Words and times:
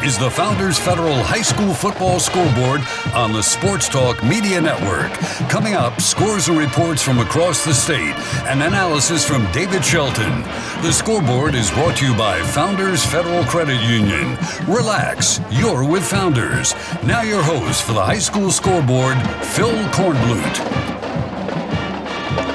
Is 0.00 0.18
the 0.18 0.30
Founders 0.30 0.78
Federal 0.78 1.22
High 1.22 1.42
School 1.42 1.72
Football 1.72 2.18
Scoreboard 2.18 2.80
on 3.14 3.32
the 3.32 3.42
Sports 3.42 3.88
Talk 3.88 4.22
Media 4.24 4.60
Network. 4.60 5.12
Coming 5.48 5.74
up, 5.74 6.00
scores 6.00 6.48
and 6.48 6.58
reports 6.58 7.02
from 7.02 7.18
across 7.18 7.64
the 7.64 7.72
state 7.72 8.14
and 8.46 8.62
analysis 8.62 9.24
from 9.24 9.50
David 9.52 9.84
Shelton. 9.84 10.42
The 10.82 10.92
scoreboard 10.92 11.54
is 11.54 11.70
brought 11.70 11.96
to 11.98 12.06
you 12.06 12.16
by 12.16 12.42
Founders 12.42 13.04
Federal 13.04 13.44
Credit 13.44 13.80
Union. 13.82 14.36
Relax, 14.66 15.40
you're 15.50 15.88
with 15.88 16.04
Founders. 16.04 16.74
Now, 17.04 17.22
your 17.22 17.42
host 17.42 17.84
for 17.84 17.92
the 17.92 18.04
High 18.04 18.18
School 18.18 18.50
Scoreboard, 18.50 19.16
Phil 19.54 19.72
Kornblut. 19.90 20.91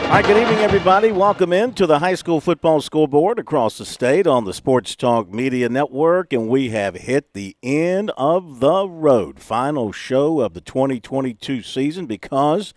Right, 0.09 0.25
good 0.25 0.41
evening, 0.41 0.59
everybody. 0.59 1.11
Welcome 1.11 1.51
in 1.51 1.73
to 1.73 1.85
the 1.85 1.99
high 1.99 2.15
school 2.15 2.39
football 2.39 2.79
scoreboard 2.79 3.37
across 3.39 3.77
the 3.77 3.85
state 3.85 4.25
on 4.25 4.45
the 4.45 4.53
Sports 4.53 4.95
Talk 4.95 5.31
Media 5.31 5.67
Network, 5.67 6.31
and 6.31 6.47
we 6.47 6.69
have 6.69 6.95
hit 6.95 7.33
the 7.33 7.57
end 7.61 8.11
of 8.17 8.61
the 8.61 8.87
road. 8.87 9.41
Final 9.41 9.91
show 9.91 10.39
of 10.39 10.53
the 10.53 10.61
2022 10.61 11.61
season 11.61 12.05
because 12.05 12.73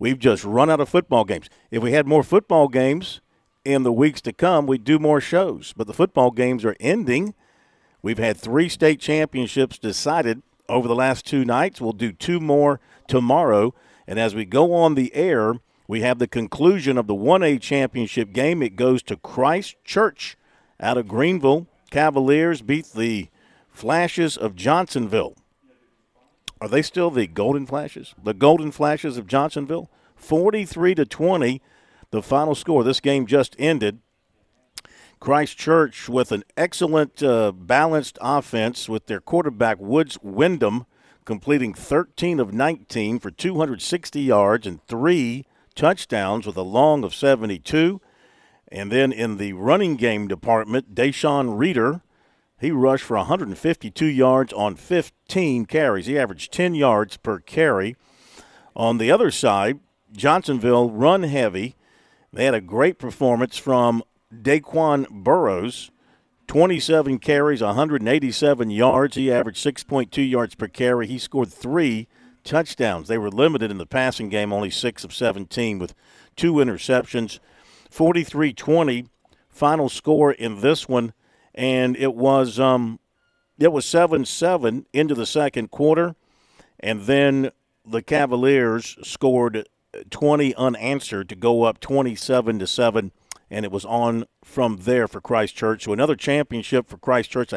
we've 0.00 0.18
just 0.18 0.44
run 0.44 0.68
out 0.68 0.80
of 0.80 0.88
football 0.88 1.24
games. 1.24 1.48
If 1.70 1.84
we 1.84 1.92
had 1.92 2.08
more 2.08 2.24
football 2.24 2.66
games 2.66 3.20
in 3.64 3.84
the 3.84 3.92
weeks 3.92 4.20
to 4.22 4.32
come, 4.32 4.66
we'd 4.66 4.84
do 4.84 4.98
more 4.98 5.20
shows, 5.20 5.72
but 5.74 5.86
the 5.86 5.94
football 5.94 6.32
games 6.32 6.64
are 6.64 6.76
ending. 6.80 7.32
We've 8.02 8.18
had 8.18 8.36
three 8.36 8.68
state 8.68 8.98
championships 8.98 9.78
decided 9.78 10.42
over 10.68 10.88
the 10.88 10.96
last 10.96 11.24
two 11.24 11.44
nights. 11.44 11.80
We'll 11.80 11.92
do 11.92 12.10
two 12.10 12.40
more 12.40 12.80
tomorrow, 13.06 13.72
and 14.04 14.18
as 14.18 14.34
we 14.34 14.44
go 14.44 14.74
on 14.74 14.96
the 14.96 15.14
air, 15.14 15.60
we 15.86 16.00
have 16.02 16.18
the 16.18 16.28
conclusion 16.28 16.96
of 16.96 17.06
the 17.06 17.14
1A 17.14 17.60
championship 17.60 18.32
game. 18.32 18.62
It 18.62 18.76
goes 18.76 19.02
to 19.04 19.16
Christ 19.16 19.76
Church 19.84 20.36
out 20.80 20.96
of 20.96 21.08
Greenville. 21.08 21.66
Cavaliers 21.90 22.62
beat 22.62 22.86
the 22.94 23.28
Flashes 23.70 24.36
of 24.36 24.54
Johnsonville. 24.54 25.34
Are 26.60 26.68
they 26.68 26.82
still 26.82 27.10
the 27.10 27.26
Golden 27.26 27.66
Flashes? 27.66 28.14
The 28.22 28.34
Golden 28.34 28.70
Flashes 28.70 29.16
of 29.16 29.26
Johnsonville? 29.26 29.90
43 30.14 30.94
to 30.94 31.04
20, 31.04 31.60
the 32.10 32.22
final 32.22 32.54
score. 32.54 32.84
This 32.84 33.00
game 33.00 33.26
just 33.26 33.56
ended. 33.58 33.98
Christ 35.18 35.56
Church 35.56 36.08
with 36.08 36.32
an 36.32 36.44
excellent 36.56 37.22
uh, 37.22 37.52
balanced 37.52 38.18
offense 38.20 38.88
with 38.88 39.06
their 39.06 39.20
quarterback 39.20 39.78
Woods 39.80 40.18
Wyndham 40.22 40.86
completing 41.24 41.74
13 41.74 42.40
of 42.40 42.52
19 42.52 43.18
for 43.18 43.30
260 43.30 44.20
yards 44.20 44.66
and 44.66 44.84
three 44.86 45.46
touchdowns 45.72 46.46
with 46.46 46.56
a 46.56 46.62
long 46.62 47.04
of 47.04 47.14
72. 47.14 48.00
And 48.68 48.90
then 48.90 49.12
in 49.12 49.36
the 49.36 49.52
running 49.52 49.96
game 49.96 50.28
department, 50.28 50.94
Deshaun 50.94 51.58
Reeder, 51.58 52.02
he 52.58 52.70
rushed 52.70 53.04
for 53.04 53.16
152 53.16 54.06
yards 54.06 54.52
on 54.52 54.76
15 54.76 55.66
carries. 55.66 56.06
He 56.06 56.18
averaged 56.18 56.52
10 56.52 56.74
yards 56.74 57.16
per 57.16 57.38
carry. 57.38 57.96
On 58.74 58.98
the 58.98 59.10
other 59.10 59.30
side, 59.30 59.80
Johnsonville 60.12 60.90
run 60.90 61.24
heavy. 61.24 61.76
They 62.32 62.44
had 62.44 62.54
a 62.54 62.60
great 62.60 62.98
performance 62.98 63.58
from 63.58 64.02
Daquan 64.32 65.08
Burrows. 65.10 65.90
27 66.46 67.18
carries, 67.18 67.62
187 67.62 68.70
yards. 68.70 69.16
He 69.16 69.32
averaged 69.32 69.64
6.2 69.64 70.28
yards 70.28 70.54
per 70.54 70.68
carry. 70.68 71.06
He 71.06 71.18
scored 71.18 71.52
three 71.52 72.08
touchdowns. 72.44 73.08
They 73.08 73.18
were 73.18 73.30
limited 73.30 73.70
in 73.70 73.78
the 73.78 73.86
passing 73.86 74.28
game, 74.28 74.52
only 74.52 74.70
6 74.70 75.04
of 75.04 75.14
17 75.14 75.78
with 75.78 75.94
two 76.36 76.54
interceptions. 76.54 77.38
43 77.90 78.52
20, 78.52 79.06
final 79.48 79.88
score 79.88 80.32
in 80.32 80.60
this 80.60 80.88
one. 80.88 81.12
And 81.54 81.96
it 81.96 82.14
was 82.14 82.58
um, 82.58 82.98
it 83.58 83.72
was 83.72 83.84
7 83.86 84.24
7 84.24 84.86
into 84.92 85.14
the 85.14 85.26
second 85.26 85.70
quarter. 85.70 86.16
And 86.80 87.02
then 87.02 87.50
the 87.84 88.02
Cavaliers 88.02 88.96
scored 89.02 89.68
20 90.10 90.54
unanswered 90.54 91.28
to 91.28 91.36
go 91.36 91.64
up 91.64 91.80
27 91.80 92.58
to 92.58 92.66
7 92.66 93.12
and 93.52 93.66
it 93.66 93.70
was 93.70 93.84
on 93.84 94.24
from 94.42 94.78
there 94.78 95.06
for 95.06 95.20
Christ 95.20 95.54
Church. 95.54 95.84
So 95.84 95.92
another 95.92 96.16
championship 96.16 96.88
for 96.88 96.96
Christ 96.96 97.30
Church. 97.30 97.52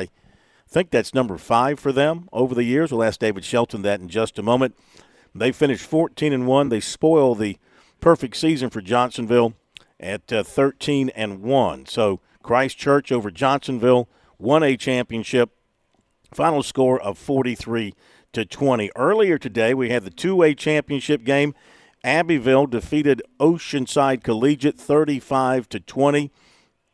I 0.67 0.73
think 0.73 0.89
that's 0.89 1.13
number 1.13 1.37
five 1.37 1.79
for 1.79 1.91
them 1.91 2.27
over 2.33 2.55
the 2.55 2.63
years. 2.63 2.91
We'll 2.91 3.03
ask 3.03 3.19
David 3.19 3.45
Shelton 3.45 3.81
that 3.83 3.99
in 3.99 4.09
just 4.09 4.39
a 4.39 4.43
moment. 4.43 4.75
They 5.33 5.51
finished 5.51 5.85
14 5.85 6.33
and 6.33 6.47
one. 6.47 6.69
They 6.69 6.79
spoil 6.79 7.35
the 7.35 7.57
perfect 7.99 8.37
season 8.37 8.69
for 8.69 8.81
Johnsonville 8.81 9.53
at 9.99 10.31
uh, 10.31 10.43
13 10.43 11.09
and 11.09 11.41
one. 11.41 11.85
So 11.85 12.19
Christ 12.41 12.77
Church 12.77 13.11
over 13.11 13.31
Johnsonville 13.31 14.07
won 14.37 14.63
a 14.63 14.77
championship. 14.77 15.51
Final 16.33 16.63
score 16.63 16.99
of 17.01 17.17
43 17.17 17.93
to 18.33 18.45
20. 18.45 18.91
Earlier 18.95 19.37
today, 19.37 19.73
we 19.73 19.89
had 19.89 20.03
the 20.03 20.11
2A 20.11 20.57
championship 20.57 21.23
game. 21.23 21.53
Abbeville 22.03 22.67
defeated 22.67 23.21
Oceanside 23.39 24.23
Collegiate 24.23 24.77
35 24.79 25.67
to 25.69 25.79
20 25.79 26.31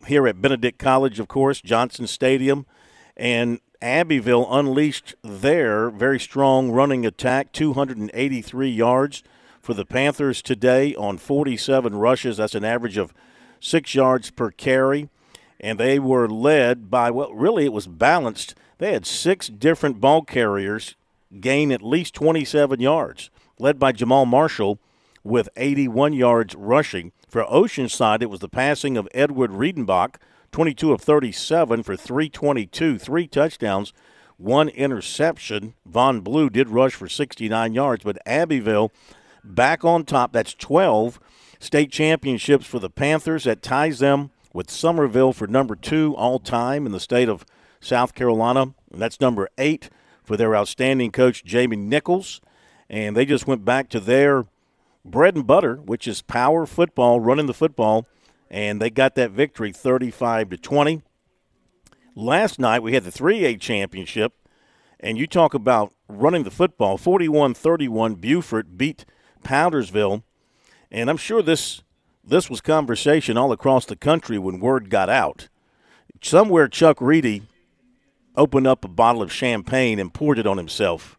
here 0.08 0.28
at 0.28 0.42
Benedict 0.42 0.80
College, 0.80 1.20
of 1.20 1.28
course, 1.28 1.62
Johnson 1.62 2.08
Stadium. 2.08 2.66
And 3.18 3.60
Abbeville 3.82 4.48
unleashed 4.52 5.16
their 5.24 5.90
very 5.90 6.20
strong 6.20 6.72
running 6.72 7.06
attack, 7.06 7.52
283 7.52 8.70
yards 8.70 9.24
for 9.60 9.74
the 9.74 9.86
Panthers 9.86 10.42
today 10.42 10.96
on 10.96 11.18
47 11.18 11.96
rushes. 11.96 12.38
That's 12.38 12.56
an 12.56 12.66
average 12.66 12.98
of 12.98 13.14
six 13.60 13.96
yards 13.96 14.32
per 14.32 14.52
carry. 14.52 15.10
And 15.60 15.80
they 15.80 16.00
were 16.00 16.28
led 16.28 16.90
by, 16.90 17.12
well, 17.12 17.34
really, 17.34 17.66
it 17.66 17.74
was 17.74 17.88
balanced. 17.88 18.56
They 18.80 18.94
had 18.94 19.06
six 19.06 19.48
different 19.48 20.02
ball 20.02 20.24
carriers 20.24 20.96
gain 21.40 21.72
at 21.72 21.84
least 21.84 22.16
27 22.16 22.80
yards, 22.80 23.30
led 23.60 23.80
by 23.80 23.92
Jamal 23.92 24.26
Marshall 24.26 24.80
with 25.24 25.50
81 25.56 26.14
yards 26.14 26.56
rushing. 26.56 27.12
For 27.30 27.46
Oceanside, 27.46 28.22
it 28.22 28.30
was 28.30 28.40
the 28.40 28.50
passing 28.50 28.98
of 28.98 29.08
Edward 29.14 29.52
Riedenbach 29.52 30.16
22 30.52 30.92
of 30.92 31.02
37 31.02 31.84
for 31.84 31.96
322, 31.96 32.98
three 32.98 33.28
touchdowns, 33.28 33.94
one 34.38 34.70
interception. 34.70 35.74
Von 35.86 36.22
Blue 36.22 36.50
did 36.50 36.70
rush 36.70 36.94
for 36.94 37.08
69 37.08 37.74
yards, 37.74 38.04
but 38.04 38.18
Abbeville 38.26 38.92
back 39.44 39.86
on 39.86 40.04
top. 40.04 40.34
That's 40.34 40.54
12 40.54 41.20
state 41.60 41.92
championships 41.92 42.66
for 42.66 42.80
the 42.80 42.90
Panthers. 42.90 43.46
That 43.46 43.62
ties 43.62 44.00
them 44.00 44.32
with 44.54 44.70
Summerville 44.70 45.34
for 45.34 45.48
number 45.48 45.76
two 45.76 46.16
all 46.16 46.40
time 46.40 46.86
in 46.86 46.92
the 46.92 47.00
state 47.00 47.30
of 47.30 47.46
South 47.80 48.14
Carolina. 48.14 48.74
And 48.92 49.02
that's 49.02 49.22
number 49.22 49.50
eight 49.58 49.90
for 50.24 50.36
their 50.36 50.56
outstanding 50.56 51.12
coach, 51.12 51.46
Jamie 51.46 51.78
Nichols. 51.78 52.42
And 52.90 53.16
they 53.16 53.26
just 53.26 53.48
went 53.48 53.64
back 53.64 53.90
to 53.90 54.00
their 54.00 54.46
bread 55.06 55.36
and 55.36 55.48
butter, 55.48 55.76
which 55.76 56.08
is 56.08 56.22
power 56.22 56.66
football, 56.66 57.20
running 57.20 57.46
the 57.46 57.54
football 57.54 58.06
and 58.52 58.82
they 58.82 58.90
got 58.90 59.16
that 59.16 59.32
victory 59.32 59.72
35 59.72 60.50
to 60.50 60.58
20. 60.58 61.02
Last 62.14 62.60
night 62.60 62.84
we 62.84 62.94
had 62.94 63.06
the 63.06 63.12
3A 63.12 63.60
championship, 63.62 64.34
and 65.00 65.18
you 65.18 65.26
talk 65.26 65.54
about 65.54 65.94
running 66.10 66.44
the 66.44 66.52
football 66.52 66.98
41 66.98 67.54
31. 67.54 68.16
Beaufort 68.16 68.78
beat 68.78 69.06
Powdersville, 69.42 70.24
and 70.92 71.10
I'm 71.10 71.18
sure 71.18 71.42
this 71.42 71.82
this 72.24 72.50
was 72.50 72.62
conversation 72.62 73.38
all 73.38 73.54
across 73.54 73.86
the 73.86 73.96
country 73.96 74.38
when 74.38 74.60
word 74.60 74.90
got 74.90 75.10
out. 75.10 75.48
Somewhere 76.22 76.68
Chuck 76.68 77.00
Reedy 77.00 77.44
opened 78.36 78.68
up 78.68 78.84
a 78.84 78.90
bottle 78.90 79.22
of 79.22 79.32
champagne 79.32 79.98
and 79.98 80.14
poured 80.14 80.38
it 80.38 80.46
on 80.46 80.58
himself 80.58 81.18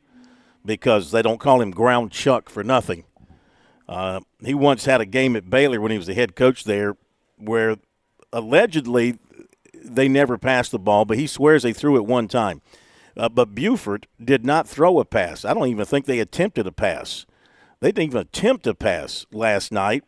because 0.65 1.11
they 1.11 1.23
don't 1.23 1.41
call 1.41 1.63
him 1.63 1.71
Ground 1.71 2.13
Chuck 2.13 2.51
for 2.51 2.63
nothing. 2.63 3.05
Uh, 3.89 4.21
he 4.45 4.55
once 4.55 4.85
had 4.85 5.01
a 5.01 5.07
game 5.07 5.35
at 5.35 5.51
Baylor 5.51 5.81
when 5.81 5.91
he 5.91 5.99
was 5.99 6.07
the 6.07 6.15
head 6.15 6.37
coach 6.37 6.65
there 6.65 6.95
where 7.45 7.77
allegedly 8.33 9.19
they 9.85 10.09
never 10.09 10.39
passed 10.39 10.71
the 10.71 10.79
ball, 10.79 11.05
but 11.05 11.19
he 11.19 11.27
swears 11.27 11.63
they 11.63 11.73
threw 11.73 11.97
it 11.97 12.07
one 12.07 12.29
time. 12.29 12.63
Uh, 13.17 13.29
but 13.29 13.55
Beaufort 13.55 14.07
did 14.23 14.45
not 14.45 14.69
throw 14.69 14.99
a 14.99 15.05
pass. 15.05 15.45
I 15.45 15.53
don't 15.55 15.69
even 15.69 15.85
think 15.85 16.07
they 16.07 16.19
attempted 16.19 16.67
a 16.67 16.73
pass. 16.73 17.27
They 17.81 17.89
didn't 17.89 18.11
even 18.11 18.21
attempt 18.23 18.67
a 18.67 18.75
pass 18.75 19.27
last 19.33 19.73
night, 19.73 20.05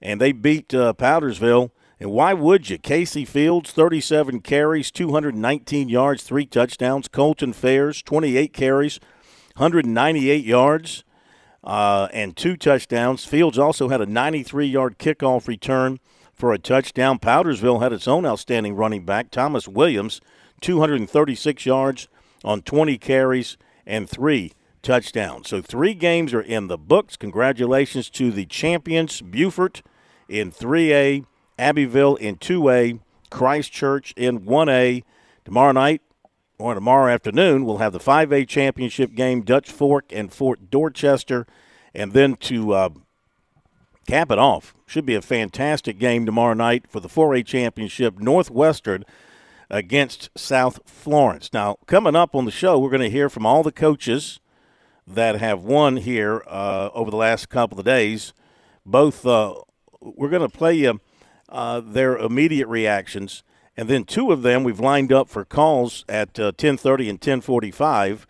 and 0.00 0.20
they 0.20 0.32
beat 0.32 0.72
uh, 0.74 0.92
Powdersville. 0.96 1.70
And 1.98 2.10
why 2.10 2.34
would 2.34 2.68
you? 2.68 2.78
Casey 2.78 3.24
Fields, 3.24 3.72
37 3.72 4.42
carries, 4.42 4.90
219 4.90 5.88
yards, 5.88 6.22
three 6.22 6.44
touchdowns. 6.44 7.08
Colton 7.08 7.54
Fairs, 7.54 8.02
28 8.02 8.52
carries, 8.52 9.00
198 9.56 10.44
yards, 10.44 11.04
uh, 11.64 12.08
and 12.12 12.36
two 12.36 12.56
touchdowns. 12.56 13.24
Fields 13.24 13.58
also 13.58 13.88
had 13.88 14.02
a 14.02 14.06
93 14.06 14.66
yard 14.66 14.98
kickoff 14.98 15.48
return 15.48 15.98
for 16.36 16.52
a 16.52 16.58
touchdown. 16.58 17.18
Powdersville 17.18 17.82
had 17.82 17.92
its 17.92 18.06
own 18.06 18.24
outstanding 18.24 18.76
running 18.76 19.04
back, 19.04 19.30
Thomas 19.30 19.66
Williams, 19.66 20.20
236 20.60 21.66
yards 21.66 22.08
on 22.44 22.62
20 22.62 22.98
carries 22.98 23.56
and 23.86 24.08
three 24.08 24.52
touchdowns. 24.82 25.48
So 25.48 25.60
three 25.60 25.94
games 25.94 26.32
are 26.32 26.40
in 26.40 26.68
the 26.68 26.78
books. 26.78 27.16
Congratulations 27.16 28.10
to 28.10 28.30
the 28.30 28.46
champions, 28.46 29.20
Beaufort 29.20 29.82
in 30.28 30.52
3A, 30.52 31.24
Abbeville 31.58 32.16
in 32.16 32.36
2A, 32.36 33.00
Christ 33.30 33.72
Church 33.72 34.12
in 34.16 34.40
1A. 34.40 35.02
Tomorrow 35.44 35.72
night, 35.72 36.02
or 36.58 36.74
tomorrow 36.74 37.12
afternoon, 37.12 37.64
we'll 37.64 37.78
have 37.78 37.92
the 37.92 37.98
5A 37.98 38.48
championship 38.48 39.14
game, 39.14 39.42
Dutch 39.42 39.70
Fork 39.70 40.06
and 40.12 40.32
Fort 40.32 40.70
Dorchester. 40.70 41.46
And 41.94 42.12
then 42.12 42.36
to 42.36 42.72
uh, 42.72 42.88
cap 44.06 44.30
it 44.30 44.38
off, 44.38 44.75
should 44.86 45.04
be 45.04 45.16
a 45.16 45.22
fantastic 45.22 45.98
game 45.98 46.24
tomorrow 46.24 46.54
night 46.54 46.86
for 46.88 47.00
the 47.00 47.08
4A 47.08 47.44
championship, 47.44 48.20
Northwestern 48.20 49.04
against 49.68 50.30
South 50.36 50.78
Florence. 50.86 51.52
Now, 51.52 51.78
coming 51.86 52.14
up 52.14 52.36
on 52.36 52.44
the 52.44 52.52
show, 52.52 52.78
we're 52.78 52.90
going 52.90 53.02
to 53.02 53.10
hear 53.10 53.28
from 53.28 53.44
all 53.44 53.64
the 53.64 53.72
coaches 53.72 54.38
that 55.04 55.40
have 55.40 55.64
won 55.64 55.96
here 55.96 56.42
uh, 56.46 56.90
over 56.94 57.10
the 57.10 57.16
last 57.16 57.48
couple 57.48 57.80
of 57.80 57.84
days. 57.84 58.32
Both, 58.84 59.26
uh, 59.26 59.54
we're 60.00 60.28
going 60.30 60.48
to 60.48 60.56
play 60.56 60.74
you 60.74 61.00
uh, 61.48 61.80
their 61.80 62.16
immediate 62.16 62.68
reactions, 62.68 63.42
and 63.76 63.88
then 63.88 64.04
two 64.04 64.30
of 64.30 64.42
them 64.42 64.62
we've 64.62 64.80
lined 64.80 65.12
up 65.12 65.28
for 65.28 65.44
calls 65.44 66.04
at 66.08 66.34
10:30 66.34 67.06
uh, 67.06 67.10
and 67.10 67.20
10:45. 67.20 68.24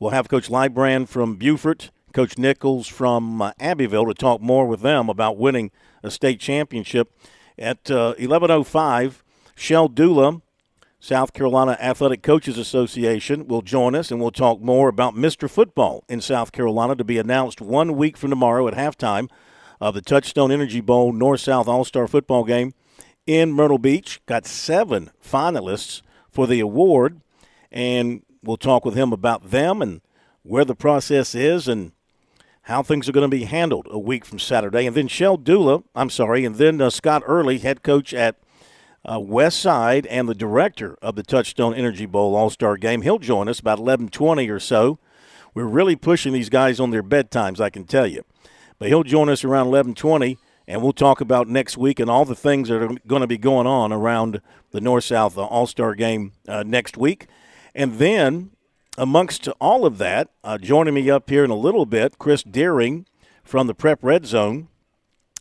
We'll 0.00 0.10
have 0.10 0.28
Coach 0.28 0.48
Lybrand 0.48 1.08
from 1.08 1.36
Beaufort, 1.36 1.90
Coach 2.12 2.36
Nichols 2.36 2.88
from 2.88 3.40
uh, 3.40 3.52
Abbeville 3.60 4.06
to 4.06 4.14
talk 4.14 4.40
more 4.40 4.66
with 4.66 4.80
them 4.80 5.08
about 5.08 5.36
winning 5.36 5.70
a 6.02 6.10
state 6.10 6.40
championship. 6.40 7.12
At 7.58 7.84
11:05, 7.84 9.06
uh, 9.08 9.10
Shell 9.54 9.88
Dula 9.88 10.40
South 11.02 11.32
Carolina 11.32 11.78
Athletic 11.80 12.22
Coaches 12.22 12.58
Association 12.58 13.48
will 13.48 13.62
join 13.62 13.94
us 13.94 14.10
and 14.10 14.20
we'll 14.20 14.30
talk 14.30 14.60
more 14.60 14.88
about 14.88 15.14
Mr. 15.14 15.48
Football 15.48 16.04
in 16.10 16.20
South 16.20 16.52
Carolina 16.52 16.94
to 16.94 17.04
be 17.04 17.16
announced 17.16 17.62
one 17.62 17.96
week 17.96 18.18
from 18.18 18.28
tomorrow 18.28 18.68
at 18.68 18.74
halftime 18.74 19.30
of 19.80 19.94
the 19.94 20.02
Touchstone 20.02 20.52
Energy 20.52 20.82
Bowl 20.82 21.14
North 21.14 21.40
South 21.40 21.66
All 21.66 21.86
Star 21.86 22.06
football 22.06 22.44
game 22.44 22.74
in 23.26 23.50
Myrtle 23.50 23.78
Beach. 23.78 24.20
Got 24.26 24.44
seven 24.44 25.10
finalists 25.24 26.02
for 26.30 26.46
the 26.46 26.60
award, 26.60 27.22
and 27.72 28.22
we'll 28.42 28.58
talk 28.58 28.84
with 28.84 28.94
him 28.94 29.10
about 29.10 29.50
them 29.50 29.80
and 29.80 30.02
where 30.42 30.66
the 30.66 30.74
process 30.74 31.34
is 31.34 31.66
and 31.66 31.92
how 32.62 32.82
things 32.82 33.08
are 33.08 33.12
going 33.12 33.28
to 33.28 33.36
be 33.36 33.44
handled 33.44 33.86
a 33.90 33.98
week 33.98 34.24
from 34.24 34.38
Saturday. 34.38 34.86
And 34.86 34.96
then 34.96 35.08
Shell 35.08 35.38
Dula, 35.38 35.82
I'm 35.94 36.10
sorry, 36.10 36.44
and 36.44 36.56
then 36.56 36.80
uh, 36.80 36.90
Scott 36.90 37.22
Early, 37.26 37.58
head 37.58 37.82
coach 37.82 38.12
at 38.12 38.36
uh, 39.04 39.18
West 39.18 39.60
Side 39.60 40.06
and 40.06 40.28
the 40.28 40.34
director 40.34 40.98
of 41.00 41.16
the 41.16 41.22
Touchstone 41.22 41.74
Energy 41.74 42.06
Bowl 42.06 42.36
All 42.36 42.50
Star 42.50 42.76
Game. 42.76 43.02
He'll 43.02 43.18
join 43.18 43.48
us 43.48 43.60
about 43.60 43.78
11:20 43.78 44.50
or 44.50 44.60
so. 44.60 44.98
We're 45.54 45.64
really 45.64 45.96
pushing 45.96 46.32
these 46.32 46.48
guys 46.48 46.78
on 46.78 46.90
their 46.90 47.02
bedtimes, 47.02 47.60
I 47.60 47.70
can 47.70 47.84
tell 47.84 48.06
you. 48.06 48.24
But 48.78 48.88
he'll 48.88 49.02
join 49.02 49.28
us 49.28 49.42
around 49.42 49.68
11:20, 49.68 50.36
and 50.68 50.82
we'll 50.82 50.92
talk 50.92 51.20
about 51.20 51.48
next 51.48 51.78
week 51.78 51.98
and 51.98 52.10
all 52.10 52.24
the 52.24 52.34
things 52.34 52.68
that 52.68 52.82
are 52.82 52.94
going 53.06 53.22
to 53.22 53.26
be 53.26 53.38
going 53.38 53.66
on 53.66 53.92
around 53.92 54.40
the 54.70 54.80
North 54.80 55.04
South 55.04 55.36
All 55.38 55.66
Star 55.66 55.94
Game 55.94 56.32
uh, 56.46 56.62
next 56.62 56.96
week. 56.96 57.26
And 57.74 57.94
then, 57.98 58.50
amongst 58.98 59.48
all 59.60 59.86
of 59.86 59.98
that, 59.98 60.30
uh, 60.44 60.58
joining 60.58 60.94
me 60.94 61.10
up 61.10 61.30
here 61.30 61.44
in 61.44 61.50
a 61.50 61.56
little 61.56 61.86
bit, 61.86 62.18
Chris 62.18 62.42
Deering 62.42 63.06
from 63.44 63.66
the 63.66 63.74
Prep 63.74 63.98
Red 64.02 64.26
Zone. 64.26 64.68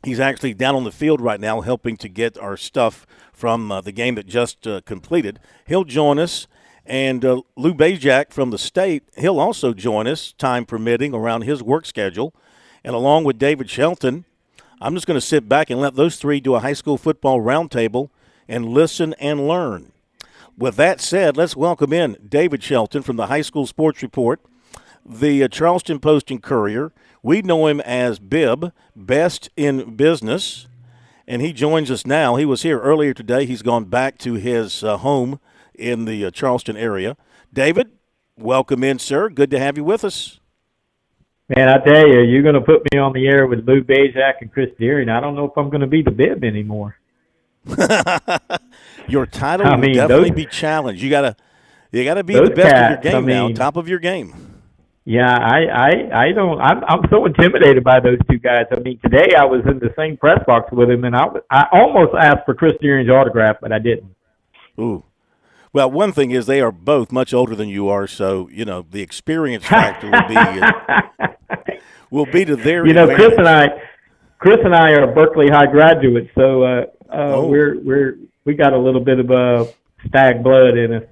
He's 0.03 0.19
actually 0.19 0.53
down 0.53 0.75
on 0.75 0.85
the 0.85 0.91
field 0.91 1.19
right 1.19 1.39
now 1.39 1.61
helping 1.61 1.97
to 1.97 2.07
get 2.07 2.37
our 2.37 2.55
stuff 2.55 3.05
from 3.33 3.71
uh, 3.71 3.81
the 3.81 3.91
game 3.91 4.15
that 4.15 4.27
just 4.27 4.65
uh, 4.65 4.81
completed. 4.81 5.39
He'll 5.67 5.83
join 5.83 6.19
us. 6.19 6.47
And 6.85 7.23
uh, 7.23 7.41
Lou 7.55 7.73
Bezjak 7.75 8.31
from 8.31 8.49
the 8.49 8.57
state, 8.57 9.03
he'll 9.15 9.39
also 9.39 9.73
join 9.73 10.07
us, 10.07 10.33
time 10.33 10.65
permitting, 10.65 11.13
around 11.13 11.43
his 11.43 11.61
work 11.61 11.85
schedule. 11.85 12.33
And 12.83 12.95
along 12.95 13.25
with 13.25 13.37
David 13.37 13.69
Shelton, 13.69 14.25
I'm 14.81 14.95
just 14.95 15.05
going 15.05 15.19
to 15.19 15.25
sit 15.25 15.47
back 15.47 15.69
and 15.69 15.79
let 15.79 15.95
those 15.95 16.15
three 16.15 16.39
do 16.39 16.55
a 16.55 16.61
high 16.61 16.73
school 16.73 16.97
football 16.97 17.41
roundtable 17.41 18.09
and 18.47 18.69
listen 18.69 19.13
and 19.15 19.47
learn. 19.47 19.91
With 20.59 20.75
that 20.75 20.99
said, 20.99 21.37
let's 21.37 21.55
welcome 21.55 21.93
in 21.93 22.17
David 22.27 22.61
Shelton 22.61 23.01
from 23.01 23.15
the 23.15 23.27
High 23.27 23.41
School 23.41 23.65
Sports 23.65 24.03
Report, 24.03 24.41
the 25.05 25.41
uh, 25.43 25.47
Charleston 25.47 25.99
Post 25.99 26.29
and 26.29 26.43
Courier. 26.43 26.91
We 27.23 27.41
know 27.41 27.67
him 27.67 27.79
as 27.79 28.19
Bib, 28.19 28.73
best 28.95 29.49
in 29.55 29.95
business 29.95 30.67
and 31.29 31.43
he 31.43 31.53
joins 31.53 31.91
us 31.91 32.07
now. 32.07 32.35
He 32.35 32.43
was 32.43 32.63
here 32.63 32.79
earlier 32.79 33.13
today. 33.13 33.45
He's 33.45 33.61
gone 33.61 33.85
back 33.85 34.17
to 34.17 34.33
his 34.33 34.83
uh, 34.83 34.97
home 34.97 35.39
in 35.75 36.05
the 36.05 36.25
uh, 36.25 36.31
Charleston 36.31 36.75
area. 36.75 37.15
David, 37.53 37.91
welcome 38.35 38.83
in, 38.83 38.97
sir. 38.97 39.29
Good 39.29 39.51
to 39.51 39.59
have 39.59 39.77
you 39.77 39.83
with 39.83 40.03
us. 40.03 40.39
Man, 41.55 41.69
I 41.69 41.77
tell 41.77 42.07
you, 42.07 42.21
you're 42.21 42.41
going 42.41 42.55
to 42.55 42.61
put 42.61 42.81
me 42.91 42.99
on 42.99 43.13
the 43.13 43.27
air 43.27 43.45
with 43.45 43.67
Lou 43.67 43.83
Bezjak 43.83 44.41
and 44.41 44.51
Chris 44.51 44.69
Deering. 44.79 45.07
I 45.07 45.19
don't 45.19 45.35
know 45.35 45.45
if 45.45 45.55
I'm 45.55 45.69
going 45.69 45.81
to 45.81 45.87
be 45.87 46.01
the 46.01 46.11
bib 46.11 46.43
anymore. 46.43 46.97
your 49.09 49.25
title 49.25 49.67
I 49.67 49.75
mean, 49.75 49.91
will 49.91 49.95
definitely 49.95 50.29
those, 50.29 50.35
be 50.35 50.45
challenged. 50.45 51.01
You 51.01 51.09
gotta, 51.09 51.35
you 51.91 52.03
gotta 52.03 52.23
be 52.23 52.35
the 52.35 52.49
best 52.49 52.69
cats, 52.69 52.97
of 52.97 53.03
your 53.03 53.13
game 53.13 53.23
I 53.23 53.25
mean, 53.25 53.53
now, 53.53 53.55
top 53.55 53.75
of 53.75 53.87
your 53.87 53.99
game. 53.99 54.49
Yeah, 55.05 55.35
I, 55.35 55.65
I, 55.65 56.25
I 56.27 56.31
don't. 56.33 56.61
I'm, 56.61 56.83
I'm 56.83 57.01
so 57.09 57.25
intimidated 57.25 57.83
by 57.83 57.99
those 57.99 58.19
two 58.29 58.37
guys. 58.37 58.65
I 58.71 58.79
mean, 58.79 58.99
today 59.03 59.33
I 59.35 59.43
was 59.43 59.61
in 59.65 59.79
the 59.79 59.91
same 59.97 60.17
press 60.17 60.39
box 60.45 60.71
with 60.71 60.89
him, 60.89 61.03
and 61.03 61.15
I, 61.15 61.25
I 61.49 61.65
almost 61.71 62.13
asked 62.13 62.45
for 62.45 62.53
Chris 62.53 62.73
Deering's 62.79 63.09
autograph, 63.09 63.57
but 63.59 63.71
I 63.71 63.79
didn't. 63.79 64.13
Ooh. 64.79 65.03
Well, 65.73 65.89
one 65.89 66.11
thing 66.11 66.31
is 66.31 66.45
they 66.45 66.61
are 66.61 66.71
both 66.71 67.11
much 67.11 67.33
older 67.33 67.55
than 67.55 67.69
you 67.69 67.89
are, 67.89 68.07
so 68.07 68.49
you 68.51 68.65
know 68.65 68.85
the 68.89 69.01
experience 69.01 69.65
factor 69.65 70.11
will 70.11 70.27
be 70.27 70.35
uh, 70.35 71.27
will 72.11 72.25
be 72.25 72.45
to 72.45 72.55
their. 72.55 72.85
You 72.85 72.93
know, 72.93 73.09
advantage. 73.09 73.25
Chris 73.25 73.37
and 73.39 73.47
I, 73.47 73.67
Chris 74.37 74.57
and 74.63 74.75
I 74.75 74.91
are 74.91 75.13
Berkeley 75.13 75.47
High 75.49 75.71
graduates, 75.71 76.29
so 76.35 76.63
uh, 76.63 76.81
uh, 77.11 77.33
oh. 77.33 77.47
we're 77.47 77.79
we're 77.79 78.15
we 78.45 78.53
got 78.53 78.73
a 78.73 78.77
little 78.77 79.01
bit 79.01 79.19
of 79.19 79.29
a 79.29 79.35
uh, 79.35 79.65
stag 80.07 80.43
blood 80.43 80.77
in 80.77 80.93
us. 80.93 81.03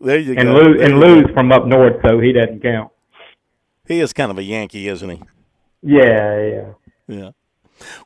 There 0.00 0.18
you 0.18 0.34
and 0.36 0.48
go. 0.48 0.54
Lou, 0.54 0.80
and 0.80 1.00
Lou's 1.00 1.26
go. 1.26 1.32
from 1.34 1.52
up 1.52 1.66
north, 1.66 1.96
so 2.06 2.20
he 2.20 2.32
doesn't 2.32 2.62
count. 2.62 2.90
He 3.86 4.00
is 4.00 4.12
kind 4.12 4.30
of 4.30 4.38
a 4.38 4.42
Yankee, 4.42 4.88
isn't 4.88 5.08
he? 5.08 5.22
Yeah, 5.82 6.46
yeah. 6.46 6.66
Yeah. 7.06 7.30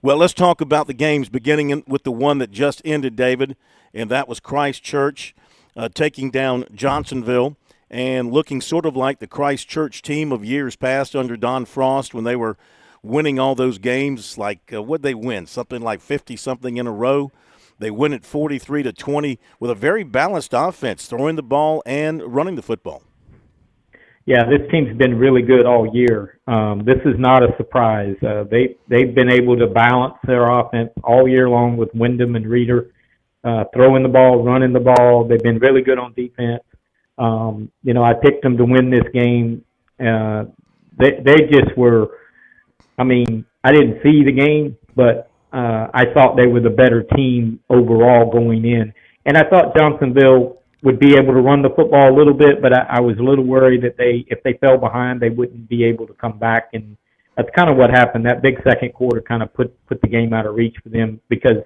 Well, 0.00 0.16
let's 0.18 0.34
talk 0.34 0.60
about 0.60 0.86
the 0.86 0.94
games, 0.94 1.28
beginning 1.28 1.82
with 1.86 2.04
the 2.04 2.12
one 2.12 2.38
that 2.38 2.50
just 2.50 2.82
ended, 2.84 3.16
David, 3.16 3.56
and 3.92 4.10
that 4.10 4.28
was 4.28 4.40
Christ 4.40 4.82
Church 4.82 5.34
uh, 5.76 5.88
taking 5.88 6.30
down 6.30 6.66
Johnsonville 6.74 7.56
and 7.90 8.32
looking 8.32 8.60
sort 8.60 8.86
of 8.86 8.96
like 8.96 9.18
the 9.18 9.26
Christ 9.26 9.68
Church 9.68 10.02
team 10.02 10.32
of 10.32 10.44
years 10.44 10.76
past 10.76 11.14
under 11.14 11.36
Don 11.36 11.64
Frost 11.64 12.14
when 12.14 12.24
they 12.24 12.36
were 12.36 12.56
winning 13.02 13.38
all 13.38 13.54
those 13.54 13.78
games. 13.78 14.38
Like, 14.38 14.72
uh, 14.72 14.82
what 14.82 15.02
they 15.02 15.14
win? 15.14 15.46
Something 15.46 15.82
like 15.82 16.00
50 16.00 16.36
something 16.36 16.76
in 16.76 16.86
a 16.86 16.92
row. 16.92 17.30
They 17.82 17.90
win 17.90 18.12
it 18.12 18.24
43 18.24 18.84
to 18.84 18.92
20 18.92 19.40
with 19.58 19.70
a 19.70 19.74
very 19.74 20.04
balanced 20.04 20.54
offense, 20.54 21.06
throwing 21.06 21.34
the 21.34 21.42
ball 21.42 21.82
and 21.84 22.22
running 22.22 22.54
the 22.54 22.62
football. 22.62 23.02
Yeah, 24.24 24.44
this 24.44 24.60
team's 24.70 24.96
been 24.96 25.18
really 25.18 25.42
good 25.42 25.66
all 25.66 25.90
year. 25.92 26.38
Um, 26.46 26.84
this 26.84 26.98
is 27.04 27.18
not 27.18 27.42
a 27.42 27.48
surprise. 27.56 28.14
Uh, 28.22 28.44
they 28.44 28.76
they've 28.86 29.12
been 29.12 29.28
able 29.28 29.56
to 29.56 29.66
balance 29.66 30.14
their 30.24 30.48
offense 30.48 30.90
all 31.02 31.26
year 31.26 31.48
long 31.48 31.76
with 31.76 31.92
Wyndham 31.92 32.36
and 32.36 32.46
Reeder, 32.46 32.92
uh, 33.42 33.64
throwing 33.74 34.04
the 34.04 34.08
ball, 34.08 34.44
running 34.44 34.72
the 34.72 34.78
ball. 34.78 35.26
They've 35.26 35.42
been 35.42 35.58
really 35.58 35.82
good 35.82 35.98
on 35.98 36.12
defense. 36.12 36.62
Um, 37.18 37.72
you 37.82 37.94
know, 37.94 38.04
I 38.04 38.14
picked 38.14 38.44
them 38.44 38.56
to 38.58 38.64
win 38.64 38.90
this 38.90 39.02
game. 39.12 39.64
Uh, 39.98 40.44
they 41.00 41.20
they 41.24 41.48
just 41.50 41.76
were. 41.76 42.16
I 42.98 43.02
mean, 43.02 43.44
I 43.64 43.72
didn't 43.72 44.04
see 44.04 44.22
the 44.22 44.30
game, 44.30 44.76
but 44.94 45.31
uh, 45.52 45.88
I 45.92 46.04
thought 46.14 46.36
they 46.36 46.46
were 46.46 46.60
the 46.60 46.70
better 46.70 47.02
team 47.14 47.60
overall 47.68 48.30
going 48.30 48.64
in, 48.64 48.92
and 49.26 49.36
I 49.36 49.44
thought 49.48 49.76
Johnsonville 49.76 50.62
would 50.82 50.98
be 50.98 51.14
able 51.14 51.32
to 51.32 51.40
run 51.40 51.62
the 51.62 51.70
football 51.70 52.12
a 52.12 52.16
little 52.16 52.34
bit, 52.34 52.60
but 52.60 52.72
I, 52.72 52.98
I 52.98 53.00
was 53.00 53.16
a 53.18 53.22
little 53.22 53.44
worried 53.44 53.82
that 53.82 53.96
they, 53.96 54.24
if 54.28 54.42
they 54.42 54.54
fell 54.54 54.78
behind, 54.78 55.20
they 55.20 55.30
wouldn't 55.30 55.68
be 55.68 55.84
able 55.84 56.06
to 56.08 56.14
come 56.14 56.38
back. 56.38 56.70
And 56.72 56.96
that's 57.36 57.48
kind 57.56 57.70
of 57.70 57.76
what 57.76 57.90
happened. 57.90 58.26
That 58.26 58.42
big 58.42 58.56
second 58.68 58.92
quarter 58.92 59.20
kind 59.20 59.42
of 59.42 59.54
put 59.54 59.74
put 59.86 60.00
the 60.00 60.08
game 60.08 60.32
out 60.32 60.46
of 60.46 60.54
reach 60.54 60.76
for 60.82 60.88
them 60.88 61.20
because 61.28 61.58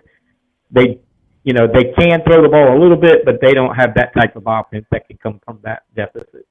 they, 0.70 1.00
you 1.44 1.54
know, 1.54 1.66
they 1.66 1.92
can 1.98 2.22
throw 2.24 2.42
the 2.42 2.48
ball 2.48 2.76
a 2.76 2.78
little 2.78 2.96
bit, 2.96 3.24
but 3.24 3.40
they 3.40 3.54
don't 3.54 3.74
have 3.74 3.94
that 3.94 4.12
type 4.14 4.36
of 4.36 4.44
offense 4.46 4.84
that 4.90 5.08
can 5.08 5.16
come 5.16 5.40
from 5.44 5.60
that 5.62 5.84
deficit. 5.94 6.46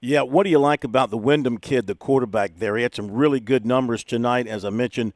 Yeah, 0.00 0.22
what 0.22 0.44
do 0.44 0.50
you 0.50 0.58
like 0.58 0.84
about 0.84 1.10
the 1.10 1.18
Wyndham 1.18 1.58
kid, 1.58 1.86
the 1.86 1.94
quarterback 1.94 2.58
there? 2.58 2.76
He 2.76 2.82
had 2.82 2.94
some 2.94 3.10
really 3.10 3.38
good 3.40 3.64
numbers 3.64 4.02
tonight, 4.02 4.46
as 4.48 4.64
I 4.64 4.70
mentioned 4.70 5.12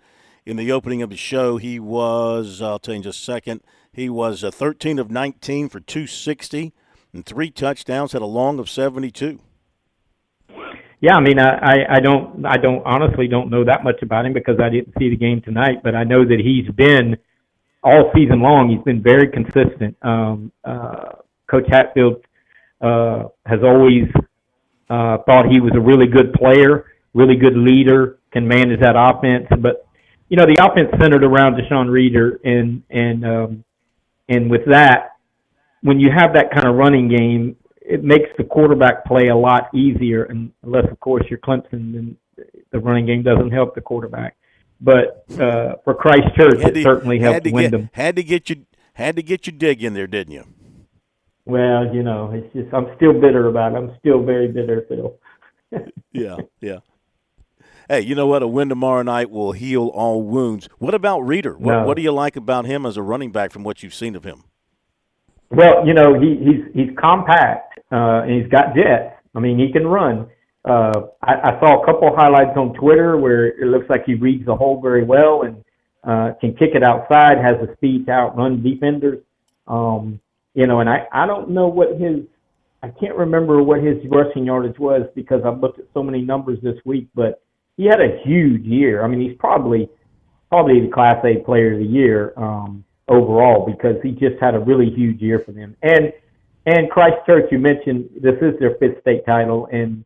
in 0.46 0.56
the 0.56 0.72
opening 0.72 1.02
of 1.02 1.10
the 1.10 1.16
show. 1.16 1.58
He 1.58 1.78
was, 1.78 2.62
I'll 2.62 2.78
tell 2.78 2.94
you 2.94 2.98
in 2.98 3.02
just 3.02 3.20
a 3.20 3.24
second, 3.24 3.60
he 3.92 4.08
was 4.08 4.44
a 4.44 4.48
uh, 4.48 4.52
13 4.52 4.98
of 4.98 5.10
19 5.10 5.68
for 5.68 5.80
260 5.80 6.72
and 7.12 7.26
three 7.26 7.50
touchdowns, 7.50 8.12
had 8.12 8.22
a 8.22 8.26
long 8.26 8.58
of 8.58 8.70
72. 8.70 9.40
Yeah, 11.00 11.14
I 11.14 11.20
mean, 11.20 11.38
I, 11.38 11.84
I 11.90 12.00
don't, 12.00 12.46
I 12.46 12.56
don't 12.56 12.82
honestly 12.86 13.28
don't 13.28 13.50
know 13.50 13.64
that 13.64 13.84
much 13.84 14.00
about 14.02 14.24
him 14.24 14.32
because 14.32 14.56
I 14.62 14.70
didn't 14.70 14.94
see 14.98 15.10
the 15.10 15.16
game 15.16 15.42
tonight, 15.42 15.82
but 15.82 15.94
I 15.94 16.04
know 16.04 16.24
that 16.24 16.40
he's 16.42 16.72
been 16.74 17.16
all 17.82 18.10
season 18.14 18.40
long. 18.40 18.70
He's 18.70 18.82
been 18.82 19.02
very 19.02 19.28
consistent. 19.28 19.96
Um, 20.02 20.52
uh, 20.64 21.12
Coach 21.50 21.66
Hatfield 21.70 22.24
uh, 22.80 23.24
has 23.44 23.60
always 23.62 24.04
uh, 24.88 25.18
thought 25.26 25.46
he 25.50 25.60
was 25.60 25.72
a 25.74 25.80
really 25.80 26.06
good 26.06 26.32
player, 26.32 26.86
really 27.14 27.36
good 27.36 27.56
leader, 27.56 28.18
can 28.32 28.46
manage 28.48 28.80
that 28.80 28.94
offense. 28.96 29.46
But 29.60 29.85
you 30.28 30.36
know, 30.36 30.46
the 30.46 30.58
offense 30.64 30.90
centered 31.00 31.24
around 31.24 31.54
Deshaun 31.54 31.90
Reeder, 31.90 32.40
and 32.44 32.82
and 32.90 33.24
um, 33.24 33.64
and 34.28 34.50
with 34.50 34.62
that, 34.66 35.16
when 35.82 36.00
you 36.00 36.10
have 36.14 36.34
that 36.34 36.50
kind 36.52 36.66
of 36.66 36.74
running 36.74 37.08
game, 37.08 37.56
it 37.80 38.02
makes 38.02 38.28
the 38.36 38.44
quarterback 38.44 39.04
play 39.04 39.28
a 39.28 39.36
lot 39.36 39.72
easier, 39.74 40.24
and 40.24 40.52
unless 40.62 40.84
of 40.90 40.98
course 41.00 41.24
you're 41.30 41.38
Clemson, 41.38 41.92
then 41.92 42.16
the 42.72 42.78
running 42.78 43.06
game 43.06 43.22
doesn't 43.22 43.52
help 43.52 43.74
the 43.74 43.80
quarterback. 43.80 44.36
But 44.80 45.24
uh, 45.40 45.76
for 45.84 45.94
Christ 45.94 46.26
Church, 46.36 46.60
it 46.60 46.82
certainly 46.82 47.18
helped 47.18 47.46
had 47.46 47.54
Wyndham. 47.54 47.82
Get, 47.82 47.90
had 47.94 48.16
to 48.16 48.22
get 48.22 48.50
you 48.50 48.66
had 48.94 49.16
to 49.16 49.22
get 49.22 49.46
you 49.46 49.52
dig 49.52 49.82
in 49.82 49.94
there, 49.94 50.06
didn't 50.06 50.32
you? 50.32 50.44
Well, 51.44 51.94
you 51.94 52.02
know, 52.02 52.32
it's 52.32 52.52
just 52.52 52.74
I'm 52.74 52.88
still 52.96 53.12
bitter 53.12 53.46
about 53.46 53.72
it. 53.72 53.76
I'm 53.76 53.96
still 54.00 54.22
very 54.22 54.48
bitter, 54.48 54.84
Phil. 54.88 55.16
yeah, 56.12 56.36
yeah. 56.60 56.78
Hey, 57.88 58.00
you 58.00 58.16
know 58.16 58.26
what? 58.26 58.42
A 58.42 58.48
win 58.48 58.68
tomorrow 58.68 59.02
night 59.02 59.30
will 59.30 59.52
heal 59.52 59.86
all 59.88 60.22
wounds. 60.22 60.68
What 60.78 60.94
about 60.94 61.20
Reeder? 61.20 61.56
What, 61.56 61.86
what 61.86 61.96
do 61.96 62.02
you 62.02 62.10
like 62.10 62.34
about 62.34 62.64
him 62.64 62.84
as 62.84 62.96
a 62.96 63.02
running 63.02 63.30
back 63.30 63.52
from 63.52 63.62
what 63.62 63.82
you've 63.82 63.94
seen 63.94 64.16
of 64.16 64.24
him? 64.24 64.42
Well, 65.50 65.86
you 65.86 65.94
know, 65.94 66.18
he, 66.18 66.36
he's 66.36 66.64
he's 66.74 66.96
compact 66.98 67.78
uh, 67.92 68.22
and 68.24 68.42
he's 68.42 68.50
got 68.50 68.74
jets. 68.74 69.14
I 69.34 69.38
mean, 69.38 69.58
he 69.58 69.72
can 69.72 69.86
run. 69.86 70.28
Uh, 70.64 71.02
I, 71.22 71.34
I 71.34 71.60
saw 71.60 71.80
a 71.80 71.86
couple 71.86 72.10
highlights 72.16 72.56
on 72.56 72.74
Twitter 72.74 73.16
where 73.16 73.46
it 73.46 73.68
looks 73.68 73.88
like 73.88 74.04
he 74.04 74.14
reads 74.14 74.44
the 74.46 74.56
hole 74.56 74.80
very 74.80 75.04
well 75.04 75.42
and 75.42 75.64
uh, 76.02 76.34
can 76.40 76.56
kick 76.56 76.70
it 76.74 76.82
outside, 76.82 77.38
has 77.38 77.54
the 77.64 77.72
speed 77.76 78.06
to 78.06 78.12
outrun 78.12 78.64
defenders. 78.64 79.22
Um, 79.68 80.18
you 80.54 80.66
know, 80.66 80.80
and 80.80 80.90
I, 80.90 81.06
I 81.12 81.26
don't 81.26 81.50
know 81.50 81.68
what 81.68 82.00
his, 82.00 82.24
I 82.82 82.88
can't 82.88 83.14
remember 83.14 83.62
what 83.62 83.80
his 83.80 83.96
rushing 84.10 84.46
yardage 84.46 84.78
was 84.78 85.02
because 85.14 85.42
I've 85.44 85.60
looked 85.60 85.78
at 85.78 85.86
so 85.94 86.02
many 86.02 86.22
numbers 86.22 86.58
this 86.62 86.76
week, 86.84 87.06
but 87.14 87.42
he 87.76 87.84
had 87.84 88.00
a 88.00 88.20
huge 88.24 88.64
year. 88.64 89.04
I 89.04 89.08
mean, 89.08 89.20
he's 89.20 89.36
probably, 89.38 89.88
probably 90.50 90.80
the 90.80 90.92
Class 90.92 91.24
A 91.24 91.44
player 91.44 91.74
of 91.74 91.78
the 91.78 91.86
year 91.86 92.32
um, 92.36 92.84
overall 93.08 93.66
because 93.66 93.96
he 94.02 94.12
just 94.12 94.40
had 94.40 94.54
a 94.54 94.60
really 94.60 94.90
huge 94.90 95.20
year 95.20 95.42
for 95.44 95.52
them. 95.52 95.76
And, 95.82 96.12
and 96.66 96.90
Christ 96.90 97.16
Church, 97.26 97.46
you 97.50 97.58
mentioned 97.58 98.08
this 98.20 98.36
is 98.40 98.58
their 98.58 98.74
fifth 98.76 99.00
state 99.00 99.24
title, 99.26 99.68
and 99.70 100.04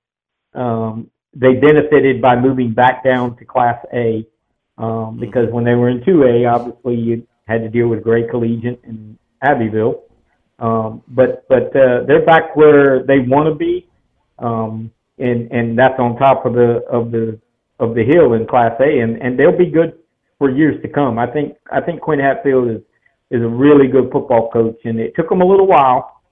um, 0.54 1.10
they 1.34 1.54
benefited 1.54 2.20
by 2.20 2.36
moving 2.36 2.72
back 2.72 3.04
down 3.04 3.36
to 3.36 3.44
Class 3.44 3.78
A 3.94 4.26
um, 4.76 5.18
because 5.18 5.50
when 5.50 5.64
they 5.64 5.74
were 5.74 5.88
in 5.88 6.00
2A, 6.00 6.52
obviously 6.52 6.96
you 6.96 7.26
had 7.46 7.62
to 7.62 7.68
deal 7.68 7.88
with 7.88 8.02
Gray 8.02 8.26
Collegiate 8.28 8.80
and 8.84 9.18
Abbeville. 9.42 10.02
Um, 10.58 11.02
but 11.08 11.48
but 11.48 11.74
uh, 11.74 12.04
they're 12.06 12.24
back 12.24 12.54
where 12.54 13.02
they 13.02 13.20
want 13.20 13.48
to 13.48 13.54
be, 13.54 13.88
um, 14.38 14.90
and 15.18 15.50
and 15.50 15.78
that's 15.78 15.98
on 15.98 16.16
top 16.16 16.44
of 16.44 16.52
the 16.52 16.82
of 16.90 17.10
the 17.10 17.38
of 17.80 17.94
the 17.94 18.04
hill 18.04 18.34
in 18.34 18.46
Class 18.46 18.72
A, 18.80 19.00
and 19.00 19.20
and 19.20 19.38
they'll 19.38 19.56
be 19.56 19.70
good 19.70 19.98
for 20.38 20.50
years 20.50 20.80
to 20.82 20.88
come. 20.88 21.18
I 21.18 21.26
think 21.26 21.56
I 21.72 21.80
think 21.80 22.00
Quinn 22.00 22.20
Hatfield 22.20 22.70
is 22.70 22.82
is 23.30 23.42
a 23.42 23.48
really 23.48 23.88
good 23.88 24.10
football 24.12 24.50
coach, 24.50 24.78
and 24.84 25.00
it 25.00 25.14
took 25.16 25.28
them 25.28 25.40
a 25.40 25.46
little 25.46 25.66
while 25.66 26.22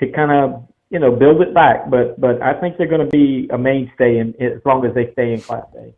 to 0.00 0.10
kind 0.10 0.32
of 0.32 0.68
you 0.90 0.98
know, 0.98 1.14
build 1.14 1.40
it 1.40 1.54
back. 1.54 1.90
But 1.90 2.20
but 2.20 2.40
I 2.42 2.58
think 2.60 2.76
they're 2.76 2.86
going 2.86 3.04
to 3.04 3.10
be 3.10 3.48
a 3.52 3.58
mainstay 3.58 4.18
in, 4.18 4.34
as 4.40 4.60
long 4.64 4.84
as 4.86 4.94
they 4.94 5.12
stay 5.12 5.32
in 5.32 5.40
Class 5.40 5.66
A. 5.76 5.94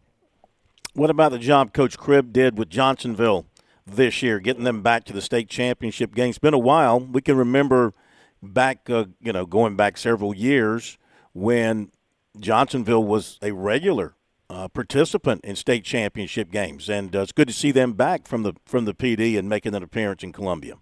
What 0.94 1.10
about 1.10 1.32
the 1.32 1.38
job 1.38 1.72
Coach 1.72 1.96
Cribb 1.96 2.32
did 2.32 2.58
with 2.58 2.68
Johnsonville 2.68 3.46
this 3.86 4.22
year, 4.22 4.40
getting 4.40 4.64
them 4.64 4.82
back 4.82 5.04
to 5.04 5.12
the 5.12 5.22
state 5.22 5.48
championship 5.48 6.14
game? 6.14 6.30
It's 6.30 6.38
been 6.38 6.54
a 6.54 6.58
while. 6.58 6.98
We 6.98 7.22
can 7.22 7.36
remember 7.36 7.94
back, 8.42 8.90
uh, 8.90 9.06
you 9.20 9.32
know, 9.32 9.46
going 9.46 9.76
back 9.76 9.96
several 9.96 10.34
years 10.34 10.98
when 11.32 11.92
Johnsonville 12.38 13.04
was 13.04 13.38
a 13.40 13.52
regular 13.52 14.14
uh, 14.50 14.68
participant 14.68 15.44
in 15.44 15.54
state 15.54 15.84
championship 15.84 16.50
games, 16.50 16.88
and 16.90 17.14
uh, 17.14 17.20
it's 17.20 17.32
good 17.32 17.46
to 17.46 17.54
see 17.54 17.70
them 17.70 17.92
back 17.92 18.26
from 18.26 18.42
the 18.42 18.54
from 18.66 18.84
the 18.84 18.92
PD 18.92 19.38
and 19.38 19.48
making 19.48 19.74
an 19.74 19.82
appearance 19.82 20.24
in 20.24 20.32
Columbia. 20.32 20.74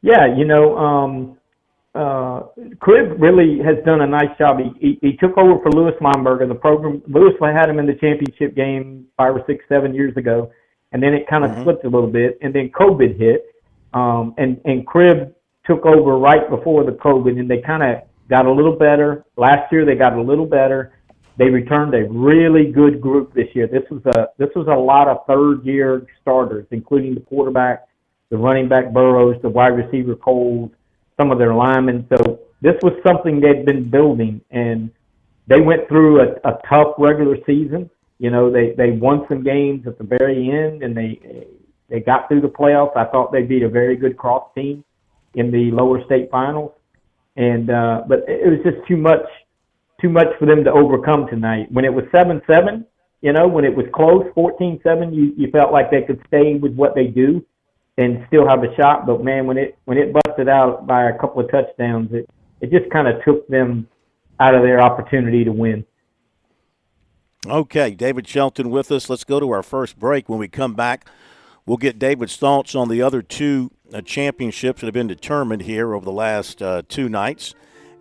Yeah, 0.00 0.34
you 0.34 0.44
know, 0.44 0.76
um, 0.76 1.38
uh, 1.94 2.44
Cribb 2.80 3.20
really 3.20 3.58
has 3.62 3.76
done 3.84 4.00
a 4.00 4.06
nice 4.06 4.36
job. 4.38 4.58
He, 4.58 4.72
he, 4.80 4.98
he 5.00 5.16
took 5.16 5.36
over 5.38 5.62
for 5.62 5.70
Lewis 5.70 5.94
Lineberger. 6.00 6.48
The 6.48 6.54
program 6.54 7.02
Lewis 7.06 7.34
had 7.40 7.68
him 7.68 7.78
in 7.78 7.86
the 7.86 7.94
championship 7.94 8.56
game 8.56 9.06
five 9.16 9.34
or 9.34 9.44
six, 9.46 9.64
seven 9.68 9.94
years 9.94 10.16
ago, 10.16 10.50
and 10.92 11.02
then 11.02 11.12
it 11.12 11.28
kind 11.28 11.44
of 11.44 11.50
mm-hmm. 11.50 11.64
slipped 11.64 11.84
a 11.84 11.88
little 11.88 12.10
bit. 12.10 12.38
And 12.40 12.54
then 12.54 12.70
COVID 12.70 13.18
hit, 13.18 13.46
um, 13.92 14.34
and 14.38 14.58
and 14.64 14.86
Cribb 14.86 15.34
took 15.66 15.84
over 15.84 16.18
right 16.18 16.48
before 16.48 16.84
the 16.84 16.92
COVID, 16.92 17.38
and 17.38 17.50
they 17.50 17.60
kind 17.60 17.82
of 17.82 18.02
got 18.30 18.46
a 18.46 18.50
little 18.50 18.76
better. 18.76 19.26
Last 19.36 19.70
year 19.70 19.84
they 19.84 19.94
got 19.94 20.14
a 20.14 20.22
little 20.22 20.46
better. 20.46 20.92
They 21.36 21.50
returned 21.50 21.94
a 21.94 22.08
really 22.08 22.70
good 22.70 23.00
group 23.00 23.34
this 23.34 23.48
year. 23.54 23.66
This 23.66 23.82
was 23.90 24.04
a 24.06 24.28
this 24.38 24.50
was 24.54 24.68
a 24.68 24.74
lot 24.74 25.08
of 25.08 25.26
third 25.26 25.64
year 25.64 26.06
starters, 26.22 26.66
including 26.70 27.14
the 27.14 27.20
quarterback, 27.20 27.88
the 28.30 28.36
running 28.36 28.68
back 28.68 28.92
Burrows, 28.92 29.40
the 29.42 29.48
wide 29.48 29.76
receiver 29.76 30.14
Coles 30.14 30.70
some 31.16 31.30
of 31.30 31.38
their 31.38 31.54
linemen. 31.54 32.06
So 32.16 32.40
this 32.60 32.74
was 32.82 32.92
something 33.06 33.40
they'd 33.40 33.64
been 33.64 33.88
building, 33.88 34.40
and 34.50 34.90
they 35.46 35.60
went 35.60 35.88
through 35.88 36.20
a, 36.20 36.32
a 36.48 36.58
tough 36.68 36.94
regular 36.98 37.36
season. 37.46 37.90
You 38.18 38.30
know, 38.30 38.50
they 38.50 38.72
they 38.76 38.92
won 38.92 39.26
some 39.28 39.42
games 39.42 39.86
at 39.86 39.98
the 39.98 40.04
very 40.04 40.50
end, 40.50 40.82
and 40.82 40.96
they 40.96 41.46
they 41.88 42.00
got 42.00 42.28
through 42.28 42.40
the 42.40 42.48
playoffs. 42.48 42.96
I 42.96 43.04
thought 43.06 43.32
they 43.32 43.42
beat 43.42 43.62
a 43.62 43.68
very 43.68 43.96
good 43.96 44.16
cross 44.16 44.48
team 44.54 44.84
in 45.34 45.50
the 45.50 45.70
lower 45.72 46.04
state 46.04 46.30
finals, 46.30 46.72
and 47.36 47.70
uh, 47.70 48.02
but 48.08 48.20
it 48.28 48.48
was 48.48 48.60
just 48.64 48.86
too 48.88 48.96
much 48.96 49.24
too 50.04 50.10
much 50.10 50.26
for 50.38 50.44
them 50.44 50.64
to 50.64 50.70
overcome 50.70 51.26
tonight. 51.28 51.72
When 51.72 51.84
it 51.86 51.92
was 51.92 52.04
seven 52.12 52.42
seven, 52.46 52.84
you 53.22 53.32
know, 53.32 53.48
when 53.48 53.64
it 53.64 53.74
was 53.74 53.86
close, 53.94 54.26
14-7, 54.36 55.14
you 55.14 55.32
you 55.36 55.50
felt 55.50 55.72
like 55.72 55.90
they 55.90 56.02
could 56.02 56.20
stay 56.26 56.56
with 56.56 56.74
what 56.74 56.94
they 56.94 57.06
do 57.06 57.44
and 57.96 58.22
still 58.28 58.46
have 58.46 58.62
a 58.62 58.74
shot. 58.76 59.06
But 59.06 59.24
man, 59.24 59.46
when 59.46 59.56
it 59.56 59.78
when 59.86 59.96
it 59.96 60.12
busted 60.12 60.48
out 60.48 60.86
by 60.86 61.08
a 61.08 61.18
couple 61.18 61.42
of 61.42 61.50
touchdowns, 61.50 62.12
it 62.12 62.28
it 62.60 62.70
just 62.70 62.90
kind 62.92 63.08
of 63.08 63.24
took 63.24 63.48
them 63.48 63.88
out 64.40 64.54
of 64.54 64.62
their 64.62 64.80
opportunity 64.80 65.42
to 65.44 65.52
win. 65.52 65.86
Okay, 67.46 67.92
David 67.92 68.28
Shelton 68.28 68.68
with 68.70 68.92
us. 68.92 69.08
Let's 69.08 69.24
go 69.24 69.40
to 69.40 69.50
our 69.52 69.62
first 69.62 69.98
break. 69.98 70.28
When 70.28 70.38
we 70.38 70.48
come 70.48 70.74
back, 70.74 71.06
we'll 71.64 71.78
get 71.78 71.98
David's 71.98 72.36
thoughts 72.36 72.74
on 72.74 72.88
the 72.88 73.00
other 73.00 73.22
two 73.22 73.70
uh, 73.92 74.02
championships 74.02 74.80
that 74.80 74.86
have 74.86 74.94
been 74.94 75.06
determined 75.06 75.62
here 75.62 75.94
over 75.94 76.04
the 76.04 76.12
last 76.12 76.60
uh, 76.60 76.82
two 76.88 77.08
nights. 77.08 77.54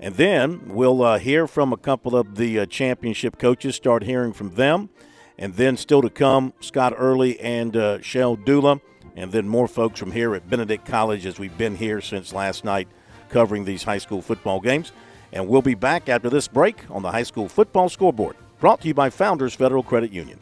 And 0.04 0.16
then 0.16 0.64
we'll 0.68 1.02
uh, 1.02 1.18
hear 1.18 1.48
from 1.48 1.72
a 1.72 1.78
couple 1.78 2.14
of 2.14 2.36
the 2.36 2.60
uh, 2.60 2.66
championship 2.66 3.40
coaches, 3.40 3.78
start 3.78 4.04
hearing 4.04 4.34
from 4.34 4.56
them. 4.56 4.90
And 5.38 5.54
then 5.54 5.78
still 5.78 6.02
to 6.02 6.10
come, 6.10 6.52
Scott 6.60 6.94
Early 6.98 7.40
and 7.40 7.78
uh, 7.78 8.02
Shell 8.02 8.36
Dula 8.36 8.82
and 9.16 9.32
then 9.32 9.48
more 9.48 9.68
folks 9.68 10.00
from 10.00 10.12
here 10.12 10.36
at 10.36 10.50
Benedict 10.50 10.86
College 10.86 11.26
as 11.26 11.40
we've 11.40 11.58
been 11.58 11.78
here 11.78 12.02
since 12.02 12.34
last 12.34 12.66
night 12.66 12.90
covering 13.30 13.64
these 13.64 13.84
high 13.84 13.98
school 13.98 14.22
football 14.22 14.60
games. 14.60 14.92
And 15.32 15.48
we'll 15.48 15.62
be 15.62 15.74
back 15.74 16.10
after 16.10 16.30
this 16.30 16.50
break 16.50 16.84
on 16.92 17.02
the 17.02 17.12
High 17.12 17.24
School 17.24 17.48
Football 17.48 17.88
Scoreboard, 17.88 18.36
brought 18.60 18.82
to 18.82 18.88
you 18.88 18.94
by 18.94 19.10
Founders 19.10 19.56
Federal 19.56 19.84
Credit 19.84 20.12
Union. 20.12 20.38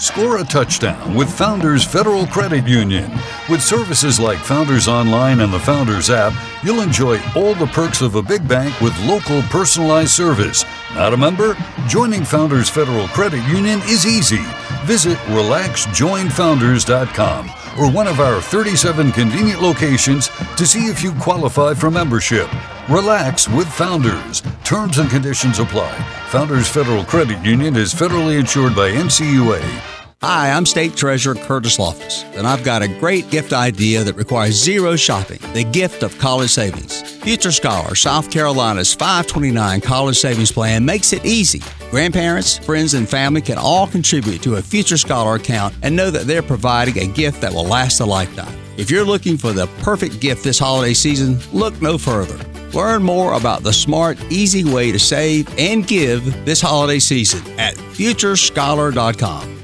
Score 0.00 0.38
a 0.38 0.44
touchdown 0.44 1.14
with 1.14 1.32
Founders 1.38 1.84
Federal 1.84 2.26
Credit 2.26 2.66
Union. 2.66 3.12
With 3.48 3.62
services 3.62 4.18
like 4.18 4.38
Founders 4.38 4.88
Online 4.88 5.38
and 5.38 5.52
the 5.52 5.60
Founders 5.60 6.10
app, 6.10 6.32
you'll 6.64 6.80
enjoy 6.80 7.20
all 7.36 7.54
the 7.54 7.68
perks 7.68 8.00
of 8.00 8.16
a 8.16 8.22
big 8.22 8.48
bank 8.48 8.80
with 8.80 8.92
local 9.04 9.40
personalized 9.42 10.10
service. 10.10 10.64
Not 10.96 11.14
a 11.14 11.16
member? 11.16 11.56
Joining 11.86 12.24
Founders 12.24 12.68
Federal 12.68 13.06
Credit 13.06 13.46
Union 13.46 13.78
is 13.84 14.04
easy. 14.04 14.42
Visit 14.82 15.16
relaxjoinfounders.com 15.28 17.63
or 17.78 17.90
one 17.90 18.06
of 18.06 18.20
our 18.20 18.40
37 18.40 19.12
convenient 19.12 19.62
locations 19.62 20.28
to 20.56 20.66
see 20.66 20.86
if 20.86 21.02
you 21.02 21.12
qualify 21.14 21.74
for 21.74 21.90
membership. 21.90 22.48
Relax 22.88 23.48
with 23.48 23.68
Founders. 23.74 24.42
Terms 24.64 24.98
and 24.98 25.10
conditions 25.10 25.58
apply. 25.58 25.92
Founders 26.28 26.68
Federal 26.68 27.04
Credit 27.04 27.42
Union 27.44 27.76
is 27.76 27.94
federally 27.94 28.38
insured 28.38 28.74
by 28.74 28.90
NCUA. 28.90 29.93
Hi, 30.26 30.52
I'm 30.52 30.64
State 30.64 30.96
Treasurer 30.96 31.34
Curtis 31.34 31.76
Loftis, 31.76 32.24
and 32.34 32.46
I've 32.46 32.64
got 32.64 32.80
a 32.80 32.88
great 32.88 33.28
gift 33.28 33.52
idea 33.52 34.02
that 34.04 34.16
requires 34.16 34.54
zero 34.54 34.96
shopping 34.96 35.38
the 35.52 35.64
gift 35.64 36.02
of 36.02 36.18
college 36.18 36.48
savings. 36.48 37.02
Future 37.18 37.52
Scholar, 37.52 37.94
South 37.94 38.30
Carolina's 38.30 38.94
529 38.94 39.82
college 39.82 40.16
savings 40.16 40.50
plan 40.50 40.82
makes 40.82 41.12
it 41.12 41.26
easy. 41.26 41.60
Grandparents, 41.90 42.56
friends, 42.56 42.94
and 42.94 43.06
family 43.06 43.42
can 43.42 43.58
all 43.58 43.86
contribute 43.86 44.40
to 44.40 44.54
a 44.54 44.62
Future 44.62 44.96
Scholar 44.96 45.34
account 45.34 45.74
and 45.82 45.94
know 45.94 46.10
that 46.10 46.26
they're 46.26 46.40
providing 46.40 46.98
a 47.00 47.06
gift 47.06 47.42
that 47.42 47.52
will 47.52 47.66
last 47.66 48.00
a 48.00 48.06
lifetime. 48.06 48.58
If 48.78 48.90
you're 48.90 49.04
looking 49.04 49.36
for 49.36 49.52
the 49.52 49.66
perfect 49.82 50.20
gift 50.20 50.42
this 50.42 50.58
holiday 50.58 50.94
season, 50.94 51.38
look 51.52 51.82
no 51.82 51.98
further. 51.98 52.38
Learn 52.70 53.02
more 53.02 53.34
about 53.34 53.62
the 53.62 53.74
smart, 53.74 54.16
easy 54.30 54.64
way 54.64 54.90
to 54.90 54.98
save 54.98 55.54
and 55.58 55.86
give 55.86 56.46
this 56.46 56.62
holiday 56.62 56.98
season 56.98 57.42
at 57.60 57.74
futurescholar.com. 57.74 59.63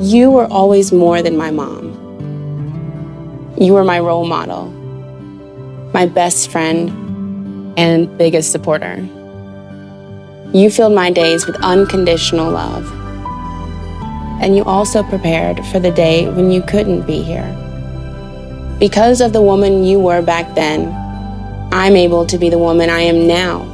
You 0.00 0.30
were 0.30 0.46
always 0.46 0.92
more 0.92 1.22
than 1.22 1.38
my 1.38 1.50
mom. 1.50 1.94
You 3.58 3.72
were 3.72 3.82
my 3.82 3.98
role 3.98 4.26
model, 4.26 4.66
my 5.94 6.04
best 6.04 6.50
friend, 6.50 6.90
and 7.78 8.18
biggest 8.18 8.52
supporter. 8.52 8.96
You 10.52 10.70
filled 10.70 10.92
my 10.92 11.10
days 11.10 11.46
with 11.46 11.56
unconditional 11.62 12.50
love. 12.50 12.92
And 14.42 14.54
you 14.54 14.64
also 14.64 15.02
prepared 15.02 15.64
for 15.68 15.78
the 15.78 15.90
day 15.90 16.28
when 16.28 16.50
you 16.50 16.60
couldn't 16.60 17.06
be 17.06 17.22
here. 17.22 17.50
Because 18.78 19.22
of 19.22 19.32
the 19.32 19.40
woman 19.40 19.82
you 19.82 19.98
were 19.98 20.20
back 20.20 20.54
then, 20.54 20.92
I'm 21.72 21.96
able 21.96 22.26
to 22.26 22.36
be 22.36 22.50
the 22.50 22.58
woman 22.58 22.90
I 22.90 23.00
am 23.00 23.26
now. 23.26 23.64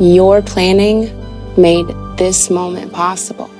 Your 0.00 0.42
planning 0.42 1.08
made 1.56 1.86
this 2.18 2.50
moment 2.50 2.92
possible. 2.92 3.50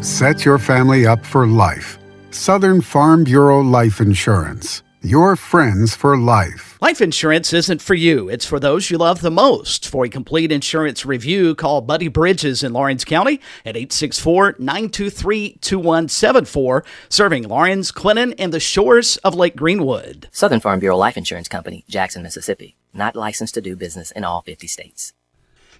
Set 0.00 0.44
your 0.44 0.58
family 0.58 1.06
up 1.06 1.24
for 1.24 1.46
life. 1.46 1.98
Southern 2.30 2.80
Farm 2.80 3.24
Bureau 3.24 3.60
Life 3.60 4.00
Insurance. 4.00 4.82
Your 5.02 5.36
friends 5.36 5.94
for 5.94 6.16
life. 6.16 6.78
Life 6.80 7.02
insurance 7.02 7.52
isn't 7.52 7.82
for 7.82 7.94
you, 7.94 8.30
it's 8.30 8.46
for 8.46 8.58
those 8.58 8.90
you 8.90 8.96
love 8.96 9.20
the 9.20 9.30
most. 9.30 9.86
For 9.86 10.06
a 10.06 10.08
complete 10.08 10.50
insurance 10.50 11.04
review, 11.04 11.54
call 11.54 11.82
Buddy 11.82 12.08
Bridges 12.08 12.62
in 12.62 12.72
Laurens 12.72 13.04
County 13.04 13.34
at 13.66 13.76
864 13.76 14.56
923 14.58 15.58
2174, 15.60 16.84
serving 17.10 17.42
Laurens, 17.48 17.92
Clinton, 17.92 18.32
and 18.38 18.52
the 18.52 18.60
shores 18.60 19.18
of 19.18 19.34
Lake 19.34 19.56
Greenwood. 19.56 20.28
Southern 20.32 20.60
Farm 20.60 20.80
Bureau 20.80 20.96
Life 20.96 21.18
Insurance 21.18 21.48
Company, 21.48 21.84
Jackson, 21.86 22.22
Mississippi. 22.22 22.74
Not 22.94 23.14
licensed 23.14 23.54
to 23.54 23.60
do 23.60 23.76
business 23.76 24.10
in 24.10 24.24
all 24.24 24.40
50 24.40 24.66
states. 24.66 25.12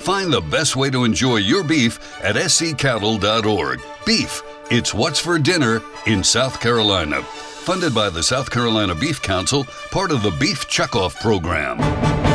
Find 0.00 0.32
the 0.32 0.40
best 0.40 0.76
way 0.76 0.90
to 0.90 1.04
enjoy 1.04 1.36
your 1.36 1.62
beef 1.62 1.98
at 2.22 2.36
sccattle.org. 2.36 3.80
Beef 4.04 4.42
it's 4.70 4.94
What's 4.94 5.18
for 5.18 5.36
Dinner 5.36 5.82
in 6.06 6.22
South 6.22 6.60
Carolina. 6.60 7.22
Funded 7.24 7.92
by 7.92 8.08
the 8.08 8.22
South 8.22 8.48
Carolina 8.52 8.94
Beef 8.94 9.20
Council, 9.20 9.64
part 9.90 10.12
of 10.12 10.22
the 10.22 10.30
Beef 10.30 10.68
Checkoff 10.68 11.20
program. 11.20 12.29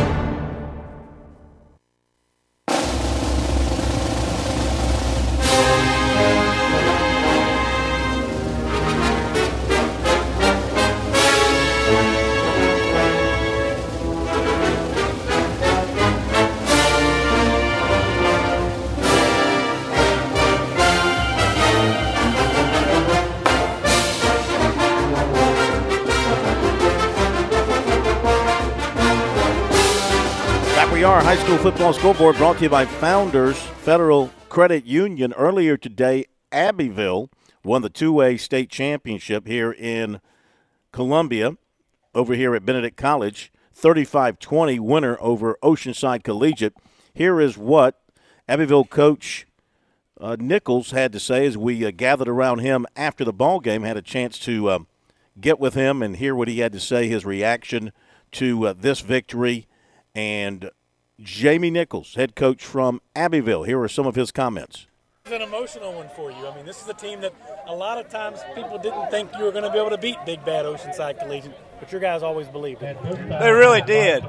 Football 31.65 31.93
Scoreboard 31.93 32.35
brought 32.35 32.57
to 32.57 32.65
you 32.65 32.69
by 32.69 32.85
Founders 32.85 33.57
Federal 33.57 34.29
Credit 34.49 34.85
Union. 34.85 35.33
Earlier 35.33 35.77
today, 35.77 36.25
Abbeville 36.51 37.31
won 37.63 37.81
the 37.81 37.89
two 37.89 38.13
way 38.13 38.37
state 38.37 38.69
championship 38.69 39.47
here 39.47 39.71
in 39.71 40.21
Columbia 40.91 41.57
over 42.13 42.35
here 42.35 42.53
at 42.53 42.67
Benedict 42.67 42.97
College. 42.97 43.51
35 43.73 44.37
20 44.37 44.79
winner 44.79 45.17
over 45.19 45.57
Oceanside 45.63 46.21
Collegiate. 46.21 46.75
Here 47.15 47.41
is 47.41 47.57
what 47.57 47.99
Abbeville 48.47 48.85
coach 48.85 49.47
uh, 50.21 50.37
Nichols 50.39 50.91
had 50.91 51.11
to 51.13 51.19
say 51.19 51.47
as 51.47 51.57
we 51.57 51.83
uh, 51.83 51.89
gathered 51.89 52.29
around 52.29 52.59
him 52.59 52.85
after 52.95 53.25
the 53.25 53.33
ball 53.33 53.59
game, 53.59 53.81
had 53.81 53.97
a 53.97 54.03
chance 54.03 54.37
to 54.41 54.69
uh, 54.69 54.79
get 55.41 55.59
with 55.59 55.73
him 55.73 56.03
and 56.03 56.17
hear 56.17 56.35
what 56.35 56.47
he 56.47 56.59
had 56.59 56.73
to 56.73 56.79
say, 56.79 57.07
his 57.07 57.25
reaction 57.25 57.91
to 58.33 58.67
uh, 58.67 58.73
this 58.77 58.99
victory, 58.99 59.65
and 60.13 60.69
Jamie 61.21 61.71
Nichols, 61.71 62.15
head 62.15 62.35
coach 62.35 62.65
from 62.65 62.99
Abbeville. 63.15 63.63
Here 63.63 63.79
are 63.79 63.87
some 63.87 64.05
of 64.05 64.15
his 64.15 64.31
comments. 64.31 64.87
It's 65.23 65.33
an 65.33 65.41
emotional 65.41 65.93
one 65.93 66.09
for 66.15 66.29
you. 66.29 66.45
I 66.45 66.53
mean, 66.55 66.65
this 66.65 66.81
is 66.81 66.89
a 66.89 66.93
team 66.93 67.21
that 67.21 67.33
a 67.67 67.73
lot 67.73 67.97
of 67.97 68.09
times 68.09 68.41
people 68.53 68.77
didn't 68.77 69.09
think 69.09 69.31
you 69.37 69.45
were 69.45 69.51
going 69.51 69.63
to 69.63 69.71
be 69.71 69.79
able 69.79 69.89
to 69.91 69.97
beat 69.97 70.17
Big 70.25 70.43
Bad 70.45 70.65
Oceanside 70.65 71.17
Collegiate, 71.17 71.57
but 71.79 71.91
your 71.91 72.01
guys 72.01 72.21
always 72.21 72.47
believed 72.47 72.83
it. 72.83 72.97
They 73.01 73.51
really 73.51 73.81
did. 73.81 74.23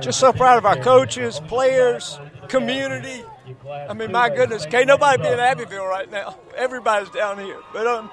Just 0.00 0.18
so 0.18 0.32
proud 0.32 0.58
of 0.58 0.64
our 0.64 0.76
coaches, 0.76 1.38
players, 1.46 2.18
community. 2.48 3.22
I 3.68 3.92
mean, 3.92 4.10
my 4.10 4.30
goodness, 4.30 4.64
can't 4.66 4.88
nobody 4.88 5.22
be 5.22 5.28
in 5.28 5.38
Abbeville 5.38 5.86
right 5.86 6.10
now. 6.10 6.38
Everybody's 6.56 7.10
down 7.10 7.38
here. 7.38 7.60
But 7.72 7.86
um, 7.86 8.10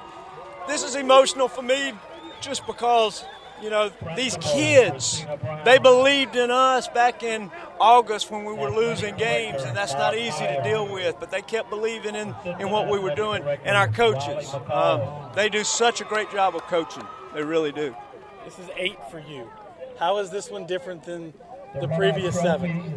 this 0.67 0.83
is 0.83 0.95
emotional 0.95 1.47
for 1.47 1.61
me 1.61 1.93
just 2.41 2.67
because 2.67 3.23
you 3.63 3.69
know, 3.69 3.91
these 4.15 4.37
kids, 4.41 5.25
they 5.63 5.79
believed 5.79 6.35
in 6.35 6.51
us 6.51 6.89
back 6.89 7.23
in 7.23 7.49
August 7.79 8.29
when 8.29 8.43
we 8.43 8.53
were 8.53 8.69
losing 8.69 9.15
games, 9.15 9.63
and 9.63 9.75
that's 9.75 9.93
not 9.93 10.17
easy 10.17 10.45
to 10.45 10.61
deal 10.63 10.91
with, 10.91 11.15
but 11.19 11.31
they 11.31 11.41
kept 11.41 11.69
believing 11.69 12.13
in, 12.13 12.35
in 12.59 12.69
what 12.69 12.89
we 12.89 12.99
were 12.99 13.15
doing. 13.15 13.41
And 13.63 13.77
our 13.77 13.87
coaches, 13.87 14.53
um, 14.71 15.01
they 15.33 15.47
do 15.47 15.63
such 15.63 16.01
a 16.01 16.03
great 16.03 16.29
job 16.31 16.55
of 16.55 16.63
coaching. 16.63 17.07
They 17.33 17.43
really 17.43 17.71
do. 17.71 17.95
This 18.43 18.59
is 18.59 18.69
eight 18.75 18.99
for 19.09 19.19
you. 19.19 19.49
How 19.97 20.17
is 20.17 20.29
this 20.29 20.49
one 20.49 20.67
different 20.67 21.03
than 21.03 21.33
the 21.79 21.87
previous 21.89 22.39
seven? 22.39 22.95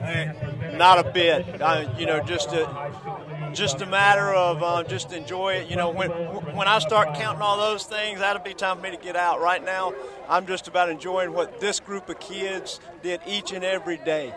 Not 0.76 0.98
a 1.06 1.10
bit. 1.10 1.60
Uh, 1.60 1.92
you 1.98 2.06
know, 2.06 2.20
just 2.20 2.52
a, 2.52 3.50
just 3.54 3.80
a 3.80 3.86
matter 3.86 4.32
of 4.34 4.62
uh, 4.62 4.82
just 4.84 5.12
enjoy 5.12 5.54
it. 5.54 5.70
You 5.70 5.76
know, 5.76 5.90
when 5.90 6.10
when 6.10 6.68
I 6.68 6.78
start 6.78 7.14
counting 7.14 7.42
all 7.42 7.56
those 7.56 7.84
things, 7.84 8.20
that'll 8.20 8.42
be 8.42 8.54
time 8.54 8.76
for 8.76 8.82
me 8.82 8.90
to 8.90 8.96
get 9.02 9.16
out. 9.16 9.40
Right 9.40 9.64
now, 9.64 9.94
I'm 10.28 10.46
just 10.46 10.68
about 10.68 10.90
enjoying 10.90 11.32
what 11.32 11.60
this 11.60 11.80
group 11.80 12.08
of 12.08 12.20
kids 12.20 12.80
did 13.02 13.20
each 13.26 13.52
and 13.52 13.64
every 13.64 13.96
day. 13.96 14.34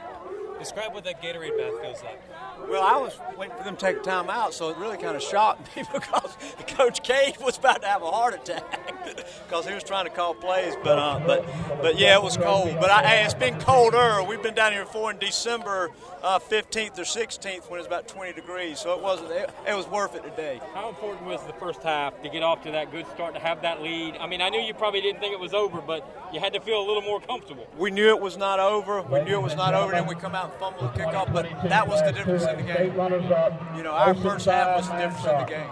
Describe 0.57 0.93
what 0.93 1.03
that 1.05 1.21
Gatorade 1.21 1.57
bath 1.57 1.81
feels 1.81 2.03
like. 2.03 2.21
Well, 2.69 2.83
I 2.83 2.97
was 2.97 3.19
waiting 3.35 3.57
for 3.57 3.63
them 3.63 3.75
to 3.75 3.81
take 3.83 4.03
time 4.03 4.29
out, 4.29 4.53
so 4.53 4.69
it 4.69 4.77
really 4.77 4.97
kind 4.97 5.15
of 5.15 5.23
shocked 5.23 5.75
me 5.75 5.83
because 5.93 6.37
Coach 6.67 7.01
Cave 7.01 7.41
was 7.41 7.57
about 7.57 7.81
to 7.81 7.87
have 7.87 8.03
a 8.03 8.11
heart 8.11 8.35
attack 8.35 8.95
because 9.47 9.67
he 9.67 9.73
was 9.73 9.83
trying 9.83 10.05
to 10.05 10.11
call 10.11 10.35
plays. 10.35 10.75
But 10.83 10.99
uh, 10.99 11.19
but 11.25 11.45
but 11.81 11.97
yeah, 11.97 12.15
it 12.15 12.23
was 12.23 12.37
cold. 12.37 12.77
But 12.79 12.91
I, 12.91 13.03
hey, 13.03 13.25
it's 13.25 13.33
been 13.33 13.59
colder. 13.59 14.21
We've 14.21 14.43
been 14.43 14.53
down 14.53 14.71
here 14.73 14.85
before 14.85 15.09
in 15.09 15.17
December 15.17 15.89
uh, 16.21 16.37
15th 16.37 16.99
or 16.99 17.03
16th 17.03 17.69
when 17.69 17.79
it's 17.79 17.87
about 17.87 18.07
20 18.07 18.33
degrees, 18.33 18.79
so 18.79 18.93
it 18.93 19.01
wasn't. 19.01 19.31
It, 19.31 19.49
it 19.67 19.73
was 19.73 19.87
worth 19.87 20.15
it 20.15 20.23
today. 20.23 20.61
How 20.73 20.89
important 20.89 21.25
was 21.25 21.43
the 21.47 21.53
first 21.53 21.81
half 21.81 22.21
to 22.21 22.29
get 22.29 22.43
off 22.43 22.63
to 22.63 22.71
that 22.71 22.91
good 22.91 23.07
start 23.07 23.33
to 23.33 23.39
have 23.39 23.63
that 23.63 23.81
lead? 23.81 24.15
I 24.17 24.27
mean, 24.27 24.41
I 24.41 24.49
knew 24.49 24.61
you 24.61 24.75
probably 24.75 25.01
didn't 25.01 25.21
think 25.21 25.33
it 25.33 25.39
was 25.39 25.55
over, 25.55 25.81
but 25.81 26.29
you 26.31 26.39
had 26.39 26.53
to 26.53 26.59
feel 26.59 26.79
a 26.79 26.85
little 26.85 27.01
more 27.01 27.19
comfortable. 27.19 27.67
We 27.77 27.89
knew 27.89 28.09
it 28.09 28.19
was 28.19 28.37
not 28.37 28.59
over. 28.59 29.01
We 29.01 29.21
knew 29.23 29.35
it 29.35 29.41
was 29.41 29.55
not 29.55 29.73
over. 29.73 29.91
Then 29.91 30.05
we 30.05 30.15
come 30.15 30.35
out 30.35 30.51
and 30.51 30.59
fumble 30.59 30.81
the 30.81 30.99
kickoff, 30.99 31.33
but 31.33 31.49
that 31.63 31.87
was 31.87 32.01
the 32.03 32.11
difference 32.11 32.43
in 32.43 32.58
the 32.65 32.73
game. 32.73 33.77
You 33.77 33.83
know, 33.83 33.91
our 33.91 34.13
first 34.15 34.45
half 34.45 34.77
was 34.77 34.89
the 34.89 34.95
difference 34.95 35.25
in 35.25 35.37
the 35.37 35.45
game. 35.45 35.69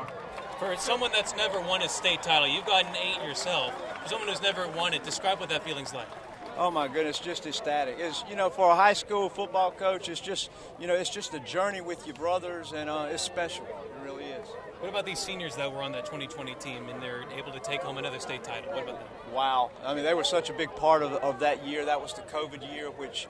For 0.59 0.75
someone 0.77 1.11
that's 1.11 1.35
never 1.35 1.61
won 1.61 1.81
a 1.83 1.89
state 1.89 2.23
title, 2.23 2.47
you've 2.47 2.65
gotten 2.65 2.95
eight 2.95 3.23
yourself. 3.23 3.73
For 4.03 4.09
someone 4.09 4.27
who's 4.27 4.41
never 4.41 4.67
won 4.69 4.93
it, 4.93 5.03
describe 5.03 5.39
what 5.39 5.49
that 5.49 5.63
feeling's 5.63 5.93
like. 5.93 6.07
Oh 6.57 6.71
my 6.71 6.87
goodness, 6.87 7.19
just 7.19 7.45
ecstatic. 7.45 7.97
It's 7.99 8.23
you 8.27 8.35
know 8.35 8.49
for 8.49 8.71
a 8.71 8.75
high 8.75 8.93
school 8.93 9.29
football 9.29 9.71
coach, 9.71 10.09
it's 10.09 10.19
just 10.19 10.49
you 10.79 10.87
know 10.87 10.95
it's 10.95 11.11
just 11.11 11.33
a 11.35 11.39
journey 11.41 11.81
with 11.81 12.07
your 12.07 12.15
brothers, 12.15 12.73
and 12.75 12.89
uh, 12.89 13.07
it's 13.11 13.21
special. 13.21 13.65
It 13.65 14.03
really 14.03 14.25
is. 14.25 14.47
What 14.79 14.89
about 14.89 15.05
these 15.07 15.17
seniors 15.17 15.55
that 15.55 15.71
were 15.73 15.81
on 15.81 15.91
that 15.93 16.05
2020 16.05 16.53
team 16.55 16.87
and 16.87 17.01
they're 17.01 17.23
able 17.35 17.51
to 17.51 17.59
take 17.59 17.81
home 17.81 17.97
another 17.97 18.19
state 18.19 18.43
title? 18.43 18.71
What 18.71 18.83
about 18.83 18.99
them? 18.99 19.07
Wow. 19.33 19.71
I 19.83 19.95
mean, 19.95 20.03
they 20.03 20.13
were 20.13 20.23
such 20.23 20.51
a 20.51 20.53
big 20.53 20.69
part 20.75 21.01
of, 21.01 21.13
of 21.13 21.39
that 21.39 21.65
year. 21.65 21.83
That 21.85 21.99
was 21.99 22.13
the 22.13 22.21
COVID 22.21 22.71
year, 22.71 22.91
which 22.91 23.27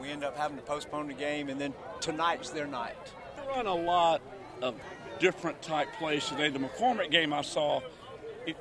we 0.00 0.10
end 0.10 0.24
up 0.24 0.36
having 0.36 0.56
to 0.56 0.62
postpone 0.62 1.08
the 1.08 1.14
game, 1.14 1.48
and 1.48 1.60
then 1.60 1.74
tonight's 2.00 2.50
their 2.50 2.66
night. 2.66 2.96
They 3.36 3.46
run 3.48 3.66
a 3.66 3.74
lot 3.74 4.20
of 4.62 4.74
different 5.18 5.60
type 5.62 5.88
plays 5.98 6.26
today. 6.26 6.50
The 6.50 6.58
McCormick 6.58 7.10
game 7.10 7.32
I 7.32 7.42
saw 7.42 7.80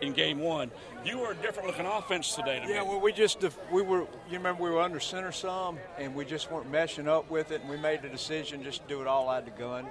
in 0.02 0.13
game 0.13 0.39
one, 0.39 0.71
you 1.06 1.17
were 1.19 1.32
a 1.32 1.36
different 1.36 1.67
looking 1.67 1.86
offense 1.86 2.36
today. 2.36 2.60
To 2.60 2.67
yeah, 2.67 2.82
me. 2.82 2.89
well, 2.89 3.00
we 3.00 3.13
just 3.13 3.43
we 3.71 3.82
were. 3.82 4.02
You 4.30 4.38
remember 4.38 4.63
we 4.63 4.69
were 4.69 4.82
under 4.82 5.00
center 5.00 5.32
some, 5.32 5.78
and 5.97 6.13
we 6.15 6.26
just 6.26 6.52
weren't 6.52 6.71
meshing 6.71 7.08
up 7.08 7.30
with 7.30 7.52
it, 7.52 7.62
and 7.62 7.69
we 7.69 7.78
made 7.78 8.02
the 8.02 8.10
decision 8.10 8.63
just 8.63 8.82
to 8.84 8.88
do 8.88 9.02
it 9.02 9.08
all 9.08 9.30
out 9.30 9.39
of 9.39 9.45
the 9.45 9.60
gun. 9.60 9.86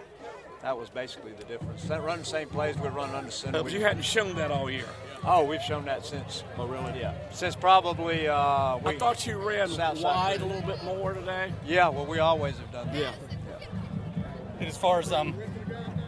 That 0.67 0.77
was 0.77 0.91
basically 0.91 1.31
the 1.31 1.45
difference. 1.45 1.85
That 1.85 2.03
run 2.03 2.19
the 2.19 2.25
same 2.25 2.49
plays, 2.49 2.77
we're 2.77 2.91
running 2.91 3.15
under 3.15 3.31
center. 3.31 3.63
But 3.63 3.71
you 3.71 3.83
hadn't 3.83 4.03
shown 4.03 4.35
that 4.35 4.51
all 4.51 4.69
year. 4.69 4.89
Oh, 5.25 5.45
we've 5.45 5.63
shown 5.63 5.85
that 5.85 6.05
since. 6.05 6.43
Really? 6.59 6.99
Yeah. 6.99 7.15
Since 7.31 7.55
probably. 7.55 8.27
Uh, 8.27 8.79
we, 8.79 8.91
I 8.91 8.99
thought 8.99 9.25
you 9.29 9.39
ran 9.39 9.69
South 9.69 10.03
wide 10.03 10.41
a 10.41 10.45
little 10.45 10.67
bit 10.67 10.83
more 10.83 11.13
today. 11.15 11.53
Yeah, 11.65 11.89
well, 11.89 12.05
we 12.05 12.19
always 12.19 12.59
have 12.59 12.73
done 12.73 12.89
that. 12.89 12.97
Yeah. 12.97 13.13
And 14.59 14.67
as 14.67 14.77
far 14.77 14.99
as 14.99 15.13
um, 15.13 15.37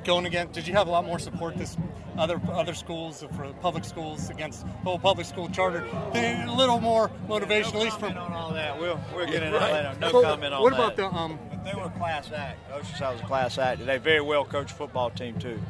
going 0.03 0.27
against, 0.27 0.55
did 0.55 0.67
you 0.67 0.75
have 0.75 0.89
a 0.89 0.91
lot 0.91 1.05
more 1.05 1.21
support 1.21 1.57
this 1.57 1.77
other 2.19 2.41
other 2.51 2.75
schools 2.75 3.25
for 3.37 3.53
public 3.61 3.85
schools 3.85 4.29
against 4.29 4.67
whole 4.83 4.99
public 4.99 5.27
school 5.29 5.49
charter? 5.51 5.87
A 6.15 6.47
little 6.49 6.81
more 6.81 7.13
motivation, 7.29 7.75
no 7.75 7.79
at 7.79 7.85
least 7.85 8.01
from 8.01 8.19
on 8.19 8.33
all 8.33 8.53
that. 8.55 8.81
We'll 8.81 8.99
we'll 9.15 9.27
get 9.27 9.45
into 9.45 9.57
Right. 9.57 9.71
that 9.71 9.85
later. 9.85 10.01
No 10.01 10.11
So, 10.11 10.23
comment 10.23 10.53
on 10.53 10.63
what 10.63 10.73
that. 10.73 10.79
What 10.81 10.95
about 10.95 10.97
the 10.97 11.17
um? 11.17 11.39
But 11.69 11.75
they 11.75 11.81
were 11.81 11.89
a 11.89 11.99
class 11.99 12.33
act. 12.33 12.71
Oceanside 12.71 13.13
was 13.13 13.21
a 13.21 13.25
class 13.25 13.59
act. 13.59 13.85
They 13.85 13.99
very 13.99 14.21
well 14.21 14.45
coached 14.45 14.73
football 14.73 15.11
team 15.11 15.39
too. 15.39 15.61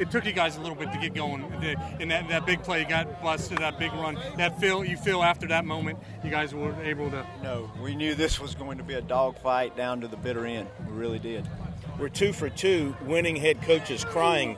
It 0.00 0.10
took 0.10 0.24
you 0.24 0.32
guys 0.32 0.56
a 0.56 0.60
little 0.60 0.74
bit 0.74 0.92
to 0.92 0.98
get 0.98 1.14
going. 1.14 1.48
The, 1.60 1.76
in 2.00 2.08
that, 2.08 2.28
that 2.28 2.44
big 2.44 2.64
play, 2.64 2.80
you 2.80 2.88
got 2.88 3.22
busted. 3.22 3.58
That 3.58 3.78
big 3.78 3.92
run. 3.92 4.18
That 4.36 4.58
feel 4.60 4.84
you 4.84 4.96
feel 4.96 5.22
after 5.22 5.46
that 5.48 5.64
moment, 5.64 5.98
you 6.24 6.30
guys 6.30 6.52
were 6.52 6.74
able 6.82 7.10
to. 7.10 7.24
No, 7.44 7.70
we 7.80 7.94
knew 7.94 8.16
this 8.16 8.40
was 8.40 8.56
going 8.56 8.78
to 8.78 8.84
be 8.84 8.94
a 8.94 9.00
dogfight 9.00 9.76
down 9.76 10.00
to 10.00 10.08
the 10.08 10.16
bitter 10.16 10.44
end. 10.46 10.68
We 10.88 10.94
really 10.94 11.20
did. 11.20 11.48
We're 11.98 12.08
two 12.08 12.32
for 12.32 12.50
two, 12.50 12.96
winning 13.02 13.36
head 13.36 13.62
coaches 13.62 14.04
crying 14.04 14.56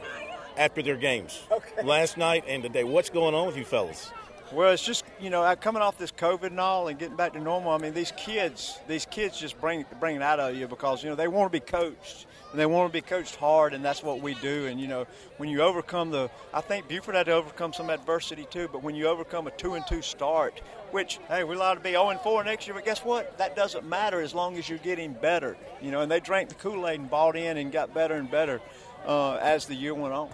after 0.57 0.81
their 0.81 0.97
games. 0.97 1.43
Last 1.85 2.17
night 2.17 2.45
and 2.49 2.63
today. 2.63 2.85
What's 2.85 3.11
going 3.11 3.35
on 3.35 3.47
with 3.47 3.59
you 3.59 3.65
fellas? 3.65 4.11
Well, 4.53 4.73
it's 4.73 4.85
just 4.85 5.05
you 5.21 5.29
know 5.29 5.55
coming 5.61 5.83
off 5.83 5.99
this 5.99 6.13
COVID 6.13 6.47
and 6.47 6.61
all, 6.61 6.89
and 6.89 6.99
getting 6.99 7.17
back 7.17 7.33
to 7.33 7.41
normal. 7.41 7.73
I 7.73 7.79
mean, 7.79 7.95
these 7.95 8.13
kids, 8.17 8.79
these 8.87 9.05
kids 9.05 9.39
just 9.39 9.61
bring 9.61 9.85
bring 9.99 10.17
it 10.17 10.23
out 10.23 10.39
of 10.39 10.55
you 10.55 10.69
because 10.69 11.03
you 11.03 11.11
know 11.11 11.17
they 11.17 11.29
want 11.29 11.53
to 11.53 11.57
be 11.59 11.65
coached 11.65 12.27
and 12.53 12.61
they 12.61 12.67
want 12.67 12.91
to 12.91 12.93
be 12.93 13.01
coached 13.01 13.37
hard, 13.37 13.75
and 13.75 13.85
that's 13.85 14.03
what 14.03 14.23
we 14.23 14.35
do. 14.35 14.67
And 14.67 14.81
you 14.81 14.87
know, 14.87 15.07
when 15.39 15.49
you 15.49 15.63
overcome 15.63 16.11
the, 16.11 16.31
I 16.55 16.61
think 16.61 16.89
Beaufort 16.89 17.17
had 17.17 17.27
to 17.27 17.33
overcome 17.33 17.73
some 17.73 17.91
adversity 17.91 18.47
too. 18.49 18.69
But 18.71 18.83
when 18.83 18.95
you 18.95 19.09
overcome 19.09 19.49
a 19.49 19.51
two 19.51 19.75
and 19.75 19.85
two 19.87 20.01
start, 20.01 20.61
which 20.93 21.19
hey, 21.29 21.43
we're 21.43 21.55
allowed 21.55 21.75
to 21.75 21.81
be 21.81 21.91
0 21.91 22.11
and 22.11 22.21
4 22.21 22.45
next 22.45 22.67
year, 22.67 22.75
but 22.75 22.85
guess 22.85 23.01
what? 23.01 23.37
That 23.39 23.57
doesn't 23.57 23.87
matter 23.87 24.21
as 24.21 24.33
long 24.33 24.57
as 24.59 24.69
you're 24.69 24.79
getting 24.79 25.13
better. 25.13 25.57
You 25.83 25.91
know, 25.91 26.03
and 26.03 26.11
they 26.11 26.21
drank 26.21 26.51
the 26.51 26.55
Kool 26.55 26.87
Aid 26.87 27.01
and 27.01 27.11
bought 27.11 27.37
in 27.37 27.57
and 27.57 27.73
got 27.73 27.93
better 27.93 28.15
and 28.15 28.31
better 28.31 28.61
uh, 29.07 29.35
as 29.35 29.67
the 29.67 29.75
year 29.75 29.95
went 29.95 30.15
on. 30.15 30.31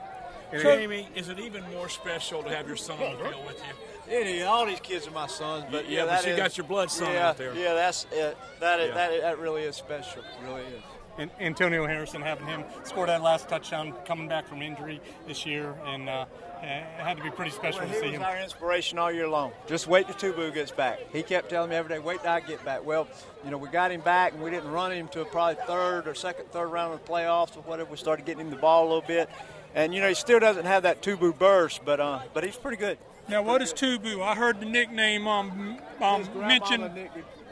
Jamie, 0.53 1.09
is 1.15 1.31
it 1.31 1.39
even 1.39 1.65
more 1.73 1.89
special 1.89 2.43
to 2.43 2.55
have 2.55 2.67
your 2.67 2.77
son 2.77 3.03
on 3.03 3.17
the 3.17 3.25
field 3.25 3.47
with 3.47 3.57
you? 3.57 3.92
It 4.13 4.27
is. 4.27 4.45
All 4.45 4.67
these 4.67 4.81
kids 4.81 5.07
are 5.07 5.11
my 5.13 5.27
sons, 5.27 5.65
but 5.71 5.89
Yeah, 5.89 6.01
yeah, 6.05 6.17
but 6.17 6.27
you 6.27 6.33
is- 6.33 6.37
got 6.39 6.57
your 6.59 6.67
blood 6.67 6.91
son 6.91 7.13
yeah, 7.13 7.29
out 7.31 7.39
there. 7.39 7.55
Yeah, 7.55 7.73
that's 7.75 8.07
it. 8.13 8.37
That 8.61 8.79
is, 8.81 8.89
Yeah. 8.89 8.95
that 8.95 9.21
that 9.23 9.39
really 9.39 9.63
is 9.63 9.75
special. 9.77 10.23
Really 10.45 10.61
is. 10.63 10.83
And 11.19 11.31
Antonio 11.41 11.87
Harrison 11.87 12.21
having 12.23 12.47
him 12.47 12.65
score 12.85 13.07
that 13.07 13.23
last 13.23 13.49
touchdown 13.49 13.95
coming 14.07 14.29
back 14.29 14.47
from 14.47 14.61
injury 14.63 15.01
this 15.27 15.45
year, 15.47 15.75
and 15.87 16.09
uh, 16.09 16.25
it 16.63 17.03
had 17.03 17.17
to 17.17 17.23
be 17.23 17.31
pretty 17.31 17.51
special 17.51 17.81
Well, 17.81 17.89
to 17.89 17.95
he 17.95 18.01
see 18.01 18.07
was 18.07 18.17
him. 18.17 18.23
our 18.23 18.39
inspiration 18.41 18.99
all 18.99 19.11
year 19.11 19.29
long. 19.29 19.53
Just 19.67 19.87
wait 19.89 20.07
till 20.07 20.33
Tubu 20.33 20.53
gets 20.55 20.71
back. 20.71 21.01
He 21.13 21.23
kept 21.23 21.51
telling 21.51 21.71
me 21.71 21.77
every 21.77 21.89
day, 21.95 21.99
wait 21.99 22.23
till 22.23 22.31
I 22.31 22.41
get 22.41 22.65
back. 22.65 22.85
Well, 22.85 23.09
you 23.45 23.51
know, 23.51 23.59
we 23.59 23.69
got 23.69 23.91
him 23.91 24.01
back, 24.01 24.33
and 24.33 24.43
we 24.43 24.51
didn't 24.51 24.71
run 24.71 24.93
him 24.93 25.09
to 25.09 25.25
probably 25.25 25.63
third 25.67 26.07
or 26.07 26.15
second, 26.15 26.47
third 26.53 26.69
round 26.69 26.95
of 26.95 27.05
the 27.05 27.11
playoffs 27.11 27.57
or 27.57 27.61
whatever. 27.63 27.91
We 27.91 27.97
started 27.97 28.25
getting 28.27 28.43
him 28.47 28.51
the 28.51 28.57
ball 28.57 28.85
a 28.85 28.89
little 28.89 29.03
bit, 29.07 29.29
and 29.75 29.93
you 29.95 30.01
know, 30.01 30.09
he 30.09 30.15
still 30.15 30.39
doesn't 30.41 30.65
have 30.67 30.85
that 30.85 31.03
Tubu 31.03 31.37
burst, 31.37 31.85
but 31.85 31.99
uh, 32.01 32.21
but 32.33 32.45
he's 32.45 32.57
pretty 32.57 32.77
good. 32.77 32.99
Now, 33.29 33.43
what 33.43 33.63
is 33.63 33.73
Tubu? 33.73 34.21
I 34.21 34.35
heard 34.35 34.59
the 34.61 34.67
nickname 34.67 35.27
um, 35.29 35.79
um, 36.01 36.29
mentioned. 36.37 36.91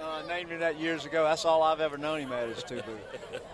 Uh, 0.03 0.23
named 0.27 0.51
him 0.51 0.61
that 0.61 0.81
years 0.81 1.05
ago. 1.05 1.25
That's 1.25 1.45
all 1.45 1.63
I've 1.63 1.81
ever 1.81 1.99
known 1.99 2.21
him 2.21 2.33
at 2.33 2.49
is 2.49 2.65
Tubu. 2.65 2.97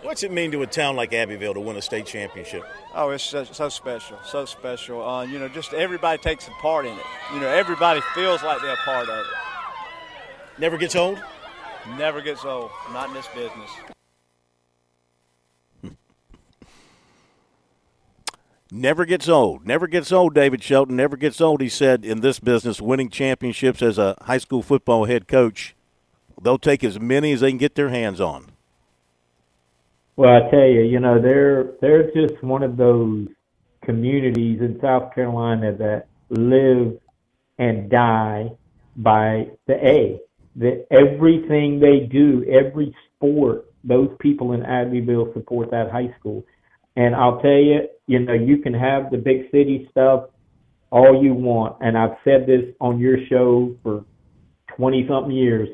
What's 0.01 0.23
it 0.23 0.31
mean 0.31 0.49
to 0.51 0.61
a 0.61 0.67
town 0.67 0.95
like 0.95 1.13
Abbeville 1.13 1.53
to 1.55 1.59
win 1.59 1.75
a 1.75 1.81
state 1.81 2.05
championship? 2.05 2.63
Oh, 2.95 3.09
it's 3.09 3.23
so, 3.23 3.43
so 3.43 3.67
special, 3.67 4.17
so 4.23 4.45
special. 4.45 5.05
Uh, 5.05 5.23
you 5.23 5.39
know, 5.39 5.49
just 5.49 5.73
everybody 5.73 6.21
takes 6.21 6.47
a 6.47 6.51
part 6.61 6.85
in 6.85 6.93
it. 6.93 7.05
You 7.33 7.41
know, 7.41 7.49
everybody 7.49 7.99
feels 8.13 8.43
like 8.43 8.61
they're 8.61 8.75
a 8.75 8.77
part 8.77 9.09
of 9.09 9.19
it. 9.19 9.25
Never 10.57 10.77
gets 10.77 10.95
old? 10.95 11.21
Never 11.97 12.21
gets 12.21 12.45
old. 12.45 12.71
Not 12.93 13.09
in 13.09 13.13
this 13.13 13.27
business. 13.35 13.69
Never 18.71 19.03
gets 19.05 19.27
old. 19.27 19.65
Never 19.67 19.87
gets 19.87 20.13
old, 20.13 20.33
David 20.33 20.63
Shelton. 20.63 20.95
Never 20.95 21.17
gets 21.17 21.41
old, 21.41 21.59
he 21.59 21.67
said, 21.69 22.05
in 22.05 22.21
this 22.21 22.39
business, 22.39 22.79
winning 22.79 23.09
championships 23.09 23.81
as 23.81 23.97
a 23.97 24.15
high 24.21 24.37
school 24.37 24.63
football 24.63 25.05
head 25.05 25.27
coach. 25.27 25.75
They'll 26.41 26.57
take 26.57 26.83
as 26.83 26.99
many 26.99 27.31
as 27.31 27.41
they 27.41 27.49
can 27.49 27.57
get 27.57 27.75
their 27.75 27.89
hands 27.89 28.21
on. 28.21 28.51
Well, 30.15 30.29
I 30.29 30.49
tell 30.49 30.65
you, 30.65 30.81
you 30.81 30.99
know, 30.99 31.21
they're 31.21 31.73
they're 31.79 32.11
just 32.11 32.41
one 32.43 32.63
of 32.63 32.77
those 32.77 33.27
communities 33.83 34.61
in 34.61 34.79
South 34.81 35.13
Carolina 35.13 35.73
that 35.73 36.07
live 36.29 36.99
and 37.57 37.89
die 37.89 38.51
by 38.95 39.49
the 39.67 39.75
A. 39.87 40.19
That 40.55 40.87
everything 40.89 41.79
they 41.79 41.99
do, 41.99 42.43
every 42.49 42.95
sport, 43.15 43.71
those 43.83 44.09
people 44.19 44.53
in 44.53 44.63
Abbeville 44.63 45.31
support 45.33 45.69
that 45.69 45.91
high 45.91 46.13
school. 46.19 46.43
And 46.95 47.15
I'll 47.15 47.39
tell 47.41 47.51
you, 47.51 47.87
you 48.07 48.19
know, 48.19 48.33
you 48.33 48.57
can 48.57 48.73
have 48.73 49.11
the 49.11 49.17
big 49.17 49.51
city 49.51 49.87
stuff 49.91 50.29
all 50.89 51.23
you 51.23 51.33
want, 51.33 51.77
and 51.81 51.97
I've 51.97 52.17
said 52.23 52.47
this 52.47 52.63
on 52.79 52.97
your 52.97 53.17
show 53.27 53.75
for 53.83 54.03
twenty 54.75 55.05
something 55.07 55.31
years. 55.31 55.69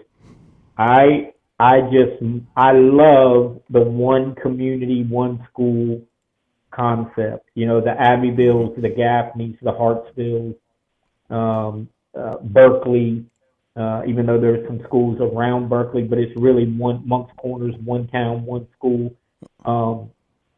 I 0.78 1.34
I 1.60 1.82
just 1.82 2.22
I 2.56 2.72
love 2.72 3.62
the 3.70 3.82
one 3.82 4.36
community, 4.36 5.04
one 5.04 5.46
school 5.50 6.02
concept. 6.72 7.50
You 7.56 7.68
know, 7.68 7.80
the 7.82 7.92
Abbeville's, 7.92 8.76
the 8.78 8.90
Gaffneys, 8.90 9.58
the 9.62 9.72
Hartsvilles, 9.72 10.56
um, 11.30 11.90
uh, 12.18 12.38
Berkeley. 12.42 13.26
Uh, 13.76 14.04
even 14.06 14.28
though 14.28 14.40
there's 14.40 14.68
some 14.68 14.80
schools 14.86 15.18
around 15.20 15.68
Berkeley, 15.68 16.04
but 16.04 16.20
it's 16.20 16.32
really 16.38 16.68
one 16.68 17.02
Monk's 17.08 17.34
Corners, 17.38 17.74
one 17.84 18.08
town, 18.10 18.46
one 18.46 18.68
school. 18.78 19.12
Um, 19.66 20.12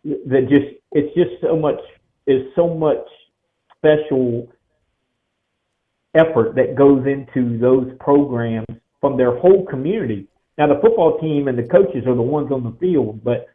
that 0.03 0.47
just 0.49 0.75
it's 0.91 1.13
just 1.15 1.41
so 1.41 1.55
much 1.55 1.79
is 2.27 2.47
so 2.55 2.73
much 2.73 3.05
special 3.77 4.49
effort 6.13 6.55
that 6.55 6.75
goes 6.75 7.05
into 7.05 7.57
those 7.57 7.91
programs 7.99 8.65
from 9.05 9.17
their 9.17 9.37
whole 9.37 9.63
community. 9.67 10.27
Now 10.57 10.65
the 10.65 10.79
football 10.81 11.19
team 11.19 11.47
and 11.47 11.55
the 11.59 11.63
coaches 11.63 12.07
are 12.07 12.15
the 12.15 12.21
ones 12.23 12.51
on 12.51 12.63
the 12.63 12.71
field, 12.79 13.23
but 13.23 13.47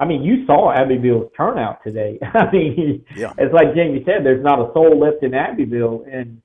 I 0.00 0.06
mean 0.06 0.22
you 0.22 0.46
saw 0.46 0.72
Abbeville's 0.72 1.30
turnout 1.36 1.84
today. 1.84 2.18
I 2.34 2.50
mean 2.50 3.04
Yeah. 3.14 3.34
it's 3.36 3.52
like 3.52 3.74
Jamie 3.74 4.02
said, 4.06 4.24
there's 4.24 4.42
not 4.42 4.58
a 4.58 4.72
soul 4.72 4.98
left 4.98 5.22
in 5.22 5.34
Abbeville 5.34 6.06
and 6.10 6.40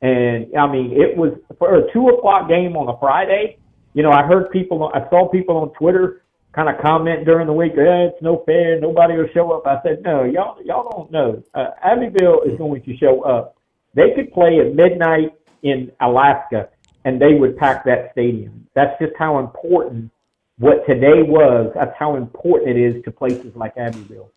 and 0.00 0.48
I 0.58 0.66
mean 0.66 0.90
it 1.00 1.16
was 1.16 1.32
for 1.60 1.76
a 1.76 1.92
two 1.92 2.08
o'clock 2.08 2.48
game 2.48 2.76
on 2.76 2.88
a 2.92 2.98
Friday, 2.98 3.58
you 3.94 4.02
know, 4.02 4.10
I 4.10 4.26
heard 4.26 4.50
people 4.50 4.90
I 4.92 5.08
saw 5.08 5.28
people 5.28 5.56
on 5.58 5.70
Twitter 5.74 6.22
kind 6.52 6.68
of 6.68 6.82
comment 6.82 7.24
during 7.24 7.46
the 7.46 7.52
week, 7.52 7.72
eh, 7.78 8.08
it's 8.10 8.20
no 8.20 8.42
fair, 8.46 8.80
nobody 8.80 9.16
will 9.16 9.28
show 9.32 9.52
up. 9.52 9.64
I 9.64 9.80
said, 9.84 10.02
No, 10.02 10.24
y'all 10.24 10.56
y'all 10.64 10.90
don't 10.90 11.10
know. 11.12 11.40
Uh, 11.54 11.68
Abbeville 11.84 12.40
is 12.50 12.58
going 12.58 12.82
to 12.82 12.96
show 12.96 13.22
up. 13.22 13.54
They 13.94 14.10
could 14.16 14.32
play 14.32 14.58
at 14.58 14.74
midnight 14.74 15.34
in 15.62 15.92
Alaska 16.00 16.70
and 17.04 17.20
they 17.20 17.34
would 17.34 17.56
pack 17.56 17.84
that 17.84 18.10
stadium. 18.12 18.66
That's 18.74 18.98
just 19.00 19.12
how 19.18 19.38
important 19.38 20.10
what 20.58 20.86
today 20.86 21.22
was. 21.22 21.72
That's 21.74 21.94
how 21.98 22.16
important 22.16 22.76
it 22.76 22.80
is 22.80 23.04
to 23.04 23.10
places 23.10 23.54
like 23.56 23.76
Abbeville. 23.76 24.30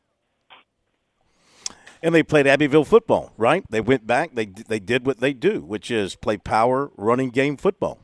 And 2.02 2.14
they 2.14 2.24
played 2.24 2.46
Abbeville 2.46 2.86
football, 2.86 3.34
right? 3.38 3.64
They 3.70 3.82
went 3.82 4.06
back. 4.06 4.36
They 4.36 4.46
they 4.46 4.80
did 4.80 5.06
what 5.06 5.20
they 5.20 5.34
do, 5.34 5.62
which 5.62 5.90
is 5.90 6.16
play 6.16 6.38
power 6.38 6.92
running 6.98 7.30
game 7.30 7.58
football. 7.58 8.00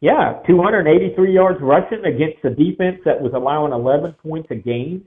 Yeah, 0.00 0.40
283 0.46 1.32
yards 1.32 1.60
rushing 1.62 2.04
against 2.04 2.44
a 2.44 2.50
defense 2.50 2.98
that 3.04 3.20
was 3.20 3.32
allowing 3.34 3.72
11 3.72 4.12
points 4.22 4.48
a 4.50 4.54
game. 4.54 5.04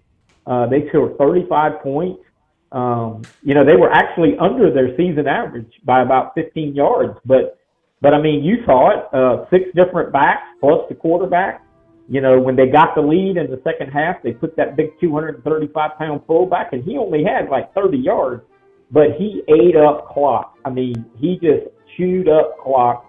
Uh, 0.48 0.66
they 0.66 0.88
scored 0.90 1.18
35 1.18 1.82
points. 1.82 2.24
Um, 2.72 3.22
you 3.44 3.54
know, 3.54 3.64
they 3.64 3.76
were 3.76 3.92
actually 3.92 4.36
under 4.40 4.74
their 4.74 4.96
season 4.98 5.28
average 5.28 5.72
by 5.84 6.02
about 6.02 6.34
15 6.34 6.74
yards. 6.76 7.18
But, 7.24 7.59
but 8.02 8.14
I 8.14 8.22
mean, 8.22 8.44
you 8.44 8.64
saw 8.66 8.92
it. 8.92 9.14
Uh, 9.14 9.46
six 9.50 9.66
different 9.76 10.12
backs 10.14 10.44
plus 10.60 10.82
the 10.90 10.96
quarterback. 10.96 11.64
you 12.08 12.22
know, 12.22 12.40
when 12.40 12.56
they 12.56 12.68
got 12.68 12.96
the 12.96 13.02
lead 13.02 13.38
in 13.38 13.52
the 13.52 13.62
second 13.64 13.92
half, 13.92 14.22
they 14.24 14.32
put 14.32 14.56
that 14.56 14.76
big 14.76 15.00
235 15.00 15.98
pound 15.98 16.22
fullback, 16.26 16.74
and 16.74 16.84
he 16.84 16.98
only 16.98 17.24
had 17.24 17.50
like 17.50 17.74
30 17.74 17.98
yards, 17.98 18.44
but 18.92 19.12
he 19.18 19.44
ate 19.48 19.76
up 19.76 20.08
clock. 20.08 20.58
I 20.66 20.70
mean, 20.70 21.06
he 21.18 21.36
just 21.36 21.68
chewed 21.96 22.28
up 22.28 22.58
clock, 22.58 23.06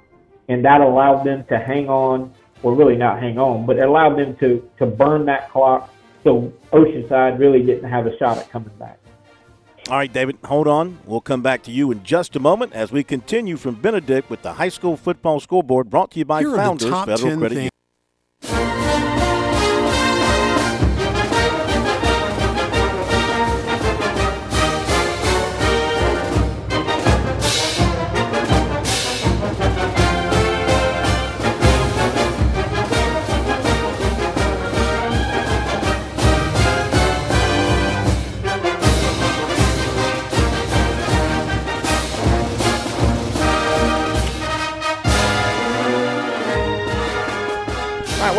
and 0.49 0.65
that 0.65 0.81
allowed 0.81 1.25
them 1.25 1.45
to 1.49 1.59
hang 1.59 1.89
on, 1.89 2.33
or 2.63 2.75
really 2.75 2.97
not 2.97 3.21
hang 3.21 3.39
on, 3.39 3.65
but 3.65 3.79
it 3.79 3.85
allowed 3.85 4.19
them 4.19 4.37
to 4.37 4.69
to 4.79 4.87
burn 4.87 5.25
that 5.27 5.51
clock. 5.51 5.93
So 6.23 6.53
Oceanside 6.73 7.39
really 7.39 7.63
didn't 7.63 7.89
have 7.89 8.07
a 8.07 8.15
shot 8.19 8.37
at 8.37 8.51
coming 8.51 8.77
back. 8.79 8.99
All 9.91 9.97
right, 9.97 10.13
David, 10.13 10.39
hold 10.45 10.69
on. 10.69 11.01
We'll 11.05 11.21
come 11.21 11.43
back 11.43 11.65
to 11.65 11.73
you 11.73 11.91
in 11.91 12.05
just 12.05 12.37
a 12.37 12.41
moment 12.41 12.75
as 12.75 12.93
we 12.93 13.03
continue 13.03 13.57
from 13.57 13.75
Benedict 13.75 14.31
with 14.31 14.41
the 14.43 14.53
high 14.53 14.69
school 14.69 14.97
football 14.97 15.41
scoreboard 15.41 15.91
brought 15.91 16.13
to 16.13 16.21
you 16.21 16.25
by 16.25 16.43
Here 16.43 16.55
Founders 16.55 16.91
Federal 16.91 17.37
Credit 17.39 17.55
Union. 17.55 17.71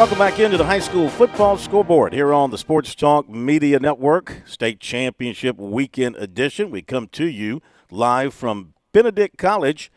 Welcome 0.01 0.17
back 0.17 0.39
into 0.39 0.57
the 0.57 0.65
high 0.65 0.79
school 0.79 1.09
football 1.09 1.57
scoreboard 1.59 2.11
here 2.11 2.33
on 2.33 2.49
the 2.49 2.57
Sports 2.57 2.95
Talk 2.95 3.29
Media 3.29 3.79
Network, 3.79 4.41
State 4.47 4.79
Championship 4.79 5.57
Weekend 5.59 6.15
Edition. 6.15 6.71
We 6.71 6.81
come 6.81 7.07
to 7.09 7.25
you 7.25 7.61
live 7.91 8.33
from 8.33 8.73
Benedict 8.93 9.37
College, 9.37 9.91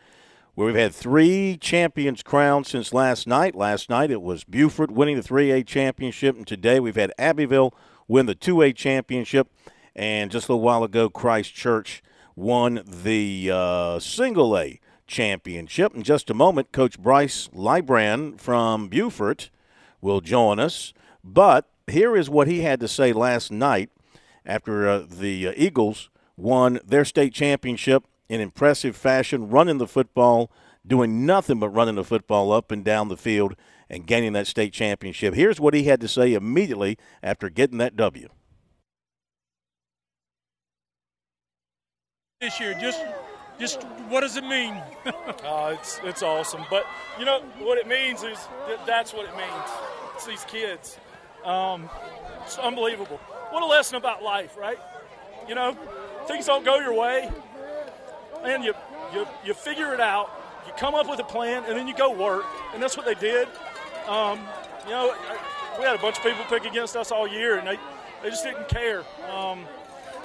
where 0.54 0.66
we've 0.66 0.76
had 0.76 0.94
three 0.94 1.56
champions 1.58 2.22
crowned 2.22 2.66
since 2.66 2.92
last 2.92 3.26
night. 3.26 3.54
Last 3.54 3.88
night 3.88 4.10
it 4.10 4.20
was 4.20 4.44
Beaufort 4.44 4.90
winning 4.90 5.16
the 5.16 5.22
3A 5.22 5.66
championship, 5.66 6.36
and 6.36 6.46
today 6.46 6.78
we've 6.80 6.96
had 6.96 7.10
Abbeville 7.18 7.72
win 8.06 8.26
the 8.26 8.34
2A 8.34 8.76
championship. 8.76 9.50
And 9.96 10.30
just 10.30 10.50
a 10.50 10.52
little 10.52 10.62
while 10.62 10.84
ago, 10.84 11.08
Christ 11.08 11.54
Church 11.54 12.02
won 12.36 12.82
the 12.86 13.50
uh, 13.50 13.98
single 14.00 14.58
A 14.58 14.80
championship. 15.06 15.94
In 15.94 16.02
just 16.02 16.28
a 16.28 16.34
moment, 16.34 16.72
Coach 16.72 17.00
Bryce 17.00 17.48
Lybrand 17.54 18.38
from 18.38 18.88
Beaufort 18.88 19.48
will 20.04 20.20
join 20.20 20.60
us. 20.60 20.92
But 21.24 21.68
here 21.86 22.16
is 22.16 22.30
what 22.30 22.46
he 22.46 22.60
had 22.60 22.78
to 22.80 22.88
say 22.88 23.12
last 23.12 23.50
night 23.50 23.90
after 24.44 24.88
uh, 24.88 25.04
the 25.08 25.48
uh, 25.48 25.52
Eagles 25.56 26.10
won 26.36 26.78
their 26.84 27.04
state 27.04 27.32
championship 27.32 28.04
in 28.28 28.40
impressive 28.40 28.96
fashion, 28.96 29.48
running 29.48 29.78
the 29.78 29.86
football, 29.86 30.52
doing 30.86 31.24
nothing 31.24 31.58
but 31.58 31.70
running 31.70 31.94
the 31.94 32.04
football 32.04 32.52
up 32.52 32.70
and 32.70 32.84
down 32.84 33.08
the 33.08 33.16
field 33.16 33.56
and 33.88 34.06
gaining 34.06 34.34
that 34.34 34.46
state 34.46 34.72
championship. 34.72 35.34
Here's 35.34 35.60
what 35.60 35.74
he 35.74 35.84
had 35.84 36.00
to 36.02 36.08
say 36.08 36.34
immediately 36.34 36.98
after 37.22 37.48
getting 37.48 37.78
that 37.78 37.96
W. 37.96 38.28
this 42.44 42.60
year. 42.60 42.74
Just, 42.78 43.02
just 43.58 43.82
what 44.08 44.20
does 44.20 44.36
it 44.36 44.44
mean? 44.44 44.74
uh, 45.44 45.74
it's 45.78 46.00
it's 46.04 46.22
awesome. 46.22 46.62
But 46.70 46.86
you 47.18 47.24
know 47.24 47.40
what 47.58 47.78
it 47.78 47.86
means 47.86 48.22
is 48.22 48.38
that 48.68 48.84
that's 48.86 49.12
what 49.12 49.26
it 49.26 49.36
means. 49.36 49.70
It's 50.14 50.26
these 50.26 50.44
kids. 50.44 50.98
Um, 51.44 51.88
it's 52.42 52.58
unbelievable. 52.58 53.18
What 53.50 53.62
a 53.62 53.66
lesson 53.66 53.96
about 53.96 54.22
life, 54.22 54.56
right? 54.56 54.78
You 55.48 55.54
know, 55.54 55.76
things 56.26 56.46
don't 56.46 56.64
go 56.64 56.78
your 56.78 56.94
way, 56.94 57.30
and 58.44 58.64
you 58.64 58.74
you 59.12 59.26
you 59.44 59.54
figure 59.54 59.92
it 59.94 60.00
out. 60.00 60.30
You 60.66 60.72
come 60.78 60.94
up 60.94 61.08
with 61.08 61.20
a 61.20 61.24
plan, 61.24 61.64
and 61.66 61.76
then 61.76 61.86
you 61.86 61.94
go 61.94 62.10
work, 62.10 62.44
and 62.72 62.82
that's 62.82 62.96
what 62.96 63.06
they 63.06 63.14
did. 63.14 63.48
Um, 64.08 64.40
you 64.84 64.90
know, 64.90 65.14
we 65.78 65.84
had 65.84 65.94
a 65.94 65.98
bunch 65.98 66.16
of 66.16 66.22
people 66.22 66.44
pick 66.48 66.64
against 66.64 66.96
us 66.96 67.10
all 67.10 67.28
year, 67.28 67.58
and 67.58 67.66
they 67.66 67.78
they 68.22 68.30
just 68.30 68.44
didn't 68.44 68.68
care. 68.68 69.04
Um, 69.30 69.66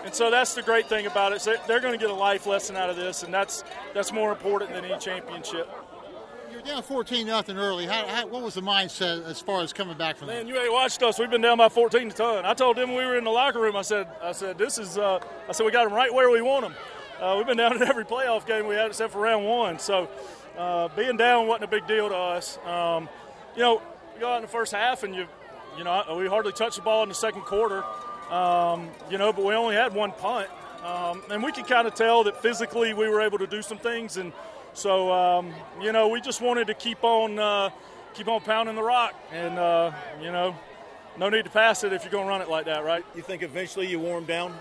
and 0.06 0.14
so 0.14 0.32
that's 0.32 0.54
the 0.54 0.62
great 0.62 0.88
thing 0.88 1.06
about 1.06 1.34
it. 1.34 1.42
So 1.42 1.56
they're 1.68 1.80
going 1.80 1.94
to 1.94 2.00
get 2.00 2.10
a 2.10 2.14
life 2.14 2.46
lesson 2.48 2.76
out 2.76 2.90
of 2.90 2.96
this, 2.96 3.24
and 3.24 3.34
that's 3.34 3.64
that's 3.94 4.12
more 4.12 4.32
important 4.32 4.74
than 4.74 4.86
any 4.86 4.98
championship. 5.00 5.70
You're 6.52 6.62
down 6.62 6.82
14 6.82 7.28
nothing 7.28 7.58
early. 7.58 7.86
How, 7.86 8.08
how, 8.08 8.28
what 8.28 8.42
was 8.42 8.56
the 8.56 8.62
mindset 8.62 9.26
as 9.26 9.40
far 9.40 9.62
as 9.62 9.72
coming 9.72 9.98
back 9.98 10.18
from 10.18 10.28
that? 10.28 10.34
Man, 10.34 10.48
you 10.48 10.60
ain't 10.60 10.74
watched 10.74 11.02
us. 11.04 11.20
We've 11.20 11.30
been 11.30 11.42
down 11.42 11.58
by 11.58 11.70
14 11.70 12.10
to 12.10 12.16
ton. 12.16 12.46
I 12.46 12.54
told 12.54 12.76
them 12.76 12.90
when 12.90 12.98
we 12.98 13.06
were 13.06 13.18
in 13.18 13.24
the 13.24 13.30
locker 13.30 13.60
room. 13.60 13.76
I 13.76 13.82
said, 13.84 14.08
I 14.22 14.32
said 14.32 14.58
this 14.58 14.78
is. 14.78 14.98
Uh, 14.98 15.20
I 15.48 15.52
said 15.52 15.66
we 15.66 15.72
got 15.72 15.84
them 15.86 15.94
right 15.94 16.14
where 16.14 16.30
we 16.30 16.42
want 16.42 16.64
them. 16.64 16.76
Uh, 17.22 17.36
we've 17.38 17.46
been 17.46 17.58
down 17.58 17.76
in 17.82 17.84
every 17.84 18.06
playoff 18.06 18.46
game 18.46 18.68
we 18.68 18.76
had 18.76 18.88
except 18.88 19.14
for 19.14 19.22
round 19.22 19.46
one. 19.46 19.80
So 19.80 20.10
uh, 20.58 20.88
being 20.90 21.18
down 21.18 21.48
wasn't 21.48 21.66
a 21.66 21.68
big 21.68 21.88
deal 21.88 22.10
to 22.10 22.16
us. 22.16 22.58
Um, 22.66 23.08
you 23.56 23.62
know, 23.62 23.82
we 24.14 24.20
go 24.20 24.32
out 24.32 24.38
in 24.38 24.42
the 24.42 24.48
first 24.48 24.74
half 24.74 25.04
and 25.04 25.16
you, 25.16 25.28
you 25.78 25.84
know, 25.84 26.16
we 26.18 26.28
hardly 26.28 26.52
touched 26.52 26.78
the 26.78 26.82
ball 26.82 27.04
in 27.04 27.10
the 27.10 27.16
second 27.16 27.42
quarter. 27.44 27.84
Um, 28.30 28.90
you 29.10 29.18
know, 29.18 29.34
but 29.34 29.44
we 29.44 29.54
only 29.56 29.76
had 29.76 29.94
one 29.94 30.12
punt, 30.12 30.48
um, 30.84 31.24
and 31.32 31.42
we 31.42 31.52
could 31.52 31.68
kind 31.68 31.88
of 31.88 31.96
tell 31.96 32.24
that 32.26 32.42
physically 32.42 32.94
we 32.94 33.10
were 33.10 33.22
able 33.22 33.40
to 33.40 33.48
do 33.48 33.62
some 33.62 33.80
things, 33.80 34.18
and 34.18 34.32
so 34.74 35.12
um, 35.12 35.52
you 35.82 35.92
know 35.92 36.10
we 36.10 36.22
just 36.22 36.40
wanted 36.40 36.68
to 36.68 36.76
keep 36.76 37.04
on 37.04 37.40
uh, 37.40 37.70
keep 38.14 38.28
on 38.28 38.42
pounding 38.42 38.76
the 38.76 38.84
rock, 38.84 39.16
and 39.32 39.58
uh, 39.58 39.92
you 40.22 40.32
know, 40.32 40.56
no 41.18 41.30
need 41.30 41.46
to 41.46 41.52
pass 41.52 41.84
it 41.84 41.92
if 41.92 42.04
you're 42.04 42.12
going 42.12 42.26
to 42.26 42.30
run 42.30 42.42
it 42.42 42.50
like 42.50 42.66
that, 42.66 42.84
right? 42.84 43.04
You 43.16 43.24
think 43.24 43.42
eventually 43.42 43.88
you 43.88 44.00
warm 44.00 44.26
down? 44.26 44.54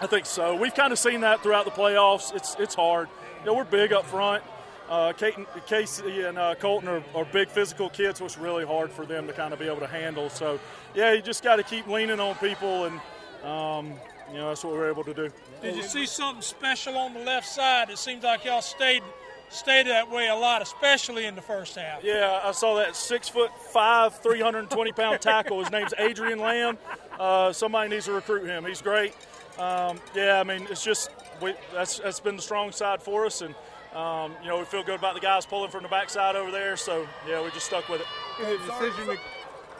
I 0.00 0.06
think 0.06 0.24
so. 0.24 0.54
We've 0.56 0.74
kind 0.74 0.92
of 0.92 0.98
seen 0.98 1.22
that 1.22 1.42
throughout 1.42 1.64
the 1.64 1.70
playoffs. 1.72 2.34
It's 2.34 2.54
it's 2.58 2.74
hard. 2.74 3.08
You 3.40 3.46
know, 3.46 3.54
we're 3.54 3.64
big 3.64 3.92
up 3.92 4.04
front. 4.06 4.44
Uh, 4.90 5.12
Kate, 5.12 5.36
Casey 5.66 6.22
and 6.22 6.36
uh, 6.36 6.56
Colton 6.56 6.88
are, 6.88 7.02
are 7.14 7.24
big 7.26 7.48
physical 7.48 7.88
kids, 7.88 8.18
so 8.18 8.24
it's 8.24 8.36
really 8.36 8.66
hard 8.66 8.90
for 8.90 9.06
them 9.06 9.28
to 9.28 9.32
kind 9.32 9.52
of 9.52 9.60
be 9.60 9.66
able 9.66 9.78
to 9.78 9.86
handle. 9.86 10.28
So, 10.28 10.58
yeah, 10.94 11.12
you 11.12 11.22
just 11.22 11.44
got 11.44 11.56
to 11.56 11.62
keep 11.62 11.86
leaning 11.86 12.18
on 12.18 12.34
people, 12.36 12.86
and 12.86 13.00
um, 13.44 13.92
you 14.32 14.38
know 14.38 14.48
that's 14.48 14.64
what 14.64 14.72
we're 14.72 14.90
able 14.90 15.04
to 15.04 15.14
do. 15.14 15.30
Did 15.62 15.76
you 15.76 15.84
see 15.84 16.06
something 16.06 16.42
special 16.42 16.98
on 16.98 17.14
the 17.14 17.20
left 17.20 17.46
side? 17.46 17.88
It 17.88 17.98
seems 17.98 18.24
like 18.24 18.44
y'all 18.44 18.62
stayed 18.62 19.04
stayed 19.48 19.86
that 19.86 20.10
way 20.10 20.28
a 20.28 20.34
lot, 20.34 20.60
especially 20.60 21.26
in 21.26 21.36
the 21.36 21.42
first 21.42 21.76
half. 21.76 22.02
Yeah, 22.02 22.40
I 22.42 22.50
saw 22.50 22.74
that 22.76 22.96
six 22.96 23.28
foot 23.28 23.50
five, 23.72 24.20
320 24.20 24.92
pound 24.92 25.20
tackle. 25.20 25.60
His 25.60 25.70
name's 25.70 25.94
Adrian 25.98 26.40
Lamb. 26.40 26.78
Uh, 27.18 27.52
somebody 27.52 27.90
needs 27.90 28.06
to 28.06 28.12
recruit 28.12 28.46
him. 28.46 28.64
He's 28.64 28.82
great. 28.82 29.14
Um, 29.56 30.00
yeah, 30.16 30.40
I 30.40 30.44
mean, 30.44 30.66
it's 30.68 30.82
just 30.82 31.10
we, 31.40 31.54
that's 31.72 32.00
that's 32.00 32.18
been 32.18 32.34
the 32.34 32.42
strong 32.42 32.72
side 32.72 33.02
for 33.02 33.26
us, 33.26 33.42
and 33.42 33.54
um, 33.94 34.34
you 34.42 34.48
know 34.48 34.58
we 34.58 34.64
feel 34.64 34.82
good 34.82 34.98
about 34.98 35.14
the 35.14 35.20
guys 35.20 35.46
pulling 35.46 35.70
from 35.70 35.82
the 35.82 35.88
backside 35.88 36.36
over 36.36 36.50
there. 36.50 36.76
So 36.76 37.06
yeah, 37.28 37.42
we 37.42 37.50
just 37.50 37.66
stuck 37.66 37.88
with 37.88 38.00
it. 38.00 38.06
decision 38.38 39.06
to, 39.06 39.18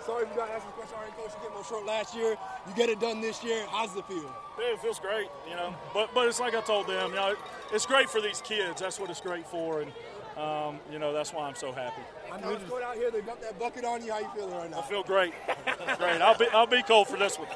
sorry 0.04 0.24
if 0.24 0.30
you 0.30 0.36
got 0.36 0.50
asked 0.50 0.66
a 0.66 0.72
question 0.72 0.96
already, 0.96 1.12
coach. 1.12 1.30
You 1.36 1.48
get 1.48 1.54
more 1.54 1.64
short 1.64 1.86
last 1.86 2.14
year. 2.14 2.36
You 2.66 2.74
get 2.74 2.88
it 2.88 3.00
done 3.00 3.20
this 3.20 3.42
year. 3.44 3.66
How's 3.70 3.94
it 3.96 4.04
feel? 4.06 4.34
Yeah, 4.58 4.74
it 4.74 4.80
feels 4.80 4.98
great, 4.98 5.28
you 5.48 5.56
know. 5.56 5.74
But 5.94 6.12
but 6.14 6.28
it's 6.28 6.40
like 6.40 6.54
I 6.54 6.60
told 6.60 6.86
them, 6.86 7.10
you 7.10 7.16
know, 7.16 7.36
it's 7.72 7.86
great 7.86 8.10
for 8.10 8.20
these 8.20 8.40
kids. 8.40 8.80
That's 8.80 8.98
what 8.98 9.10
it's 9.10 9.20
great 9.20 9.46
for, 9.46 9.80
and 9.82 9.92
um, 10.40 10.80
you 10.90 10.98
know 10.98 11.12
that's 11.12 11.32
why 11.32 11.46
I'm 11.46 11.54
so 11.54 11.70
happy. 11.72 12.02
I 12.32 12.40
know 12.40 12.50
it's 12.50 12.64
going 12.64 12.82
out 12.82 12.94
here. 12.94 13.10
They 13.10 13.20
dumped 13.20 13.42
that 13.42 13.58
bucket 13.58 13.84
on 13.84 14.04
you. 14.04 14.12
How 14.12 14.20
you 14.20 14.28
feeling 14.34 14.54
right 14.54 14.70
now? 14.70 14.78
I 14.78 14.82
feel 14.82 15.02
great. 15.02 15.34
great. 15.98 16.22
I'll 16.22 16.38
be 16.38 16.46
I'll 16.52 16.66
be 16.66 16.82
cold 16.82 17.08
for 17.08 17.18
this 17.18 17.36
one. 17.36 17.48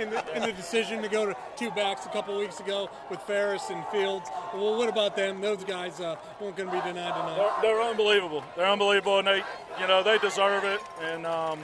in, 0.00 0.10
the, 0.10 0.36
in 0.36 0.42
the 0.42 0.52
decision 0.52 1.02
to 1.02 1.08
go 1.08 1.26
to 1.26 1.36
two 1.56 1.70
backs 1.70 2.06
a 2.06 2.08
couple 2.08 2.36
weeks 2.36 2.58
ago 2.58 2.90
with 3.10 3.20
Ferris 3.22 3.70
and 3.70 3.86
Fields. 3.88 4.28
Well, 4.54 4.76
what 4.76 4.88
about 4.88 5.14
them? 5.14 5.40
Those 5.40 5.62
guys 5.62 6.00
uh, 6.00 6.16
weren't 6.40 6.56
going 6.56 6.68
to 6.68 6.74
be 6.74 6.80
denied 6.80 7.14
tonight. 7.14 7.36
They're, 7.62 7.74
they're 7.74 7.82
unbelievable. 7.82 8.42
They're 8.56 8.70
unbelievable, 8.70 9.18
and 9.18 9.28
they, 9.28 9.42
you 9.80 9.86
know, 9.86 10.02
they 10.02 10.18
deserve 10.18 10.64
it. 10.64 10.80
And 11.02 11.26
um, 11.26 11.60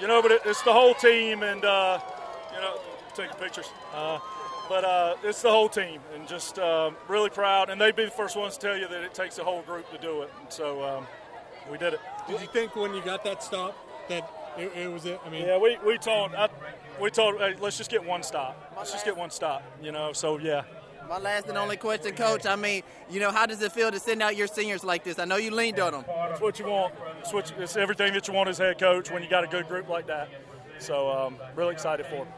you 0.00 0.08
know, 0.08 0.20
but 0.20 0.32
it, 0.32 0.42
it's 0.44 0.62
the 0.62 0.72
whole 0.72 0.94
team, 0.94 1.42
and 1.42 1.64
uh, 1.64 2.00
you 2.54 2.60
know, 2.60 2.78
taking 3.14 3.36
pictures. 3.36 3.70
Uh, 3.94 4.18
but 4.68 4.84
uh, 4.84 5.16
it's 5.22 5.42
the 5.42 5.50
whole 5.50 5.68
team, 5.68 6.00
and 6.14 6.26
just 6.26 6.58
uh, 6.58 6.90
really 7.08 7.30
proud. 7.30 7.70
And 7.70 7.80
they'd 7.80 7.96
be 7.96 8.04
the 8.04 8.10
first 8.10 8.36
ones 8.36 8.56
to 8.56 8.66
tell 8.66 8.76
you 8.76 8.88
that 8.88 9.02
it 9.02 9.14
takes 9.14 9.38
a 9.38 9.44
whole 9.44 9.62
group 9.62 9.90
to 9.90 9.98
do 9.98 10.22
it. 10.22 10.30
And 10.40 10.52
so 10.52 10.82
um, 10.82 11.06
we 11.70 11.78
did 11.78 11.94
it. 11.94 12.00
Did 12.28 12.40
you 12.40 12.46
think 12.46 12.76
when 12.76 12.94
you 12.94 13.02
got 13.02 13.24
that 13.24 13.42
stop 13.42 13.76
that 14.08 14.30
it, 14.58 14.72
it 14.76 14.90
was 14.90 15.04
it? 15.06 15.20
I 15.24 15.30
mean, 15.30 15.46
Yeah, 15.46 15.58
we, 15.58 15.78
we 15.84 15.98
told 15.98 16.34
I, 16.34 16.48
we 17.00 17.10
told 17.10 17.38
hey, 17.38 17.54
let's 17.60 17.78
just 17.78 17.90
get 17.90 18.04
one 18.04 18.22
stop. 18.22 18.74
Let's 18.76 18.92
just 18.92 19.04
get 19.04 19.16
one 19.16 19.30
stop. 19.30 19.62
You 19.82 19.92
know, 19.92 20.12
so 20.12 20.38
yeah. 20.38 20.62
My 21.08 21.18
last 21.18 21.48
and 21.48 21.58
only 21.58 21.76
question, 21.76 22.14
Coach. 22.14 22.46
I 22.46 22.56
mean, 22.56 22.82
you 23.10 23.20
know, 23.20 23.30
how 23.32 23.44
does 23.44 23.60
it 23.60 23.72
feel 23.72 23.90
to 23.90 23.98
send 23.98 24.22
out 24.22 24.36
your 24.36 24.46
seniors 24.46 24.84
like 24.84 25.04
this? 25.04 25.18
I 25.18 25.24
know 25.24 25.36
you 25.36 25.50
leaned 25.50 25.80
on 25.80 25.92
them. 25.92 26.04
It's 26.30 26.40
what 26.40 26.58
you 26.58 26.66
want. 26.66 26.94
It's, 27.20 27.32
what 27.32 27.50
you, 27.50 27.62
it's 27.62 27.76
everything 27.76 28.14
that 28.14 28.28
you 28.28 28.34
want 28.34 28.48
as 28.48 28.58
head 28.58 28.78
coach 28.78 29.10
when 29.10 29.22
you 29.22 29.28
got 29.28 29.44
a 29.44 29.48
good 29.48 29.68
group 29.68 29.88
like 29.88 30.06
that. 30.06 30.28
So 30.78 31.10
um, 31.10 31.36
really 31.56 31.72
excited 31.72 32.06
for 32.06 32.22
it. 32.22 32.28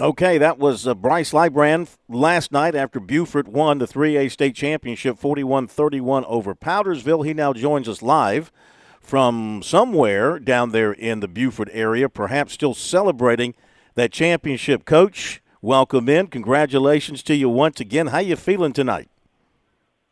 Okay, 0.00 0.38
that 0.38 0.60
was 0.60 0.86
uh, 0.86 0.94
Bryce 0.94 1.32
Lybrand 1.32 1.96
last 2.08 2.52
night 2.52 2.76
after 2.76 3.00
Beaufort 3.00 3.48
won 3.48 3.78
the 3.78 3.86
3A 3.86 4.30
state 4.30 4.54
championship 4.54 5.18
41 5.18 5.66
31 5.66 6.24
over 6.26 6.54
Powdersville. 6.54 7.26
He 7.26 7.34
now 7.34 7.52
joins 7.52 7.88
us 7.88 8.00
live 8.00 8.52
from 9.00 9.60
somewhere 9.60 10.38
down 10.38 10.70
there 10.70 10.92
in 10.92 11.18
the 11.18 11.26
Beaufort 11.26 11.68
area, 11.72 12.08
perhaps 12.08 12.52
still 12.52 12.74
celebrating 12.74 13.56
that 13.96 14.12
championship. 14.12 14.84
Coach, 14.84 15.42
welcome 15.62 16.08
in. 16.08 16.28
Congratulations 16.28 17.24
to 17.24 17.34
you 17.34 17.48
once 17.48 17.80
again. 17.80 18.06
How 18.06 18.18
you 18.18 18.36
feeling 18.36 18.72
tonight? 18.72 19.08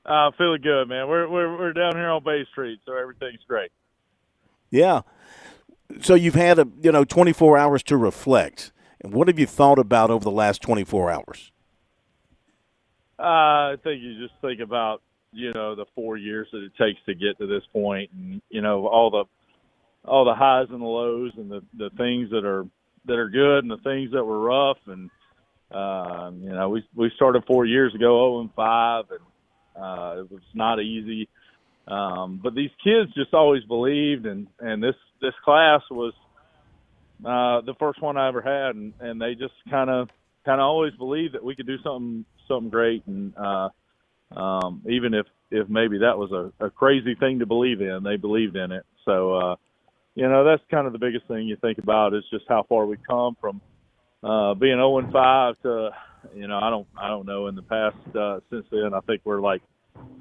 Uh, 0.04 0.32
feeling 0.36 0.62
good, 0.62 0.88
man. 0.88 1.06
We're, 1.06 1.28
we're 1.28 1.56
we're 1.56 1.72
down 1.72 1.94
here 1.94 2.10
on 2.10 2.24
Bay 2.24 2.44
Street, 2.50 2.80
so 2.84 2.96
everything's 2.96 3.44
great. 3.46 3.70
Yeah. 4.68 5.02
So 6.00 6.16
you've 6.16 6.34
had 6.34 6.58
a 6.58 6.66
you 6.82 6.90
know 6.90 7.04
24 7.04 7.56
hours 7.56 7.84
to 7.84 7.96
reflect. 7.96 8.72
And 9.06 9.14
what 9.14 9.28
have 9.28 9.38
you 9.38 9.46
thought 9.46 9.78
about 9.78 10.10
over 10.10 10.24
the 10.24 10.32
last 10.32 10.60
24 10.62 11.12
hours? 11.12 11.52
Uh, 13.20 13.22
I 13.22 13.74
think 13.84 14.02
you 14.02 14.18
just 14.18 14.34
think 14.40 14.60
about 14.60 15.00
you 15.32 15.52
know 15.52 15.76
the 15.76 15.84
four 15.94 16.16
years 16.16 16.48
that 16.50 16.62
it 16.64 16.72
takes 16.76 16.98
to 17.06 17.14
get 17.14 17.38
to 17.38 17.46
this 17.46 17.62
point, 17.72 18.10
and 18.12 18.42
you 18.50 18.60
know 18.62 18.88
all 18.88 19.10
the 19.10 19.24
all 20.10 20.24
the 20.24 20.34
highs 20.34 20.66
and 20.70 20.80
the 20.80 20.86
lows, 20.86 21.30
and 21.36 21.48
the 21.48 21.62
the 21.78 21.90
things 21.96 22.30
that 22.30 22.44
are 22.44 22.66
that 23.06 23.14
are 23.14 23.28
good, 23.28 23.60
and 23.60 23.70
the 23.70 23.82
things 23.84 24.10
that 24.10 24.24
were 24.24 24.40
rough, 24.40 24.78
and 24.86 25.08
um, 25.70 26.42
you 26.42 26.50
know 26.50 26.68
we 26.68 26.84
we 26.96 27.10
started 27.14 27.44
four 27.46 27.64
years 27.64 27.94
ago, 27.94 28.32
0 28.32 28.40
and 28.40 28.54
five, 28.54 29.04
and 29.10 29.82
uh, 29.82 30.20
it 30.20 30.30
was 30.32 30.42
not 30.52 30.80
easy. 30.80 31.28
Um, 31.86 32.40
but 32.42 32.56
these 32.56 32.70
kids 32.82 33.14
just 33.14 33.32
always 33.32 33.62
believed, 33.64 34.26
and 34.26 34.48
and 34.58 34.82
this 34.82 34.96
this 35.22 35.34
class 35.44 35.80
was 35.92 36.12
uh, 37.24 37.60
the 37.62 37.74
first 37.78 38.02
one 38.02 38.16
I 38.16 38.28
ever 38.28 38.42
had, 38.42 38.76
and 38.76 38.92
and 39.00 39.20
they 39.20 39.34
just 39.34 39.54
kind 39.70 39.90
of 39.90 40.08
kind 40.44 40.60
of 40.60 40.64
always 40.64 40.92
believed 40.94 41.34
that 41.34 41.44
we 41.44 41.56
could 41.56 41.66
do 41.66 41.76
something 41.82 42.24
something 42.48 42.70
great, 42.70 43.06
and 43.06 43.32
uh, 43.36 43.68
um, 44.38 44.82
even 44.88 45.14
if 45.14 45.26
if 45.50 45.68
maybe 45.68 45.98
that 45.98 46.18
was 46.18 46.32
a, 46.32 46.66
a 46.66 46.70
crazy 46.70 47.14
thing 47.14 47.38
to 47.38 47.46
believe 47.46 47.80
in, 47.80 48.02
they 48.02 48.16
believed 48.16 48.56
in 48.56 48.72
it. 48.72 48.84
So 49.04 49.34
uh, 49.34 49.56
you 50.14 50.28
know 50.28 50.44
that's 50.44 50.62
kind 50.70 50.86
of 50.86 50.92
the 50.92 50.98
biggest 50.98 51.26
thing 51.26 51.46
you 51.46 51.56
think 51.56 51.78
about 51.78 52.14
is 52.14 52.24
just 52.30 52.44
how 52.48 52.64
far 52.68 52.86
we've 52.86 52.98
come 53.08 53.36
from 53.40 53.60
uh, 54.22 54.54
being 54.54 54.76
0 54.76 54.98
and 54.98 55.12
5 55.12 55.54
to 55.62 55.90
you 56.34 56.48
know 56.48 56.58
I 56.58 56.70
don't 56.70 56.86
I 56.98 57.08
don't 57.08 57.26
know 57.26 57.46
in 57.46 57.54
the 57.54 57.62
past 57.62 57.96
uh, 58.16 58.40
since 58.50 58.66
then 58.70 58.92
I 58.94 59.00
think 59.00 59.22
we're 59.24 59.40
like 59.40 59.62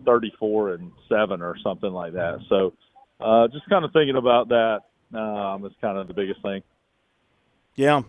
34 0.05 0.73
and 0.75 0.91
seven 1.09 1.41
or 1.41 1.55
something 1.63 1.91
like 1.91 2.13
that. 2.13 2.39
So 2.49 2.73
uh, 3.19 3.47
just 3.47 3.67
kind 3.69 3.83
of 3.83 3.91
thinking 3.91 4.15
about 4.15 4.49
that 4.49 4.79
um, 5.17 5.65
is 5.65 5.73
kind 5.81 5.97
of 5.97 6.07
the 6.07 6.13
biggest 6.13 6.41
thing. 6.41 6.61
Yeah. 7.75 8.03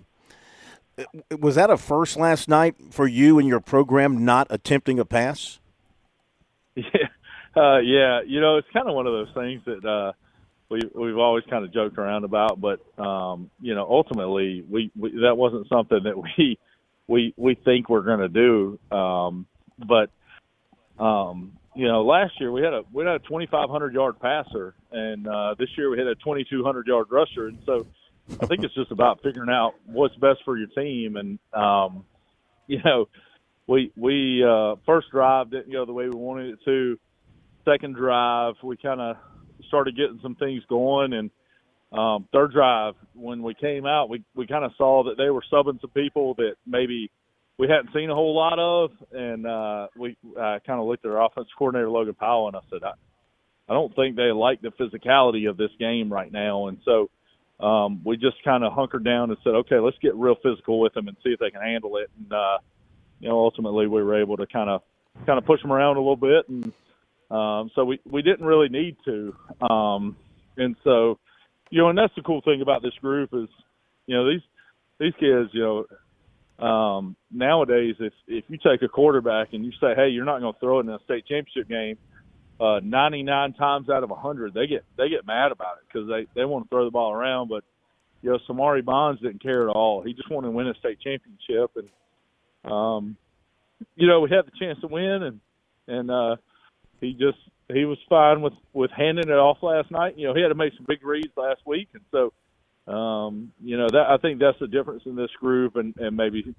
Was 1.39 1.57
that 1.57 1.69
a 1.69 1.77
first 1.77 2.17
last 2.17 2.49
night 2.49 2.75
for 2.91 3.07
you 3.07 3.39
and 3.39 3.47
your 3.47 3.61
program 3.61 4.25
not 4.25 4.47
attempting 4.51 4.99
a 4.99 5.05
pass? 5.05 5.59
Yeah, 6.77 7.63
uh, 7.63 7.79
yeah. 7.79 8.21
You 8.27 8.39
know, 8.39 8.59
it's 8.59 8.69
kind 8.71 8.87
of 8.87 8.95
one 8.95 9.07
of 9.07 9.15
those 9.15 9.35
things 9.35 9.63
that 9.65 9.83
uh, 9.83 10.13
we 10.69 10.83
we've 10.95 11.17
always 11.17 11.43
kind 11.49 11.65
of 11.65 11.73
joked 11.73 11.97
around 11.97 12.25
about, 12.25 12.61
but 12.61 12.81
um, 13.03 13.51
you 13.63 13.75
know, 13.75 13.87
ultimately, 13.89 14.63
we, 14.69 14.91
we 14.95 15.11
that 15.23 15.39
wasn't 15.39 15.67
something 15.71 16.01
that 16.05 16.19
we 16.39 16.59
we 17.07 17.33
we 17.39 17.55
think 17.55 17.89
we're 17.89 18.03
going 18.03 18.21
to 18.21 18.29
do. 18.29 18.79
Um, 18.95 19.47
but 19.79 20.11
um, 21.03 21.53
you 21.75 21.87
know, 21.89 22.05
last 22.05 22.39
year 22.41 22.53
we 22.53 22.63
had 22.63 22.75
a 22.75 22.83
we 22.93 23.05
had 23.05 23.15
a 23.15 23.19
2,500 23.21 23.95
yard 23.95 24.21
passer, 24.21 24.75
and 24.91 25.27
uh, 25.27 25.55
this 25.59 25.69
year 25.77 25.91
we 25.91 25.99
had 25.99 26.07
a 26.07 26.15
2,200 26.17 26.87
yard 26.87 27.07
rusher, 27.11 27.47
and 27.47 27.59
so 27.65 27.87
I 28.41 28.47
think 28.47 28.65
it's 28.65 28.75
just 28.75 28.91
about 28.91 29.23
figuring 29.23 29.51
out 29.51 29.75
what's 29.87 30.15
best 30.17 30.41
for 30.45 30.57
your 30.57 30.69
team. 30.69 31.17
And 31.17 31.39
um, 31.53 32.05
you 32.67 32.81
know, 32.85 33.09
we 33.67 33.93
we 33.97 34.45
uh, 34.45 34.77
first 34.85 35.11
drive 35.11 35.51
didn't 35.51 35.73
go 35.73 35.85
the 35.85 35.93
way 35.93 36.09
we 36.09 36.17
wanted 36.17 36.55
it 36.55 36.59
to. 36.65 36.99
Second 37.65 37.97
drive, 37.97 38.55
we 38.63 38.77
kind 38.77 39.01
of 39.01 39.17
started 39.69 39.97
getting 39.97 40.21
some 40.23 40.37
things 40.37 40.63
going, 40.69 41.13
and 41.13 41.31
um, 41.93 42.29
third 42.33 42.53
drive, 42.53 42.95
when 43.15 43.43
we 43.43 43.55
came 43.55 43.87
out, 43.87 44.09
we 44.09 44.23
we 44.35 44.47
kind 44.47 44.65
of 44.65 44.73
saw 44.77 45.05
that 45.05 45.17
they 45.17 45.31
were 45.31 45.43
subbing 45.53 45.81
some 45.81 45.91
people 45.91 46.35
that 46.35 46.55
maybe 46.67 47.11
we 47.59 47.69
hadn't 47.69 47.93
seen 47.95 48.11
a 48.11 48.15
whole 48.15 48.35
lot 48.35 48.59
of, 48.59 48.91
and 49.13 49.47
uh, 49.47 49.87
we 49.97 50.17
uh, 50.39 50.59
kind 50.67 50.81
of 50.81 50.87
looked 50.87 51.05
at 51.05 51.11
our 51.11 51.25
offense 51.25 51.49
coordinator 51.57 51.89
Logan 51.89 52.15
Powell, 52.15 52.49
and 52.49 52.57
I 52.57 52.61
said, 52.71 52.83
I, 52.85 52.93
I 53.69 53.73
don't 53.73 53.95
think 53.97 54.17
they 54.17 54.31
like 54.31 54.61
the 54.61 54.71
physicality 54.71 55.49
of 55.49 55.57
this 55.57 55.71
game 55.79 56.13
right 56.13 56.31
now, 56.31 56.67
and 56.67 56.79
so 56.85 57.09
um, 57.61 58.01
we 58.05 58.17
just 58.17 58.43
kind 58.45 58.65
of 58.65 58.73
hunkered 58.73 59.05
down 59.05 59.31
and 59.31 59.39
said, 59.43 59.55
okay, 59.55 59.79
let's 59.79 59.97
get 60.03 60.15
real 60.15 60.37
physical 60.43 60.81
with 60.81 60.93
them 60.95 61.09
and 61.09 61.17
see 61.25 61.31
if 61.31 61.41
they 61.41 61.51
can 61.51 61.63
handle 61.63 61.97
it, 61.97 62.11
and 62.19 62.33
uh, 62.33 62.59
you 63.21 63.29
know, 63.29 63.39
ultimately 63.39 63.87
we 63.87 64.03
were 64.03 64.21
able 64.21 64.37
to 64.37 64.47
kind 64.47 64.69
of 64.69 64.83
kind 65.25 65.39
of 65.39 65.47
push 65.47 65.63
them 65.63 65.73
around 65.73 65.97
a 65.97 66.01
little 66.01 66.17
bit, 66.17 66.49
and 66.49 66.73
um, 67.31 67.71
so 67.75 67.85
we 67.85 68.01
we 68.11 68.23
didn't 68.23 68.47
really 68.47 68.69
need 68.69 68.97
to, 69.05 69.35
um, 69.71 70.17
and 70.57 70.77
so 70.85 71.19
you 71.71 71.81
know, 71.81 71.89
and 71.89 71.99
that's 71.99 72.15
the 72.15 72.23
cool 72.23 72.41
thing 72.43 72.63
about 72.63 72.83
this 72.83 72.95
group 73.01 73.31
is, 73.33 73.49
you 74.07 74.17
know, 74.17 74.29
these 74.29 74.43
these 74.99 75.13
kids, 75.19 75.51
you 75.53 75.85
know, 76.59 76.65
um, 76.65 77.17
nowadays 77.31 77.97
if 78.01 78.13
if 78.27 78.45
you 78.49 78.59
take 78.59 78.83
a 78.83 78.89
quarterback 78.89 79.49
and 79.53 79.65
you 79.65 79.73
say, 79.81 79.95
hey, 79.95 80.09
you're 80.09 80.25
not 80.25 80.41
going 80.41 80.53
to 80.53 80.61
throw 80.61 80.79
it 80.79 80.87
in 80.87 80.91
a 80.91 80.99
state 81.05 81.27
championship 81.27 81.69
game, 81.69 81.99
uh, 82.61 82.81
99 82.83 83.53
times 83.55 83.91
out 83.91 84.03
of 84.03 84.11
100 84.11 84.55
they 84.55 84.67
get 84.67 84.85
they 84.97 85.09
get 85.09 85.27
mad 85.27 85.53
about 85.53 85.77
it 85.77 85.85
because 85.87 86.09
they 86.09 86.27
they 86.35 86.45
want 86.45 86.65
to 86.65 86.69
throw 86.69 86.85
the 86.85 86.91
ball 86.91 87.13
around, 87.13 87.49
but 87.49 87.65
you 88.23 88.31
know, 88.31 88.39
Samari 88.49 88.85
Bonds 88.85 89.21
didn't 89.21 89.43
care 89.43 89.69
at 89.69 89.75
all. 89.75 90.03
He 90.03 90.13
just 90.13 90.31
wanted 90.31 90.49
to 90.49 90.51
win 90.51 90.67
a 90.67 90.75
state 90.75 90.99
championship, 91.01 91.71
and 91.77 92.73
um, 92.73 93.17
you 93.95 94.09
know, 94.09 94.21
we 94.21 94.31
had 94.31 94.47
the 94.47 94.59
chance 94.59 94.81
to 94.81 94.89
win, 94.89 95.23
and 95.23 95.41
and 95.87 96.11
uh, 96.11 96.37
he 97.01 97.13
just 97.13 97.39
he 97.73 97.85
was 97.85 97.99
fine 98.09 98.43
with 98.43 98.55
with 98.73 98.91
handing 98.91 99.29
it 99.29 99.39
off 99.39 99.59
last 99.63 99.91
night. 99.91 100.19
You 100.19 100.29
know, 100.29 100.35
he 100.35 100.41
had 100.41 100.49
to 100.49 100.55
make 100.55 100.73
some 100.77 100.87
big 100.89 101.05
reads 101.05 101.33
last 101.37 101.61
week, 101.67 101.89
and 101.95 102.03
so 102.11 102.93
um, 102.93 103.53
you 103.63 103.77
know 103.77 103.89
that 103.89 104.07
I 104.09 104.17
think 104.17 104.41
that's 104.41 104.59
the 104.59 104.67
difference 104.67 105.03
in 105.07 105.15
this 105.15 105.31
group 105.39 105.77
and 105.77 105.95
and 105.97 106.17
maybe 106.17 106.55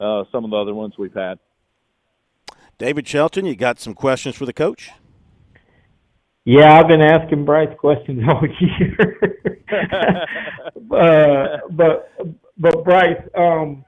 uh, 0.00 0.24
some 0.32 0.44
of 0.44 0.50
the 0.50 0.56
other 0.56 0.74
ones 0.74 0.94
we've 0.98 1.14
had. 1.14 1.38
David 2.76 3.06
Shelton, 3.06 3.46
you 3.46 3.54
got 3.54 3.78
some 3.78 3.94
questions 3.94 4.34
for 4.34 4.46
the 4.46 4.52
coach? 4.52 4.90
Yeah, 6.44 6.78
I've 6.78 6.88
been 6.88 7.00
asking 7.00 7.44
Bryce 7.44 7.74
questions 7.78 8.22
all 8.28 8.42
year. 8.60 9.38
uh, 10.92 11.68
but 11.70 12.10
but 12.58 12.84
Bryce, 12.84 13.22
um, 13.36 13.84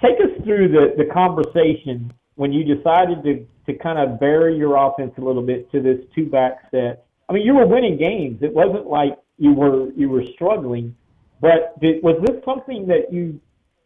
take 0.00 0.16
us 0.20 0.44
through 0.44 0.68
the, 0.68 0.94
the 1.02 1.10
conversation 1.12 2.12
when 2.34 2.52
you 2.52 2.64
decided 2.64 3.22
to, 3.24 3.46
to 3.66 3.78
kind 3.78 3.98
of 3.98 4.20
bury 4.20 4.56
your 4.56 4.76
offense 4.76 5.12
a 5.18 5.20
little 5.20 5.42
bit 5.42 5.70
to 5.72 5.80
this 5.80 5.98
two 6.14 6.26
back 6.26 6.68
set. 6.70 7.06
I 7.28 7.32
mean, 7.32 7.44
you 7.44 7.54
were 7.54 7.66
winning 7.66 7.96
games. 7.96 8.42
It 8.42 8.52
wasn't 8.52 8.86
like 8.86 9.18
you 9.38 9.52
were 9.52 9.92
you 9.92 10.08
were 10.08 10.24
struggling. 10.34 10.96
But 11.40 11.78
did, 11.80 12.02
was 12.02 12.20
this 12.26 12.42
something 12.44 12.86
that 12.88 13.12
you 13.12 13.40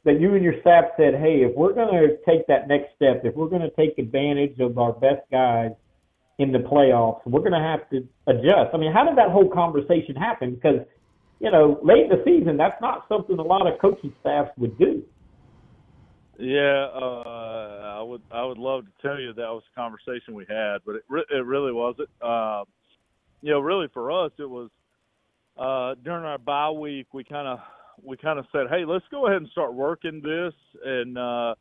that 0.04 0.18
you 0.18 0.34
and 0.34 0.42
your 0.42 0.58
staff 0.62 0.86
said, 0.96 1.14
hey, 1.14 1.42
if 1.42 1.54
we're 1.54 1.74
going 1.74 1.92
to 1.92 2.16
take 2.24 2.46
that 2.46 2.68
next 2.68 2.94
step, 2.96 3.22
if 3.24 3.34
we're 3.34 3.48
going 3.48 3.62
to 3.62 3.70
take 3.70 3.98
advantage 3.98 4.58
of 4.58 4.78
our 4.78 4.92
best 4.92 5.20
guys 5.30 5.70
in 6.38 6.52
the 6.52 6.58
playoffs, 6.58 7.20
we're 7.26 7.40
going 7.40 7.52
to 7.52 7.58
have 7.58 7.88
to 7.90 8.06
adjust. 8.26 8.74
I 8.74 8.76
mean, 8.78 8.92
how 8.92 9.04
did 9.04 9.16
that 9.18 9.30
whole 9.30 9.48
conversation 9.48 10.16
happen? 10.16 10.54
Because 10.54 10.80
you 11.42 11.50
know, 11.50 11.80
late 11.82 12.04
in 12.04 12.08
the 12.08 12.22
season, 12.24 12.56
that's 12.56 12.80
not 12.80 13.04
something 13.08 13.36
a 13.36 13.42
lot 13.42 13.66
of 13.66 13.78
coaching 13.80 14.14
staffs 14.20 14.50
would 14.58 14.78
do. 14.78 15.02
Yeah, 16.38 16.86
uh, 16.94 17.98
I 17.98 18.02
would 18.02 18.22
I 18.30 18.44
would 18.44 18.58
love 18.58 18.84
to 18.84 18.90
tell 19.02 19.20
you 19.20 19.32
that 19.32 19.42
was 19.42 19.62
a 19.72 19.74
conversation 19.78 20.34
we 20.34 20.44
had, 20.48 20.78
but 20.86 20.96
it 20.96 21.04
re- 21.08 21.24
it 21.30 21.44
really 21.44 21.72
wasn't. 21.72 22.08
Uh, 22.20 22.64
you 23.42 23.50
know, 23.50 23.58
really 23.58 23.88
for 23.92 24.12
us, 24.12 24.30
it 24.38 24.48
was 24.48 24.70
uh, 25.58 25.96
during 26.04 26.24
our 26.24 26.38
bye 26.38 26.70
week. 26.70 27.08
We 27.12 27.24
kind 27.24 27.48
of 27.48 27.58
we 28.02 28.16
kind 28.16 28.38
of 28.38 28.46
said, 28.52 28.68
hey, 28.70 28.84
let's 28.84 29.04
go 29.10 29.26
ahead 29.26 29.38
and 29.38 29.48
start 29.50 29.74
working 29.74 30.22
this 30.22 30.54
and 30.84 31.18
uh, 31.18 31.54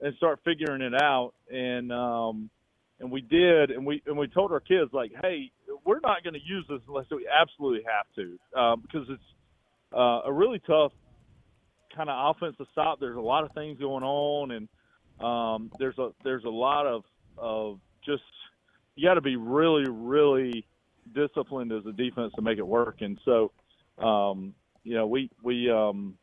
and 0.00 0.14
start 0.16 0.40
figuring 0.44 0.82
it 0.82 1.00
out. 1.00 1.32
And 1.50 1.92
um, 1.92 2.50
and 3.00 3.10
we 3.10 3.22
did, 3.22 3.70
and 3.70 3.84
we 3.84 4.02
and 4.06 4.16
we 4.16 4.28
told 4.28 4.52
our 4.52 4.60
kids 4.60 4.90
like, 4.92 5.12
hey, 5.22 5.50
we're 5.84 6.00
not 6.00 6.22
going 6.22 6.34
to 6.34 6.40
use 6.44 6.64
this 6.68 6.80
unless 6.86 7.06
we 7.10 7.26
absolutely 7.28 7.82
have 7.84 8.06
to, 8.14 8.60
um, 8.60 8.82
because 8.82 9.06
it's 9.08 9.22
uh, 9.96 10.20
a 10.26 10.32
really 10.32 10.60
tough 10.66 10.92
kind 11.96 12.10
of 12.10 12.36
offense 12.36 12.56
to 12.58 12.66
stop. 12.72 13.00
There's 13.00 13.16
a 13.16 13.20
lot 13.20 13.44
of 13.44 13.52
things 13.52 13.78
going 13.78 14.04
on, 14.04 14.50
and 14.50 14.68
um, 15.24 15.72
there's 15.78 15.98
a 15.98 16.10
there's 16.22 16.44
a 16.44 16.50
lot 16.50 16.86
of 16.86 17.04
of 17.38 17.80
just 18.04 18.22
you 18.96 19.08
got 19.08 19.14
to 19.14 19.22
be 19.22 19.36
really 19.36 19.88
really 19.88 20.66
disciplined 21.14 21.72
as 21.72 21.84
a 21.86 21.92
defense 21.92 22.32
to 22.36 22.42
make 22.42 22.58
it 22.58 22.66
work. 22.66 22.96
And 23.00 23.18
so, 23.24 23.50
um, 23.98 24.54
you 24.84 24.94
know, 24.94 25.06
we 25.06 25.30
we 25.42 25.70
um, 25.70 26.18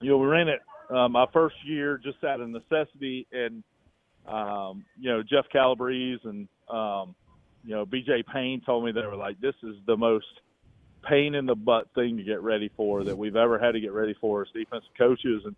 you 0.00 0.10
know 0.10 0.18
we 0.18 0.26
ran 0.26 0.48
it 0.48 0.60
uh, 0.94 1.08
my 1.08 1.26
first 1.32 1.56
year 1.64 1.98
just 1.98 2.22
out 2.22 2.40
of 2.40 2.50
necessity, 2.50 3.26
and 3.32 3.64
um, 4.26 4.84
you 4.98 5.10
know 5.10 5.22
Jeff 5.22 5.46
Calabrese 5.52 6.20
and 6.24 6.48
um, 6.68 7.14
you 7.64 7.74
know 7.74 7.86
BJ 7.86 8.24
Payne 8.32 8.62
told 8.64 8.84
me 8.84 8.92
they 8.92 9.06
were 9.06 9.16
like, 9.16 9.40
this 9.40 9.54
is 9.62 9.76
the 9.86 9.96
most 9.96 10.26
pain 11.08 11.34
in 11.34 11.46
the 11.46 11.54
butt 11.54 11.88
thing 11.94 12.16
to 12.16 12.22
get 12.22 12.42
ready 12.42 12.70
for 12.76 13.04
that 13.04 13.16
we've 13.16 13.36
ever 13.36 13.58
had 13.58 13.72
to 13.72 13.80
get 13.80 13.92
ready 13.92 14.14
for 14.20 14.42
as 14.42 14.48
defensive 14.52 14.90
coaches. 14.98 15.42
And 15.44 15.56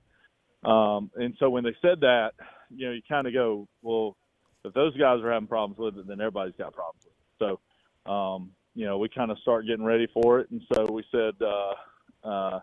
um, 0.70 1.10
and 1.16 1.34
so 1.38 1.50
when 1.50 1.64
they 1.64 1.74
said 1.80 2.00
that, 2.00 2.32
you 2.70 2.86
know, 2.86 2.92
you 2.92 3.00
kind 3.08 3.26
of 3.26 3.32
go, 3.32 3.68
well, 3.82 4.16
if 4.64 4.74
those 4.74 4.96
guys 4.96 5.20
are 5.22 5.32
having 5.32 5.48
problems 5.48 5.78
with 5.78 5.96
it, 5.98 6.08
then 6.08 6.20
everybody's 6.20 6.56
got 6.58 6.74
problems 6.74 7.04
with 7.04 7.14
it. 7.14 7.58
So, 8.06 8.12
um, 8.12 8.50
you 8.74 8.84
know, 8.84 8.98
we 8.98 9.08
kind 9.08 9.30
of 9.30 9.38
start 9.38 9.66
getting 9.66 9.84
ready 9.84 10.08
for 10.12 10.40
it. 10.40 10.50
And 10.50 10.60
so 10.72 10.86
we 10.90 11.04
said, 11.12 11.34
uh, 11.40 12.28
uh, 12.28 12.60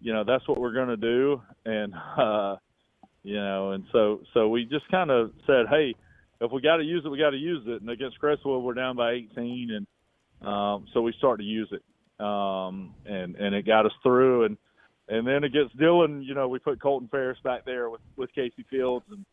you 0.00 0.12
know, 0.12 0.24
that's 0.24 0.46
what 0.48 0.58
we're 0.58 0.72
going 0.72 0.88
to 0.88 0.96
do. 0.96 1.40
And, 1.64 1.94
uh, 2.16 2.56
you 3.22 3.36
know, 3.36 3.72
and 3.72 3.84
so, 3.92 4.20
so 4.34 4.48
we 4.48 4.64
just 4.64 4.88
kind 4.90 5.10
of 5.10 5.32
said, 5.46 5.66
Hey, 5.68 5.94
if 6.40 6.50
we 6.50 6.60
got 6.60 6.76
to 6.76 6.84
use 6.84 7.02
it, 7.04 7.08
we 7.08 7.18
got 7.18 7.30
to 7.30 7.36
use 7.36 7.64
it. 7.66 7.80
And 7.80 7.90
against 7.90 8.18
Crestwood, 8.18 8.62
we're 8.62 8.74
down 8.74 8.96
by 8.96 9.12
18. 9.12 9.70
And, 9.70 10.48
um, 10.48 10.86
so 10.92 11.02
we 11.02 11.12
started 11.18 11.42
to 11.42 11.48
use 11.48 11.70
it. 11.70 11.82
Um, 12.24 12.94
and, 13.04 13.36
and 13.36 13.54
it 13.54 13.66
got 13.66 13.86
us 13.86 13.92
through. 14.02 14.44
And, 14.44 14.56
and 15.08 15.26
then 15.26 15.44
against 15.44 15.76
Dillon, 15.78 16.22
you 16.22 16.34
know, 16.34 16.48
we 16.48 16.58
put 16.58 16.80
Colton 16.80 17.08
Ferris 17.08 17.38
back 17.44 17.64
there 17.64 17.90
with, 17.90 18.00
with 18.16 18.32
Casey 18.34 18.64
Fields. 18.70 19.04
And, 19.10 19.24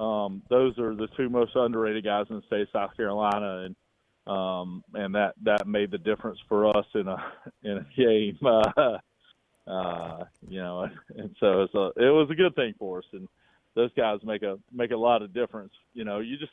um, 0.00 0.42
those 0.48 0.78
are 0.78 0.94
the 0.94 1.08
two 1.16 1.28
most 1.28 1.52
underrated 1.54 2.04
guys 2.04 2.26
in 2.30 2.36
the 2.36 2.42
state 2.46 2.62
of 2.62 2.68
South 2.72 2.96
Carolina. 2.96 3.66
And, 3.66 3.76
um, 4.26 4.82
and 4.94 5.14
that 5.14 5.34
that 5.44 5.68
made 5.68 5.90
the 5.90 5.98
difference 5.98 6.38
for 6.48 6.76
us 6.76 6.86
in 6.94 7.06
a 7.06 7.32
in 7.62 7.78
a 7.78 7.86
game. 7.96 8.38
Uh, 8.44 8.98
uh, 9.66 10.24
you 10.48 10.60
know, 10.60 10.88
and 11.16 11.34
so 11.40 11.62
it's 11.62 11.74
a, 11.74 11.86
it 11.96 12.10
was 12.10 12.28
a 12.30 12.34
good 12.34 12.54
thing 12.54 12.74
for 12.78 12.98
us, 12.98 13.04
and 13.12 13.28
those 13.74 13.90
guys 13.96 14.20
make 14.24 14.42
a 14.42 14.58
make 14.72 14.90
a 14.90 14.96
lot 14.96 15.22
of 15.22 15.34
difference. 15.34 15.72
You 15.94 16.04
know, 16.04 16.20
you 16.20 16.36
just 16.38 16.52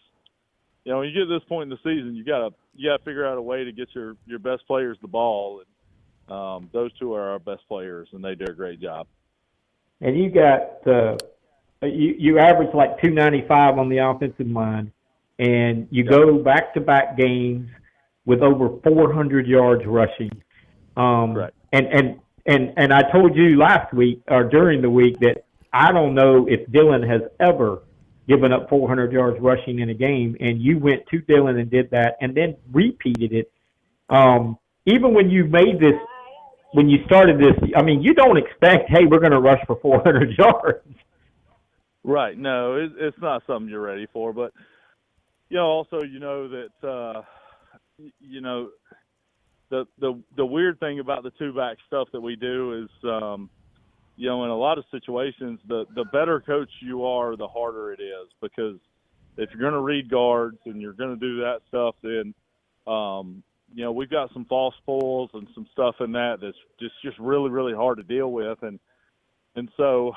you 0.83 0.91
know 0.91 0.99
when 0.99 1.09
you 1.09 1.13
get 1.13 1.27
to 1.27 1.39
this 1.39 1.47
point 1.47 1.69
in 1.71 1.77
the 1.77 1.77
season, 1.77 2.15
you 2.15 2.23
gotta 2.23 2.53
you 2.75 2.89
gotta 2.89 3.03
figure 3.03 3.25
out 3.25 3.37
a 3.37 3.41
way 3.41 3.63
to 3.63 3.71
get 3.71 3.89
your 3.93 4.15
your 4.25 4.39
best 4.39 4.65
players 4.67 4.97
the 5.01 5.07
ball, 5.07 5.61
and 5.61 6.35
um, 6.35 6.69
those 6.73 6.91
two 6.99 7.13
are 7.13 7.31
our 7.31 7.39
best 7.39 7.67
players, 7.67 8.09
and 8.13 8.23
they 8.23 8.35
do 8.35 8.45
a 8.45 8.53
great 8.53 8.81
job. 8.81 9.07
And 10.01 10.17
you 10.17 10.29
got 10.29 10.87
uh, 10.87 11.17
you 11.81 12.15
you 12.17 12.39
average 12.39 12.73
like 12.73 13.01
295 13.01 13.77
on 13.77 13.89
the 13.89 13.97
offensive 13.97 14.47
line 14.47 14.91
and 15.39 15.87
you 15.91 16.03
go 16.03 16.37
back 16.37 16.73
to 16.73 16.81
back 16.81 17.17
games 17.17 17.69
with 18.25 18.41
over 18.41 18.69
400 18.83 19.47
yards 19.47 19.83
rushing. 19.85 20.31
Um, 20.95 21.33
right. 21.33 21.53
And 21.71 21.87
and 21.87 22.19
and 22.45 22.73
and 22.77 22.93
I 22.93 23.03
told 23.11 23.35
you 23.35 23.57
last 23.57 23.93
week 23.93 24.21
or 24.27 24.43
during 24.43 24.81
the 24.81 24.89
week 24.89 25.19
that 25.19 25.45
I 25.71 25.91
don't 25.91 26.13
know 26.13 26.47
if 26.47 26.69
Dillon 26.71 27.01
has 27.03 27.21
ever 27.39 27.83
given 28.27 28.53
up 28.53 28.69
400 28.69 29.11
yards 29.11 29.37
rushing 29.41 29.79
in 29.79 29.89
a 29.89 29.93
game, 29.93 30.37
and 30.39 30.61
you 30.61 30.79
went 30.79 31.05
to 31.07 31.19
Dillon 31.21 31.57
and 31.57 31.69
did 31.69 31.89
that, 31.91 32.15
and 32.21 32.35
then 32.35 32.55
repeated 32.71 33.33
it. 33.33 33.51
Um, 34.09 34.57
even 34.85 35.13
when 35.13 35.29
you 35.29 35.45
made 35.45 35.79
this, 35.79 35.95
when 36.73 36.89
you 36.89 37.03
started 37.05 37.39
this, 37.39 37.69
I 37.75 37.81
mean, 37.81 38.01
you 38.01 38.13
don't 38.13 38.37
expect, 38.37 38.89
hey, 38.89 39.05
we're 39.05 39.19
going 39.19 39.31
to 39.31 39.39
rush 39.39 39.59
for 39.67 39.77
400 39.81 40.31
yards. 40.37 40.87
Right. 42.03 42.37
No, 42.37 42.75
it, 42.75 42.91
it's 42.97 43.17
not 43.21 43.43
something 43.47 43.69
you're 43.69 43.81
ready 43.81 44.07
for, 44.11 44.33
but 44.33 44.53
you 45.49 45.57
know, 45.57 45.65
also 45.65 46.01
you 46.01 46.19
know 46.19 46.47
that 46.47 46.87
uh, 46.87 47.21
you 48.19 48.41
know 48.41 48.69
the 49.73 49.87
the 49.97 50.21
the 50.37 50.45
weird 50.45 50.79
thing 50.79 50.99
about 50.99 51.23
the 51.23 51.31
two 51.31 51.51
back 51.51 51.77
stuff 51.87 52.07
that 52.13 52.21
we 52.21 52.35
do 52.35 52.83
is 52.83 53.09
um, 53.09 53.49
you 54.15 54.29
know 54.29 54.43
in 54.43 54.51
a 54.51 54.55
lot 54.55 54.77
of 54.77 54.85
situations 54.91 55.59
the 55.67 55.85
the 55.95 56.05
better 56.05 56.39
coach 56.39 56.69
you 56.79 57.03
are 57.03 57.35
the 57.35 57.47
harder 57.47 57.91
it 57.91 57.99
is 57.99 58.29
because 58.39 58.77
if 59.35 59.49
you're 59.49 59.61
going 59.61 59.73
to 59.73 59.79
read 59.79 60.11
guards 60.11 60.59
and 60.65 60.79
you're 60.79 60.93
going 60.93 61.09
to 61.09 61.19
do 61.19 61.37
that 61.41 61.61
stuff 61.69 61.95
then 62.03 62.35
um, 62.85 63.41
you 63.73 63.83
know 63.83 63.91
we've 63.91 64.11
got 64.11 64.31
some 64.31 64.45
false 64.45 64.75
pulls 64.85 65.31
and 65.33 65.47
some 65.55 65.65
stuff 65.71 65.95
in 66.01 66.11
that 66.11 66.37
that's 66.39 66.57
just 66.79 66.93
just 67.03 67.17
really 67.17 67.49
really 67.49 67.73
hard 67.73 67.97
to 67.97 68.03
deal 68.03 68.31
with 68.31 68.61
and 68.61 68.79
and 69.55 69.69
so 69.75 70.13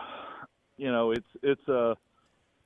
you 0.76 0.92
know 0.92 1.12
it's 1.12 1.30
it's 1.42 1.66
a 1.68 1.96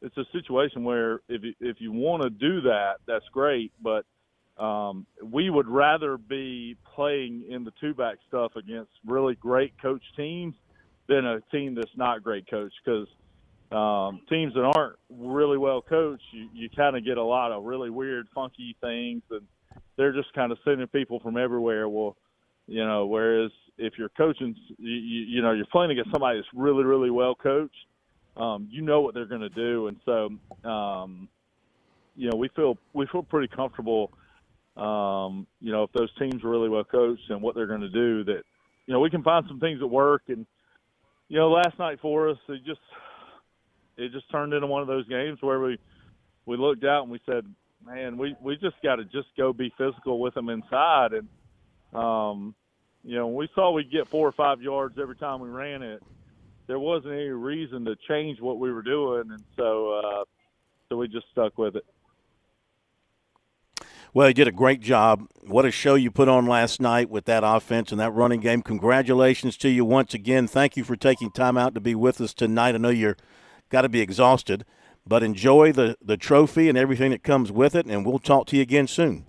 it's 0.03 0.16
a 0.16 0.24
situation 0.32 0.82
where 0.82 1.20
if 1.28 1.43
if 1.61 1.76
you 1.80 1.93
want 1.93 2.22
to 2.22 2.30
do 2.30 2.62
that, 2.62 2.95
that's 3.07 3.26
great. 3.32 3.70
But 3.82 4.07
um, 4.61 5.07
we 5.23 5.51
would 5.51 5.69
rather 5.69 6.17
be 6.17 6.77
playing 6.95 7.45
in 7.49 7.65
the 7.65 7.73
two 7.81 7.95
back 7.95 8.19
stuff 8.29 8.57
against 8.57 8.91
really 9.07 9.35
great 9.35 9.73
coach 9.81 10.03
teams 10.17 10.55
than 11.09 11.25
a 11.25 11.41
team 11.53 11.75
that's 11.75 11.97
not 11.97 12.23
great 12.23 12.49
coach 12.49 12.73
because 12.85 13.09
um, 13.73 14.21
teams 14.29 14.55
that 14.55 14.71
aren't 14.77 14.97
really 15.09 15.59
well 15.59 15.81
coached, 15.81 16.23
you, 16.33 16.49
you 16.53 16.69
kind 16.71 16.97
of 16.97 17.05
get 17.05 17.17
a 17.17 17.23
lot 17.23 17.53
of 17.53 17.65
really 17.65 17.91
weird, 17.91 18.27
funky 18.35 18.77
things, 18.81 19.23
and 19.31 19.43
they're 19.97 20.13
just 20.13 20.33
kind 20.35 20.53
of 20.53 20.59
sending 20.65 20.87
people 20.89 21.21
from 21.21 21.37
everywhere. 21.37 21.89
Well, 21.89 22.17
you 22.67 22.85
know, 22.85 23.07
whereas 23.07 23.51
if 23.79 23.95
you're 23.97 24.11
coaching, 24.11 24.55
you, 24.79 24.93
you, 24.93 25.43
know, 25.43 25.53
you're 25.53 25.67
playing 25.67 25.91
against 25.91 26.11
somebody 26.13 26.39
that's 26.39 26.49
really, 26.55 26.85
really 26.85 27.11
well 27.11 27.35
coached 27.35 27.75
um, 28.37 28.69
you 28.71 28.83
know 28.83 29.01
what 29.01 29.15
they're 29.15 29.27
going 29.27 29.41
to 29.41 29.49
do, 29.49 29.89
and 29.89 29.97
so 30.05 30.69
um, 30.69 31.29
you 32.17 32.31
know 32.31 32.37
we 32.37 32.49
feel 32.55 32.79
we 32.93 33.07
feel 33.11 33.23
pretty 33.23 33.49
comfortable. 33.55 34.11
Um, 34.77 35.47
you 35.61 35.73
know, 35.73 35.85
if 35.85 35.93
those 35.93 36.11
teams 36.18 36.43
are 36.45 36.49
really 36.49 36.68
well 36.68 36.85
coached 36.85 37.29
and 37.29 37.43
what 37.43 37.55
they're 37.55 37.66
going 37.66 37.81
to 37.81 37.89
do, 37.89 38.25
that 38.25 38.43
you 38.87 38.95
know 38.95 39.01
we 39.01 39.11
can 39.11 39.23
find 39.23 39.45
some 39.49 39.61
things 39.61 39.81
that 39.81 39.87
work. 39.87 40.23
And 40.29 40.47
you 41.29 41.39
know, 41.39 41.51
last 41.51 41.79
night 41.79 41.99
for 42.01 42.29
us, 42.29 42.39
it 42.49 42.64
just 42.64 42.81
it 43.97 44.12
just 44.12 44.31
turned 44.31 44.53
into 44.53 44.66
one 44.66 44.83
of 44.83 44.89
those 44.89 45.09
games 45.09 45.39
where 45.41 45.61
we 45.61 45.79
we 46.47 46.57
looked 46.57 46.85
out 46.85 47.03
and 47.03 47.11
we 47.11 47.21
said, 47.27 47.45
man, 47.85 48.16
we 48.16 48.35
we 48.41 48.57
just 48.57 48.77
got 48.83 48.97
to 48.97 49.05
just 49.05 49.29
go 49.37 49.53
be 49.53 49.73
physical 49.77 50.21
with 50.21 50.35
them 50.35 50.49
inside. 50.49 51.12
And 51.12 51.29
um, 51.93 52.55
you 53.05 53.16
know, 53.16 53.29
we 53.29 53.49
saw 53.55 53.73
we 53.73 53.85
get 53.85 54.09
four 54.09 54.27
or 54.27 54.33
five 54.33 54.62
yards 54.62 54.99
every 55.01 55.16
time 55.16 55.41
we 55.41 55.49
ran 55.49 55.83
it 55.83 56.03
there 56.71 56.79
wasn't 56.79 57.12
any 57.12 57.31
reason 57.31 57.85
to 57.85 57.97
change 58.07 58.41
what 58.41 58.61
we 58.61 58.71
were 58.73 58.83
doing, 58.83 59.25
and 59.29 59.43
so 59.57 59.91
uh, 59.91 60.25
so 60.89 60.97
we 60.97 61.09
just 61.09 61.27
stuck 61.33 61.59
with 61.59 61.75
it. 61.75 61.85
Well, 64.13 64.29
you 64.29 64.35
did 64.35 64.49
a 64.49 64.53
great 64.53 64.81
job. 64.81 65.29
What 65.43 65.65
a 65.65 65.71
show 65.71 65.95
you 65.95 66.11
put 66.11 66.29
on 66.29 66.47
last 66.47 66.81
night 66.81 67.09
with 67.11 67.27
that 67.27 67.45
offense 67.45 67.93
and 67.93 68.01
that 68.01 68.11
running 68.13 68.41
game. 68.41 68.61
Congratulations 68.63 69.57
to 69.59 69.69
you 69.69 69.85
once 69.85 70.15
again. 70.15 70.49
Thank 70.49 70.77
you 70.77 70.83
for 70.83 70.97
taking 70.97 71.31
time 71.31 71.57
out 71.57 71.75
to 71.75 71.81
be 71.81 71.95
with 71.95 72.21
us 72.21 72.35
tonight. 72.35 72.75
I 72.75 72.79
know 72.79 72.89
you're 72.89 73.17
got 73.69 73.83
to 73.83 73.89
be 73.89 74.01
exhausted, 74.01 74.65
but 75.07 75.23
enjoy 75.23 75.73
the, 75.73 75.97
the 76.03 76.17
trophy 76.17 76.69
and 76.69 76.77
everything 76.77 77.13
that 77.13 77.23
comes 77.23 77.53
with 77.53 77.77
it, 77.77 77.87
and 77.87 78.05
we'll 78.05 78.19
talk 78.19 78.47
to 78.49 78.57
you 78.57 78.63
again 78.63 78.89
soon. 78.89 79.27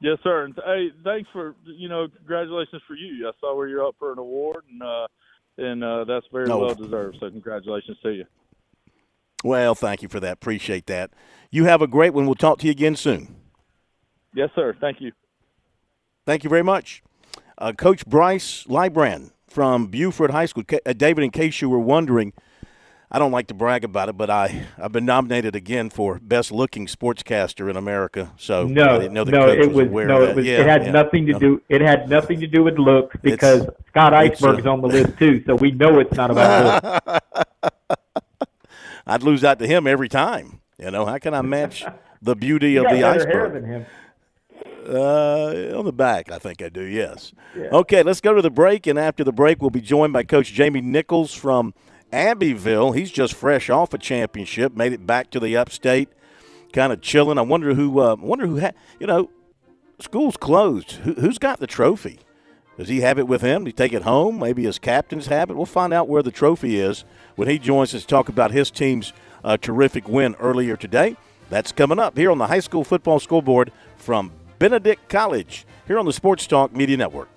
Yes, 0.00 0.18
sir. 0.22 0.44
And 0.44 0.58
hey, 0.66 0.90
thanks 1.04 1.30
for 1.32 1.54
you 1.64 1.88
know, 1.88 2.08
congratulations 2.08 2.82
for 2.86 2.94
you. 2.94 3.26
I 3.26 3.32
saw 3.40 3.56
where 3.56 3.68
you're 3.68 3.86
up 3.86 3.94
for 3.98 4.12
an 4.12 4.18
award, 4.18 4.64
and 4.70 4.82
uh, 4.82 5.06
and 5.56 5.82
uh, 5.84 6.04
that's 6.04 6.26
very 6.30 6.48
no. 6.48 6.58
well 6.58 6.74
deserved. 6.74 7.18
So 7.20 7.30
congratulations 7.30 7.96
to 8.02 8.10
you. 8.10 8.24
Well, 9.44 9.74
thank 9.74 10.02
you 10.02 10.08
for 10.08 10.20
that. 10.20 10.34
Appreciate 10.34 10.86
that. 10.86 11.12
You 11.50 11.64
have 11.64 11.82
a 11.82 11.86
great 11.86 12.14
one. 12.14 12.26
We'll 12.26 12.34
talk 12.34 12.58
to 12.58 12.66
you 12.66 12.72
again 12.72 12.96
soon. 12.96 13.41
Yes, 14.34 14.50
sir. 14.54 14.76
Thank 14.80 15.00
you. 15.00 15.12
Thank 16.24 16.44
you 16.44 16.50
very 16.50 16.62
much. 16.62 17.02
Uh, 17.58 17.72
Coach 17.72 18.06
Bryce 18.06 18.64
Lybrand 18.64 19.32
from 19.46 19.86
Beaufort 19.86 20.30
High 20.30 20.46
School. 20.46 20.64
Uh, 20.86 20.92
David, 20.92 21.24
in 21.24 21.30
case 21.30 21.60
you 21.60 21.68
were 21.68 21.78
wondering, 21.78 22.32
I 23.10 23.18
don't 23.18 23.30
like 23.30 23.48
to 23.48 23.54
brag 23.54 23.84
about 23.84 24.08
it, 24.08 24.16
but 24.16 24.30
I 24.30 24.66
I've 24.78 24.92
been 24.92 25.04
nominated 25.04 25.54
again 25.54 25.90
for 25.90 26.18
best 26.18 26.50
looking 26.50 26.86
sportscaster 26.86 27.68
in 27.68 27.76
America. 27.76 28.32
So 28.38 28.66
no, 28.66 29.06
no, 29.06 29.22
it 29.48 29.70
was, 29.70 29.86
no, 29.90 30.22
it 30.22 30.34
was 30.34 30.46
yeah, 30.46 30.60
it 30.60 30.66
had 30.66 30.86
yeah, 30.86 30.92
nothing 30.92 31.26
to 31.26 31.32
no. 31.32 31.38
do 31.38 31.62
it 31.68 31.82
had 31.82 32.08
nothing 32.08 32.40
to 32.40 32.46
do 32.46 32.62
with 32.62 32.78
looks 32.78 33.14
because 33.20 33.64
it's, 33.64 33.88
Scott 33.88 34.14
Iceberg 34.14 34.60
is 34.60 34.66
on 34.66 34.80
the 34.80 34.88
list 34.88 35.18
too. 35.18 35.42
So 35.44 35.56
we 35.56 35.72
know 35.72 35.98
it's 35.98 36.16
not 36.16 36.30
about 36.30 37.04
looks. 37.06 37.70
I'd 39.06 39.22
lose 39.22 39.44
out 39.44 39.58
to 39.58 39.66
him 39.66 39.86
every 39.86 40.08
time. 40.08 40.60
You 40.78 40.90
know 40.90 41.04
how 41.04 41.18
can 41.18 41.34
I 41.34 41.42
match 41.42 41.84
the 42.22 42.34
beauty 42.34 42.76
of 42.76 42.84
the 42.84 43.04
iceberg? 43.04 43.86
Uh, 44.86 45.78
on 45.78 45.84
the 45.84 45.92
back, 45.92 46.30
I 46.30 46.38
think 46.38 46.62
I 46.62 46.68
do. 46.68 46.82
Yes. 46.82 47.32
Yeah. 47.56 47.68
Okay, 47.72 48.02
let's 48.02 48.20
go 48.20 48.34
to 48.34 48.42
the 48.42 48.50
break, 48.50 48.86
and 48.86 48.98
after 48.98 49.22
the 49.24 49.32
break, 49.32 49.60
we'll 49.60 49.70
be 49.70 49.80
joined 49.80 50.12
by 50.12 50.24
Coach 50.24 50.52
Jamie 50.52 50.80
Nichols 50.80 51.32
from 51.32 51.74
Abbeville. 52.12 52.92
He's 52.92 53.10
just 53.10 53.34
fresh 53.34 53.70
off 53.70 53.94
a 53.94 53.98
championship, 53.98 54.76
made 54.76 54.92
it 54.92 55.06
back 55.06 55.30
to 55.30 55.40
the 55.40 55.56
upstate, 55.56 56.08
kind 56.72 56.92
of 56.92 57.00
chilling. 57.00 57.38
I 57.38 57.42
wonder 57.42 57.74
who. 57.74 58.00
Uh, 58.00 58.16
wonder 58.18 58.46
who 58.46 58.56
had. 58.56 58.74
You 58.98 59.06
know, 59.06 59.30
school's 60.00 60.36
closed. 60.36 60.92
Who, 60.92 61.14
has 61.14 61.38
got 61.38 61.60
the 61.60 61.66
trophy? 61.66 62.18
Does 62.76 62.88
he 62.88 63.02
have 63.02 63.18
it 63.18 63.28
with 63.28 63.42
him? 63.42 63.64
Does 63.64 63.68
he 63.68 63.72
take 63.74 63.92
it 63.92 64.02
home? 64.02 64.38
Maybe 64.38 64.64
his 64.64 64.78
captains 64.78 65.26
have 65.26 65.50
it. 65.50 65.54
We'll 65.56 65.66
find 65.66 65.92
out 65.92 66.08
where 66.08 66.22
the 66.22 66.30
trophy 66.30 66.80
is 66.80 67.04
when 67.36 67.48
he 67.48 67.58
joins 67.58 67.94
us 67.94 68.02
to 68.02 68.06
talk 68.06 68.28
about 68.28 68.50
his 68.50 68.70
team's 68.70 69.12
uh, 69.44 69.56
terrific 69.56 70.08
win 70.08 70.34
earlier 70.40 70.76
today. 70.76 71.16
That's 71.50 71.70
coming 71.70 71.98
up 71.98 72.16
here 72.16 72.30
on 72.30 72.38
the 72.38 72.46
High 72.46 72.60
School 72.60 72.82
Football 72.82 73.20
Scoreboard 73.20 73.72
from 73.96 74.32
Benedict 74.62 75.08
College 75.08 75.66
here 75.88 75.98
on 75.98 76.06
the 76.06 76.12
Sports 76.12 76.46
Talk 76.46 76.72
Media 76.72 76.96
Network. 76.96 77.28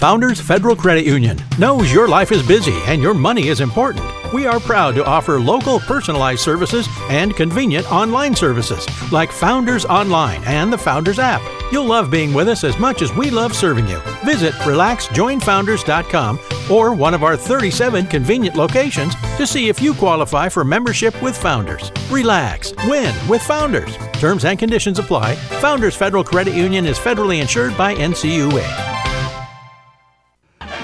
Founders 0.00 0.40
Federal 0.40 0.74
Credit 0.74 1.04
Union 1.04 1.38
knows 1.58 1.92
your 1.92 2.08
life 2.08 2.32
is 2.32 2.42
busy 2.42 2.74
and 2.86 3.02
your 3.02 3.12
money 3.12 3.48
is 3.48 3.60
important. 3.60 4.02
We 4.32 4.46
are 4.46 4.58
proud 4.58 4.94
to 4.94 5.04
offer 5.04 5.38
local 5.38 5.78
personalized 5.80 6.40
services 6.40 6.88
and 7.10 7.36
convenient 7.36 7.92
online 7.92 8.34
services 8.34 8.86
like 9.12 9.30
Founders 9.30 9.84
Online 9.84 10.42
and 10.44 10.72
the 10.72 10.78
Founders 10.78 11.18
app. 11.18 11.42
You'll 11.70 11.84
love 11.84 12.10
being 12.10 12.32
with 12.32 12.48
us 12.48 12.64
as 12.64 12.78
much 12.78 13.02
as 13.02 13.14
we 13.14 13.28
love 13.28 13.54
serving 13.54 13.88
you. 13.88 14.00
Visit 14.24 14.54
relaxjoinfounders.com 14.54 16.40
or 16.70 16.94
one 16.94 17.12
of 17.12 17.22
our 17.22 17.36
37 17.36 18.06
convenient 18.06 18.56
locations 18.56 19.14
to 19.36 19.46
see 19.46 19.68
if 19.68 19.82
you 19.82 19.92
qualify 19.92 20.48
for 20.48 20.64
membership 20.64 21.20
with 21.20 21.36
Founders. 21.36 21.92
Relax, 22.10 22.72
win 22.86 23.14
with 23.28 23.42
Founders. 23.42 23.98
Terms 24.14 24.46
and 24.46 24.58
conditions 24.58 24.98
apply. 24.98 25.34
Founders 25.60 25.94
Federal 25.94 26.24
Credit 26.24 26.54
Union 26.54 26.86
is 26.86 26.98
federally 26.98 27.42
insured 27.42 27.76
by 27.76 27.94
NCUA. 27.94 29.09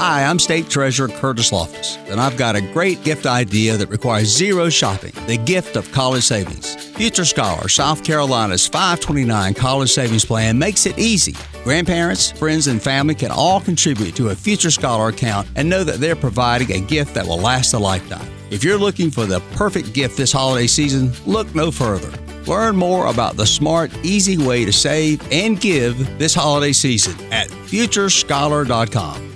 Hi, 0.00 0.22
I'm 0.22 0.38
State 0.38 0.70
Treasurer 0.70 1.08
Curtis 1.08 1.50
Loftis, 1.50 1.96
and 2.08 2.20
I've 2.20 2.36
got 2.36 2.54
a 2.54 2.60
great 2.60 3.02
gift 3.02 3.26
idea 3.26 3.76
that 3.76 3.88
requires 3.88 4.28
zero 4.28 4.68
shopping 4.68 5.10
the 5.26 5.36
gift 5.36 5.74
of 5.74 5.90
college 5.90 6.22
savings. 6.22 6.72
Future 6.92 7.24
Scholar, 7.24 7.68
South 7.68 8.04
Carolina's 8.04 8.64
529 8.68 9.54
college 9.54 9.90
savings 9.90 10.24
plan 10.24 10.56
makes 10.56 10.86
it 10.86 10.96
easy. 11.00 11.34
Grandparents, 11.64 12.30
friends, 12.30 12.68
and 12.68 12.80
family 12.80 13.16
can 13.16 13.32
all 13.32 13.60
contribute 13.60 14.14
to 14.14 14.28
a 14.28 14.36
Future 14.36 14.70
Scholar 14.70 15.08
account 15.08 15.48
and 15.56 15.68
know 15.68 15.82
that 15.82 15.98
they're 15.98 16.14
providing 16.14 16.70
a 16.70 16.80
gift 16.80 17.14
that 17.14 17.26
will 17.26 17.40
last 17.40 17.74
a 17.74 17.78
lifetime. 17.80 18.30
If 18.52 18.62
you're 18.62 18.78
looking 18.78 19.10
for 19.10 19.26
the 19.26 19.40
perfect 19.56 19.94
gift 19.94 20.16
this 20.16 20.30
holiday 20.30 20.68
season, 20.68 21.10
look 21.26 21.52
no 21.56 21.72
further. 21.72 22.12
Learn 22.46 22.76
more 22.76 23.08
about 23.08 23.36
the 23.36 23.46
smart, 23.46 23.90
easy 24.04 24.38
way 24.38 24.64
to 24.64 24.72
save 24.72 25.20
and 25.32 25.60
give 25.60 26.20
this 26.20 26.36
holiday 26.36 26.72
season 26.72 27.16
at 27.32 27.48
futurescholar.com. 27.48 29.27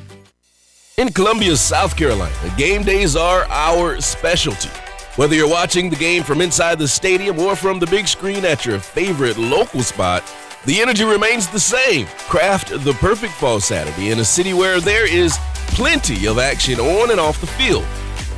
In 0.98 1.10
Columbia, 1.10 1.56
South 1.56 1.96
Carolina, 1.96 2.34
game 2.58 2.82
days 2.82 3.16
are 3.16 3.44
our 3.44 3.98
specialty. 4.02 4.68
Whether 5.16 5.34
you're 5.34 5.48
watching 5.48 5.88
the 5.88 5.96
game 5.96 6.22
from 6.22 6.42
inside 6.42 6.78
the 6.78 6.86
stadium 6.86 7.38
or 7.38 7.56
from 7.56 7.78
the 7.78 7.86
big 7.86 8.06
screen 8.06 8.44
at 8.44 8.66
your 8.66 8.78
favorite 8.78 9.38
local 9.38 9.82
spot, 9.82 10.22
the 10.66 10.82
energy 10.82 11.04
remains 11.04 11.48
the 11.48 11.58
same. 11.58 12.06
Craft 12.28 12.78
the 12.84 12.92
perfect 13.00 13.32
fall 13.32 13.58
Saturday 13.58 14.10
in 14.10 14.18
a 14.18 14.24
city 14.24 14.52
where 14.52 14.82
there 14.82 15.10
is 15.10 15.38
plenty 15.68 16.26
of 16.26 16.38
action 16.38 16.78
on 16.78 17.10
and 17.10 17.18
off 17.18 17.40
the 17.40 17.46
field. 17.46 17.86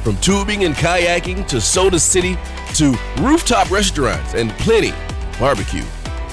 From 0.05 0.17
tubing 0.19 0.63
and 0.63 0.77
kayaking 0.77 1.49
to 1.49 1.61
Soda 1.61 1.99
City 1.99 2.39
to 2.75 2.97
rooftop 3.21 3.69
restaurants 3.73 4.35
and 4.35 4.53
plenty 4.53 4.93
barbecue. 5.41 5.83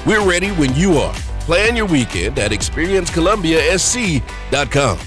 We're 0.05 0.23
ready 0.23 0.51
when 0.51 0.75
you 0.75 0.99
are. 0.99 1.15
Plan 1.41 1.75
your 1.75 1.87
weekend 1.87 2.37
at 2.37 2.51
experiencecolumbiasc.com. 2.51 4.99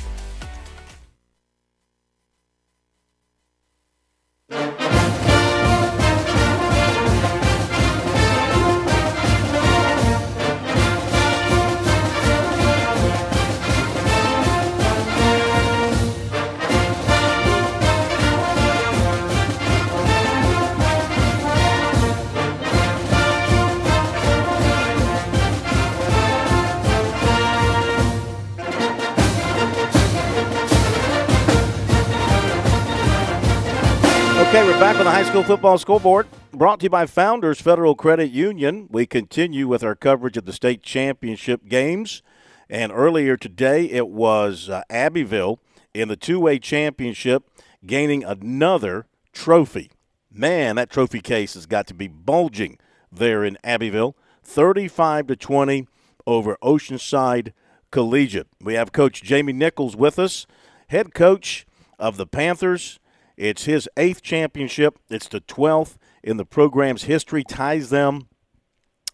Okay, 34.54 34.64
we're 34.68 34.78
back 34.78 34.98
on 34.98 35.04
the 35.04 35.10
high 35.10 35.24
school 35.24 35.42
football 35.42 35.78
scoreboard. 35.78 36.28
Brought 36.52 36.78
to 36.78 36.84
you 36.84 36.90
by 36.90 37.06
Founders 37.06 37.60
Federal 37.60 37.96
Credit 37.96 38.30
Union. 38.30 38.86
We 38.88 39.04
continue 39.04 39.66
with 39.66 39.82
our 39.82 39.96
coverage 39.96 40.36
of 40.36 40.44
the 40.44 40.52
state 40.52 40.80
championship 40.80 41.66
games. 41.66 42.22
And 42.70 42.92
earlier 42.92 43.36
today, 43.36 43.86
it 43.86 44.06
was 44.06 44.70
uh, 44.70 44.82
Abbeville 44.88 45.58
in 45.92 46.06
the 46.06 46.14
two 46.14 46.38
way 46.38 46.60
championship 46.60 47.50
gaining 47.84 48.22
another 48.22 49.08
trophy. 49.32 49.90
Man, 50.30 50.76
that 50.76 50.88
trophy 50.88 51.20
case 51.20 51.54
has 51.54 51.66
got 51.66 51.88
to 51.88 51.94
be 51.94 52.06
bulging 52.06 52.78
there 53.10 53.42
in 53.42 53.58
Abbeville. 53.64 54.16
35 54.44 55.26
to 55.26 55.34
20 55.34 55.88
over 56.28 56.56
Oceanside 56.62 57.52
Collegiate. 57.90 58.46
We 58.60 58.74
have 58.74 58.92
Coach 58.92 59.20
Jamie 59.20 59.52
Nichols 59.52 59.96
with 59.96 60.16
us, 60.16 60.46
head 60.90 61.12
coach 61.12 61.66
of 61.98 62.18
the 62.18 62.26
Panthers. 62.26 63.00
It's 63.36 63.64
his 63.64 63.88
eighth 63.96 64.22
championship. 64.22 64.98
It's 65.08 65.28
the 65.28 65.40
12th 65.40 65.96
in 66.22 66.36
the 66.36 66.44
program's 66.44 67.04
history, 67.04 67.42
ties 67.42 67.90
them 67.90 68.28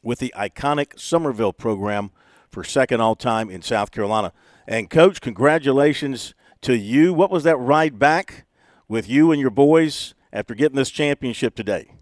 with 0.02 0.18
the 0.18 0.32
iconic 0.36 0.98
Summerville 0.98 1.52
program 1.52 2.10
for 2.50 2.62
second 2.64 3.00
all 3.00 3.16
time 3.16 3.50
in 3.50 3.62
South 3.62 3.90
Carolina. 3.90 4.32
And, 4.66 4.90
Coach, 4.90 5.20
congratulations 5.20 6.34
to 6.62 6.76
you. 6.76 7.14
What 7.14 7.30
was 7.30 7.44
that 7.44 7.56
ride 7.56 7.98
back 7.98 8.44
with 8.88 9.08
you 9.08 9.32
and 9.32 9.40
your 9.40 9.50
boys 9.50 10.14
after 10.32 10.54
getting 10.54 10.76
this 10.76 10.90
championship 10.90 11.54
today? 11.54 11.92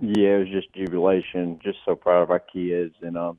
Yeah, 0.00 0.36
it 0.36 0.38
was 0.40 0.48
just 0.48 0.72
jubilation. 0.74 1.58
Just 1.62 1.78
so 1.84 1.94
proud 1.94 2.22
of 2.22 2.30
our 2.30 2.40
kids, 2.40 2.94
and 3.00 3.16
um, 3.16 3.38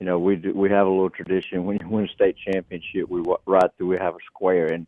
you 0.00 0.06
know, 0.06 0.18
we 0.18 0.36
do, 0.36 0.52
we 0.54 0.70
have 0.70 0.86
a 0.86 0.90
little 0.90 1.10
tradition. 1.10 1.64
When 1.66 1.78
you 1.78 1.88
win 1.88 2.06
a 2.06 2.08
state 2.08 2.36
championship, 2.38 3.08
we 3.08 3.22
ride 3.44 3.76
through. 3.76 3.88
We 3.88 3.98
have 3.98 4.14
a 4.14 4.24
square, 4.26 4.72
and 4.72 4.86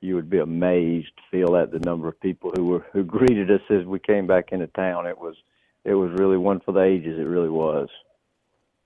you 0.00 0.14
would 0.14 0.30
be 0.30 0.38
amazed 0.38 1.08
to 1.16 1.22
feel 1.30 1.56
at 1.56 1.72
the 1.72 1.78
number 1.80 2.08
of 2.08 2.20
people 2.20 2.52
who 2.54 2.66
were 2.66 2.86
who 2.92 3.02
greeted 3.04 3.50
us 3.50 3.60
as 3.70 3.84
we 3.84 3.98
came 3.98 4.26
back 4.26 4.52
into 4.52 4.66
town. 4.68 5.06
It 5.06 5.18
was 5.18 5.36
it 5.84 5.94
was 5.94 6.10
really 6.12 6.36
one 6.36 6.60
for 6.60 6.72
the 6.72 6.82
ages. 6.82 7.18
It 7.18 7.22
really 7.24 7.48
was. 7.48 7.88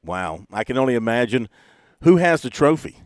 Wow, 0.04 0.46
I 0.52 0.64
can 0.64 0.78
only 0.78 0.94
imagine. 0.94 1.48
Who 2.02 2.16
has 2.16 2.42
the 2.42 2.50
trophy? 2.50 2.96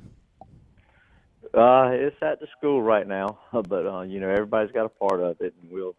Uh, 1.53 1.91
it's 1.93 2.17
at 2.21 2.41
the 2.41 2.49
school 2.59 2.83
right 2.83 3.07
now, 3.07 3.39
but 3.53 3.87
uh, 3.87 4.03
you 4.03 4.21
know 4.21 4.29
everybody's 4.29 4.73
got 4.73 4.87
a 4.87 4.89
part 4.89 5.21
of 5.21 5.41
it, 5.41 5.55
and 5.61 5.71
we'll, 5.71 5.95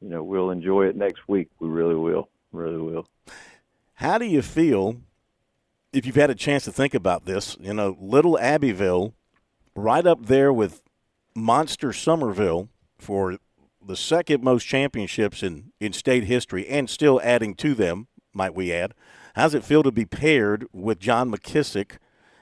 you 0.00 0.08
know, 0.08 0.22
we'll 0.22 0.50
enjoy 0.50 0.86
it 0.86 0.96
next 0.96 1.28
week. 1.28 1.48
We 1.58 1.68
really 1.68 1.94
will, 1.94 2.28
really 2.52 2.78
will. 2.78 3.06
How 3.94 4.18
do 4.18 4.24
you 4.24 4.42
feel 4.42 4.96
if 5.92 6.06
you've 6.06 6.16
had 6.16 6.30
a 6.30 6.34
chance 6.34 6.64
to 6.64 6.72
think 6.72 6.94
about 6.94 7.24
this? 7.24 7.56
You 7.60 7.74
know, 7.74 7.96
Little 8.00 8.38
Abbeville, 8.38 9.14
right 9.74 10.06
up 10.06 10.26
there 10.26 10.52
with 10.52 10.81
Monster 11.34 11.92
Summerville 11.92 12.68
for 12.98 13.38
the 13.84 13.96
second 13.96 14.42
most 14.42 14.64
championships 14.64 15.42
in, 15.42 15.72
in 15.80 15.92
state 15.92 16.24
history 16.24 16.66
and 16.68 16.88
still 16.88 17.20
adding 17.22 17.54
to 17.56 17.74
them, 17.74 18.06
might 18.32 18.54
we 18.54 18.72
add. 18.72 18.94
How's 19.34 19.54
it 19.54 19.64
feel 19.64 19.82
to 19.82 19.90
be 19.90 20.04
paired 20.04 20.66
with 20.72 21.00
John 21.00 21.30
McKissick 21.30 21.96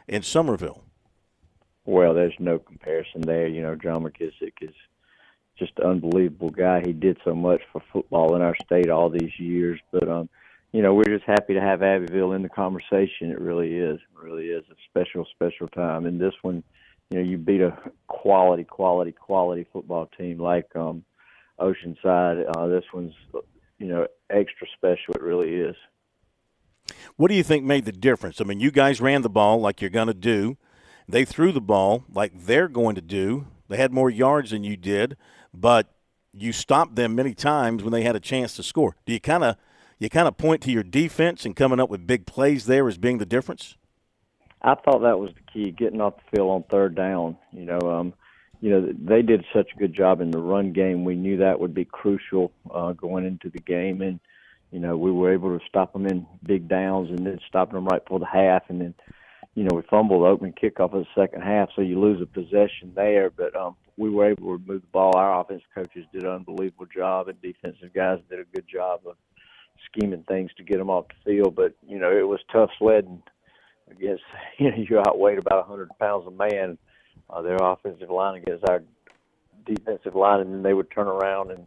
in 0.08 0.22
Summerville? 0.22 0.84
Well, 1.84 2.14
there's 2.14 2.34
no 2.38 2.58
comparison 2.58 3.22
there. 3.22 3.46
You 3.46 3.62
know, 3.62 3.74
John 3.74 4.02
McKissick 4.02 4.54
is 4.60 4.74
just 5.58 5.72
an 5.78 5.86
unbelievable 5.86 6.50
guy. 6.50 6.82
He 6.84 6.92
did 6.92 7.18
so 7.24 7.34
much 7.34 7.62
for 7.72 7.82
football 7.92 8.34
in 8.36 8.42
our 8.42 8.56
state 8.64 8.90
all 8.90 9.08
these 9.08 9.38
years. 9.38 9.80
But, 9.92 10.08
um, 10.08 10.28
you 10.72 10.82
know, 10.82 10.94
we're 10.94 11.04
just 11.04 11.24
happy 11.24 11.54
to 11.54 11.60
have 11.60 11.82
Abbeville 11.82 12.32
in 12.32 12.42
the 12.42 12.48
conversation. 12.48 13.30
It 13.30 13.40
really 13.40 13.74
is. 13.74 13.96
It 13.96 14.22
really 14.22 14.46
is 14.46 14.64
a 14.70 14.74
special, 14.88 15.26
special 15.34 15.68
time. 15.68 16.06
And 16.06 16.20
this 16.20 16.34
one– 16.42 16.62
you 17.10 17.18
know 17.18 17.24
you 17.24 17.38
beat 17.38 17.60
a 17.60 17.76
quality, 18.06 18.64
quality, 18.64 19.12
quality 19.12 19.66
football 19.72 20.08
team 20.16 20.38
like 20.38 20.74
um, 20.76 21.04
Oceanside. 21.58 22.44
Uh, 22.56 22.66
this 22.68 22.84
one's 22.94 23.14
you 23.78 23.88
know 23.88 24.06
extra 24.30 24.66
special. 24.76 25.14
It 25.14 25.22
really 25.22 25.54
is. 25.54 25.76
What 27.16 27.28
do 27.28 27.34
you 27.34 27.42
think 27.42 27.64
made 27.64 27.84
the 27.84 27.92
difference? 27.92 28.40
I 28.40 28.44
mean, 28.44 28.60
you 28.60 28.70
guys 28.70 29.00
ran 29.00 29.22
the 29.22 29.28
ball 29.28 29.60
like 29.60 29.80
you're 29.80 29.90
going 29.90 30.08
to 30.08 30.14
do. 30.14 30.56
They 31.08 31.24
threw 31.24 31.52
the 31.52 31.60
ball 31.60 32.04
like 32.12 32.32
they're 32.46 32.68
going 32.68 32.94
to 32.94 33.00
do. 33.00 33.46
They 33.68 33.76
had 33.76 33.92
more 33.92 34.10
yards 34.10 34.50
than 34.50 34.64
you 34.64 34.76
did, 34.76 35.16
but 35.52 35.92
you 36.32 36.52
stopped 36.52 36.96
them 36.96 37.14
many 37.14 37.34
times 37.34 37.82
when 37.82 37.92
they 37.92 38.02
had 38.02 38.16
a 38.16 38.20
chance 38.20 38.54
to 38.56 38.62
score. 38.62 38.96
Do 39.04 39.12
you 39.12 39.20
kind 39.20 39.44
of 39.44 39.56
you 39.98 40.08
kind 40.08 40.28
of 40.28 40.38
point 40.38 40.62
to 40.62 40.70
your 40.70 40.82
defense 40.82 41.44
and 41.44 41.54
coming 41.54 41.80
up 41.80 41.90
with 41.90 42.06
big 42.06 42.26
plays 42.26 42.66
there 42.66 42.88
as 42.88 42.96
being 42.96 43.18
the 43.18 43.26
difference? 43.26 43.76
I 44.62 44.74
thought 44.74 45.00
that 45.00 45.18
was 45.18 45.30
the 45.34 45.52
key, 45.52 45.70
getting 45.70 46.00
off 46.00 46.16
the 46.16 46.36
field 46.36 46.50
on 46.50 46.64
third 46.64 46.94
down. 46.94 47.36
You 47.52 47.64
know, 47.64 47.80
um, 47.80 48.14
you 48.60 48.70
know 48.70 48.92
they 48.92 49.22
did 49.22 49.44
such 49.52 49.70
a 49.74 49.78
good 49.78 49.94
job 49.94 50.20
in 50.20 50.30
the 50.30 50.38
run 50.38 50.72
game. 50.72 51.04
We 51.04 51.14
knew 51.14 51.38
that 51.38 51.60
would 51.60 51.74
be 51.74 51.84
crucial 51.84 52.52
uh, 52.72 52.92
going 52.92 53.24
into 53.24 53.48
the 53.48 53.60
game, 53.60 54.02
and 54.02 54.20
you 54.70 54.78
know, 54.78 54.96
we 54.96 55.10
were 55.10 55.32
able 55.32 55.58
to 55.58 55.64
stop 55.66 55.92
them 55.92 56.06
in 56.06 56.26
big 56.44 56.68
downs 56.68 57.10
and 57.10 57.26
then 57.26 57.40
stop 57.48 57.72
them 57.72 57.86
right 57.86 58.04
before 58.04 58.20
the 58.20 58.26
half, 58.26 58.62
and 58.68 58.80
then, 58.80 58.94
you 59.54 59.64
know, 59.64 59.74
we 59.74 59.82
fumbled 59.90 60.22
the 60.22 60.26
opening 60.26 60.52
kickoff 60.52 60.94
of 60.94 61.04
the 61.04 61.20
second 61.20 61.42
half, 61.42 61.70
so 61.74 61.82
you 61.82 61.98
lose 61.98 62.22
a 62.22 62.26
possession 62.26 62.92
there. 62.94 63.30
But 63.30 63.56
um, 63.56 63.76
we 63.96 64.10
were 64.10 64.30
able 64.30 64.56
to 64.56 64.64
move 64.64 64.82
the 64.82 64.86
ball. 64.92 65.16
Our 65.16 65.40
offensive 65.40 65.66
coaches 65.74 66.06
did 66.12 66.22
an 66.22 66.30
unbelievable 66.30 66.86
job, 66.86 67.28
and 67.28 67.40
defensive 67.42 67.92
guys 67.92 68.20
did 68.30 68.38
a 68.38 68.44
good 68.54 68.66
job 68.72 69.00
of 69.06 69.16
scheming 69.86 70.22
things 70.28 70.52
to 70.56 70.62
get 70.62 70.78
them 70.78 70.90
off 70.90 71.06
the 71.08 71.32
field. 71.32 71.56
But 71.56 71.74
you 71.86 71.98
know, 71.98 72.16
it 72.16 72.28
was 72.28 72.40
tough 72.52 72.70
sledding 72.78 73.22
against. 73.90 74.22
You 74.58 74.70
know, 74.70 74.76
you 74.76 74.98
outweighed 74.98 75.38
about 75.38 75.60
a 75.60 75.62
hundred 75.62 75.88
pounds 75.98 76.26
a 76.26 76.30
man. 76.30 76.76
Uh, 77.30 77.40
their 77.40 77.56
offensive 77.56 78.10
line 78.10 78.42
against 78.42 78.68
our 78.68 78.82
defensive 79.64 80.14
line, 80.14 80.40
and 80.40 80.52
then 80.52 80.62
they 80.62 80.74
would 80.74 80.90
turn 80.90 81.06
around 81.06 81.50
and 81.50 81.64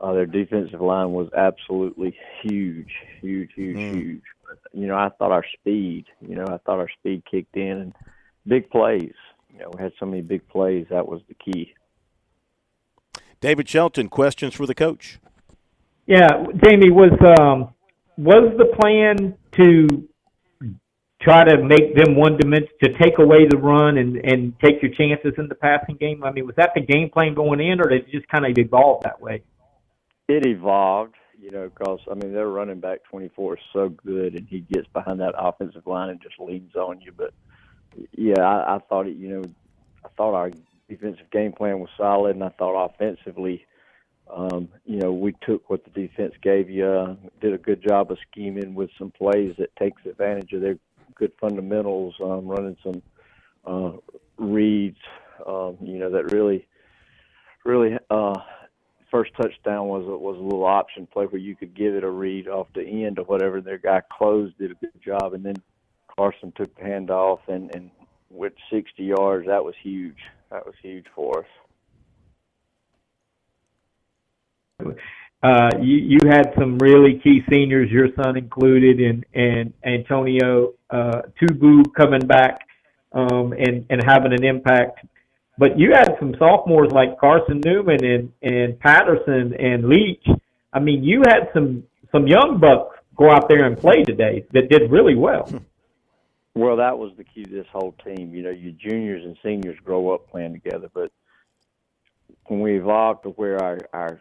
uh, 0.00 0.12
their 0.12 0.26
defensive 0.26 0.80
line 0.80 1.12
was 1.12 1.28
absolutely 1.36 2.16
huge, 2.42 2.90
huge, 3.20 3.50
huge, 3.54 3.76
Hmm. 3.76 3.98
huge. 3.98 4.22
But, 4.46 4.58
you 4.72 4.86
know, 4.86 4.94
I 4.96 5.08
thought 5.10 5.32
our 5.32 5.44
speed, 5.58 6.06
you 6.20 6.36
know, 6.36 6.44
I 6.44 6.58
thought 6.58 6.78
our 6.78 6.88
speed 7.00 7.22
kicked 7.30 7.56
in 7.56 7.78
and 7.78 7.94
big 8.46 8.70
plays. 8.70 9.14
You 9.52 9.60
know, 9.60 9.70
we 9.76 9.82
had 9.82 9.92
so 9.98 10.06
many 10.06 10.22
big 10.22 10.46
plays. 10.48 10.86
That 10.90 11.08
was 11.08 11.20
the 11.28 11.34
key. 11.34 11.74
David 13.40 13.68
Shelton, 13.68 14.08
questions 14.08 14.54
for 14.54 14.66
the 14.66 14.74
coach. 14.74 15.18
Yeah, 16.06 16.28
Jamie, 16.64 16.90
was 16.90 17.12
um 17.38 17.74
was 18.16 18.52
the 18.56 18.66
plan 18.80 19.36
to 19.52 20.08
try 21.20 21.44
to 21.44 21.62
make 21.62 21.96
them 21.96 22.14
one 22.14 22.36
dimension 22.36 22.70
to 22.82 22.92
take 22.98 23.18
away 23.18 23.46
the 23.48 23.56
run 23.56 23.98
and 23.98 24.16
and 24.24 24.58
take 24.60 24.82
your 24.82 24.92
chances 24.92 25.32
in 25.38 25.48
the 25.48 25.54
passing 25.54 25.96
game? 25.96 26.24
I 26.24 26.32
mean, 26.32 26.46
was 26.46 26.56
that 26.56 26.72
the 26.74 26.80
game 26.80 27.10
plan 27.10 27.34
going 27.34 27.60
in, 27.60 27.80
or 27.80 27.88
did 27.88 28.02
it 28.02 28.10
just 28.10 28.28
kind 28.28 28.46
of 28.46 28.56
evolve 28.56 29.02
that 29.02 29.20
way? 29.20 29.42
It 30.28 30.46
evolved, 30.46 31.14
you 31.40 31.50
know, 31.50 31.68
because 31.68 32.00
I 32.10 32.14
mean 32.14 32.32
their 32.32 32.48
running 32.48 32.80
back 32.80 33.00
24 33.10 33.54
is 33.54 33.62
so 33.72 33.88
good, 33.88 34.34
and 34.34 34.46
he 34.46 34.60
gets 34.60 34.86
behind 34.88 35.20
that 35.20 35.34
offensive 35.36 35.86
line 35.86 36.10
and 36.10 36.20
just 36.20 36.38
leans 36.38 36.74
on 36.74 37.00
you. 37.00 37.12
But 37.16 37.32
yeah, 38.12 38.40
I, 38.40 38.76
I 38.76 38.78
thought 38.88 39.06
it, 39.06 39.16
you 39.16 39.28
know, 39.28 39.44
I 40.04 40.08
thought 40.16 40.34
our 40.34 40.50
defensive 40.88 41.30
game 41.30 41.52
plan 41.52 41.80
was 41.80 41.90
solid, 41.96 42.36
and 42.36 42.44
I 42.44 42.50
thought 42.50 42.84
offensively, 42.84 43.66
um, 44.30 44.68
you 44.84 44.98
know, 44.98 45.12
we 45.12 45.34
took 45.46 45.68
what 45.70 45.84
the 45.84 45.90
defense 45.90 46.34
gave 46.42 46.68
you, 46.68 46.86
uh, 46.86 47.14
did 47.40 47.54
a 47.54 47.58
good 47.58 47.82
job 47.82 48.10
of 48.10 48.18
scheming 48.30 48.74
with 48.74 48.90
some 48.98 49.10
plays 49.10 49.54
that 49.58 49.74
takes 49.76 50.04
advantage 50.04 50.52
of 50.52 50.60
their 50.60 50.76
good 51.18 51.32
fundamentals, 51.40 52.14
um, 52.22 52.46
running 52.46 52.76
some 52.82 53.02
uh, 53.64 53.92
reads, 54.36 54.98
um, 55.46 55.76
you 55.82 55.98
know, 55.98 56.10
that 56.10 56.32
really, 56.32 56.66
really. 57.64 57.96
Uh, 58.10 58.40
first 59.10 59.32
touchdown 59.40 59.88
was 59.88 60.04
a, 60.06 60.16
was 60.16 60.36
a 60.38 60.42
little 60.42 60.64
option 60.64 61.06
play 61.06 61.24
where 61.26 61.40
you 61.40 61.56
could 61.56 61.74
give 61.74 61.94
it 61.94 62.04
a 62.04 62.10
read 62.10 62.48
off 62.48 62.66
the 62.74 63.04
end 63.04 63.18
or 63.18 63.24
whatever. 63.24 63.60
Their 63.60 63.78
guy 63.78 64.02
closed 64.10 64.58
did 64.58 64.70
a 64.70 64.74
good 64.74 65.02
job, 65.04 65.34
and 65.34 65.44
then 65.44 65.56
Carson 66.16 66.52
took 66.56 66.74
the 66.76 66.82
handoff 66.82 67.40
and 67.48 67.74
and 67.74 67.90
went 68.30 68.54
60 68.70 69.02
yards. 69.02 69.46
That 69.46 69.64
was 69.64 69.74
huge. 69.82 70.18
That 70.50 70.66
was 70.66 70.74
huge 70.82 71.06
for 71.14 71.40
us. 71.40 71.46
Uh, 75.42 75.70
you 75.80 75.96
you 75.96 76.18
had 76.28 76.52
some 76.58 76.78
really 76.78 77.20
key 77.22 77.42
seniors, 77.48 77.90
your 77.90 78.08
son 78.16 78.36
included, 78.36 78.98
and 78.98 79.24
and 79.34 79.72
Antonio 79.84 80.72
uh, 80.90 81.22
Tubu 81.40 81.84
coming 81.96 82.26
back 82.26 82.66
um, 83.12 83.52
and 83.52 83.86
and 83.88 84.02
having 84.04 84.32
an 84.32 84.44
impact. 84.44 85.06
But 85.56 85.78
you 85.78 85.92
had 85.92 86.16
some 86.18 86.34
sophomores 86.38 86.90
like 86.90 87.18
Carson 87.20 87.60
Newman 87.64 88.04
and 88.04 88.32
and 88.42 88.78
Patterson 88.80 89.54
and 89.54 89.88
Leach. 89.88 90.26
I 90.72 90.80
mean, 90.80 91.04
you 91.04 91.22
had 91.26 91.50
some 91.54 91.84
some 92.10 92.26
young 92.26 92.58
bucks 92.58 92.96
go 93.16 93.30
out 93.30 93.48
there 93.48 93.64
and 93.64 93.78
play 93.78 94.02
today 94.02 94.44
that 94.52 94.68
did 94.70 94.90
really 94.90 95.14
well. 95.14 95.50
Well, 96.54 96.74
that 96.78 96.98
was 96.98 97.12
the 97.16 97.22
key 97.22 97.44
to 97.44 97.50
this 97.50 97.68
whole 97.70 97.94
team. 98.04 98.34
You 98.34 98.42
know, 98.42 98.50
your 98.50 98.72
juniors 98.72 99.24
and 99.24 99.36
seniors 99.44 99.78
grow 99.84 100.12
up 100.12 100.28
playing 100.28 100.54
together, 100.54 100.88
but 100.92 101.12
when 102.46 102.58
we 102.58 102.76
evolved 102.76 103.22
to 103.22 103.28
where 103.28 103.62
our 103.62 103.78
our 103.92 104.20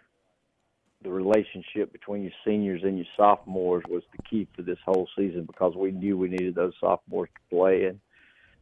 the 1.04 1.10
relationship 1.10 1.91
between 1.91 2.24
your 2.24 2.32
seniors 2.45 2.84
and 2.84 2.98
your 2.98 3.08
sophomores 3.16 3.84
was 3.88 4.04
the 4.16 4.24
key 4.24 4.48
for 4.56 4.64
this 4.64 4.80
whole 4.86 5.08
season 5.16 5.45
because 5.45 5.76
we 5.76 5.91
knew 5.91 6.18
we 6.18 6.28
needed 6.28 6.56
those 6.56 6.74
sophomores 6.80 7.30
to 7.36 7.56
play 7.56 7.86
and 7.86 8.00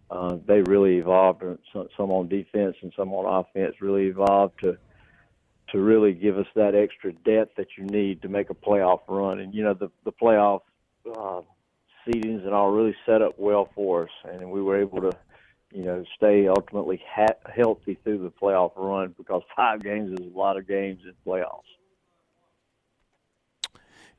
uh, 0.09 0.37
they 0.47 0.61
really 0.61 0.97
evolved. 0.97 1.43
Some, 1.73 2.11
on 2.11 2.27
defense 2.27 2.75
and 2.81 2.93
some 2.95 3.11
on 3.13 3.43
offense 3.43 3.75
really 3.81 4.07
evolved 4.07 4.59
to 4.63 4.77
to 5.71 5.79
really 5.79 6.13
give 6.13 6.37
us 6.37 6.45
that 6.55 6.75
extra 6.75 7.11
depth 7.11 7.55
that 7.57 7.69
you 7.75 7.85
need 7.85 8.21
to 8.21 8.29
make 8.29 8.51
a 8.51 8.53
playoff 8.53 8.99
run. 9.07 9.39
And 9.39 9.53
you 9.53 9.63
know 9.63 9.73
the 9.73 9.89
the 10.03 10.11
playoff 10.11 10.61
uh, 11.07 11.41
seedings 12.07 12.45
and 12.45 12.53
all 12.53 12.71
really 12.71 12.95
set 13.05 13.21
up 13.21 13.33
well 13.37 13.69
for 13.73 14.03
us, 14.03 14.09
and 14.25 14.51
we 14.51 14.61
were 14.61 14.79
able 14.79 15.01
to 15.01 15.11
you 15.71 15.83
know 15.83 16.03
stay 16.15 16.47
ultimately 16.47 17.01
ha- 17.09 17.51
healthy 17.53 17.97
through 18.03 18.19
the 18.19 18.31
playoff 18.31 18.73
run 18.75 19.15
because 19.17 19.41
five 19.55 19.81
games 19.81 20.19
is 20.19 20.27
a 20.27 20.37
lot 20.37 20.57
of 20.57 20.67
games 20.67 21.01
in 21.03 21.13
playoffs. 21.25 21.61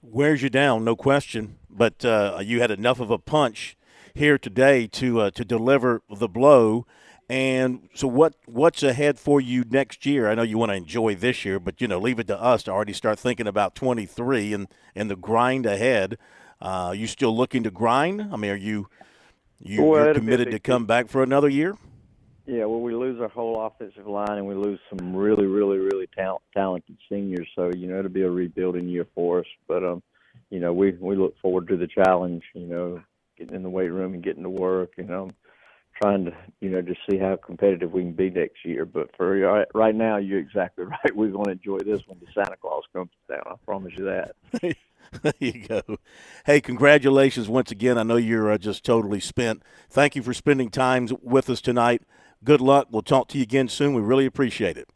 Wears 0.09 0.43
you 0.43 0.51
down, 0.51 0.85
no 0.85 0.95
question. 0.95 1.59
But 1.69 2.05
uh, 2.05 2.39
you 2.43 2.61
had 2.61 2.71
enough 2.71 3.01
of 3.01 3.11
a 3.11 3.19
punch 3.19 3.77
here 4.15 4.39
today 4.39 4.87
to 4.89 5.21
uh, 5.21 5.31
to 5.33 5.45
deliver 5.45 6.03
the 6.09 6.29
blow. 6.29 6.87
And 7.29 7.89
so, 7.95 8.07
what 8.07 8.35
what's 8.47 8.83
ahead 8.83 9.19
for 9.19 9.41
you 9.41 9.65
next 9.69 10.07
year? 10.07 10.31
I 10.31 10.35
know 10.35 10.43
you 10.43 10.59
want 10.59 10.71
to 10.71 10.77
enjoy 10.77 11.17
this 11.17 11.45
year, 11.45 11.59
but 11.59 11.81
you 11.81 11.89
know, 11.89 11.99
leave 11.99 12.21
it 12.21 12.29
to 12.29 12.41
us 12.41 12.63
to 12.65 12.71
already 12.71 12.93
start 12.93 13.19
thinking 13.19 13.49
about 13.49 13.75
23 13.75 14.53
and 14.53 14.69
and 14.95 15.11
the 15.11 15.17
grind 15.17 15.67
ahead. 15.67 16.19
Uh, 16.61 16.95
you 16.97 17.07
still 17.07 17.37
looking 17.37 17.63
to 17.65 17.71
grind? 17.71 18.29
I 18.33 18.37
mean, 18.37 18.53
are 18.53 18.57
you 18.57 18.89
you 19.61 19.83
Well, 19.83 20.01
you're 20.03 20.11
it'll 20.11 20.23
be 20.23 20.33
a 20.33 20.37
committed 20.37 20.51
to 20.53 20.61
come 20.61 20.87
back 20.87 21.09
for 21.09 21.23
another 21.23 21.49
year? 21.49 21.77
Yeah, 22.47 22.65
well, 22.67 22.81
we 22.81 22.95
lose 22.95 23.21
our 23.21 23.29
whole 23.29 23.67
offensive 23.67 24.07
line, 24.07 24.39
and 24.39 24.47
we 24.47 24.55
lose 24.55 24.79
some 24.89 25.17
really, 25.17 25.47
really, 25.47 25.79
really 25.79 26.07
talent, 26.17 26.43
talented 26.55 26.97
seniors. 27.09 27.49
So 27.57 27.73
you 27.77 27.89
know, 27.89 27.99
it'll 27.99 28.11
be 28.11 28.23
a 28.23 28.31
rebuilding 28.31 28.89
year 28.89 29.07
for 29.17 29.41
us. 29.41 29.47
But 29.67 29.83
um, 29.85 30.03
you 30.51 30.61
know, 30.61 30.73
we 30.73 30.93
we 30.93 31.17
look 31.17 31.37
forward 31.41 31.67
to 31.69 31.77
the 31.77 31.89
challenge. 31.89 32.45
You 32.55 32.67
know, 32.67 33.03
getting 33.37 33.57
in 33.57 33.65
the 33.65 33.71
weight 33.71 33.89
room 33.89 34.15
and 34.15 34.23
getting 34.23 34.45
to 34.45 34.51
work. 34.51 34.93
You 34.97 35.05
know, 35.05 35.31
trying 36.01 36.27
to 36.27 36.33
you 36.61 36.71
know 36.71 36.83
just 36.83 37.01
see 37.11 37.19
how 37.19 37.35
competitive 37.35 37.91
we 37.91 38.03
can 38.03 38.13
be 38.13 38.31
next 38.31 38.65
year. 38.65 38.85
But 38.85 39.11
for 39.17 39.37
right, 39.37 39.67
right 39.75 39.95
now, 39.95 40.19
you're 40.19 40.39
exactly 40.39 40.85
right. 40.85 41.17
We're 41.17 41.33
going 41.33 41.47
to 41.47 41.51
enjoy 41.53 41.79
this 41.79 42.03
when 42.07 42.21
the 42.21 42.27
Santa 42.33 42.57
Claus 42.57 42.85
comes 42.93 43.11
down. 43.29 43.43
I 43.45 43.55
promise 43.65 43.95
you 43.97 44.05
that. 44.05 44.37
there 45.23 45.33
you 45.41 45.67
go. 45.67 45.83
Hey, 46.45 46.61
congratulations 46.61 47.49
once 47.49 47.73
again. 47.73 47.99
I 47.99 48.05
know 48.05 48.17
you're 48.17 48.53
uh, 48.53 48.59
just 48.59 48.85
totally 48.85 49.21
spent. 49.21 49.65
Thank 49.91 50.15
you 50.15 50.23
for 50.23 50.33
spending 50.33 50.71
time 50.71 51.09
with 51.23 51.51
us 51.51 51.61
tonight. 51.61 52.03
Good 52.45 52.61
luck. 52.61 52.89
We'll 52.91 53.03
talk 53.03 53.29
to 53.29 53.39
you 53.39 53.43
again 53.43 53.69
soon. 53.69 53.95
We 53.95 54.03
really 54.03 54.27
appreciate 54.27 54.77
it. 54.77 54.89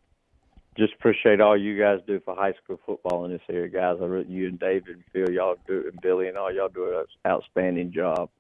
Just 0.79 0.95
appreciate 0.95 1.41
all 1.41 1.57
you 1.57 1.79
guys 1.79 1.99
do 2.07 2.21
for 2.25 2.35
high 2.35 2.55
school 2.63 2.81
football 2.87 3.25
in 3.25 3.33
this 3.33 3.43
area, 3.51 3.69
guys. 3.69 3.99
I 4.01 4.05
really, 4.05 4.31
you 4.31 4.49
and 4.49 4.59
David 4.59 4.89
and 4.89 5.05
Phil, 5.13 5.31
y'all 5.31 5.57
do 5.67 5.85
and 5.87 6.01
Billy 6.01 6.29
and 6.29 6.37
all 6.39 6.53
y'all 6.53 6.69
do 6.69 6.97
an 6.99 7.05
outstanding 7.27 7.93
job. 7.93 8.31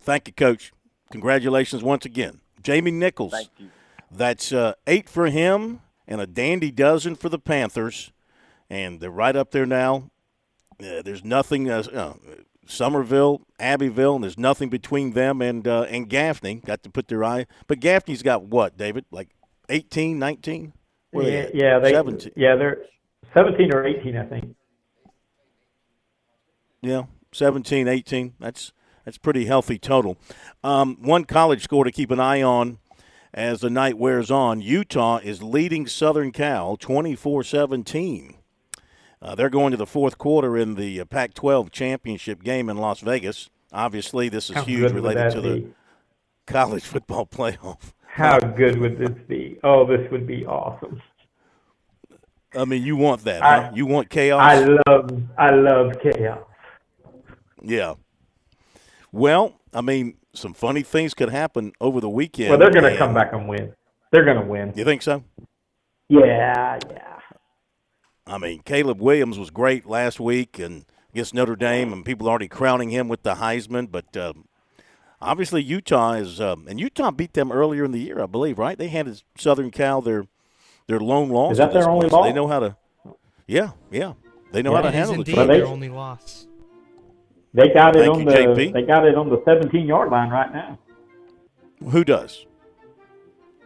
Thank 0.00 0.28
you, 0.28 0.34
Coach. 0.34 0.72
Congratulations 1.10 1.82
once 1.82 2.04
again. 2.04 2.40
Jamie 2.62 2.90
Nichols. 2.90 3.32
Thank 3.32 3.48
you. 3.58 3.68
That's 4.10 4.52
uh, 4.52 4.74
eight 4.86 5.08
for 5.08 5.26
him 5.26 5.80
and 6.06 6.20
a 6.20 6.26
dandy 6.26 6.70
dozen 6.70 7.16
for 7.16 7.28
the 7.28 7.38
Panthers. 7.38 8.12
And 8.70 9.00
they're 9.00 9.10
right 9.10 9.36
up 9.36 9.50
there 9.50 9.66
now. 9.66 10.10
Uh, 10.80 11.02
there's 11.02 11.24
nothing. 11.24 11.68
Uh, 11.68 11.82
uh, 11.92 12.14
Summerville, 12.72 13.42
Abbeville, 13.60 14.16
and 14.16 14.24
there's 14.24 14.38
nothing 14.38 14.68
between 14.68 15.12
them 15.12 15.40
and 15.42 15.66
uh, 15.68 15.82
and 15.82 16.08
Gaffney. 16.08 16.56
Got 16.56 16.82
to 16.82 16.90
put 16.90 17.08
their 17.08 17.22
eye. 17.22 17.46
But 17.66 17.80
Gaffney's 17.80 18.22
got 18.22 18.44
what, 18.44 18.76
David? 18.76 19.04
Like 19.10 19.28
18, 19.68 20.18
19? 20.18 20.72
Where 21.10 21.24
they 21.24 21.32
yeah, 21.32 21.48
yeah, 21.52 21.78
they 21.78 21.92
17. 21.92 22.32
yeah 22.36 22.56
they're 22.56 22.78
seventeen 23.34 23.72
or 23.72 23.86
eighteen, 23.86 24.16
I 24.16 24.24
think. 24.24 24.56
Yeah, 26.80 27.04
17, 27.32 27.86
18. 27.86 28.34
That's 28.40 28.72
that's 29.04 29.18
pretty 29.18 29.44
healthy 29.44 29.78
total. 29.78 30.16
Um, 30.64 30.96
one 31.00 31.24
college 31.24 31.62
score 31.62 31.84
to 31.84 31.92
keep 31.92 32.10
an 32.10 32.18
eye 32.18 32.42
on 32.42 32.78
as 33.34 33.60
the 33.60 33.70
night 33.70 33.98
wears 33.98 34.30
on. 34.30 34.60
Utah 34.60 35.18
is 35.22 35.42
leading 35.42 35.86
Southern 35.86 36.32
Cal 36.32 36.76
24-17. 36.76 38.36
Uh, 39.22 39.36
they're 39.36 39.50
going 39.50 39.70
to 39.70 39.76
the 39.76 39.86
fourth 39.86 40.18
quarter 40.18 40.56
in 40.56 40.74
the 40.74 41.00
uh, 41.00 41.04
Pac-12 41.04 41.70
championship 41.70 42.42
game 42.42 42.68
in 42.68 42.76
Las 42.76 43.00
Vegas. 43.00 43.50
Obviously, 43.72 44.28
this 44.28 44.50
is 44.50 44.56
How 44.56 44.64
huge 44.64 44.92
related 44.92 45.30
to 45.32 45.40
the 45.40 45.66
college 46.46 46.82
football 46.84 47.24
playoff. 47.24 47.92
How 48.06 48.38
good 48.40 48.78
would 48.78 48.98
this 48.98 49.16
be? 49.28 49.58
Oh, 49.62 49.86
this 49.86 50.10
would 50.10 50.26
be 50.26 50.44
awesome. 50.44 51.00
I 52.54 52.64
mean, 52.64 52.82
you 52.82 52.96
want 52.96 53.22
that? 53.24 53.42
I- 53.42 53.62
huh? 53.62 53.70
You 53.74 53.86
want 53.86 54.10
chaos? 54.10 54.40
I 54.42 54.58
love 54.86 55.22
I 55.38 55.50
love 55.50 55.92
chaos. 56.02 56.44
Yeah. 57.62 57.94
Well, 59.12 59.54
I 59.72 59.80
mean, 59.80 60.16
some 60.34 60.52
funny 60.52 60.82
things 60.82 61.14
could 61.14 61.30
happen 61.30 61.72
over 61.80 62.00
the 62.00 62.10
weekend. 62.10 62.50
Well, 62.50 62.58
they're 62.58 62.70
going 62.70 62.92
to 62.92 62.98
come 62.98 63.14
back 63.14 63.32
and 63.32 63.48
win. 63.48 63.72
They're 64.10 64.24
going 64.24 64.38
to 64.38 64.44
win. 64.46 64.72
You 64.74 64.84
think 64.84 65.00
so? 65.02 65.22
Yeah, 66.08 66.78
yeah. 66.90 67.11
I 68.26 68.38
mean, 68.38 68.62
Caleb 68.64 69.00
Williams 69.00 69.38
was 69.38 69.50
great 69.50 69.86
last 69.86 70.20
week 70.20 70.58
and 70.58 70.84
against 71.12 71.34
Notre 71.34 71.56
Dame, 71.56 71.92
and 71.92 72.04
people 72.04 72.26
are 72.28 72.30
already 72.30 72.48
crowning 72.48 72.90
him 72.90 73.08
with 73.08 73.22
the 73.22 73.34
Heisman. 73.34 73.90
But 73.90 74.16
uh, 74.16 74.32
obviously, 75.20 75.62
Utah 75.62 76.12
is, 76.14 76.40
um, 76.40 76.66
and 76.68 76.80
Utah 76.80 77.10
beat 77.10 77.32
them 77.34 77.50
earlier 77.52 77.84
in 77.84 77.92
the 77.92 78.00
year, 78.00 78.20
I 78.22 78.26
believe, 78.26 78.58
right? 78.58 78.78
They 78.78 78.88
handed 78.88 79.22
Southern 79.36 79.70
Cal 79.70 80.00
their 80.00 80.26
their 80.86 81.00
lone 81.00 81.30
loss. 81.30 81.52
Is 81.52 81.58
that 81.58 81.72
their 81.72 81.88
only 81.88 82.04
one, 82.04 82.10
so 82.10 82.16
loss? 82.18 82.26
They 82.28 82.32
know 82.32 82.48
how 82.48 82.60
to. 82.60 82.76
Yeah, 83.46 83.70
yeah, 83.90 84.14
they 84.52 84.62
know 84.62 84.70
Yeah, 84.70 84.76
how 84.76 84.82
to 84.82 84.88
it 84.88 84.90
is 84.90 84.96
handle 84.96 85.14
indeed 85.16 85.36
the 85.36 85.44
their 85.46 85.66
only 85.66 85.88
loss. 85.88 86.46
They 87.54 87.68
got 87.68 87.94
it 87.96 88.00
Thank 88.00 88.14
on 88.14 88.20
you, 88.20 88.26
the 88.26 88.32
JP. 88.32 88.72
they 88.72 88.82
got 88.82 89.04
it 89.06 89.14
on 89.14 89.28
the 89.28 89.42
17 89.44 89.86
yard 89.86 90.10
line 90.10 90.30
right 90.30 90.50
now. 90.52 90.78
Who 91.90 92.04
does? 92.04 92.46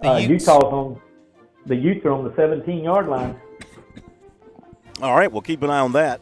Uh, 0.04 0.16
Utah's 0.16 0.48
on 0.48 1.00
the 1.66 1.76
Utes 1.76 2.04
are 2.04 2.12
on 2.12 2.24
the 2.24 2.34
17 2.34 2.82
yard 2.82 3.08
line. 3.08 3.38
All 5.02 5.14
right, 5.14 5.30
we'll 5.30 5.42
keep 5.42 5.62
an 5.62 5.70
eye 5.70 5.80
on 5.80 5.92
that. 5.92 6.20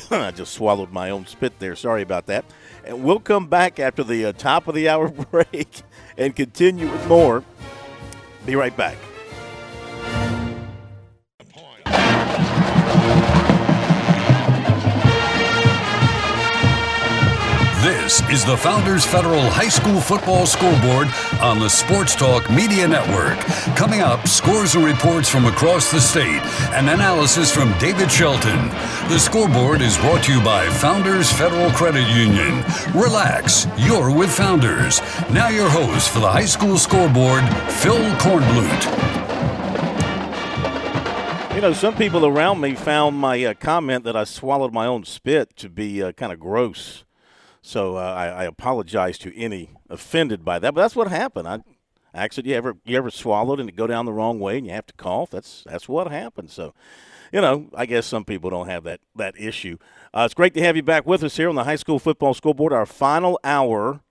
I 0.10 0.32
just 0.32 0.52
swallowed 0.54 0.90
my 0.92 1.10
own 1.10 1.26
spit 1.26 1.58
there. 1.60 1.76
Sorry 1.76 2.02
about 2.02 2.26
that. 2.26 2.44
And 2.84 3.04
we'll 3.04 3.20
come 3.20 3.46
back 3.46 3.78
after 3.78 4.02
the 4.02 4.26
uh, 4.26 4.32
top 4.32 4.66
of 4.66 4.74
the 4.74 4.88
hour 4.88 5.08
break 5.30 5.82
and 6.18 6.34
continue 6.34 6.90
with 6.90 7.06
more. 7.08 7.44
Be 8.44 8.56
right 8.56 8.76
back. 8.76 8.96
This 18.04 18.20
is 18.28 18.44
the 18.44 18.58
Founders 18.58 19.06
Federal 19.06 19.48
High 19.48 19.70
School 19.70 19.98
Football 19.98 20.44
Scoreboard 20.44 21.08
on 21.40 21.58
the 21.58 21.70
Sports 21.70 22.14
Talk 22.14 22.50
Media 22.50 22.86
Network. 22.86 23.38
Coming 23.78 24.02
up, 24.02 24.28
scores 24.28 24.74
and 24.74 24.84
reports 24.84 25.26
from 25.26 25.46
across 25.46 25.90
the 25.90 26.02
state 26.02 26.42
and 26.74 26.90
analysis 26.90 27.50
from 27.50 27.72
David 27.78 28.12
Shelton. 28.12 28.68
The 29.08 29.18
scoreboard 29.18 29.80
is 29.80 29.96
brought 29.96 30.22
to 30.24 30.34
you 30.34 30.42
by 30.42 30.68
Founders 30.68 31.32
Federal 31.32 31.70
Credit 31.70 32.06
Union. 32.14 32.62
Relax, 32.94 33.66
you're 33.78 34.14
with 34.14 34.30
Founders. 34.36 35.00
Now, 35.30 35.48
your 35.48 35.70
host 35.70 36.10
for 36.10 36.20
the 36.20 36.30
High 36.30 36.44
School 36.44 36.76
Scoreboard, 36.76 37.44
Phil 37.80 37.96
Kornblut. 38.20 38.84
You 41.54 41.62
know, 41.62 41.72
some 41.72 41.96
people 41.96 42.26
around 42.26 42.60
me 42.60 42.74
found 42.74 43.16
my 43.16 43.42
uh, 43.42 43.54
comment 43.54 44.04
that 44.04 44.14
I 44.14 44.24
swallowed 44.24 44.74
my 44.74 44.84
own 44.84 45.04
spit 45.04 45.56
to 45.56 45.70
be 45.70 46.02
uh, 46.02 46.12
kind 46.12 46.34
of 46.34 46.38
gross. 46.38 47.04
So 47.66 47.96
uh, 47.96 48.00
I, 48.00 48.26
I 48.26 48.44
apologize 48.44 49.16
to 49.18 49.34
any 49.34 49.70
offended 49.88 50.44
by 50.44 50.58
that. 50.58 50.74
But 50.74 50.82
that's 50.82 50.94
what 50.94 51.08
happened. 51.08 51.48
I 51.48 52.28
you 52.44 52.54
ever 52.54 52.76
you 52.84 52.94
ever 52.94 53.10
swallowed 53.10 53.58
and 53.58 53.70
it 53.70 53.74
go 53.74 53.86
down 53.86 54.04
the 54.04 54.12
wrong 54.12 54.38
way 54.38 54.58
and 54.58 54.66
you 54.66 54.72
have 54.74 54.86
to 54.86 54.92
cough? 54.94 55.30
That's 55.30 55.64
that's 55.64 55.88
what 55.88 56.10
happened. 56.10 56.50
So, 56.50 56.74
you 57.32 57.40
know, 57.40 57.70
I 57.74 57.86
guess 57.86 58.04
some 58.04 58.26
people 58.26 58.50
don't 58.50 58.68
have 58.68 58.84
that 58.84 59.00
that 59.16 59.34
issue. 59.40 59.78
Uh, 60.12 60.24
it's 60.26 60.34
great 60.34 60.52
to 60.54 60.60
have 60.60 60.76
you 60.76 60.82
back 60.82 61.06
with 61.06 61.24
us 61.24 61.38
here 61.38 61.48
on 61.48 61.54
the 61.54 61.64
high 61.64 61.76
school 61.76 61.98
football 61.98 62.34
scoreboard. 62.34 62.74
Our 62.74 62.84
final 62.84 63.40
hour, 63.42 64.02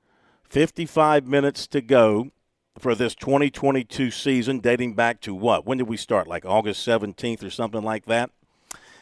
fifty-five 0.50 1.28
minutes 1.28 1.68
to 1.68 1.82
go 1.82 2.32
for 2.80 2.96
this 2.96 3.14
2022 3.14 4.10
season, 4.10 4.62
dating 4.62 4.96
back 4.96 5.22
to 5.22 5.36
what? 5.36 5.64
When 5.64 5.78
did 5.78 5.88
we 5.88 5.96
start? 5.96 6.28
Like 6.28 6.44
August 6.44 6.86
17th 6.88 7.44
or 7.44 7.52
something 7.52 7.84
like 7.84 8.08
that. 8.08 8.32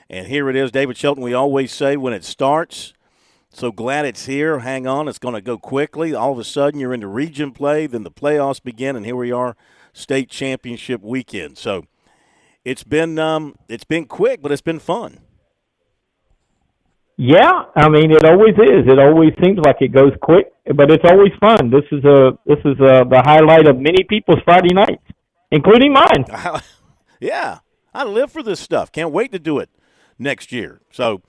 And 0.10 0.28
here 0.28 0.50
it 0.50 0.58
is, 0.58 0.72
David 0.72 0.98
Shelton. 0.98 1.24
We 1.24 1.34
always 1.34 1.72
say 1.72 1.96
when 1.96 2.12
it 2.12 2.26
starts. 2.26 2.92
So 3.54 3.72
glad 3.72 4.06
it's 4.06 4.26
here. 4.28 4.60
Hang 4.60 4.88
on, 4.88 5.08
it's 5.08 5.20
going 5.20 5.36
to 5.36 5.42
go 5.42 5.58
quickly. 5.58 6.16
All 6.16 6.32
of 6.32 6.40
a 6.40 6.44
sudden, 6.44 6.80
you're 6.80 6.94
into 6.94 7.08
region 7.08 7.52
play, 7.52 7.86
then 7.86 8.04
the 8.04 8.12
playoffs 8.12 8.64
begin, 8.64 8.96
and 8.96 9.06
here 9.06 9.16
we 9.16 9.32
are, 9.32 9.58
state 9.94 10.30
championship 10.30 11.02
weekend. 11.02 11.58
So 11.58 11.86
it's 12.64 12.84
been 12.84 13.20
um, 13.20 13.56
it's 13.68 13.84
been 13.84 14.06
quick, 14.06 14.42
but 14.42 14.52
it's 14.52 14.62
been 14.62 14.80
fun. 14.80 15.20
Yeah, 17.18 17.66
I 17.76 17.90
mean 17.90 18.12
it 18.12 18.24
always 18.24 18.56
is. 18.56 18.88
It 18.88 18.98
always 18.98 19.34
seems 19.44 19.60
like 19.60 19.78
it 19.82 19.92
goes 19.92 20.14
quick, 20.22 20.52
but 20.74 20.90
it's 20.90 21.04
always 21.06 21.32
fun. 21.40 21.70
This 21.70 21.84
is 21.92 22.04
a 22.06 22.32
this 22.46 22.60
is 22.60 22.80
a, 22.80 23.06
the 23.08 23.22
highlight 23.24 23.68
of 23.68 23.78
many 23.78 24.04
people's 24.04 24.40
Friday 24.46 24.74
nights, 24.74 25.04
including 25.52 25.94
mine. 25.94 26.26
yeah, 27.20 27.60
I 27.94 28.06
live 28.06 28.32
for 28.32 28.42
this 28.42 28.60
stuff. 28.60 28.92
Can't 28.92 29.12
wait 29.12 29.32
to 29.34 29.40
do 29.40 29.60
it 29.60 29.70
next 30.18 30.52
year. 30.52 30.82
So, 30.90 31.22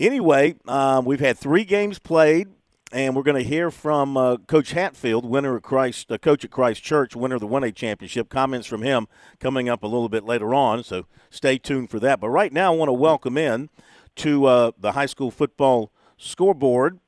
anyway, 0.00 0.56
um, 0.66 1.04
we've 1.04 1.20
had 1.20 1.38
three 1.38 1.64
games 1.64 1.98
played, 1.98 2.48
and 2.92 3.14
we're 3.14 3.22
going 3.22 3.40
to 3.40 3.48
hear 3.48 3.70
from 3.70 4.16
uh, 4.16 4.38
Coach 4.38 4.72
Hatfield, 4.72 5.24
winner 5.24 5.56
of 5.56 5.62
Christ, 5.62 6.10
uh, 6.10 6.18
coach 6.18 6.44
at 6.44 6.50
Christ 6.50 6.82
Church, 6.82 7.14
winner 7.14 7.36
of 7.36 7.40
the 7.40 7.46
1A 7.46 7.74
championship. 7.74 8.28
Comments 8.28 8.66
from 8.66 8.82
him 8.82 9.06
coming 9.38 9.68
up 9.68 9.82
a 9.82 9.86
little 9.86 10.08
bit 10.08 10.24
later 10.24 10.54
on. 10.54 10.82
So, 10.82 11.06
stay 11.30 11.58
tuned 11.58 11.90
for 11.90 12.00
that. 12.00 12.20
But 12.20 12.30
right 12.30 12.52
now, 12.52 12.72
I 12.72 12.76
want 12.76 12.88
to 12.88 12.94
welcome 12.94 13.38
in 13.38 13.68
to 14.16 14.46
uh, 14.46 14.70
the 14.78 14.92
high 14.92 15.06
school 15.06 15.30
football 15.30 15.92
scoreboard 16.16 16.98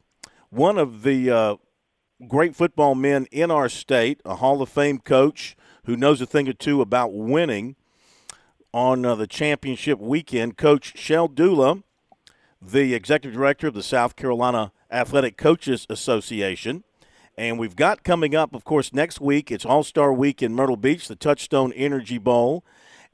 one 0.53 0.77
of 0.77 1.03
the 1.03 1.31
uh, 1.31 1.57
great 2.29 2.55
football 2.55 2.95
men 2.95 3.27
in 3.33 3.51
our 3.51 3.71
state, 3.71 4.21
a 4.25 4.37
Hall 4.37 4.61
of 4.61 4.69
Fame 4.69 4.99
coach 4.99 5.57
who 5.87 5.97
knows 5.97 6.21
a 6.21 6.27
thing 6.27 6.47
or 6.47 6.53
two 6.53 6.83
about 6.83 7.15
winning 7.15 7.75
on 8.75 9.05
uh, 9.07 9.15
the 9.15 9.27
championship 9.27 9.99
weekend, 9.99 10.59
Coach 10.59 10.99
Shell 10.99 11.29
Dula, 11.29 11.83
the 12.65 12.95
executive 12.95 13.37
director 13.37 13.67
of 13.67 13.75
the 13.75 13.83
South 13.83 14.15
Carolina 14.15 14.73
Athletic 14.91 15.37
Coaches 15.37 15.87
Association. 15.91 16.85
And 17.37 17.59
we've 17.59 17.75
got 17.75 18.05
coming 18.05 18.35
up, 18.35 18.55
of 18.55 18.65
course, 18.65 18.93
next 18.93 19.21
week, 19.21 19.51
it's 19.51 19.65
All 19.65 19.83
Star 19.83 20.13
Week 20.13 20.43
in 20.43 20.55
Myrtle 20.55 20.77
Beach, 20.77 21.09
the 21.09 21.17
Touchstone 21.17 21.73
Energy 21.73 22.19
Bowl. 22.19 22.65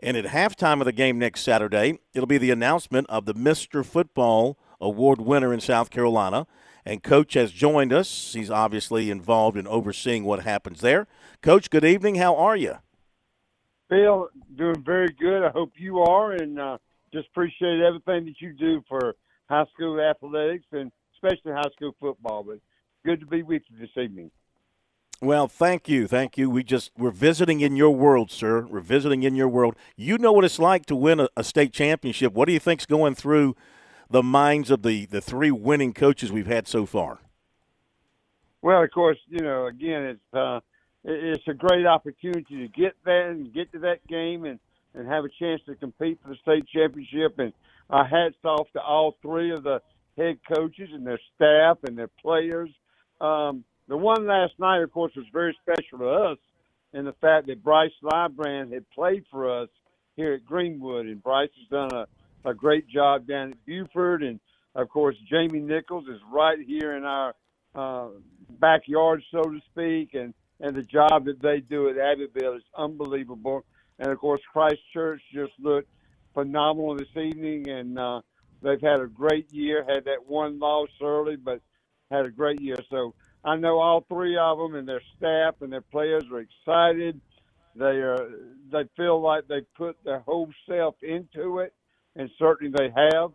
And 0.01 0.17
at 0.17 0.27
halftime 0.27 0.81
of 0.81 0.85
the 0.85 0.93
game 0.93 1.19
next 1.19 1.43
Saturday, 1.43 1.99
it'll 2.13 2.27
be 2.27 2.39
the 2.39 2.51
announcement 2.51 3.09
of 3.09 3.25
the 3.25 3.35
Mr. 3.35 3.85
Football 3.85 4.59
Award 4.81 5.21
winner 5.21 5.53
in 5.53 5.61
South 5.61 5.91
Carolina. 5.91 6.47
And 6.85 7.03
Coach 7.03 7.35
has 7.35 7.53
joined 7.53 7.93
us. 7.93 8.33
He's 8.33 8.51
obviously 8.51 9.11
involved 9.11 9.57
in 9.57 9.67
overseeing 9.67 10.25
what 10.25 10.43
happens 10.43 10.81
there. 10.81 11.07
Coach, 11.43 11.71
good 11.71 11.85
evening. 11.85 12.17
How 12.17 12.37
are 12.37 12.57
you? 12.57 12.77
Bill, 13.89 14.29
doing 14.57 14.83
very 14.85 15.15
good. 15.19 15.45
I 15.45 15.51
hope 15.51 15.73
you 15.77 16.01
are, 16.01 16.33
and 16.33 16.61
uh, 16.61 16.79
just 17.13 17.29
appreciate 17.29 17.81
everything 17.81 18.27
that 18.27 18.41
you 18.41 18.53
do 18.53 18.83
for 18.89 19.17
high 19.49 19.65
school 19.75 20.01
athletics 20.01 20.67
and 20.73 20.93
especially 21.15 21.53
high 21.53 21.71
school 21.75 21.95
football. 22.01 22.45
But 22.45 22.59
good 23.05 23.21
to 23.21 23.27
be 23.27 23.43
with 23.43 23.63
you 23.69 23.79
this 23.79 24.03
evening. 24.03 24.31
Well, 25.21 25.49
thank 25.49 25.89
you, 25.89 26.07
thank 26.07 26.39
you. 26.39 26.49
We 26.49 26.63
just 26.63 26.93
we're 26.97 27.11
visiting 27.11 27.61
in 27.61 27.75
your 27.75 27.91
world, 27.91 28.31
sir. 28.31 28.67
We're 28.67 28.81
visiting 28.81 29.25
in 29.25 29.35
your 29.35 29.49
world. 29.49 29.75
You 29.97 30.17
know 30.17 30.31
what 30.31 30.45
it's 30.45 30.61
like 30.61 30.87
to 30.87 30.95
win 30.95 31.19
a, 31.19 31.29
a 31.37 31.43
state 31.43 31.73
championship. 31.73 32.35
What 32.35 32.47
do 32.47 32.53
you 32.53 32.61
think's 32.61 32.87
going 32.87 33.17
through 33.17 33.57
the 34.09 34.23
minds 34.23 34.71
of 34.71 34.83
the 34.83 35.07
the 35.07 35.21
three 35.21 35.51
winning 35.51 35.93
coaches 35.93 36.31
we've 36.31 36.47
had 36.47 36.69
so 36.69 36.87
far? 36.87 37.19
Well, 38.63 38.83
of 38.83 38.91
course, 38.93 39.19
you 39.29 39.41
know, 39.41 39.67
again, 39.67 40.05
it's 40.05 40.35
uh, 40.35 40.61
it's 41.03 41.49
a 41.49 41.55
great 41.55 41.87
opportunity 41.87 42.67
to 42.67 42.69
get 42.69 42.95
there 43.05 43.31
and 43.31 43.53
get 43.53 43.73
to 43.73 43.81
that 43.81 44.07
game 44.07 44.45
and 44.45 44.61
and 44.95 45.09
have 45.09 45.25
a 45.25 45.29
chance 45.29 45.61
to 45.67 45.75
compete 45.75 46.21
for 46.23 46.29
the 46.29 46.37
state 46.37 46.65
championship. 46.69 47.39
And 47.39 47.53
our 47.91 48.05
hats 48.05 48.37
off 48.45 48.67
to 48.73 48.81
all 48.81 49.17
three 49.23 49.51
of 49.51 49.63
the 49.63 49.81
head 50.17 50.39
coaches 50.53 50.91
and 50.93 51.07
their 51.07 51.21
staff 51.35 51.79
and 51.85 51.97
their 51.97 52.11
players. 52.21 52.71
Um, 53.21 53.65
the 53.89 53.97
one 53.97 54.27
last 54.27 54.53
night, 54.59 54.83
of 54.83 54.93
course, 54.93 55.13
was 55.17 55.27
very 55.33 55.57
special 55.63 55.99
to 55.99 56.09
us 56.09 56.39
in 56.93 57.05
the 57.05 57.15
fact 57.21 57.47
that 57.47 57.63
Bryce 57.63 57.91
Lybrand 58.03 58.73
had 58.73 58.89
played 58.91 59.25
for 59.31 59.63
us 59.63 59.69
here 60.17 60.35
at 60.35 60.45
Greenwood, 60.45 61.07
and 61.07 61.23
Bryce 61.23 61.51
has 61.59 61.69
done 61.69 62.07
a, 62.45 62.49
a 62.49 62.55
great 62.55 62.89
job 62.89 63.27
down 63.27 63.53
at 63.53 63.67
Beaufort, 63.67 64.23
and 64.23 64.41
of 64.75 64.89
course, 64.89 65.17
Jamie 65.29 65.61
Nichols 65.61 66.07
is 66.09 66.21
right 66.31 66.59
here 66.59 66.97
in 66.97 67.05
our 67.05 67.35
uh, 67.75 68.09
backyard, 68.61 69.23
so 69.31 69.43
to 69.43 69.61
speak, 69.71 70.15
and 70.15 70.35
and 70.61 70.75
the 70.75 70.83
job 70.83 71.25
that 71.27 71.41
they 71.41 71.61
do 71.61 71.89
at 71.89 71.97
Abbeville 71.97 72.55
is 72.55 72.65
unbelievable. 72.77 73.65
And 74.01 74.09
of 74.11 74.19
course, 74.19 74.41
Christ 74.53 74.81
Church 74.93 75.23
just 75.33 75.53
looked 75.61 75.89
phenomenal 76.39 76.97
this 76.97 77.17
evening, 77.17 77.69
and 77.69 77.99
uh, 77.99 78.21
they've 78.63 78.81
had 78.81 79.01
a 79.01 79.07
great 79.07 79.53
year. 79.53 79.85
Had 79.89 80.05
that 80.05 80.27
one 80.27 80.59
loss 80.61 80.89
early, 81.03 81.37
but 81.37 81.61
had 82.11 82.27
a 82.27 82.31
great 82.31 82.61
year. 82.61 82.77
So 82.91 83.15
I 83.45 83.57
know 83.57 83.79
all 83.79 84.05
three 84.09 84.37
of 84.37 84.59
them 84.59 84.77
and 84.77 84.89
their 84.89 85.03
staff 85.17 85.57
and 85.61 85.73
their 85.73 85.81
players 85.81 86.25
are 86.33 86.41
excited. 86.41 87.21
They 87.75 87.85
are 87.85 88.29
they 88.71 88.85
feel 88.97 89.21
like 89.21 89.49
they 89.49 89.63
put 89.77 89.97
their 90.05 90.21
whole 90.21 90.49
self 90.69 90.95
into 91.03 91.59
it, 91.59 91.75
and 92.15 92.31
certainly 92.39 92.73
they 92.77 92.91
have. 92.95 93.33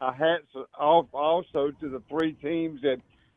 Our 0.00 0.12
hats 0.12 0.48
off 0.78 1.06
also 1.12 1.70
to 1.80 1.88
the 1.88 2.02
three 2.08 2.32
teams 2.32 2.80
that 2.82 2.96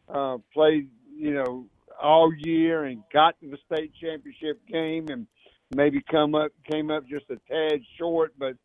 uh, 0.10 0.38
played, 0.54 0.90
you 1.16 1.34
know, 1.34 1.66
all 2.02 2.34
year 2.38 2.86
and 2.86 3.04
got 3.14 3.40
to 3.40 3.50
the 3.50 3.58
state 3.72 3.92
championship 4.02 4.60
game 4.68 5.08
and 5.10 5.28
maybe 5.76 6.04
come 6.10 6.36
up 6.36 6.52
came 6.70 6.92
up 6.92 7.08
just 7.08 7.26
a 7.30 7.38
tad 7.50 7.82
short, 7.98 8.34
but 8.38 8.56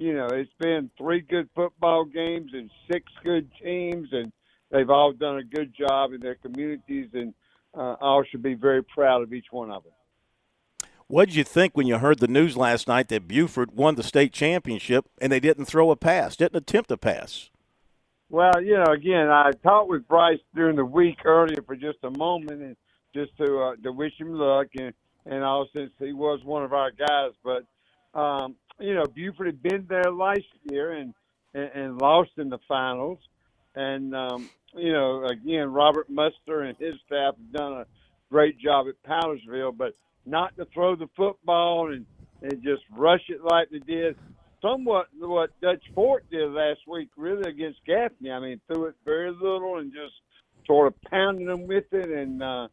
you 0.00 0.14
know, 0.14 0.28
it's 0.28 0.50
been 0.58 0.90
three 0.96 1.20
good 1.20 1.50
football 1.54 2.06
games 2.06 2.52
and 2.54 2.70
six 2.90 3.04
good 3.22 3.50
teams 3.62 4.08
and 4.12 4.32
they've 4.70 4.88
all 4.88 5.12
done 5.12 5.36
a 5.36 5.44
good 5.44 5.74
job 5.78 6.14
in 6.14 6.20
their 6.20 6.36
communities 6.36 7.10
and 7.12 7.34
uh, 7.76 7.96
all 8.00 8.24
should 8.24 8.42
be 8.42 8.54
very 8.54 8.82
proud 8.82 9.22
of 9.22 9.34
each 9.34 9.48
one 9.50 9.70
of 9.70 9.84
them. 9.84 9.92
What 11.06 11.26
did 11.26 11.34
you 11.34 11.44
think 11.44 11.76
when 11.76 11.86
you 11.86 11.98
heard 11.98 12.18
the 12.18 12.28
news 12.28 12.56
last 12.56 12.88
night 12.88 13.08
that 13.08 13.28
Beaufort 13.28 13.74
won 13.74 13.96
the 13.96 14.02
state 14.02 14.32
championship 14.32 15.04
and 15.20 15.30
they 15.30 15.40
didn't 15.40 15.66
throw 15.66 15.90
a 15.90 15.96
pass, 15.96 16.34
didn't 16.34 16.56
attempt 16.56 16.90
a 16.90 16.96
pass? 16.96 17.50
Well, 18.30 18.62
you 18.62 18.78
know, 18.78 18.92
again, 18.92 19.28
I 19.28 19.50
talked 19.62 19.90
with 19.90 20.08
Bryce 20.08 20.38
during 20.54 20.76
the 20.76 20.84
week 20.84 21.26
earlier 21.26 21.60
for 21.66 21.76
just 21.76 21.98
a 22.04 22.16
moment, 22.16 22.62
and 22.62 22.76
just 23.12 23.36
to 23.38 23.58
uh, 23.58 23.76
to 23.82 23.90
wish 23.90 24.12
him 24.20 24.32
luck, 24.34 24.68
and 24.78 24.94
and 25.26 25.42
all 25.42 25.66
since 25.74 25.90
he 25.98 26.12
was 26.12 26.38
one 26.44 26.62
of 26.62 26.72
our 26.72 26.92
guys. 26.92 27.32
But 27.42 27.64
um, 28.18 28.54
you 28.80 28.94
know, 28.94 29.04
Beaufort 29.04 29.46
had 29.46 29.62
been 29.62 29.86
there 29.88 30.10
last 30.12 30.42
year 30.70 30.92
and 30.92 31.14
and, 31.52 31.70
and 31.74 32.00
lost 32.00 32.30
in 32.38 32.48
the 32.48 32.58
finals, 32.68 33.18
and 33.74 34.14
um, 34.14 34.48
you 34.74 34.92
know, 34.92 35.24
again, 35.24 35.72
Robert 35.72 36.08
Muster 36.08 36.62
and 36.62 36.76
his 36.78 36.94
staff 37.06 37.34
have 37.36 37.52
done 37.52 37.72
a 37.72 37.86
great 38.30 38.58
job 38.58 38.86
at 38.88 39.02
Powdersville, 39.08 39.76
but 39.76 39.94
not 40.26 40.56
to 40.56 40.66
throw 40.66 40.96
the 40.96 41.08
football 41.16 41.92
and 41.92 42.06
and 42.42 42.62
just 42.62 42.82
rush 42.92 43.22
it 43.28 43.42
like 43.44 43.68
they 43.70 43.78
did. 43.78 44.16
Somewhat 44.62 45.06
what 45.18 45.58
Dutch 45.60 45.82
Fork 45.94 46.24
did 46.30 46.50
last 46.50 46.80
week, 46.86 47.08
really 47.16 47.48
against 47.50 47.80
Gaffney. 47.86 48.30
I 48.30 48.40
mean, 48.40 48.60
threw 48.66 48.86
it 48.86 48.94
very 49.04 49.30
little 49.30 49.78
and 49.78 49.90
just 49.92 50.14
sort 50.66 50.86
of 50.86 51.00
pounding 51.10 51.46
them 51.46 51.66
with 51.66 51.92
it, 51.92 52.10
and 52.10 52.42
uh, 52.42 52.68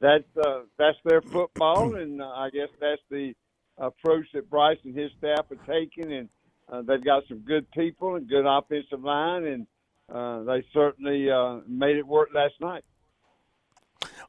that's 0.00 0.24
uh, 0.42 0.60
that's 0.78 0.98
their 1.04 1.20
football, 1.20 1.94
and 1.96 2.22
uh, 2.22 2.26
I 2.26 2.50
guess 2.50 2.68
that's 2.80 3.02
the 3.10 3.34
approach 3.78 4.26
that 4.34 4.48
Bryce 4.50 4.78
and 4.84 4.94
his 4.94 5.10
staff 5.18 5.46
are 5.50 5.66
taking, 5.66 6.12
and 6.12 6.28
uh, 6.68 6.82
they've 6.82 7.04
got 7.04 7.24
some 7.28 7.38
good 7.38 7.70
people 7.72 8.16
and 8.16 8.28
good 8.28 8.46
offensive 8.46 9.02
line, 9.02 9.44
and 9.44 9.66
uh, 10.12 10.42
they 10.44 10.64
certainly 10.72 11.30
uh, 11.30 11.58
made 11.66 11.96
it 11.96 12.06
work 12.06 12.30
last 12.34 12.54
night. 12.60 12.84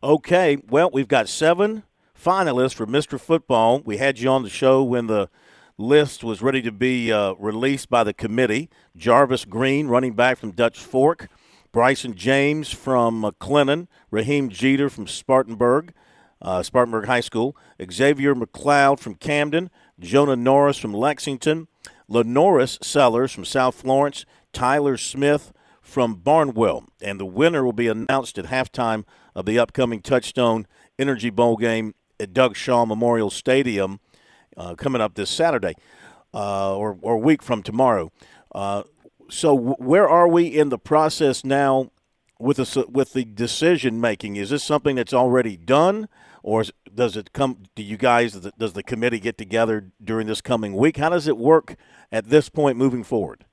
Okay, 0.04 0.58
well, 0.70 0.90
we've 0.92 1.08
got 1.08 1.28
seven 1.28 1.84
finalists 2.16 2.74
for 2.74 2.86
Mr. 2.86 3.20
Football. 3.20 3.82
We 3.84 3.98
had 3.98 4.20
you 4.20 4.30
on 4.30 4.44
the 4.44 4.50
show 4.50 4.84
when 4.84 5.08
the 5.08 5.30
list 5.78 6.24
was 6.24 6.42
ready 6.42 6.62
to 6.62 6.72
be 6.72 7.12
uh, 7.12 7.34
released 7.34 7.90
by 7.90 8.04
the 8.04 8.14
committee. 8.14 8.70
Jarvis 8.96 9.46
Green, 9.46 9.88
running 9.88 10.14
back 10.14 10.38
from 10.38 10.52
Dutch 10.52 10.80
Fork. 10.80 11.30
Bryson 11.72 12.16
James 12.16 12.72
from 12.72 13.22
McLennan. 13.22 13.88
Raheem 14.10 14.50
Jeter 14.50 14.90
from 14.90 15.06
Spartanburg, 15.06 15.94
uh, 16.42 16.64
Spartanburg 16.64 17.06
High 17.06 17.22
School. 17.22 17.56
Xavier 17.92 18.36
McLeod 18.36 19.00
from 19.00 19.16
Camden. 19.16 19.70
Jonah 20.00 20.36
Norris 20.36 20.78
from 20.78 20.94
Lexington. 20.94 21.68
LaNorris 22.10 22.84
Sellers 22.84 23.32
from 23.32 23.46
South 23.46 23.76
Florence. 23.76 24.26
Tyler 24.54 24.98
Smith 24.98 25.54
from 25.82 26.16
Barnwell. 26.16 26.86
And 27.02 27.20
the 27.20 27.26
winner 27.26 27.64
will 27.64 27.74
be 27.74 27.88
announced 27.88 28.38
at 28.38 28.46
halftime 28.46 29.04
of 29.36 29.46
the 29.46 29.60
upcoming 29.60 30.02
Touchstone 30.02 30.68
Energy 31.00 31.30
Bowl 31.30 31.58
game 31.58 31.96
at 32.20 32.34
Doug 32.34 32.56
Shaw 32.56 32.86
Memorial 32.86 33.30
Stadium 33.30 34.00
uh, 34.56 34.76
coming 34.76 35.02
up 35.02 35.16
this 35.16 35.30
Saturday 35.30 35.76
uh, 36.34 36.76
or, 36.76 36.98
or 37.02 37.18
week 37.18 37.44
from 37.44 37.64
tomorrow. 37.64 38.12
Uh, 38.54 38.84
so, 39.30 39.56
w- 39.56 39.76
where 39.78 40.08
are 40.08 40.28
we 40.28 40.46
in 40.46 40.70
the 40.70 40.78
process 40.78 41.44
now 41.44 41.92
with 42.40 42.58
the, 42.58 42.86
with 42.90 43.14
the 43.14 43.26
decision 43.26 44.00
making? 44.00 44.36
Is 44.36 44.50
this 44.50 44.64
something 44.64 44.96
that's 44.96 45.14
already 45.14 45.58
done, 45.58 46.08
or 46.44 46.62
is, 46.62 46.72
does 46.94 47.18
it 47.18 47.34
come? 47.34 47.64
Do 47.76 47.84
you 47.84 47.98
guys 47.98 48.34
does 48.34 48.74
the 48.74 48.84
committee 48.84 49.20
get 49.20 49.38
together 49.38 49.92
during 50.04 50.28
this 50.28 50.42
coming 50.42 50.76
week? 50.76 50.98
How 50.98 51.10
does 51.10 51.28
it 51.28 51.38
work 51.38 51.76
at 52.12 52.30
this 52.30 52.50
point 52.50 52.78
moving 52.78 53.04
forward? 53.04 53.46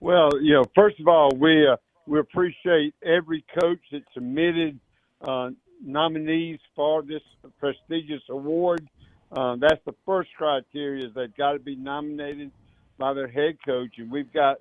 Well, 0.00 0.30
you 0.40 0.54
know, 0.54 0.64
first 0.74 1.00
of 1.00 1.08
all, 1.08 1.30
we 1.36 1.66
uh, 1.66 1.76
we 2.06 2.18
appreciate 2.18 2.94
every 3.02 3.44
coach 3.58 3.80
that 3.92 4.02
submitted 4.12 4.78
uh, 5.22 5.50
nominees 5.82 6.60
for 6.76 7.02
this 7.02 7.22
prestigious 7.58 8.22
award. 8.28 8.88
Uh, 9.32 9.56
that's 9.56 9.80
the 9.84 9.94
first 10.06 10.30
criteria 10.36 11.06
is 11.06 11.14
they've 11.14 11.34
got 11.36 11.52
to 11.52 11.58
be 11.58 11.74
nominated 11.74 12.50
by 12.98 13.12
their 13.12 13.26
head 13.26 13.56
coach, 13.64 13.92
and 13.98 14.10
we've 14.10 14.32
got 14.32 14.58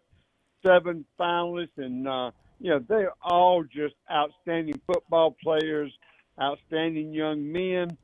seven 0.65 1.05
finalists, 1.19 1.77
and 1.77 2.07
uh, 2.07 2.31
you 2.63 2.69
know 2.69 2.79
they're 2.87 3.11
all 3.21 3.63
just 3.63 3.93
outstanding 4.09 4.79
football 4.87 5.35
players, 5.43 5.91
outstanding 6.41 7.13
young 7.13 7.51
men. 7.51 7.97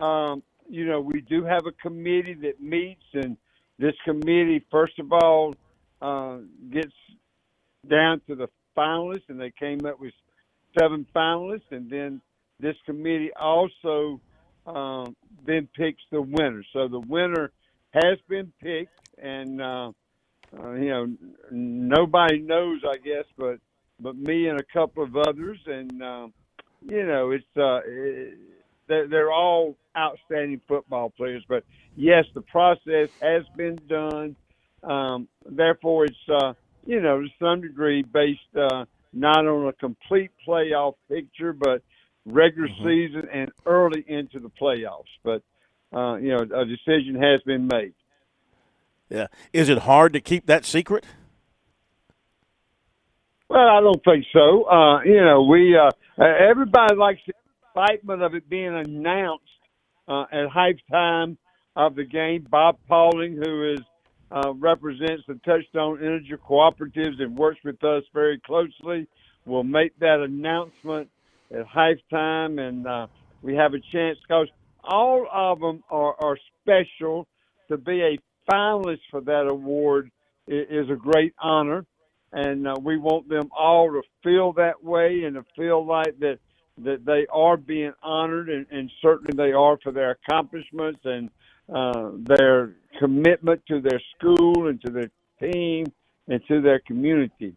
Um, 0.00 0.42
you 0.68 0.86
know, 0.86 1.00
we 1.00 1.20
do 1.20 1.44
have 1.44 1.66
a 1.66 1.72
committee 1.72 2.34
that 2.34 2.60
meets, 2.60 3.04
and 3.14 3.36
this 3.78 3.94
committee, 4.04 4.66
first 4.72 4.98
of 4.98 5.12
all, 5.12 5.54
uh, 6.00 6.38
gets 6.72 6.92
down 7.88 8.20
to 8.26 8.34
the 8.34 8.48
finalists, 8.76 9.28
and 9.28 9.40
they 9.40 9.52
came 9.52 9.86
up 9.86 10.00
with 10.00 10.12
seven 10.76 11.06
finalists, 11.14 11.70
and 11.70 11.88
then 11.88 12.20
this 12.58 12.76
committee 12.84 13.30
also 13.40 14.20
um, 14.66 15.14
then 15.46 15.68
picks 15.76 16.02
the 16.10 16.20
winner. 16.20 16.64
So 16.72 16.88
the 16.88 17.00
winner 17.00 17.52
has 17.90 18.18
been 18.28 18.52
picked, 18.60 18.98
and 19.22 19.62
uh, 19.62 19.92
uh, 20.58 20.72
you 20.72 20.88
know 20.88 21.06
nobody 21.52 22.40
knows, 22.40 22.80
I 22.84 22.96
guess, 22.96 23.26
but 23.36 23.60
but 24.02 24.16
me 24.16 24.48
and 24.48 24.60
a 24.60 24.64
couple 24.64 25.02
of 25.02 25.16
others, 25.16 25.58
and 25.66 26.02
uh, 26.02 26.28
you 26.88 27.06
know 27.06 27.30
it's 27.30 27.44
uh, 27.56 27.80
it, 27.86 28.38
they're, 28.88 29.08
they're 29.08 29.32
all 29.32 29.76
outstanding 29.96 30.60
football 30.66 31.10
players. 31.10 31.44
But 31.48 31.64
yes, 31.96 32.24
the 32.34 32.42
process 32.42 33.08
has 33.20 33.44
been 33.56 33.78
done. 33.88 34.36
Um, 34.82 35.28
therefore, 35.48 36.06
it's 36.06 36.16
uh, 36.28 36.54
you 36.84 37.00
know 37.00 37.20
to 37.20 37.28
some 37.40 37.60
degree 37.60 38.02
based 38.02 38.40
uh, 38.56 38.84
not 39.12 39.46
on 39.46 39.68
a 39.68 39.72
complete 39.74 40.30
playoff 40.46 40.94
picture, 41.08 41.52
but 41.52 41.82
regular 42.26 42.68
mm-hmm. 42.68 42.88
season 42.88 43.28
and 43.32 43.50
early 43.66 44.04
into 44.08 44.38
the 44.38 44.50
playoffs. 44.50 45.04
But 45.22 45.42
uh, 45.92 46.16
you 46.16 46.30
know, 46.30 46.38
a 46.38 46.64
decision 46.64 47.20
has 47.20 47.42
been 47.42 47.66
made. 47.66 47.94
Yeah, 49.08 49.26
is 49.52 49.68
it 49.68 49.78
hard 49.78 50.14
to 50.14 50.20
keep 50.20 50.46
that 50.46 50.64
secret? 50.64 51.04
Well, 53.52 53.68
I 53.68 53.80
don't 53.82 54.02
think 54.02 54.24
so. 54.32 54.64
Uh, 54.64 55.02
you 55.02 55.22
know, 55.22 55.42
we 55.42 55.76
uh, 55.76 55.90
everybody 56.24 56.94
likes 56.94 57.20
the 57.26 57.34
excitement 57.68 58.22
of 58.22 58.34
it 58.34 58.48
being 58.48 58.74
announced 58.74 59.44
uh, 60.08 60.24
at 60.32 60.48
halftime 60.48 61.36
of 61.76 61.94
the 61.94 62.04
game. 62.04 62.46
Bob 62.50 62.78
Pauling, 62.88 63.36
who 63.44 63.74
is 63.74 63.80
uh, 64.30 64.54
represents 64.54 65.24
the 65.28 65.38
Touchstone 65.44 65.98
Energy 65.98 66.32
Cooperatives 66.48 67.20
and 67.20 67.36
works 67.36 67.58
with 67.62 67.84
us 67.84 68.02
very 68.14 68.40
closely, 68.40 69.06
will 69.44 69.64
make 69.64 69.98
that 69.98 70.20
announcement 70.20 71.10
at 71.54 71.66
halftime, 71.66 72.58
and 72.58 72.86
uh, 72.86 73.06
we 73.42 73.54
have 73.54 73.74
a 73.74 73.80
chance 73.92 74.16
because 74.26 74.48
all 74.82 75.26
of 75.30 75.60
them 75.60 75.84
are, 75.90 76.16
are 76.24 76.38
special. 76.62 77.28
To 77.68 77.76
be 77.76 78.00
a 78.00 78.18
finalist 78.50 79.00
for 79.10 79.20
that 79.20 79.46
award 79.50 80.10
is, 80.46 80.86
is 80.86 80.90
a 80.90 80.96
great 80.96 81.34
honor, 81.38 81.84
and 82.32 82.66
uh, 82.66 82.74
we 82.80 82.98
want 82.98 83.28
them 83.28 83.50
all 83.56 83.88
to 83.90 84.02
feel 84.22 84.52
that 84.54 84.82
way 84.82 85.22
and 85.24 85.34
to 85.34 85.44
feel 85.56 85.84
like 85.84 86.18
that 86.20 86.38
that 86.78 87.04
they 87.04 87.26
are 87.30 87.58
being 87.58 87.92
honored, 88.02 88.48
and, 88.48 88.66
and 88.70 88.90
certainly 89.02 89.32
they 89.36 89.52
are 89.52 89.78
for 89.82 89.92
their 89.92 90.12
accomplishments 90.12 91.00
and 91.04 91.28
uh, 91.72 92.10
their 92.16 92.74
commitment 92.98 93.60
to 93.68 93.80
their 93.80 94.00
school 94.16 94.68
and 94.68 94.80
to 94.80 94.90
their 94.90 95.10
team 95.38 95.84
and 96.28 96.40
to 96.48 96.62
their 96.62 96.80
community. 96.80 97.54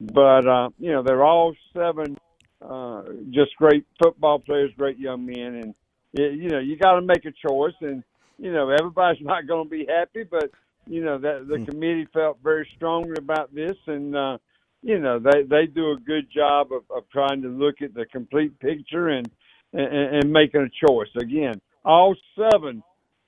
But 0.00 0.46
uh, 0.46 0.70
you 0.78 0.90
know, 0.90 1.02
they're 1.02 1.24
all 1.24 1.54
seven 1.72 2.16
uh, 2.62 3.02
just 3.30 3.54
great 3.56 3.84
football 4.02 4.38
players, 4.38 4.70
great 4.76 4.98
young 4.98 5.26
men, 5.26 5.62
and 5.62 5.74
you 6.12 6.48
know 6.48 6.58
you 6.58 6.76
got 6.76 6.94
to 6.94 7.02
make 7.02 7.24
a 7.24 7.48
choice, 7.48 7.74
and 7.80 8.02
you 8.38 8.52
know 8.52 8.70
everybody's 8.70 9.22
not 9.24 9.46
going 9.46 9.64
to 9.64 9.70
be 9.70 9.86
happy, 9.86 10.24
but 10.24 10.50
you 10.86 11.04
know 11.04 11.18
that 11.18 11.48
the 11.48 11.56
mm. 11.56 11.68
committee 11.68 12.06
felt 12.12 12.38
very 12.42 12.68
strongly 12.76 13.14
about 13.18 13.54
this, 13.54 13.76
and 13.86 14.16
uh, 14.16 14.38
you 14.82 14.98
know 14.98 15.18
they 15.18 15.42
they 15.42 15.66
do 15.66 15.92
a 15.92 15.96
good 15.96 16.28
job 16.32 16.68
of, 16.72 16.82
of 16.94 17.08
trying 17.10 17.42
to 17.42 17.48
look 17.48 17.82
at 17.82 17.94
the 17.94 18.06
complete 18.06 18.58
picture 18.60 19.08
and, 19.08 19.30
and 19.72 20.16
and 20.16 20.32
making 20.32 20.62
a 20.62 20.86
choice. 20.86 21.08
Again, 21.20 21.60
all 21.84 22.14
seven 22.38 22.82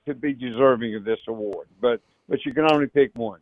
could 0.06 0.20
be 0.20 0.32
deserving 0.32 0.94
of 0.94 1.04
this 1.04 1.20
award, 1.28 1.68
but 1.80 2.00
but 2.28 2.44
you 2.44 2.52
can 2.52 2.66
only 2.70 2.86
pick 2.86 3.11
one. 3.16 3.40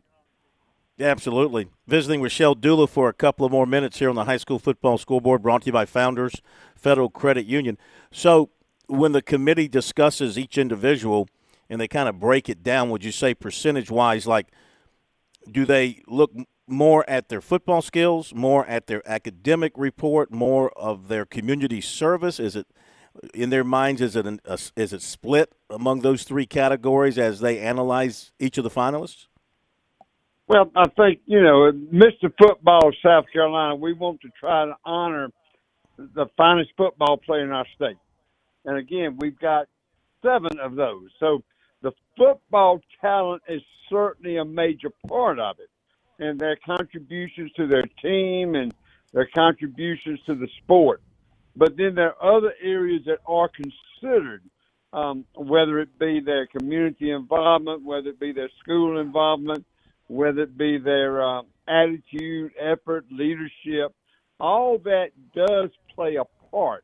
Absolutely. 0.99 1.67
Visiting 1.85 2.21
with 2.21 2.31
Shell 2.31 2.55
Dula 2.55 2.87
for 2.87 3.07
a 3.07 3.13
couple 3.13 3.45
of 3.45 3.51
more 3.51 3.67
minutes 3.67 3.99
here 3.99 4.09
on 4.09 4.15
the 4.15 4.23
High 4.23 4.37
School 4.37 4.57
Football 4.57 4.97
Scoreboard, 4.97 5.43
brought 5.43 5.61
to 5.61 5.67
you 5.67 5.71
by 5.71 5.85
Founders 5.85 6.41
Federal 6.75 7.09
Credit 7.09 7.45
Union. 7.45 7.77
So, 8.11 8.49
when 8.87 9.11
the 9.11 9.21
committee 9.21 9.67
discusses 9.67 10.39
each 10.39 10.57
individual 10.57 11.27
and 11.69 11.79
they 11.79 11.87
kind 11.87 12.09
of 12.09 12.19
break 12.19 12.49
it 12.49 12.63
down, 12.63 12.89
would 12.89 13.03
you 13.03 13.11
say 13.11 13.33
percentage 13.33 13.91
wise, 13.91 14.25
like, 14.25 14.47
do 15.49 15.65
they 15.65 16.01
look 16.07 16.31
more 16.67 17.09
at 17.09 17.29
their 17.29 17.41
football 17.41 17.81
skills, 17.81 18.33
more 18.33 18.65
at 18.65 18.87
their 18.87 19.07
academic 19.09 19.73
report, 19.77 20.31
more 20.31 20.71
of 20.77 21.07
their 21.07 21.25
community 21.25 21.81
service? 21.81 22.39
Is 22.39 22.55
it 22.55 22.67
in 23.33 23.49
their 23.49 23.63
minds? 23.63 24.01
Is 24.01 24.15
it 24.15 24.25
an, 24.25 24.39
a, 24.45 24.59
is 24.75 24.93
it 24.93 25.01
split 25.01 25.53
among 25.69 26.01
those 26.01 26.23
three 26.23 26.45
categories 26.45 27.17
as 27.17 27.39
they 27.39 27.59
analyze 27.59 28.31
each 28.39 28.57
of 28.57 28.63
the 28.63 28.69
finalists? 28.69 29.27
Well, 30.47 30.71
I 30.75 30.87
think, 30.89 31.19
you 31.25 31.41
know, 31.41 31.71
Mr. 31.71 32.31
Football, 32.41 32.91
South 33.03 33.25
Carolina, 33.33 33.75
we 33.75 33.91
want 33.93 34.21
to 34.21 34.29
try 34.39 34.65
to 34.65 34.75
honor 34.85 35.29
the 35.97 36.27
finest 36.37 36.71
football 36.77 37.17
player 37.17 37.43
in 37.43 37.51
our 37.51 37.65
state. 37.75 37.97
And 38.63 38.77
again, 38.77 39.17
we've 39.19 39.37
got 39.37 39.67
seven 40.21 40.59
of 40.59 40.75
those. 40.75 41.09
So 41.19 41.43
football 42.17 42.81
talent 42.99 43.43
is 43.47 43.61
certainly 43.89 44.37
a 44.37 44.45
major 44.45 44.89
part 45.07 45.39
of 45.39 45.57
it, 45.59 45.69
and 46.19 46.39
their 46.39 46.57
contributions 46.65 47.51
to 47.53 47.67
their 47.67 47.85
team 48.01 48.55
and 48.55 48.73
their 49.13 49.29
contributions 49.35 50.19
to 50.25 50.35
the 50.35 50.47
sport. 50.63 51.01
But 51.55 51.77
then 51.77 51.95
there 51.95 52.13
are 52.21 52.37
other 52.37 52.53
areas 52.61 53.03
that 53.05 53.19
are 53.25 53.49
considered, 53.49 54.43
um, 54.93 55.25
whether 55.35 55.79
it 55.79 55.97
be 55.97 56.19
their 56.19 56.47
community 56.47 57.11
involvement, 57.11 57.83
whether 57.83 58.09
it 58.09 58.19
be 58.19 58.31
their 58.31 58.49
school 58.61 58.99
involvement, 58.99 59.65
whether 60.07 60.41
it 60.43 60.57
be 60.57 60.77
their 60.77 61.21
uh, 61.21 61.41
attitude, 61.67 62.51
effort, 62.59 63.05
leadership. 63.11 63.93
All 64.39 64.77
that 64.79 65.09
does 65.35 65.69
play 65.95 66.17
a 66.17 66.25
part. 66.51 66.83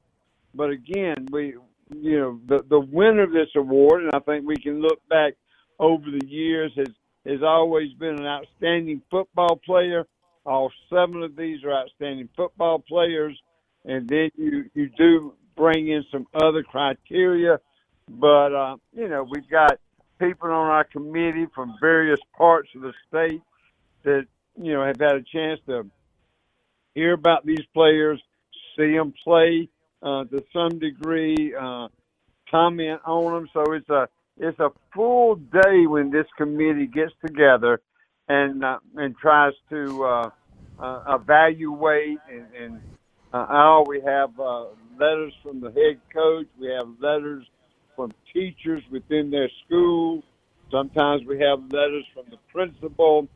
But 0.55 0.69
again, 0.69 1.27
we, 1.31 1.55
you 2.01 2.19
know, 2.19 2.39
the 2.47 2.63
the 2.69 2.79
winner 2.79 3.23
of 3.23 3.31
this 3.31 3.49
award, 3.55 4.03
and 4.03 4.11
I 4.13 4.19
think 4.19 4.45
we 4.45 4.57
can 4.57 4.81
look 4.81 4.99
back 5.09 5.33
over 5.79 6.05
the 6.05 6.25
years 6.25 6.71
has 6.75 6.87
has 7.25 7.41
always 7.43 7.93
been 7.93 8.19
an 8.19 8.25
outstanding 8.25 9.01
football 9.09 9.55
player. 9.65 10.05
All 10.45 10.71
seven 10.89 11.23
of 11.23 11.35
these 11.35 11.63
are 11.63 11.73
outstanding 11.73 12.29
football 12.35 12.79
players, 12.79 13.37
and 13.85 14.07
then 14.07 14.29
you 14.35 14.65
you 14.73 14.89
do 14.97 15.33
bring 15.55 15.89
in 15.89 16.03
some 16.11 16.27
other 16.33 16.63
criteria. 16.63 17.59
But 18.09 18.53
uh, 18.53 18.75
you 18.93 19.07
know, 19.07 19.23
we've 19.29 19.49
got 19.49 19.79
people 20.19 20.49
on 20.49 20.69
our 20.69 20.83
committee 20.83 21.47
from 21.55 21.75
various 21.79 22.19
parts 22.37 22.69
of 22.75 22.81
the 22.81 22.93
state 23.07 23.41
that 24.03 24.25
you 24.61 24.73
know 24.73 24.85
have 24.85 24.99
had 24.99 25.15
a 25.15 25.23
chance 25.23 25.59
to 25.67 25.89
hear 26.93 27.13
about 27.13 27.45
these 27.45 27.65
players, 27.73 28.21
see 28.77 28.95
them 28.95 29.13
play 29.23 29.69
uh, 30.03 30.25
to 30.25 30.43
some 30.53 30.79
degree, 30.79 31.53
uh, 31.59 31.87
comment 32.51 32.99
on 33.05 33.33
them. 33.33 33.49
So 33.53 33.73
it's 33.73 33.89
a 33.89 34.07
it's 34.37 34.59
a 34.59 34.69
full 34.93 35.35
day 35.35 35.85
when 35.87 36.11
this 36.11 36.25
committee 36.37 36.87
gets 36.87 37.13
together 37.25 37.81
and 38.27 38.63
uh, 38.63 38.79
and 38.95 39.15
tries 39.17 39.53
to 39.69 40.03
uh, 40.03 40.29
uh, 40.79 41.17
evaluate 41.19 42.17
and, 42.29 42.47
and 42.59 42.81
uh, 43.31 43.47
how 43.47 43.83
we 43.87 44.01
have 44.01 44.39
uh, 44.39 44.65
letters 44.99 45.33
from 45.41 45.59
the 45.59 45.71
head 45.71 45.99
coach, 46.13 46.47
we 46.59 46.67
have 46.67 46.87
letters 46.99 47.45
from 47.95 48.11
teachers 48.33 48.83
within 48.91 49.29
their 49.29 49.49
school. 49.65 50.23
Sometimes 50.71 51.23
we 51.25 51.39
have 51.39 51.59
letters 51.71 52.05
from 52.13 52.25
the 52.29 52.37
principal. 52.51 53.27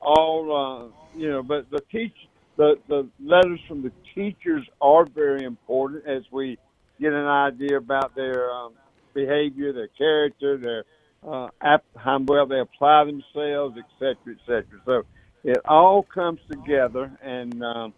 All 0.00 0.92
uh, 0.94 1.18
you 1.18 1.28
know, 1.28 1.42
but 1.42 1.70
the 1.70 1.80
teach 1.90 2.14
the 2.58 2.78
the 2.88 3.08
letters 3.20 3.60
from 3.66 3.82
the 3.82 3.92
teachers 4.14 4.66
are 4.82 5.06
very 5.06 5.44
important 5.44 6.06
as 6.06 6.24
we 6.30 6.58
get 7.00 7.12
an 7.12 7.26
idea 7.26 7.78
about 7.78 8.14
their 8.14 8.50
um, 8.50 8.72
behavior, 9.14 9.72
their 9.72 9.88
character, 9.88 10.58
their 10.58 10.84
uh, 11.26 11.48
how 11.96 12.18
well 12.26 12.46
they 12.46 12.60
apply 12.60 13.04
themselves, 13.04 13.78
et 13.78 13.84
cetera, 13.98 14.34
et 14.34 14.40
cetera. 14.44 14.80
So 14.84 15.02
it 15.44 15.58
all 15.64 16.02
comes 16.02 16.40
together, 16.50 17.10
and 17.22 17.62
um, 17.62 17.94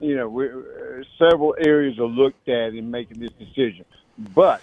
you 0.00 0.16
know, 0.16 0.28
we, 0.28 0.48
several 1.18 1.54
areas 1.58 1.98
are 1.98 2.06
looked 2.06 2.48
at 2.48 2.74
in 2.74 2.90
making 2.90 3.20
this 3.20 3.32
decision. 3.38 3.84
But 4.34 4.62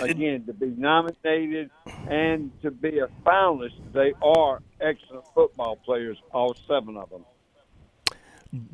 again, 0.00 0.44
to 0.46 0.52
be 0.52 0.72
nominated 0.76 1.70
and 2.08 2.50
to 2.62 2.70
be 2.70 3.00
a 3.00 3.08
finalist, 3.26 3.74
they 3.92 4.12
are 4.22 4.62
excellent 4.80 5.26
football 5.34 5.76
players, 5.76 6.16
all 6.32 6.54
seven 6.68 6.96
of 6.96 7.10
them. 7.10 7.24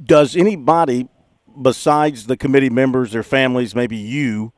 Does 0.05 0.37
anybody 0.37 1.09
besides 1.61 2.27
the 2.27 2.37
committee 2.37 2.71
members, 2.71 3.13
their 3.13 3.23
families, 3.23 3.75
maybe 3.75 3.97
you, 3.97 4.53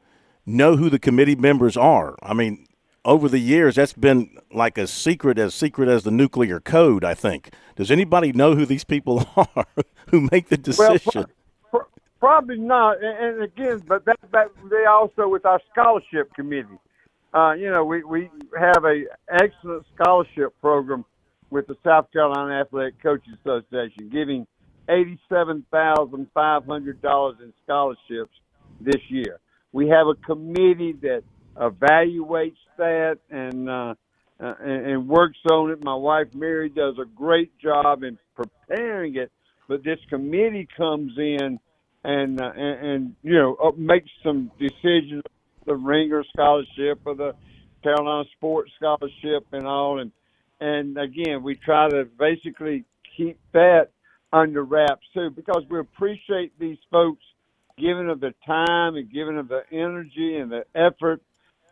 know 0.45 0.77
who 0.77 0.91
the 0.91 0.99
committee 0.99 1.37
members 1.37 1.77
are? 1.77 2.17
I 2.23 2.35
mean, 2.35 2.67
over 3.05 3.29
the 3.29 3.39
years, 3.39 3.77
that's 3.77 3.93
been 3.93 4.37
like 4.53 4.79
a 4.79 4.87
secret, 4.87 5.39
as 5.39 5.55
secret 5.55 5.89
as 5.89 6.05
the 6.05 6.11
nuclear 6.11 6.61
code. 6.61 7.05
I 7.05 7.15
think. 7.15 7.53
Does 7.77 7.91
anybody 7.91 8.33
know 8.33 8.55
who 8.55 8.67
these 8.67 8.85
people 8.85 9.29
are 9.37 9.67
who 10.09 10.29
make 10.31 10.49
the 10.49 10.57
decision? 10.57 11.11
Well, 11.15 11.27
pro- 11.71 11.87
probably 12.21 12.59
not. 12.59 13.03
And, 13.03 13.19
and 13.19 13.43
again, 13.43 13.83
but 13.87 14.05
that, 14.05 14.19
that 14.33 14.49
they 14.71 14.85
also 14.85 15.29
with 15.29 15.45
our 15.47 15.61
scholarship 15.71 16.33
committee. 16.35 16.79
Uh, 17.35 17.53
you 17.53 17.71
know, 17.71 17.85
we 17.85 18.05
we 18.05 18.31
have 18.59 18.85
a 18.85 19.05
excellent 19.31 19.87
scholarship 19.95 20.55
program 20.61 21.05
with 21.51 21.67
the 21.67 21.77
South 21.85 22.11
Carolina 22.13 22.61
Athletic 22.61 23.03
Coaches 23.03 23.35
Association, 23.45 24.09
giving 24.11 24.47
eighty-seven 24.89 25.65
thousand 25.71 26.27
five 26.35 26.65
hundred 26.67 27.01
dollars 27.03 27.37
in 27.43 27.53
scholarships 27.65 28.35
this 28.81 29.01
year. 29.09 29.39
We 29.73 29.89
have 29.89 30.07
a 30.07 30.15
committee 30.15 30.95
that 31.03 31.23
evaluates 31.57 32.57
that 32.79 33.19
and 33.31 33.69
uh, 33.69 33.95
uh, 34.41 34.55
and, 34.61 34.87
and 34.87 35.09
works 35.09 35.39
on 35.51 35.71
it. 35.71 35.85
My 35.85 35.95
wife 35.95 36.29
Mary 36.35 36.69
does 36.69 36.97
a 37.01 37.05
great 37.05 37.57
job 37.59 38.03
in 38.03 38.19
preparing 38.35 39.17
it, 39.17 39.31
but 39.69 39.85
this 39.85 39.99
committee 40.09 40.69
comes 40.77 41.13
in 41.17 41.59
and 42.05 42.41
uh, 42.41 42.53
and, 42.57 42.87
and 42.87 43.17
you 43.23 43.35
know 43.35 43.57
uh, 43.63 43.71
makes 43.77 44.11
some 44.23 44.51
decisions. 44.59 45.23
The 45.65 45.77
Ringer 45.77 46.25
Scholarship 46.35 47.03
or 47.05 47.15
the 47.15 47.37
Carolina 47.85 48.29
Sports 48.37 48.73
Scholarship 48.77 49.47
and 49.53 49.65
all, 49.65 50.01
and 50.01 50.11
and 50.61 50.99
again 50.99 51.45
we 51.45 51.55
try 51.55 51.89
to 51.89 52.05
basically 52.19 52.85
keep 53.17 53.39
that 53.53 53.91
under 54.33 54.65
wraps 54.65 55.07
too 55.15 55.31
because 55.31 55.63
we 55.69 55.79
appreciate 55.79 56.59
these 56.59 56.79
folks 56.91 57.23
giving 57.79 58.09
of 58.09 58.21
their 58.21 58.35
time 58.47 58.97
and 58.97 59.11
giving 59.13 59.39
of 59.39 59.49
the 59.49 59.63
energy 59.73 60.37
and 60.37 60.51
the 60.51 60.65
effort 60.75 61.23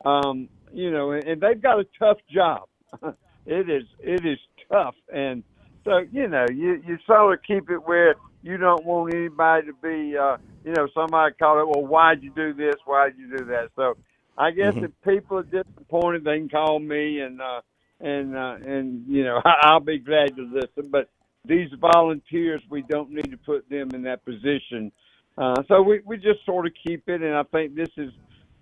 um, 0.05 0.49
you 0.73 0.91
know, 0.91 1.13
and, 1.13 1.25
and 1.25 1.41
they've 1.41 1.61
got 1.61 1.81
a 1.81 1.87
tough 1.99 2.19
job. 2.33 2.69
it 3.47 3.69
is 3.71 3.85
it 4.01 4.25
is 4.25 4.39
tough, 4.71 4.95
and 5.13 5.43
so 5.85 6.01
you 6.11 6.29
know, 6.29 6.47
you 6.49 6.83
you 6.87 6.99
sort 7.07 7.35
of 7.35 7.43
keep 7.45 7.71
it 7.71 7.87
where 7.87 8.15
you 8.43 8.57
don't 8.57 8.85
want 8.85 9.13
anybody 9.13 9.67
to 9.67 9.75
be, 9.83 10.17
uh, 10.17 10.39
you 10.65 10.73
know, 10.73 10.89
somebody 10.95 11.35
call 11.39 11.61
it, 11.61 11.69
well, 11.69 11.87
why'd 11.87 12.23
you 12.23 12.33
do 12.35 12.55
this? 12.55 12.77
Why'd 12.87 13.13
you 13.19 13.37
do 13.37 13.45
that? 13.47 13.69
So 13.77 13.97
I 14.39 14.51
guess 14.51 14.75
mm-hmm. 14.75 14.87
if 14.87 14.91
people 15.05 15.39
are 15.39 15.43
disappointed, 15.43 16.25
they 16.25 16.39
can 16.39 16.49
call 16.49 16.79
me, 16.79 17.21
and 17.21 17.41
uh, 17.41 17.61
and 18.01 18.37
uh, 18.37 18.57
and 18.65 19.05
you 19.07 19.25
know, 19.25 19.41
I'll 19.63 19.81
be 19.81 19.99
glad 19.99 20.37
to 20.37 20.43
listen. 20.43 20.91
But 20.91 21.11
these 21.45 21.71
volunteers, 21.81 22.63
we 22.71 22.83
don't 22.83 23.11
need 23.11 23.31
to 23.31 23.37
put 23.37 23.69
them 23.69 23.91
in 23.95 24.03
that 24.03 24.25
position. 24.25 24.93
Uh, 25.39 25.63
so 25.69 25.83
we, 25.83 26.01
we 26.05 26.17
just 26.17 26.45
sort 26.45 26.67
of 26.67 26.73
keep 26.87 27.09
it, 27.09 27.23
and 27.23 27.35
I 27.35 27.43
think 27.45 27.75
this 27.75 27.89
has 27.97 28.11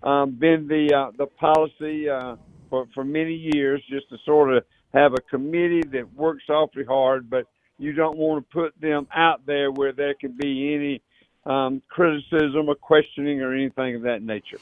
um, 0.03 0.31
been 0.31 0.67
the 0.67 0.93
uh, 0.95 1.11
the 1.17 1.25
policy 1.25 2.09
uh, 2.09 2.35
for 2.69 2.87
for 2.93 3.03
many 3.03 3.33
years, 3.33 3.83
just 3.89 4.07
to 4.09 4.17
sort 4.25 4.53
of 4.53 4.63
have 4.93 5.13
a 5.13 5.21
committee 5.29 5.83
that 5.91 6.13
works 6.13 6.43
awfully 6.49 6.85
hard, 6.85 7.29
but 7.29 7.45
you 7.77 7.93
don't 7.93 8.17
want 8.17 8.45
to 8.45 8.53
put 8.53 8.79
them 8.79 9.07
out 9.13 9.45
there 9.45 9.71
where 9.71 9.91
there 9.91 10.13
can 10.13 10.31
be 10.31 10.73
any 10.73 11.01
um, 11.45 11.81
criticism 11.89 12.69
or 12.69 12.75
questioning 12.75 13.41
or 13.41 13.53
anything 13.53 13.95
of 13.95 14.03
that 14.03 14.21
nature. 14.21 14.59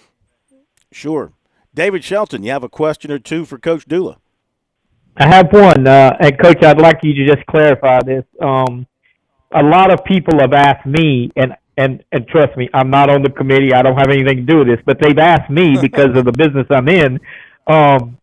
Sure, 0.91 1.33
David 1.73 2.03
Shelton, 2.03 2.43
you 2.43 2.51
have 2.51 2.63
a 2.63 2.69
question 2.69 3.11
or 3.11 3.19
two 3.19 3.45
for 3.45 3.59
Coach 3.59 3.85
Dula. 3.85 4.17
I 5.19 5.27
have 5.27 5.51
one, 5.51 5.87
uh, 5.87 6.15
and 6.19 6.37
Coach, 6.39 6.63
I'd 6.63 6.79
like 6.79 6.99
you 7.01 7.13
to 7.15 7.25
just 7.25 7.45
clarify 7.47 8.01
this. 8.03 8.23
Um, 8.39 8.85
a 9.51 9.63
lot 9.63 9.91
of 9.91 10.05
people 10.05 10.39
have 10.39 10.53
asked 10.53 10.85
me, 10.85 11.31
and 11.35 11.55
and 11.75 12.03
and 12.11 12.27
trust 12.27 12.55
me, 12.55 12.69
I'm 12.73 12.91
not 12.91 13.09
on 13.09 13.23
the 13.23 13.31
committee. 13.31 13.73
I 13.73 13.81
don't 13.81 13.97
have 13.97 14.11
anything 14.11 14.37
to 14.37 14.43
do 14.43 14.57
with 14.59 14.67
this, 14.67 14.79
but 14.85 14.99
they've 15.01 15.17
asked 15.17 15.49
me 15.49 15.75
because 15.81 16.15
of 16.15 16.25
the 16.25 16.31
business 16.31 16.67
I'm 16.69 16.87
in. 16.87 17.19
Um, 17.65 18.17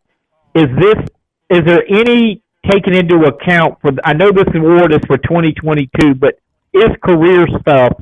is 0.54 0.68
this 0.78 1.04
is 1.50 1.64
there 1.66 1.82
any 1.88 2.40
taken 2.70 2.94
into 2.94 3.24
account 3.24 3.80
for? 3.80 3.90
I 4.04 4.12
know 4.12 4.30
this 4.30 4.46
award 4.54 4.92
is 4.92 5.00
for 5.08 5.18
2022, 5.18 6.14
but 6.14 6.38
is 6.72 6.90
career 7.02 7.46
stuff 7.60 7.92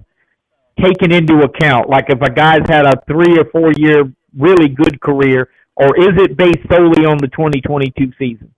taken 0.82 1.12
into 1.12 1.40
account? 1.44 1.88
Like 1.88 2.06
if 2.10 2.20
a 2.20 2.30
guy's 2.30 2.68
had 2.68 2.84
a 2.84 3.02
three 3.06 3.38
or 3.38 3.46
four 3.46 3.72
year 3.72 4.04
really 4.36 4.68
good 4.68 5.00
career, 5.00 5.48
or 5.76 5.96
is 5.96 6.12
it 6.22 6.36
based 6.36 6.68
solely 6.70 7.06
on 7.06 7.16
the 7.16 7.28
2022 7.28 8.12
season? 8.18 8.52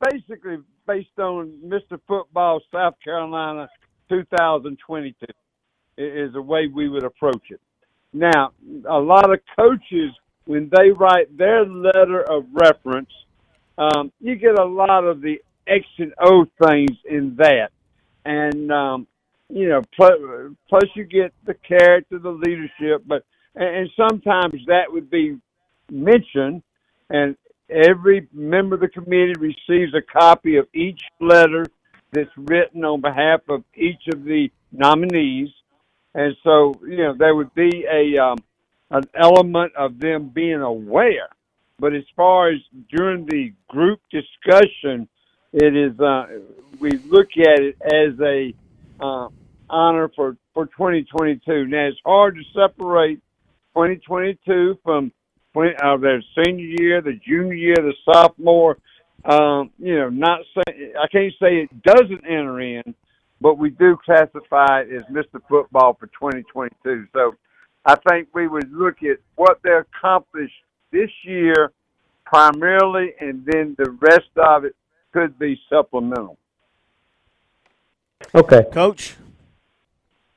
Basically, 0.00 0.58
based 0.86 1.18
on 1.18 1.52
Mr. 1.64 2.00
Football 2.06 2.60
South 2.72 2.94
Carolina 3.02 3.68
2022 4.08 5.26
is 5.96 6.32
the 6.32 6.40
way 6.40 6.68
we 6.72 6.88
would 6.88 7.04
approach 7.04 7.50
it. 7.50 7.60
Now, 8.12 8.52
a 8.88 8.98
lot 8.98 9.32
of 9.32 9.40
coaches, 9.58 10.12
when 10.44 10.70
they 10.76 10.90
write 10.90 11.36
their 11.36 11.66
letter 11.66 12.22
of 12.22 12.44
reference, 12.52 13.10
um, 13.76 14.12
you 14.20 14.36
get 14.36 14.58
a 14.58 14.64
lot 14.64 15.04
of 15.04 15.20
the 15.20 15.36
X 15.66 15.84
and 15.98 16.14
O 16.22 16.46
things 16.64 16.96
in 17.04 17.36
that. 17.36 17.70
And, 18.24 18.70
um, 18.70 19.06
you 19.48 19.68
know, 19.68 19.82
plus, 19.96 20.12
plus 20.68 20.84
you 20.94 21.04
get 21.04 21.32
the 21.44 21.54
character, 21.54 22.18
the 22.18 22.30
leadership, 22.30 23.02
but, 23.06 23.24
and 23.54 23.88
sometimes 23.96 24.64
that 24.66 24.84
would 24.88 25.10
be 25.10 25.38
mentioned 25.90 26.62
and 27.10 27.36
every 27.70 28.28
member 28.32 28.74
of 28.74 28.80
the 28.80 28.88
committee 28.88 29.34
receives 29.38 29.94
a 29.94 30.02
copy 30.02 30.56
of 30.56 30.66
each 30.74 31.00
letter 31.20 31.66
that's 32.12 32.30
written 32.36 32.84
on 32.84 33.00
behalf 33.00 33.40
of 33.48 33.64
each 33.74 34.06
of 34.12 34.24
the 34.24 34.50
nominees. 34.72 35.48
And 36.14 36.34
so, 36.42 36.74
you 36.82 36.98
know, 36.98 37.14
there 37.16 37.34
would 37.34 37.54
be 37.54 37.86
a 37.90 38.18
um, 38.22 38.38
an 38.90 39.04
element 39.14 39.72
of 39.76 39.98
them 39.98 40.30
being 40.30 40.60
aware. 40.60 41.28
But 41.78 41.94
as 41.94 42.04
far 42.16 42.50
as 42.50 42.58
during 42.90 43.26
the 43.26 43.52
group 43.68 44.00
discussion, 44.10 45.08
it 45.52 45.76
is 45.76 45.98
uh, 46.00 46.26
we 46.80 46.92
look 47.08 47.28
at 47.38 47.60
it 47.60 47.76
as 47.84 48.18
a 48.20 48.54
uh, 49.00 49.28
honor 49.70 50.10
for 50.16 50.36
for 50.54 50.66
2022. 50.66 51.66
Now 51.66 51.86
it's 51.86 51.98
hard 52.04 52.36
to 52.36 52.42
separate 52.52 53.20
2022 53.74 54.78
from 54.82 55.12
20, 55.58 55.74
uh, 55.82 55.96
their 55.96 56.22
senior 56.36 56.64
year, 56.64 57.02
the 57.02 57.18
junior 57.26 57.54
year, 57.54 57.74
the 57.76 57.94
sophomore. 58.04 58.78
Um, 59.24 59.70
you 59.78 59.98
know, 59.98 60.08
not 60.08 60.40
say 60.54 60.92
I 60.96 61.08
can't 61.08 61.32
say 61.40 61.62
it 61.62 61.82
doesn't 61.82 62.24
enter 62.24 62.60
in, 62.60 62.94
but 63.40 63.58
we 63.58 63.70
do 63.70 63.98
classify 64.04 64.82
it 64.82 64.92
as 64.94 65.02
Mr. 65.12 65.40
Football 65.48 65.96
for 65.98 66.06
2022. 66.06 67.06
So 67.12 67.34
I 67.84 67.96
think 68.08 68.28
we 68.32 68.46
would 68.46 68.70
look 68.72 69.02
at 69.02 69.18
what 69.34 69.58
they 69.64 69.72
accomplished 69.72 70.54
this 70.92 71.10
year 71.24 71.72
primarily, 72.24 73.14
and 73.20 73.44
then 73.44 73.74
the 73.78 73.90
rest 74.00 74.30
of 74.36 74.64
it 74.64 74.76
could 75.12 75.36
be 75.40 75.60
supplemental. 75.68 76.38
Okay. 78.32 78.64
Coach. 78.72 79.16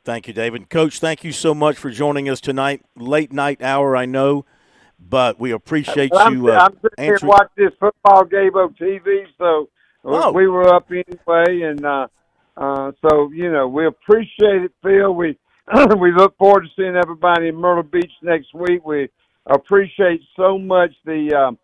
Thank 0.03 0.27
you, 0.27 0.33
David. 0.33 0.71
Coach, 0.71 0.99
thank 0.99 1.23
you 1.23 1.31
so 1.31 1.53
much 1.53 1.77
for 1.77 1.91
joining 1.91 2.27
us 2.27 2.41
tonight. 2.41 2.83
Late 2.95 3.31
night 3.31 3.61
hour, 3.61 3.95
I 3.95 4.07
know, 4.07 4.45
but 5.09 5.39
we 5.39 5.51
appreciate 5.51 6.11
I'm, 6.15 6.33
you. 6.33 6.51
Uh, 6.51 6.57
I'm 6.57 6.77
sitting 6.81 7.05
here 7.05 7.19
watching 7.23 7.65
this 7.65 7.73
football 7.79 8.25
game 8.25 8.55
on 8.55 8.73
TV, 8.73 9.25
so 9.37 9.69
Oh. 10.03 10.31
we 10.31 10.47
were 10.47 10.73
up 10.73 10.89
anyway, 10.89 11.61
and 11.61 11.85
uh, 11.85 12.07
uh, 12.57 12.91
so 13.01 13.31
you 13.31 13.51
know 13.51 13.67
we 13.67 13.85
appreciate 13.85 14.63
it, 14.63 14.71
Phil. 14.81 15.13
We 15.13 15.37
we 15.99 16.11
look 16.11 16.37
forward 16.37 16.63
to 16.63 16.69
seeing 16.75 16.95
everybody 16.95 17.49
in 17.49 17.55
Myrtle 17.55 17.83
Beach 17.83 18.11
next 18.23 18.53
week. 18.53 18.83
We 18.85 19.09
appreciate 19.45 20.21
so 20.35 20.57
much 20.57 20.91
the 21.05 21.33
um, 21.35 21.59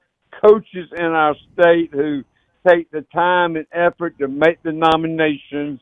coaches 0.46 0.90
in 0.96 1.06
our 1.06 1.36
state 1.54 1.90
who 1.92 2.24
take 2.68 2.92
the 2.92 3.02
time 3.14 3.56
and 3.56 3.66
effort 3.72 4.18
to 4.20 4.28
make 4.28 4.62
the 4.62 4.72
nominations. 4.72 5.80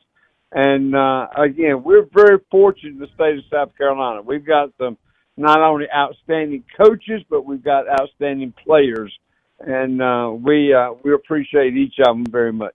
And 0.52 0.94
uh, 0.94 1.26
again, 1.36 1.82
we're 1.82 2.06
very 2.14 2.38
fortunate 2.50 2.94
in 2.94 2.98
the 2.98 3.08
state 3.14 3.38
of 3.38 3.44
South 3.52 3.76
Carolina. 3.76 4.22
We've 4.22 4.46
got 4.46 4.70
some 4.78 4.96
not 5.36 5.60
only 5.60 5.86
outstanding 5.94 6.64
coaches, 6.76 7.22
but 7.28 7.44
we've 7.44 7.62
got 7.62 7.88
outstanding 7.88 8.52
players, 8.64 9.12
and 9.60 10.02
uh, 10.02 10.30
we 10.32 10.72
uh, 10.72 10.92
we 11.02 11.12
appreciate 11.12 11.76
each 11.76 11.94
of 12.00 12.16
them 12.16 12.26
very 12.26 12.52
much. 12.52 12.74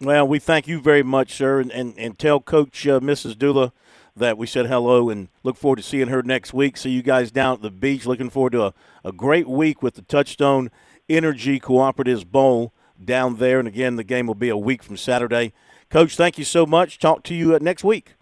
Well, 0.00 0.26
we 0.26 0.38
thank 0.38 0.66
you 0.66 0.80
very 0.80 1.02
much, 1.02 1.34
sir, 1.34 1.60
and, 1.60 1.70
and, 1.70 1.94
and 1.98 2.18
tell 2.18 2.40
Coach 2.40 2.86
uh, 2.86 3.00
Mrs. 3.00 3.36
Dula 3.36 3.72
that 4.16 4.38
we 4.38 4.46
said 4.46 4.66
hello 4.66 5.10
and 5.10 5.28
look 5.42 5.56
forward 5.56 5.76
to 5.76 5.82
seeing 5.82 6.08
her 6.08 6.22
next 6.22 6.54
week. 6.54 6.78
See 6.78 6.90
you 6.90 7.02
guys 7.02 7.30
down 7.30 7.54
at 7.56 7.62
the 7.62 7.70
beach. 7.70 8.06
Looking 8.06 8.30
forward 8.30 8.52
to 8.52 8.64
a, 8.64 8.74
a 9.04 9.12
great 9.12 9.46
week 9.46 9.82
with 9.82 9.94
the 9.94 10.02
Touchstone 10.02 10.70
Energy 11.08 11.60
Cooperatives 11.60 12.26
Bowl 12.26 12.72
down 13.02 13.36
there. 13.36 13.58
And 13.58 13.68
again, 13.68 13.96
the 13.96 14.04
game 14.04 14.26
will 14.26 14.34
be 14.34 14.48
a 14.48 14.56
week 14.56 14.82
from 14.82 14.96
Saturday. 14.96 15.52
Coach, 15.90 16.16
thank 16.16 16.38
you 16.38 16.44
so 16.44 16.64
much. 16.64 16.98
Talk 16.98 17.22
to 17.24 17.34
you 17.34 17.54
uh, 17.54 17.58
next 17.60 17.84
week. 17.84 18.14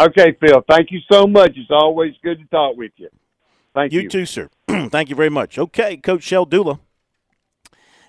Okay, 0.00 0.36
Phil. 0.40 0.62
Thank 0.68 0.90
you 0.90 1.00
so 1.10 1.26
much. 1.26 1.52
It's 1.56 1.70
always 1.70 2.14
good 2.22 2.38
to 2.38 2.44
talk 2.46 2.76
with 2.76 2.92
you. 2.96 3.08
Thank 3.74 3.92
you. 3.92 4.02
You 4.02 4.08
too, 4.08 4.26
sir. 4.26 4.48
Thank 4.68 5.08
you 5.08 5.16
very 5.16 5.28
much. 5.28 5.58
Okay, 5.58 5.96
Coach 5.96 6.22
Shell 6.22 6.46
Dula 6.46 6.80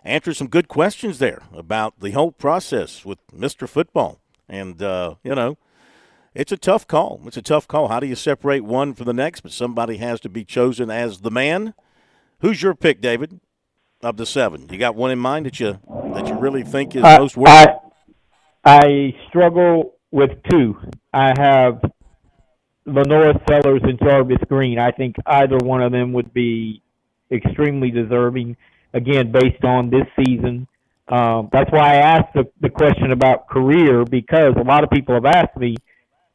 answered 0.04 0.36
some 0.36 0.48
good 0.48 0.68
questions 0.68 1.20
there 1.20 1.44
about 1.54 2.00
the 2.00 2.12
whole 2.12 2.32
process 2.32 3.06
with 3.06 3.20
Mr. 3.28 3.68
Football. 3.68 4.20
And, 4.48 4.82
uh, 4.82 5.16
you 5.24 5.34
know, 5.34 5.58
it's 6.36 6.52
a 6.52 6.58
tough 6.58 6.88
call. 6.88 7.22
It's 7.26 7.38
a 7.38 7.42
tough 7.42 7.68
call. 7.68 7.88
How 7.88 8.00
do 8.00 8.08
you 8.08 8.16
separate 8.16 8.64
one 8.64 8.94
from 8.94 9.06
the 9.06 9.14
next? 9.14 9.42
But 9.42 9.52
somebody 9.52 9.98
has 9.98 10.20
to 10.22 10.30
be 10.30 10.44
chosen 10.44 10.92
as 10.92 11.22
the 11.22 11.32
man. 11.32 11.74
Who's 12.40 12.62
your 12.62 12.76
pick, 12.76 13.02
David, 13.02 13.40
of 14.04 14.18
the 14.18 14.26
seven? 14.26 14.68
You 14.70 14.78
got 14.78 14.96
one 14.96 15.12
in 15.12 15.20
mind 15.20 15.48
that 15.48 15.60
you 15.60 15.80
that 16.14 16.28
you 16.28 16.36
really 16.38 16.64
think 16.64 16.96
is 16.96 17.04
I- 17.04 17.18
most 17.18 17.38
worth? 17.38 17.50
I, 17.50 17.78
I 18.64 19.16
struggle 19.30 19.95
with 20.12 20.32
two. 20.50 20.76
I 21.14 21.34
have 21.38 21.82
LaNorris 22.88 23.42
Sellers 23.50 23.82
and 23.84 24.00
Jarvis 24.00 24.38
Green. 24.48 24.80
I 24.80 24.92
think 24.92 25.16
either 25.26 25.58
one 25.58 25.82
of 25.82 25.92
them 25.92 26.14
would 26.14 26.34
be 26.34 26.82
extremely 27.32 27.92
deserving. 27.92 28.58
Again, 28.94 29.32
based 29.32 29.64
on 29.66 29.90
this 29.90 30.08
season. 30.18 30.68
Um, 31.08 31.50
that's 31.52 31.70
why 31.72 31.94
I 31.94 31.96
asked 31.96 32.34
the, 32.34 32.50
the 32.62 32.70
question 32.70 33.12
about 33.12 33.48
career 33.48 34.06
because 34.06 34.54
a 34.58 34.64
lot 34.64 34.84
of 34.84 34.90
people 34.90 35.14
have 35.14 35.26
asked 35.26 35.58
me, 35.58 35.76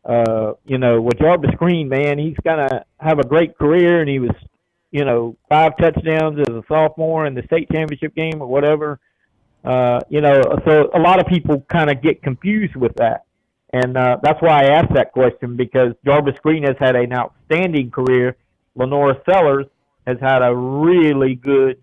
uh, 0.04 0.52
you 0.64 0.78
know, 0.78 1.00
with 1.00 1.18
Jarvis 1.18 1.50
Green, 1.56 1.88
man, 1.88 2.18
he's 2.18 2.36
gonna 2.44 2.84
have 2.98 3.18
a 3.18 3.26
great 3.26 3.56
career, 3.58 4.00
and 4.00 4.08
he 4.08 4.18
was, 4.18 4.30
you 4.90 5.04
know, 5.04 5.36
five 5.48 5.76
touchdowns 5.78 6.38
as 6.38 6.48
a 6.48 6.62
sophomore 6.68 7.26
in 7.26 7.34
the 7.34 7.42
state 7.44 7.68
championship 7.72 8.14
game 8.14 8.40
or 8.40 8.46
whatever. 8.46 9.00
Uh, 9.64 10.00
you 10.08 10.20
know, 10.20 10.40
so 10.66 10.90
a 10.94 11.00
lot 11.00 11.18
of 11.18 11.26
people 11.26 11.64
kind 11.68 11.90
of 11.90 12.02
get 12.02 12.22
confused 12.22 12.76
with 12.76 12.94
that. 12.96 13.24
And 13.72 13.96
uh, 13.96 14.18
that's 14.22 14.40
why 14.42 14.64
I 14.64 14.78
asked 14.78 14.92
that 14.94 15.12
question 15.12 15.56
because 15.56 15.92
Jarvis 16.04 16.36
Green 16.42 16.64
has 16.64 16.76
had 16.78 16.96
an 16.96 17.12
outstanding 17.12 17.90
career. 17.90 18.36
LaNorris 18.76 19.24
Sellers 19.24 19.66
has 20.06 20.18
had 20.20 20.42
a 20.42 20.54
really 20.54 21.36
good 21.36 21.80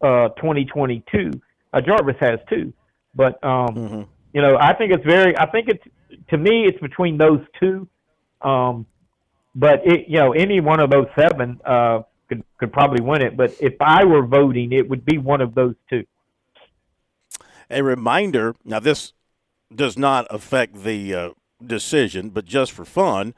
uh, 0.00 0.28
2022. 0.30 1.30
Uh, 1.72 1.80
Jarvis 1.80 2.16
has 2.20 2.38
too. 2.48 2.72
But, 3.14 3.42
um, 3.44 4.08
you 4.32 4.40
know, 4.40 4.56
I 4.58 4.74
think 4.74 4.92
it's 4.92 5.04
very, 5.04 5.36
I 5.38 5.46
think 5.46 5.68
it's, 5.68 5.84
to 6.30 6.38
me, 6.38 6.64
it's 6.64 6.80
between 6.80 7.18
those 7.18 7.40
two. 7.60 7.86
Um, 8.40 8.86
but, 9.54 9.86
it, 9.86 10.08
you 10.08 10.18
know, 10.18 10.32
any 10.32 10.60
one 10.60 10.80
of 10.80 10.90
those 10.90 11.06
seven 11.16 11.60
uh, 11.64 12.02
could, 12.28 12.42
could 12.58 12.72
probably 12.72 13.02
win 13.02 13.22
it. 13.22 13.36
But 13.36 13.54
if 13.60 13.74
I 13.80 14.04
were 14.04 14.26
voting, 14.26 14.72
it 14.72 14.88
would 14.88 15.04
be 15.04 15.18
one 15.18 15.40
of 15.40 15.54
those 15.54 15.74
two. 15.90 16.04
a 17.70 17.82
reminder 17.82 18.54
now 18.64 18.80
this 18.80 19.12
does 19.74 19.96
not 19.96 20.26
affect 20.30 20.82
the 20.82 21.14
uh, 21.14 21.30
decision 21.64 22.30
but 22.30 22.44
just 22.44 22.72
for 22.72 22.84
fun 22.84 23.34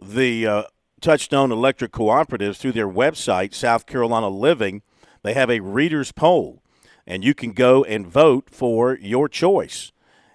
the 0.00 0.46
uh, 0.46 0.62
touchstone 1.00 1.52
electric 1.52 1.92
cooperatives 1.92 2.56
through 2.56 2.72
their 2.72 2.88
website 2.88 3.52
south 3.54 3.86
carolina 3.86 4.28
living 4.28 4.82
they 5.22 5.34
have 5.34 5.50
a 5.50 5.60
readers 5.60 6.12
poll 6.12 6.62
and 7.08 7.24
you 7.24 7.34
can 7.34 7.52
go 7.52 7.82
and 7.84 8.06
vote 8.06 8.50
for 8.50 8.98
your 9.00 9.28
choice. 9.30 9.92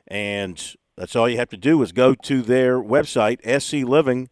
And 0.07 0.75
that's 0.97 1.15
all 1.15 1.29
you 1.29 1.37
have 1.37 1.49
to 1.49 1.57
do 1.57 1.81
is 1.83 1.91
go 1.91 2.15
to 2.15 2.41
their 2.41 2.81
website 2.81 3.41
scliving.coop 3.43 4.29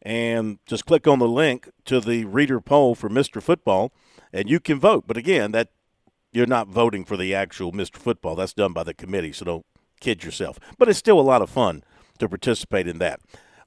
and 0.00 0.58
just 0.64 0.86
click 0.86 1.06
on 1.06 1.18
the 1.18 1.28
link 1.28 1.68
to 1.84 2.00
the 2.00 2.24
reader 2.24 2.60
poll 2.60 2.94
for 2.94 3.10
mr 3.10 3.42
football 3.42 3.92
and 4.32 4.48
you 4.48 4.58
can 4.58 4.80
vote. 4.80 5.04
But 5.06 5.18
again 5.18 5.52
that 5.52 5.68
you're 6.32 6.46
not 6.46 6.68
voting 6.68 7.04
for 7.04 7.16
the 7.16 7.34
actual 7.34 7.72
Mr. 7.72 7.96
Football. 7.96 8.36
That's 8.36 8.52
done 8.52 8.72
by 8.72 8.84
the 8.84 8.94
committee, 8.94 9.32
so 9.32 9.44
don't 9.44 9.66
kid 10.00 10.24
yourself. 10.24 10.58
But 10.78 10.88
it's 10.88 10.98
still 10.98 11.18
a 11.18 11.22
lot 11.22 11.42
of 11.42 11.50
fun 11.50 11.82
to 12.18 12.28
participate 12.28 12.86
in 12.86 12.98
that. 12.98 13.20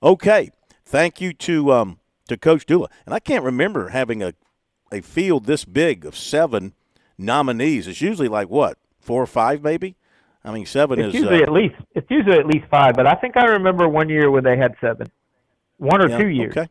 Okay, 0.03 0.49
thank 0.85 1.21
you 1.21 1.33
to 1.33 1.71
um, 1.73 1.99
to 2.27 2.37
Coach 2.37 2.65
Dula. 2.65 2.89
And 3.05 3.13
I 3.13 3.19
can't 3.19 3.43
remember 3.43 3.89
having 3.89 4.21
a 4.23 4.33
a 4.91 5.01
field 5.01 5.45
this 5.45 5.63
big 5.63 6.05
of 6.05 6.17
seven 6.17 6.73
nominees. 7.17 7.87
It's 7.87 8.01
usually 8.01 8.27
like 8.27 8.49
what 8.49 8.77
four 8.99 9.21
or 9.21 9.27
five, 9.27 9.63
maybe. 9.63 9.95
I 10.43 10.51
mean, 10.51 10.65
seven 10.65 10.99
It's 10.99 11.09
is 11.09 11.21
usually 11.21 11.41
uh, 11.41 11.43
at 11.43 11.51
least 11.51 11.75
it's 11.93 12.09
usually 12.09 12.37
at 12.37 12.45
least 12.45 12.65
five, 12.69 12.93
but 12.95 13.07
I 13.07 13.13
think 13.15 13.37
I 13.37 13.45
remember 13.45 13.87
one 13.87 14.09
year 14.09 14.31
when 14.31 14.43
they 14.43 14.57
had 14.57 14.75
seven, 14.81 15.11
one 15.77 16.03
or 16.03 16.09
Yeah, 16.09 16.17
two 16.17 16.29
years. 16.29 16.57
Okay. 16.57 16.69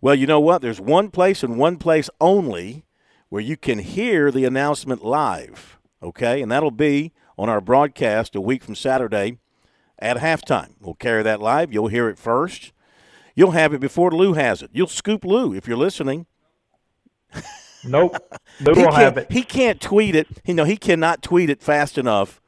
Well, 0.00 0.14
you 0.14 0.26
know 0.26 0.40
what? 0.40 0.62
There's 0.62 0.80
one 0.80 1.10
place 1.10 1.42
and 1.42 1.58
one 1.58 1.76
place 1.76 2.08
only 2.20 2.84
where 3.30 3.40
you 3.42 3.56
can 3.56 3.78
hear 3.78 4.30
the 4.30 4.44
announcement 4.44 5.02
live. 5.02 5.78
Okay, 6.02 6.42
and 6.42 6.52
that'll 6.52 6.70
be 6.70 7.12
on 7.38 7.48
our 7.48 7.60
broadcast 7.60 8.36
a 8.36 8.40
week 8.40 8.62
from 8.62 8.74
Saturday 8.74 9.38
at 9.98 10.18
halftime. 10.18 10.72
We'll 10.80 10.94
carry 10.94 11.22
that 11.22 11.40
live. 11.40 11.72
You'll 11.72 11.88
hear 11.88 12.08
it 12.08 12.18
first. 12.18 12.72
You'll 13.34 13.52
have 13.52 13.72
it 13.72 13.80
before 13.80 14.10
Lou 14.10 14.34
has 14.34 14.60
it. 14.62 14.70
You'll 14.72 14.86
scoop 14.86 15.24
Lou 15.24 15.54
if 15.54 15.66
you're 15.66 15.78
listening. 15.78 16.26
Nope, 17.82 18.16
Lou 18.60 18.74
he 18.74 18.82
will 18.82 18.92
have 18.92 19.16
it. 19.16 19.32
He 19.32 19.42
can't 19.42 19.80
tweet 19.80 20.14
it. 20.14 20.26
You 20.44 20.52
know, 20.52 20.64
he 20.64 20.76
cannot 20.76 21.22
tweet 21.22 21.48
it 21.48 21.62
fast 21.62 21.96
enough 21.96 22.40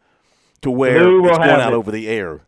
to 0.61 0.71
where 0.71 1.03
Lou 1.05 1.27
it's 1.27 1.39
going 1.39 1.49
out 1.49 1.73
it. 1.73 1.77
over 1.77 1.91
the 1.91 2.07
air. 2.09 2.43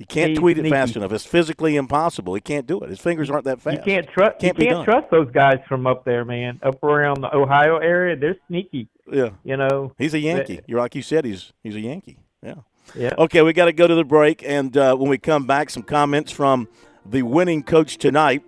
He 0.00 0.06
can't 0.06 0.30
He's 0.30 0.38
tweet 0.38 0.56
it 0.56 0.66
fast 0.70 0.96
enough. 0.96 1.12
It's 1.12 1.26
physically 1.26 1.76
impossible. 1.76 2.32
He 2.34 2.40
can't 2.40 2.66
do 2.66 2.80
it. 2.80 2.88
His 2.88 2.98
fingers 2.98 3.28
aren't 3.28 3.44
that 3.44 3.60
fast. 3.60 3.76
You 3.76 3.82
can't 3.82 4.08
trust. 4.08 4.38
Can't 4.38 4.56
be 4.56 4.64
can't 4.64 4.76
done. 4.76 4.84
trust 4.86 5.10
those 5.10 5.30
guys 5.30 5.58
from 5.68 5.86
up 5.86 6.06
there, 6.06 6.24
man. 6.24 6.58
Up 6.62 6.82
around 6.82 7.20
the 7.20 7.36
Ohio 7.36 7.76
area, 7.76 8.16
they're 8.16 8.38
sneaky. 8.48 8.88
Yeah. 9.12 9.32
You 9.44 9.58
know, 9.58 9.92
He's 9.98 10.14
a 10.14 10.18
Yankee. 10.18 10.62
You're 10.66 10.78
like 10.78 10.94
you 10.94 11.02
said. 11.02 11.26
He's 11.26 11.52
he's 11.62 11.74
a 11.74 11.80
Yankee. 11.80 12.18
Yeah. 12.42 12.54
Yeah. 12.94 13.12
Okay, 13.18 13.42
we 13.42 13.52
got 13.52 13.66
to 13.66 13.74
go 13.74 13.86
to 13.86 13.94
the 13.94 14.02
break, 14.04 14.42
and 14.42 14.74
uh, 14.74 14.96
when 14.96 15.10
we 15.10 15.18
come 15.18 15.46
back, 15.46 15.68
some 15.68 15.82
comments 15.82 16.32
from 16.32 16.66
the 17.04 17.20
winning 17.20 17.62
coach 17.62 17.98
tonight 17.98 18.42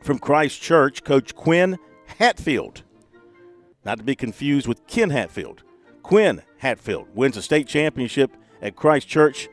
from 0.00 0.18
Christ 0.18 0.60
Church, 0.60 1.04
Coach 1.04 1.36
Quinn 1.36 1.78
Hatfield. 2.18 2.82
Not 3.84 3.98
to 3.98 4.04
be 4.04 4.16
confused 4.16 4.66
with 4.66 4.84
Ken 4.88 5.10
Hatfield. 5.10 5.62
Quinn 6.02 6.42
Hatfield 6.58 7.06
wins 7.14 7.36
a 7.36 7.42
state 7.42 7.68
championship 7.68 8.32
at 8.60 8.74
Christ 8.74 9.06
Church. 9.06 9.48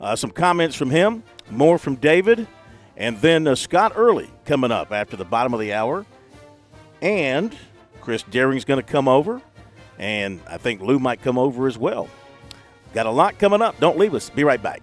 Uh, 0.00 0.16
some 0.16 0.30
comments 0.30 0.74
from 0.74 0.90
him, 0.90 1.22
more 1.50 1.78
from 1.78 1.94
David, 1.96 2.46
And 2.96 3.18
then 3.20 3.46
uh, 3.46 3.54
Scott 3.54 3.92
Earley 3.96 4.30
coming 4.44 4.70
up 4.70 4.92
after 4.92 5.16
the 5.16 5.24
bottom 5.24 5.54
of 5.54 5.60
the 5.60 5.72
hour. 5.72 6.04
And 7.00 7.56
Chris 8.00 8.22
Deering's 8.24 8.64
going 8.64 8.80
to 8.80 8.86
come 8.86 9.08
over. 9.08 9.40
And 9.98 10.40
I 10.48 10.56
think 10.58 10.80
Lou 10.80 10.98
might 10.98 11.22
come 11.22 11.38
over 11.38 11.66
as 11.66 11.78
well. 11.78 12.08
Got 12.94 13.06
a 13.06 13.10
lot 13.10 13.38
coming 13.38 13.62
up. 13.62 13.78
Don't 13.80 13.98
leave 13.98 14.14
us. 14.14 14.28
Be 14.30 14.44
right 14.44 14.62
back. 14.62 14.82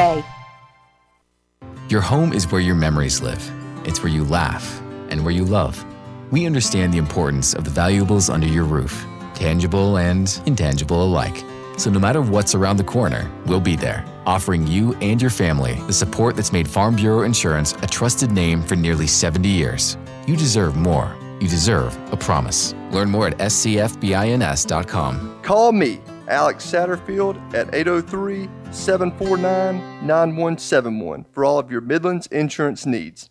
Your 1.89 2.01
home 2.01 2.33
is 2.33 2.51
where 2.51 2.61
your 2.61 2.75
memories 2.75 3.21
live. 3.21 3.51
It's 3.85 4.01
where 4.01 4.11
you 4.11 4.23
laugh 4.23 4.81
and 5.09 5.23
where 5.23 5.33
you 5.33 5.45
love. 5.45 5.85
We 6.31 6.45
understand 6.45 6.93
the 6.93 6.97
importance 6.97 7.53
of 7.53 7.65
the 7.65 7.69
valuables 7.69 8.29
under 8.29 8.47
your 8.47 8.63
roof, 8.63 9.05
tangible 9.33 9.97
and 9.97 10.41
intangible 10.45 11.03
alike. 11.03 11.43
So 11.77 11.89
no 11.89 11.99
matter 11.99 12.21
what's 12.21 12.55
around 12.55 12.77
the 12.77 12.83
corner, 12.83 13.29
we'll 13.45 13.59
be 13.59 13.75
there, 13.75 14.05
offering 14.25 14.65
you 14.65 14.93
and 15.01 15.21
your 15.21 15.31
family 15.31 15.75
the 15.87 15.93
support 15.93 16.35
that's 16.35 16.53
made 16.53 16.67
Farm 16.67 16.95
Bureau 16.95 17.23
Insurance 17.23 17.73
a 17.81 17.87
trusted 17.87 18.31
name 18.31 18.63
for 18.63 18.75
nearly 18.75 19.07
70 19.07 19.49
years. 19.49 19.97
You 20.25 20.35
deserve 20.37 20.75
more. 20.75 21.15
You 21.41 21.47
deserve 21.47 21.97
a 22.13 22.17
promise. 22.17 22.73
Learn 22.91 23.09
more 23.09 23.27
at 23.27 23.37
scfbins.com. 23.37 25.15
Call 25.43 25.71
me, 25.71 25.99
Alex 26.31 26.65
Satterfield, 26.65 27.35
at 27.53 27.73
803 27.75 28.47
749 28.71 30.07
9171 30.07 31.25
for 31.31 31.43
all 31.43 31.59
of 31.59 31.69
your 31.69 31.81
Midlands 31.81 32.27
insurance 32.27 32.85
needs. 32.85 33.30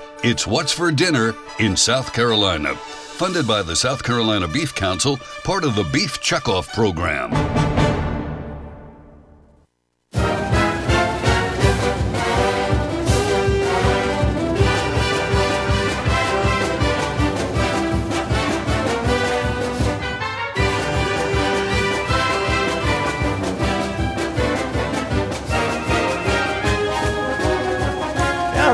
it's 0.23 0.45
What's 0.45 0.71
for 0.71 0.91
Dinner 0.91 1.33
in 1.59 1.75
South 1.75 2.13
Carolina. 2.13 2.75
Funded 2.75 3.47
by 3.47 3.63
the 3.63 3.75
South 3.75 4.03
Carolina 4.03 4.47
Beef 4.47 4.73
Council, 4.75 5.17
part 5.43 5.63
of 5.63 5.75
the 5.75 5.83
Beef 5.83 6.19
Checkoff 6.21 6.71
Program. 6.73 7.80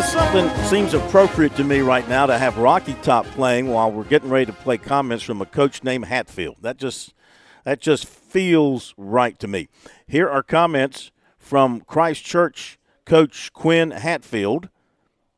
Something 0.02 0.50
seems 0.66 0.94
appropriate 0.94 1.56
to 1.56 1.64
me 1.64 1.80
right 1.80 2.08
now 2.08 2.28
to 2.28 2.38
have 2.38 2.60
Rocky 2.60 2.94
Top 3.02 3.26
playing 3.26 3.68
while 3.68 3.92
we're 3.92 4.04
getting 4.04 4.30
ready 4.30 4.46
to 4.46 4.54
play 4.54 4.78
comments 4.78 5.24
from 5.24 5.42
a 5.42 5.46
coach 5.46 5.84
named 5.84 6.06
Hatfield. 6.06 6.58
That 6.62 6.78
just 6.78 7.16
that 7.66 7.82
just 7.82 8.06
feels 8.06 8.94
right 8.96 9.38
to 9.40 9.48
me. 9.48 9.70
Here 10.06 10.30
are 10.30 10.44
comments 10.44 11.12
from 11.40 11.82
Christ 11.82 12.24
Church 12.24 12.78
coach 13.06 13.52
Quinn 13.54 13.90
Hatfield 13.90 14.70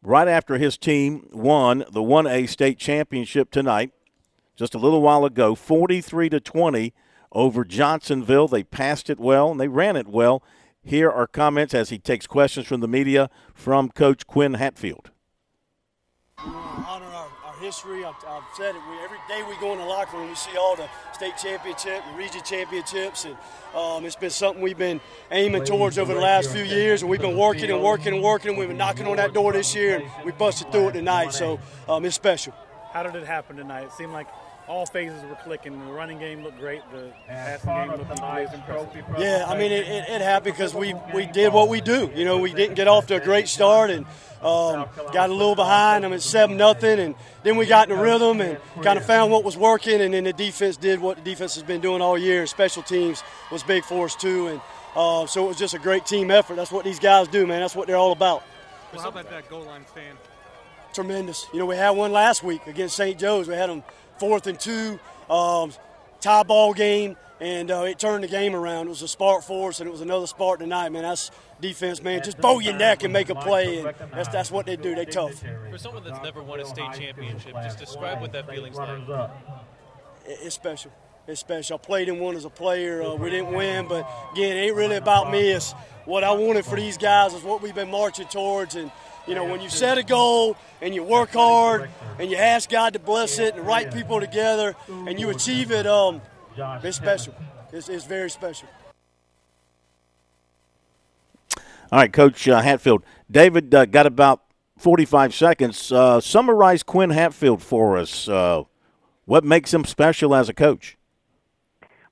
right 0.03 0.27
after 0.27 0.57
his 0.57 0.77
team 0.77 1.29
won 1.31 1.85
the 1.91 2.01
1A 2.01 2.49
state 2.49 2.77
championship 2.77 3.51
tonight 3.51 3.91
just 4.57 4.75
a 4.75 4.79
little 4.79 5.01
while 5.01 5.23
ago 5.23 5.55
43 5.55 6.29
to 6.29 6.39
20 6.41 6.93
over 7.31 7.63
Johnsonville. 7.63 8.49
They 8.49 8.63
passed 8.63 9.09
it 9.09 9.19
well 9.19 9.51
and 9.51 9.59
they 9.59 9.69
ran 9.69 9.95
it 9.95 10.09
well. 10.09 10.43
Here 10.89 11.11
are 11.11 11.27
comments 11.27 11.75
as 11.75 11.89
he 11.89 11.99
takes 11.99 12.25
questions 12.25 12.65
from 12.65 12.79
the 12.79 12.87
media 12.87 13.29
from 13.53 13.89
Coach 13.89 14.25
Quinn 14.25 14.55
Hatfield. 14.55 15.11
honor 16.39 17.05
our, 17.05 17.27
our 17.45 17.53
history. 17.61 18.03
I've, 18.03 18.15
I've 18.27 18.41
said 18.57 18.73
it. 18.73 18.81
We, 18.89 18.97
every 19.03 19.19
day 19.27 19.43
we 19.47 19.55
go 19.61 19.71
in 19.73 19.77
the 19.77 19.85
locker 19.85 20.17
room, 20.17 20.29
we 20.29 20.35
see 20.35 20.57
all 20.57 20.75
the 20.75 20.89
state 21.13 21.33
championship 21.37 22.01
and 22.07 22.17
region 22.17 22.41
championships, 22.43 23.25
and 23.25 23.37
um, 23.75 24.03
it's 24.03 24.15
been 24.15 24.31
something 24.31 24.63
we've 24.63 24.79
been 24.79 24.99
aiming 25.29 25.63
towards 25.63 25.99
over 25.99 26.11
the 26.11 26.19
last 26.19 26.49
few 26.49 26.63
years, 26.63 27.03
and 27.03 27.11
we've 27.11 27.21
been 27.21 27.37
working 27.37 27.69
and 27.69 27.83
working 27.83 28.15
and 28.15 28.23
working. 28.23 28.57
We've 28.57 28.67
been 28.67 28.77
knocking 28.77 29.05
on 29.05 29.17
that 29.17 29.31
door 29.31 29.53
this 29.53 29.75
year, 29.75 29.97
and 29.97 30.25
we 30.25 30.31
busted 30.31 30.71
through 30.71 30.87
it 30.87 30.93
tonight. 30.93 31.33
So 31.33 31.59
um, 31.87 32.03
it's 32.03 32.15
special. 32.15 32.55
How 32.91 33.03
did 33.03 33.13
it 33.13 33.27
happen 33.27 33.57
tonight? 33.57 33.83
It 33.83 33.91
seemed 33.91 34.13
like 34.13 34.27
all 34.69 34.85
phases 34.85 35.21
were 35.23 35.35
clicking. 35.35 35.73
The 35.73 35.91
running 35.91 36.19
game 36.19 36.43
looked 36.43 36.59
great. 36.59 36.81
The 36.91 37.11
passing 37.27 37.69
game 37.69 37.89
looked 37.89 38.21
nice, 38.21 38.53
impressive. 38.53 39.03
Yeah, 39.17 39.45
I 39.47 39.57
mean, 39.57 39.71
it, 39.71 39.87
it, 39.87 40.07
it 40.07 40.21
happened 40.21 40.55
because 40.55 40.75
we, 40.75 40.93
we 41.13 41.25
did 41.25 41.51
what 41.51 41.69
we 41.69 41.81
do. 41.81 42.11
You 42.15 42.23
know, 42.23 42.37
we 42.37 42.53
didn't 42.53 42.75
get 42.75 42.87
off 42.87 43.07
to 43.07 43.15
a 43.15 43.19
great 43.19 43.47
start 43.47 43.89
and 43.89 44.05
um, 44.43 44.87
got 45.11 45.31
a 45.31 45.33
little 45.33 45.55
behind. 45.55 46.05
I 46.05 46.09
mean, 46.09 46.19
7 46.19 46.55
nothing, 46.55 46.99
and 46.99 47.15
then 47.41 47.57
we 47.57 47.65
got 47.65 47.89
in 47.89 47.97
the 47.97 48.01
rhythm 48.01 48.41
and 48.41 48.59
kind 48.83 48.99
of 48.99 49.05
found 49.05 49.31
what 49.31 49.43
was 49.43 49.57
working, 49.57 50.01
and 50.01 50.13
then 50.13 50.23
the 50.23 50.33
defense 50.33 50.77
did 50.77 51.01
what 51.01 51.17
the 51.17 51.23
defense 51.23 51.55
has 51.55 51.63
been 51.63 51.81
doing 51.81 52.01
all 52.01 52.17
year. 52.17 52.45
Special 52.45 52.83
teams 52.83 53.23
was 53.51 53.63
big 53.63 53.83
for 53.83 54.05
us, 54.05 54.15
too, 54.15 54.47
and 54.47 54.61
uh, 54.95 55.25
so 55.25 55.45
it 55.45 55.47
was 55.47 55.57
just 55.57 55.73
a 55.73 55.79
great 55.79 56.05
team 56.05 56.29
effort. 56.29 56.55
That's 56.55 56.71
what 56.71 56.85
these 56.85 56.99
guys 56.99 57.27
do, 57.27 57.47
man. 57.47 57.61
That's 57.61 57.75
what 57.75 57.87
they're 57.87 57.97
all 57.97 58.11
about. 58.11 58.43
Well, 58.93 59.01
how 59.01 59.09
about 59.09 59.29
that 59.31 59.49
goal 59.49 59.63
line 59.63 59.85
stand? 59.87 60.17
Tremendous. 60.93 61.47
You 61.53 61.59
know, 61.59 61.65
we 61.65 61.75
had 61.75 61.91
one 61.91 62.11
last 62.11 62.43
week 62.43 62.65
against 62.65 62.95
St. 62.95 63.17
Joe's. 63.17 63.47
We 63.47 63.53
had 63.53 63.69
them 63.69 63.83
fourth 64.19 64.47
and 64.47 64.59
two, 64.59 64.99
um, 65.29 65.71
tie 66.21 66.43
ball 66.43 66.73
game, 66.73 67.15
and 67.39 67.71
uh, 67.71 67.83
it 67.83 67.99
turned 67.99 68.23
the 68.23 68.27
game 68.27 68.55
around. 68.55 68.87
It 68.87 68.89
was 68.89 69.01
a 69.01 69.07
spark 69.07 69.43
for 69.43 69.69
us, 69.69 69.79
and 69.79 69.87
it 69.87 69.91
was 69.91 70.01
another 70.01 70.27
spark 70.27 70.59
tonight, 70.59 70.89
man. 70.89 71.03
That's 71.03 71.31
defense, 71.61 72.03
man. 72.03 72.21
Just 72.23 72.39
bow 72.39 72.59
your 72.59 72.75
neck 72.75 73.03
and 73.03 73.13
make 73.13 73.29
a 73.29 73.35
play, 73.35 73.79
and 73.79 73.93
that's, 74.11 74.29
that's 74.29 74.51
what 74.51 74.65
they 74.65 74.75
do. 74.75 74.95
They 74.95 75.05
tough. 75.05 75.43
For 75.71 75.77
someone 75.77 76.03
that's 76.03 76.21
never 76.21 76.43
won 76.43 76.59
a 76.59 76.65
state 76.65 76.93
championship, 76.93 77.53
just 77.53 77.79
describe 77.79 78.21
what 78.21 78.31
that 78.33 78.49
feeling's 78.49 78.77
like. 78.77 79.31
It's 80.25 80.55
special. 80.55 80.91
It's 81.27 81.39
special. 81.39 81.79
I 81.81 81.85
played 81.85 82.09
in 82.09 82.19
one 82.19 82.35
as 82.35 82.45
a 82.45 82.49
player. 82.49 83.03
Uh, 83.03 83.15
we 83.15 83.29
didn't 83.29 83.53
win, 83.53 83.87
but 83.87 84.09
again, 84.33 84.57
it 84.57 84.61
ain't 84.61 84.75
really 84.75 84.95
about 84.95 85.31
me. 85.31 85.51
It's 85.51 85.73
what 86.05 86.23
I 86.23 86.31
wanted 86.31 86.65
for 86.65 86.75
these 86.75 86.97
guys. 86.97 87.33
Is 87.33 87.43
what 87.43 87.61
we've 87.61 87.75
been 87.75 87.91
marching 87.91 88.27
towards, 88.27 88.75
and 88.75 88.91
you 89.29 89.35
know, 89.35 89.45
when 89.45 89.61
you 89.61 89.69
set 89.69 89.99
a 89.99 90.03
goal 90.03 90.57
and 90.81 90.95
you 90.95 91.03
work 91.03 91.33
hard 91.33 91.87
and 92.17 92.31
you 92.31 92.35
ask 92.35 92.67
God 92.67 92.93
to 92.93 92.99
bless 92.99 93.37
it 93.37 93.53
and 93.53 93.59
the 93.59 93.67
right 93.67 93.93
people 93.93 94.19
together 94.19 94.75
and 94.87 95.19
you 95.19 95.29
achieve 95.29 95.71
it, 95.71 95.85
um, 95.85 96.19
it's 96.57 96.97
special. 96.97 97.35
It's, 97.71 97.89
it's 97.89 98.05
very 98.05 98.31
special. 98.31 98.67
All 101.91 101.99
right, 101.99 102.11
Coach 102.11 102.47
uh, 102.47 102.59
Hatfield. 102.59 103.03
David 103.29 103.73
uh, 103.73 103.85
got 103.85 104.07
about 104.07 104.41
45 104.77 105.35
seconds. 105.35 105.91
Uh, 105.91 106.19
summarize 106.19 106.81
Quinn 106.81 107.11
Hatfield 107.11 107.61
for 107.61 107.99
us. 107.99 108.27
Uh, 108.27 108.63
what 109.25 109.43
makes 109.43 109.71
him 109.71 109.85
special 109.85 110.33
as 110.33 110.49
a 110.49 110.55
coach? 110.55 110.97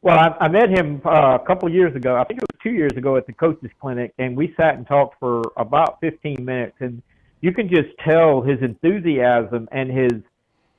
Well, 0.03 0.19
I, 0.19 0.45
I 0.45 0.48
met 0.49 0.69
him 0.69 1.02
uh, 1.03 1.39
a 1.41 1.44
couple 1.48 1.68
of 1.68 1.73
years 1.73 1.95
ago. 1.95 2.15
I 2.15 2.23
think 2.26 2.41
it 2.41 2.44
was 2.44 2.47
two 2.68 2.73
years 2.73 2.91
ago 2.95 3.15
at 3.15 3.26
the 3.27 3.34
coaches 3.34 3.72
clinic, 3.80 4.14
and 4.18 4.35
we 4.35 4.53
sat 4.57 4.76
and 4.76 4.88
talked 4.88 5.18
for 5.19 5.41
about 5.56 5.99
15 6.02 6.44
minutes, 6.44 6.76
and 6.80 7.02
you 7.41 7.53
can 7.53 7.69
just 7.69 7.89
tell 8.07 8.41
his 8.41 8.60
enthusiasm 8.61 9.68
and 9.72 9.91
his 9.91 10.22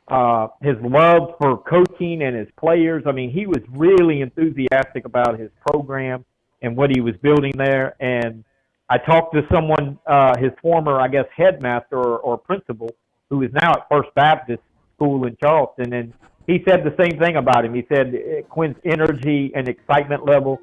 uh, 0.09 0.49
his 0.63 0.77
love 0.81 1.35
for 1.39 1.59
coaching 1.59 2.23
and 2.23 2.35
his 2.35 2.49
players. 2.59 3.03
I 3.07 3.13
mean, 3.13 3.31
he 3.31 3.47
was 3.47 3.59
really 3.69 4.23
enthusiastic 4.23 5.05
about 5.05 5.39
his 5.39 5.51
program 5.67 6.25
and 6.63 6.75
what 6.75 6.91
he 6.91 7.03
was 7.03 7.15
building 7.23 7.53
there. 7.57 7.95
And 8.01 8.43
I 8.89 8.97
talked 8.97 9.35
to 9.35 9.43
someone, 9.53 9.99
uh, 10.07 10.35
his 10.39 10.51
former, 10.63 10.99
I 10.99 11.09
guess, 11.09 11.27
headmaster 11.37 11.99
or, 11.99 12.21
or 12.21 12.39
principal, 12.39 12.89
who 13.29 13.43
is 13.43 13.51
now 13.53 13.73
at 13.73 13.87
First 13.91 14.09
Baptist 14.15 14.63
School 14.97 15.27
in 15.27 15.37
Charleston, 15.43 15.93
and 15.93 16.15
he 16.47 16.65
said 16.67 16.83
the 16.83 16.97
same 16.99 17.21
thing 17.21 17.37
about 17.37 17.67
him. 17.67 17.75
He 17.75 17.85
said 17.93 18.15
Quinn's 18.49 18.79
energy 18.87 19.53
and 19.55 19.69
excitement 19.69 20.25
level, 20.25 20.59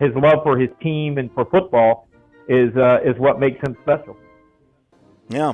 his 0.00 0.10
love 0.16 0.42
for 0.42 0.58
his 0.58 0.70
team 0.82 1.18
and 1.18 1.32
for 1.32 1.44
football, 1.44 2.08
is 2.48 2.74
uh, 2.76 2.98
is 3.04 3.16
what 3.18 3.38
makes 3.38 3.60
him 3.64 3.76
special. 3.82 4.16
Yeah. 5.28 5.52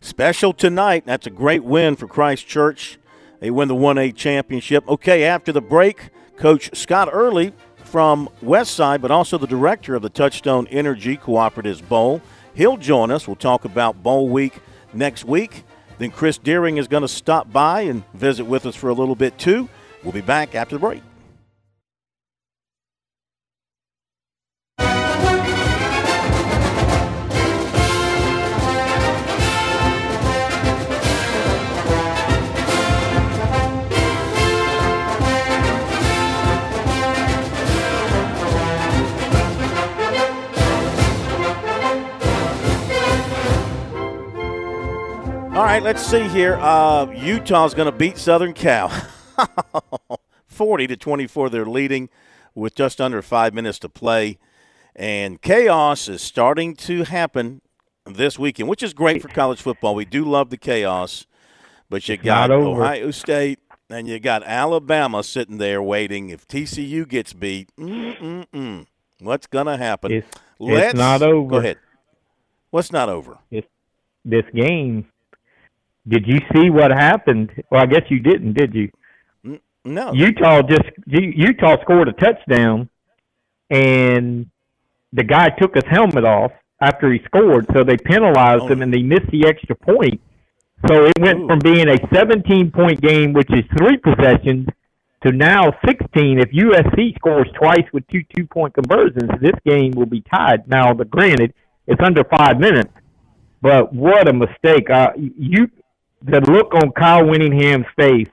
Special 0.00 0.52
tonight. 0.52 1.04
That's 1.06 1.26
a 1.26 1.30
great 1.30 1.64
win 1.64 1.96
for 1.96 2.06
Christ 2.06 2.46
Church. 2.46 2.98
They 3.40 3.50
win 3.50 3.66
the 3.66 3.74
1A 3.74 4.14
championship. 4.14 4.88
Okay, 4.88 5.24
after 5.24 5.50
the 5.50 5.60
break, 5.60 6.10
Coach 6.36 6.76
Scott 6.76 7.08
Earley 7.12 7.52
from 7.76 8.28
Westside, 8.42 9.00
but 9.00 9.10
also 9.10 9.38
the 9.38 9.46
director 9.46 9.94
of 9.94 10.02
the 10.02 10.08
Touchstone 10.08 10.68
Energy 10.68 11.16
Cooperatives 11.16 11.86
Bowl. 11.86 12.22
He'll 12.54 12.76
join 12.76 13.10
us. 13.10 13.26
We'll 13.26 13.36
talk 13.36 13.64
about 13.64 14.02
Bowl 14.02 14.28
Week 14.28 14.60
next 14.92 15.24
week. 15.24 15.64
Then 15.98 16.10
Chris 16.10 16.38
Deering 16.38 16.76
is 16.76 16.86
going 16.86 17.02
to 17.02 17.08
stop 17.08 17.52
by 17.52 17.82
and 17.82 18.04
visit 18.14 18.44
with 18.44 18.66
us 18.66 18.76
for 18.76 18.88
a 18.88 18.94
little 18.94 19.16
bit 19.16 19.36
too. 19.38 19.68
We'll 20.04 20.12
be 20.12 20.20
back 20.20 20.54
after 20.54 20.76
the 20.76 20.80
break. 20.80 21.02
Right, 45.78 45.84
let's 45.84 46.04
see 46.04 46.26
here. 46.28 46.56
Uh, 46.56 47.06
Utah's 47.12 47.72
going 47.74 47.90
to 47.90 47.96
beat 47.96 48.18
Southern 48.18 48.52
Cal. 48.52 48.90
40 50.46 50.88
to 50.88 50.96
24, 50.96 51.50
they're 51.50 51.64
leading 51.64 52.08
with 52.54 52.74
just 52.74 53.00
under 53.00 53.22
five 53.22 53.54
minutes 53.54 53.78
to 53.80 53.88
play. 53.88 54.38
And 54.96 55.40
chaos 55.40 56.08
is 56.08 56.20
starting 56.20 56.74
to 56.76 57.04
happen 57.04 57.60
this 58.04 58.38
weekend, 58.40 58.68
which 58.68 58.82
is 58.82 58.92
great 58.92 59.22
for 59.22 59.28
college 59.28 59.62
football. 59.62 59.94
We 59.94 60.04
do 60.04 60.24
love 60.24 60.50
the 60.50 60.56
chaos, 60.56 61.26
but 61.88 62.08
you 62.08 62.14
It's 62.14 62.24
got. 62.24 62.50
Ohio 62.50 63.12
State 63.12 63.60
and 63.88 64.08
you 64.08 64.18
got 64.18 64.42
Alabama 64.42 65.22
sitting 65.22 65.58
there 65.58 65.80
waiting. 65.80 66.30
If 66.30 66.48
TCU 66.48 67.06
gets 67.06 67.32
beat, 67.32 67.70
mm-mm-mm, 67.78 68.86
what's 69.20 69.46
going 69.46 69.66
to 69.66 69.76
happen? 69.76 70.10
It's- 70.12 70.42
it's 70.60 70.94
not 70.94 71.22
over. 71.22 71.48
Go 71.50 71.56
ahead. 71.58 71.78
What's 72.70 72.90
not 72.90 73.08
over? 73.08 73.38
It's, 73.52 73.68
this 74.24 74.44
game. 74.52 75.06
Did 76.08 76.26
you 76.26 76.40
see 76.54 76.70
what 76.70 76.90
happened? 76.90 77.50
Well, 77.70 77.82
I 77.82 77.86
guess 77.86 78.02
you 78.08 78.20
didn't, 78.20 78.54
did 78.54 78.74
you? 78.74 78.90
No. 79.84 80.12
Utah 80.12 80.62
just 80.62 80.90
Utah 81.06 81.80
scored 81.82 82.08
a 82.08 82.12
touchdown, 82.12 82.88
and 83.70 84.46
the 85.12 85.24
guy 85.24 85.48
took 85.48 85.74
his 85.74 85.84
helmet 85.88 86.24
off 86.24 86.52
after 86.80 87.12
he 87.12 87.20
scored, 87.24 87.66
so 87.74 87.84
they 87.84 87.96
penalized 87.96 88.70
him 88.70 88.82
and 88.82 88.92
they 88.92 89.02
missed 89.02 89.30
the 89.30 89.46
extra 89.46 89.74
point. 89.74 90.20
So 90.86 91.06
it 91.06 91.18
went 91.18 91.48
from 91.48 91.58
being 91.58 91.88
a 91.88 91.96
17 92.14 92.70
point 92.70 93.00
game, 93.00 93.32
which 93.32 93.50
is 93.50 93.64
three 93.76 93.96
possessions, 93.96 94.68
to 95.26 95.32
now 95.32 95.72
16. 95.84 96.38
If 96.38 96.50
USC 96.50 97.16
scores 97.16 97.48
twice 97.58 97.84
with 97.92 98.06
two 98.08 98.22
two 98.36 98.46
point 98.46 98.74
conversions, 98.74 99.30
this 99.40 99.54
game 99.66 99.92
will 99.92 100.06
be 100.06 100.20
tied. 100.20 100.68
Now, 100.68 100.94
the 100.94 101.04
granted, 101.04 101.52
it's 101.86 102.00
under 102.02 102.22
five 102.24 102.60
minutes, 102.60 102.92
but 103.60 103.92
what 103.92 104.28
a 104.28 104.32
mistake! 104.32 104.88
Uh, 104.90 105.12
you 105.16 105.68
the 106.22 106.40
look 106.40 106.74
on 106.74 106.92
Kyle 106.92 107.26
Whittingham's 107.26 107.86
face 107.96 108.28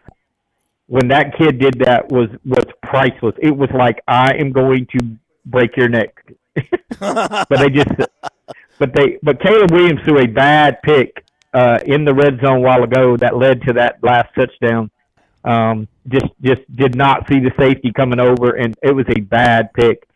when 0.88 1.08
that 1.08 1.38
kid 1.38 1.60
did 1.60 1.80
that 1.80 2.12
was 2.12 2.30
was 2.46 2.66
priceless. 2.84 3.36
It 3.42 3.56
was 3.56 3.70
like 3.72 4.02
I 4.08 4.36
am 4.36 4.52
going 4.52 4.88
to 4.98 5.18
break 5.46 5.76
your 5.78 5.90
neck. 5.90 6.16
but 7.00 7.50
they 7.50 7.70
just 7.70 7.90
but 8.80 8.94
they 8.94 9.18
but 9.22 9.42
Caleb 9.42 9.72
Williams 9.72 10.02
threw 10.04 10.20
a 10.20 10.28
bad 10.28 10.82
pick 10.84 11.24
uh 11.54 11.80
in 11.86 12.06
the 12.06 12.14
red 12.14 12.40
zone 12.42 12.58
a 12.58 12.62
while 12.62 12.84
ago 12.84 13.18
that 13.18 13.38
led 13.38 13.62
to 13.64 13.74
that 13.74 13.98
last 14.04 14.34
touchdown. 14.36 14.90
Um 15.44 15.88
just 16.08 16.28
just 16.42 16.62
did 16.76 16.96
not 16.96 17.28
see 17.28 17.40
the 17.40 17.52
safety 17.58 17.92
coming 17.92 18.20
over 18.20 18.52
and 18.52 18.76
it 18.82 18.92
was 18.92 19.06
a 19.10 19.20
bad 19.22 19.74
pick. 19.74 20.08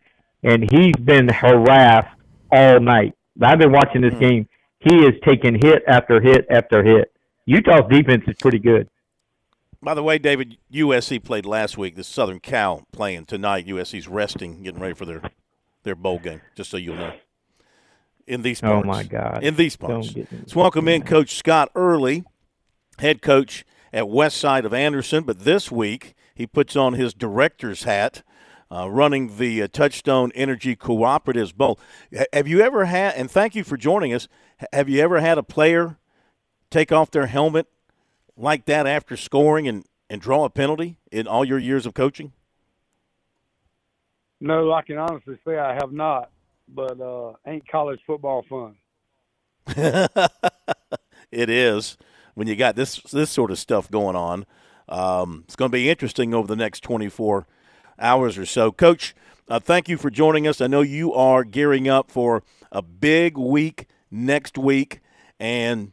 And 0.42 0.62
he's 0.72 0.96
been 0.96 1.28
harassed 1.28 2.16
all 2.50 2.80
night. 2.80 3.14
I've 3.42 3.58
been 3.58 3.72
watching 3.72 4.00
this 4.02 4.14
game. 4.14 4.48
He 4.78 5.04
is 5.04 5.12
taking 5.26 5.54
hit 5.60 5.82
after 5.86 6.20
hit 6.20 6.46
after 6.50 6.82
hit. 6.82 7.12
Utah's 7.50 7.82
defense 7.90 8.22
is 8.28 8.36
pretty 8.40 8.60
good. 8.60 8.88
By 9.82 9.94
the 9.94 10.02
way, 10.04 10.18
David, 10.18 10.58
USC 10.72 11.22
played 11.24 11.44
last 11.44 11.76
week. 11.76 11.96
The 11.96 12.04
Southern 12.04 12.38
Cal 12.38 12.86
playing 12.92 13.24
tonight. 13.24 13.66
USC's 13.66 14.06
resting, 14.06 14.62
getting 14.62 14.80
ready 14.80 14.94
for 14.94 15.04
their 15.04 15.20
their 15.82 15.96
bowl 15.96 16.20
game. 16.20 16.42
Just 16.54 16.70
so 16.70 16.76
you'll 16.76 16.94
know. 16.96 17.14
In 18.28 18.42
these 18.42 18.62
Oh, 18.62 18.84
my 18.84 19.02
God. 19.02 19.42
In 19.42 19.56
these 19.56 19.76
parts. 19.76 20.14
Let's 20.14 20.54
welcome 20.54 20.86
in 20.86 21.02
Coach 21.02 21.34
Scott 21.34 21.70
Earley, 21.74 22.22
head 23.00 23.20
coach 23.20 23.64
at 23.92 24.08
West 24.08 24.36
Side 24.36 24.64
of 24.64 24.72
Anderson. 24.72 25.24
But 25.24 25.40
this 25.40 25.72
week 25.72 26.14
he 26.34 26.46
puts 26.46 26.76
on 26.76 26.92
his 26.92 27.14
director's 27.14 27.82
hat, 27.82 28.22
uh, 28.70 28.88
running 28.88 29.38
the 29.38 29.62
uh, 29.62 29.66
Touchstone 29.72 30.30
Energy 30.36 30.76
Cooperatives 30.76 31.52
Bowl. 31.52 31.80
Ha- 32.16 32.26
Have 32.32 32.46
you 32.46 32.60
ever 32.60 32.84
had? 32.84 33.14
And 33.16 33.28
thank 33.28 33.56
you 33.56 33.64
for 33.64 33.76
joining 33.76 34.12
us. 34.14 34.28
Have 34.72 34.88
you 34.88 35.00
ever 35.00 35.18
had 35.20 35.36
a 35.38 35.42
player 35.42 35.96
take 36.70 36.92
off 36.92 37.10
their 37.10 37.26
helmet 37.26 37.66
like 38.36 38.64
that 38.66 38.86
after 38.86 39.16
scoring 39.16 39.68
and, 39.68 39.84
and 40.08 40.20
draw 40.20 40.44
a 40.44 40.50
penalty 40.50 40.96
in 41.10 41.26
all 41.26 41.44
your 41.44 41.58
years 41.58 41.86
of 41.86 41.94
coaching? 41.94 42.32
No, 44.40 44.72
I 44.72 44.82
can 44.82 44.96
honestly 44.96 45.38
say 45.44 45.58
I 45.58 45.74
have 45.74 45.92
not. 45.92 46.30
But 46.72 47.00
uh, 47.00 47.32
ain't 47.46 47.66
college 47.68 48.00
football 48.06 48.44
fun? 48.48 48.76
it 51.30 51.50
is 51.50 51.96
when 52.34 52.46
you 52.46 52.56
got 52.56 52.76
this 52.76 53.00
this 53.02 53.30
sort 53.30 53.50
of 53.50 53.58
stuff 53.58 53.90
going 53.90 54.16
on. 54.16 54.46
Um, 54.88 55.42
it's 55.44 55.56
going 55.56 55.70
to 55.70 55.76
be 55.76 55.90
interesting 55.90 56.34
over 56.34 56.48
the 56.48 56.56
next 56.56 56.82
24 56.82 57.46
hours 57.98 58.38
or 58.38 58.46
so. 58.46 58.72
Coach, 58.72 59.14
uh, 59.48 59.60
thank 59.60 59.88
you 59.88 59.96
for 59.96 60.10
joining 60.10 60.46
us. 60.46 60.60
I 60.60 60.66
know 60.66 60.80
you 60.80 61.12
are 61.12 61.44
gearing 61.44 61.88
up 61.88 62.10
for 62.10 62.42
a 62.72 62.82
big 62.82 63.36
week 63.36 63.86
next 64.10 64.58
week, 64.58 65.00
and 65.38 65.92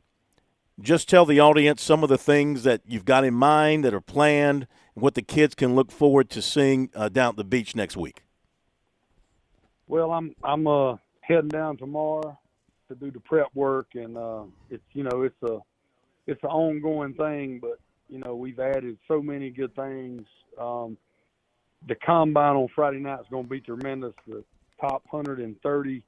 just 0.79 1.09
tell 1.09 1.25
the 1.25 1.39
audience 1.39 1.81
some 1.81 2.03
of 2.03 2.09
the 2.09 2.17
things 2.17 2.63
that 2.63 2.81
you've 2.85 3.05
got 3.05 3.23
in 3.23 3.33
mind 3.33 3.83
that 3.83 3.93
are 3.93 4.01
planned, 4.01 4.67
and 4.93 5.03
what 5.03 5.15
the 5.15 5.21
kids 5.21 5.55
can 5.55 5.75
look 5.75 5.91
forward 5.91 6.29
to 6.31 6.41
seeing 6.41 6.89
uh, 6.95 7.09
down 7.09 7.29
at 7.29 7.35
the 7.35 7.43
beach 7.43 7.75
next 7.75 7.97
week. 7.97 8.23
Well, 9.87 10.11
I'm 10.11 10.35
I'm 10.43 10.67
uh 10.67 10.97
heading 11.21 11.49
down 11.49 11.77
tomorrow 11.77 12.37
to 12.89 12.95
do 12.95 13.11
the 13.11 13.19
prep 13.19 13.47
work, 13.53 13.87
and 13.95 14.17
uh, 14.17 14.43
it's 14.69 14.83
you 14.93 15.03
know 15.03 15.23
it's 15.23 15.41
a 15.43 15.59
it's 16.25 16.43
an 16.43 16.49
ongoing 16.49 17.13
thing, 17.13 17.59
but 17.61 17.79
you 18.09 18.19
know 18.19 18.35
we've 18.35 18.59
added 18.59 18.97
so 19.07 19.21
many 19.21 19.49
good 19.49 19.75
things. 19.75 20.23
Um, 20.59 20.97
the 21.87 21.95
combine 21.95 22.55
on 22.55 22.67
Friday 22.75 22.99
night 22.99 23.19
is 23.19 23.27
going 23.29 23.43
to 23.43 23.49
be 23.49 23.61
tremendous. 23.61 24.13
The 24.27 24.43
top 24.81 25.03
130 25.09 26.03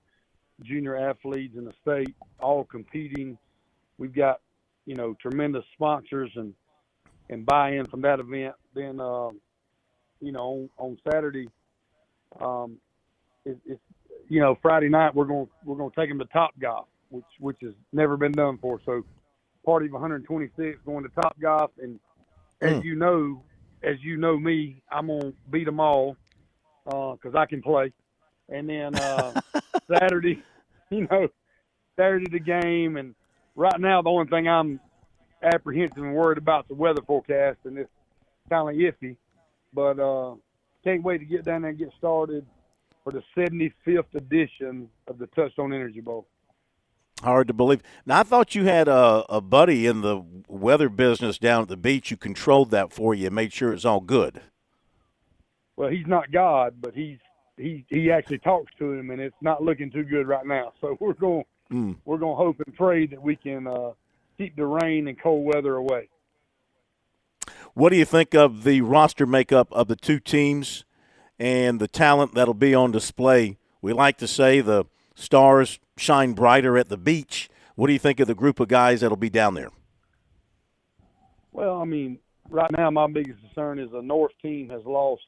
junior 0.63 0.97
athletes 0.97 1.55
in 1.57 1.65
the 1.65 1.73
state 1.81 2.15
all 2.39 2.63
competing. 2.65 3.37
We've 3.97 4.13
got 4.13 4.41
you 4.89 4.95
know 4.95 5.15
tremendous 5.21 5.63
sponsors 5.73 6.31
and 6.35 6.51
and 7.29 7.45
buy-in 7.45 7.85
from 7.85 8.01
that 8.01 8.19
event. 8.19 8.55
Then 8.73 8.99
um, 8.99 9.39
you 10.19 10.31
know 10.31 10.41
on, 10.41 10.69
on 10.77 10.97
Saturday. 11.11 11.47
Um, 12.41 12.77
it, 13.45 13.59
it's 13.67 13.81
you 14.29 14.41
know 14.41 14.57
Friday 14.63 14.89
night 14.89 15.13
we're 15.13 15.25
going 15.25 15.47
we're 15.63 15.75
going 15.75 15.91
to 15.91 15.95
take 15.95 16.09
them 16.09 16.17
to 16.17 16.25
Top 16.25 16.59
Golf, 16.59 16.87
which 17.09 17.23
which 17.39 17.57
has 17.61 17.73
never 17.93 18.17
been 18.17 18.31
done 18.31 18.55
before. 18.55 18.79
So 18.83 19.05
party 19.63 19.85
of 19.85 19.91
126 19.91 20.79
going 20.87 21.03
to 21.03 21.09
Top 21.21 21.39
Golf, 21.39 21.69
and 21.79 21.99
as 22.61 22.71
Mm. 22.71 22.83
you 22.83 22.95
know, 22.95 23.43
as 23.83 23.97
you 24.01 24.17
know 24.17 24.39
me, 24.39 24.81
I'm 24.91 25.07
gonna 25.07 25.33
beat 25.51 25.65
them 25.65 25.79
all 25.79 26.17
because 26.85 27.35
I 27.37 27.45
can 27.45 27.61
play. 27.61 27.93
And 28.49 28.67
then 28.67 28.95
uh, 28.95 29.33
Saturday, 29.93 30.43
you 30.89 31.07
know, 31.11 31.27
Saturday 31.95 32.25
the 32.31 32.39
game, 32.39 32.97
and 32.97 33.13
right 33.59 33.79
now 33.79 34.01
the 34.01 34.09
only 34.09 34.27
thing 34.27 34.47
I'm 34.47 34.79
apprehensive 35.43 35.97
and 35.97 36.15
worried 36.15 36.37
about 36.37 36.65
is 36.65 36.69
the 36.69 36.75
weather 36.75 37.01
forecast, 37.05 37.59
and 37.65 37.77
it's 37.77 37.91
kind 38.49 38.69
of 38.69 38.75
iffy. 38.75 39.15
But 39.73 39.99
uh, 39.99 40.35
can't 40.83 41.03
wait 41.03 41.19
to 41.19 41.25
get 41.25 41.45
down 41.45 41.61
there 41.61 41.69
and 41.69 41.77
get 41.77 41.91
started. 41.97 42.45
for 43.03 43.11
the 43.11 43.23
75th 43.37 44.15
edition 44.15 44.89
of 45.07 45.19
the 45.19 45.27
Touchstone 45.27 45.73
Energy 45.73 46.01
Bowl. 46.01 46.27
Hard 47.21 47.47
to 47.47 47.53
believe. 47.53 47.81
Now 48.05 48.21
I 48.21 48.23
thought 48.23 48.55
you 48.55 48.63
had 48.63 48.87
a, 48.87 49.25
a 49.29 49.41
buddy 49.41 49.85
in 49.85 50.01
the 50.01 50.23
weather 50.47 50.87
business 50.87 51.37
down 51.37 51.63
at 51.63 51.67
the 51.67 51.77
beach. 51.77 52.11
You 52.11 52.17
controlled 52.17 52.71
that 52.71 52.93
for 52.93 53.13
you, 53.13 53.27
and 53.27 53.35
made 53.35 53.51
sure 53.51 53.73
it's 53.73 53.85
all 53.85 53.99
good. 53.99 54.41
Well, 55.75 55.89
he's 55.89 56.07
not 56.07 56.31
God, 56.31 56.75
but 56.79 56.95
he's 56.95 57.19
he 57.57 57.85
he 57.89 58.09
actually 58.09 58.39
talks 58.39 58.71
to 58.79 58.93
him, 58.93 59.11
and 59.11 59.19
it's 59.19 59.35
not 59.41 59.61
looking 59.61 59.91
too 59.91 60.03
good 60.03 60.27
right 60.27 60.45
now. 60.45 60.71
So 60.79 60.95
we're 61.01 61.13
going 61.13 61.43
Mm. 61.71 61.97
we're 62.03 62.17
going 62.17 62.33
to 62.33 62.43
hope 62.43 62.61
and 62.65 62.75
pray 62.75 63.05
that 63.05 63.21
we 63.21 63.35
can 63.35 63.67
uh, 63.67 63.91
keep 64.37 64.55
the 64.55 64.65
rain 64.65 65.07
and 65.07 65.21
cold 65.21 65.45
weather 65.45 65.75
away. 65.75 66.09
What 67.73 67.91
do 67.91 67.97
you 67.97 68.05
think 68.05 68.33
of 68.33 68.63
the 68.63 68.81
roster 68.81 69.25
makeup 69.25 69.67
of 69.71 69.87
the 69.87 69.95
two 69.95 70.19
teams 70.19 70.83
and 71.37 71.79
the 71.79 71.87
talent 71.87 72.33
that'll 72.33 72.53
be 72.53 72.73
on 72.73 72.91
display? 72.91 73.57
We 73.81 73.93
like 73.93 74.17
to 74.17 74.27
say 74.27 74.61
the 74.61 74.85
stars 75.15 75.79
shine 75.95 76.33
brighter 76.33 76.77
at 76.77 76.89
the 76.89 76.97
beach. 76.97 77.49
What 77.75 77.87
do 77.87 77.93
you 77.93 77.99
think 77.99 78.19
of 78.19 78.27
the 78.27 78.35
group 78.35 78.59
of 78.59 78.67
guys 78.67 79.01
that'll 79.01 79.17
be 79.17 79.29
down 79.29 79.53
there? 79.53 79.69
Well, 81.51 81.79
I 81.79 81.85
mean, 81.85 82.19
right 82.49 82.71
now 82.71 82.89
my 82.89 83.07
biggest 83.07 83.39
concern 83.41 83.79
is 83.79 83.91
the 83.91 84.01
North 84.01 84.33
team 84.41 84.69
has 84.69 84.81
lost 84.85 85.21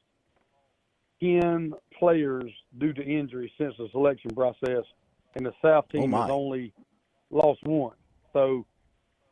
ten 1.20 1.72
players 1.98 2.50
due 2.78 2.92
to 2.92 3.02
injury 3.02 3.52
since 3.58 3.74
the 3.78 3.88
selection 3.92 4.34
process, 4.34 4.84
and 5.34 5.46
the 5.46 5.52
South 5.62 5.86
Oh, 5.96 6.00
team 6.00 6.10
my. 6.10 6.22
has 6.22 6.30
only 6.30 6.72
lost 7.30 7.62
one. 7.64 7.96
So 8.32 8.66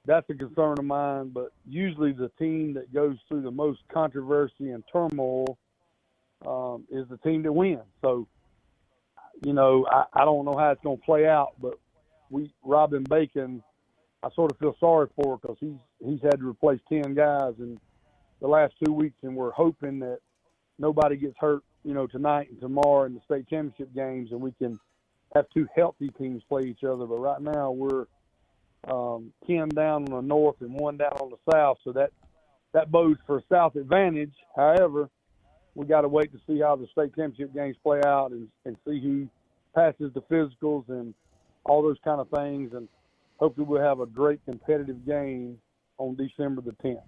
that's 0.07 0.29
a 0.31 0.35
concern 0.35 0.77
of 0.79 0.85
mine. 0.85 1.31
But 1.31 1.53
usually 1.69 2.13
the 2.13 2.31
team 2.39 2.75
that 2.75 2.93
goes 2.93 3.17
through 3.29 3.43
the 3.43 3.51
most 3.51 3.81
controversy 3.93 4.71
and 4.71 4.83
turmoil 4.93 5.59
um, 6.47 6.87
is 6.91 7.07
the 7.09 7.19
team 7.19 7.43
that 7.43 7.53
wins. 7.53 7.81
So, 8.01 8.27
you 9.45 9.53
know, 9.53 9.87
I, 9.91 10.05
I 10.15 10.25
don't 10.25 10.45
know 10.45 10.57
how 10.57 10.71
it's 10.71 10.83
going 10.83 10.99
to 10.99 11.05
play 11.05 11.27
out, 11.27 11.53
but 11.61 11.75
we 12.31 12.53
Robin 12.65 13.03
Bacon, 13.03 13.63
I 14.23 14.29
sort 14.35 14.53
of 14.53 14.59
feel 14.59 14.77
sorry 14.81 15.09
for 15.17 15.39
because 15.39 15.57
he's 15.61 15.79
he's 16.05 16.21
had 16.23 16.39
to 16.41 16.49
replace 16.49 16.81
ten 16.89 17.15
guys 17.15 17.55
in 17.59 17.79
the 18.41 18.49
last 18.49 18.75
two 18.85 18.93
weeks, 18.93 19.17
and 19.23 19.35
we're 19.37 19.51
hoping 19.51 19.99
that 20.01 20.19
nobody 20.79 21.17
gets 21.17 21.35
hurt, 21.39 21.63
you 21.85 21.93
know, 21.93 22.07
tonight 22.07 22.49
and 22.51 22.61
tomorrow 22.61 23.05
in 23.05 23.15
the 23.15 23.21
state 23.25 23.49
championship 23.49 23.95
games, 23.95 24.31
and 24.33 24.41
we 24.41 24.53
can 24.53 24.79
have 25.35 25.47
two 25.55 25.69
healthy 25.75 26.09
teams 26.19 26.43
play 26.49 26.63
each 26.63 26.85
other. 26.85 27.07
But 27.07 27.19
right 27.19 27.41
now 27.41 27.71
we're 27.71 28.07
um, 28.89 29.33
ten 29.47 29.69
down 29.69 30.05
on 30.05 30.11
the 30.11 30.21
north 30.21 30.57
and 30.61 30.73
one 30.75 30.97
down 30.97 31.13
on 31.13 31.31
the 31.31 31.53
south, 31.53 31.79
so 31.85 31.93
that 31.93 32.11
that 32.73 32.91
bodes 32.91 33.21
for 33.27 33.43
south 33.51 33.77
advantage. 33.77 34.35
However, 34.57 35.09
we 35.75 35.87
got 35.87 36.03
to 36.03 36.09
wait 36.09 36.33
to 36.33 36.39
see 36.47 36.61
how 36.61 36.77
the 36.77 36.87
state 36.93 37.15
championship 37.15 37.55
games 37.55 37.77
play 37.83 38.01
out 38.05 38.33
and, 38.33 38.49
and 38.65 38.77
see 38.87 39.01
who 39.01 39.29
passes 39.75 40.13
the 40.15 40.23
physicals 40.23 40.89
and 40.89 41.15
all 41.65 41.83
those 41.83 41.99
kind 42.05 42.21
of 42.21 42.29
things. 42.31 42.73
And 42.75 42.89
hopefully 43.39 43.67
we'll 43.69 43.83
have 43.83 44.01
a 44.01 44.07
great 44.07 44.45
competitive 44.45 45.07
game 45.07 45.59
on 45.99 46.17
December 46.17 46.63
the 46.63 46.73
10th. 46.85 47.03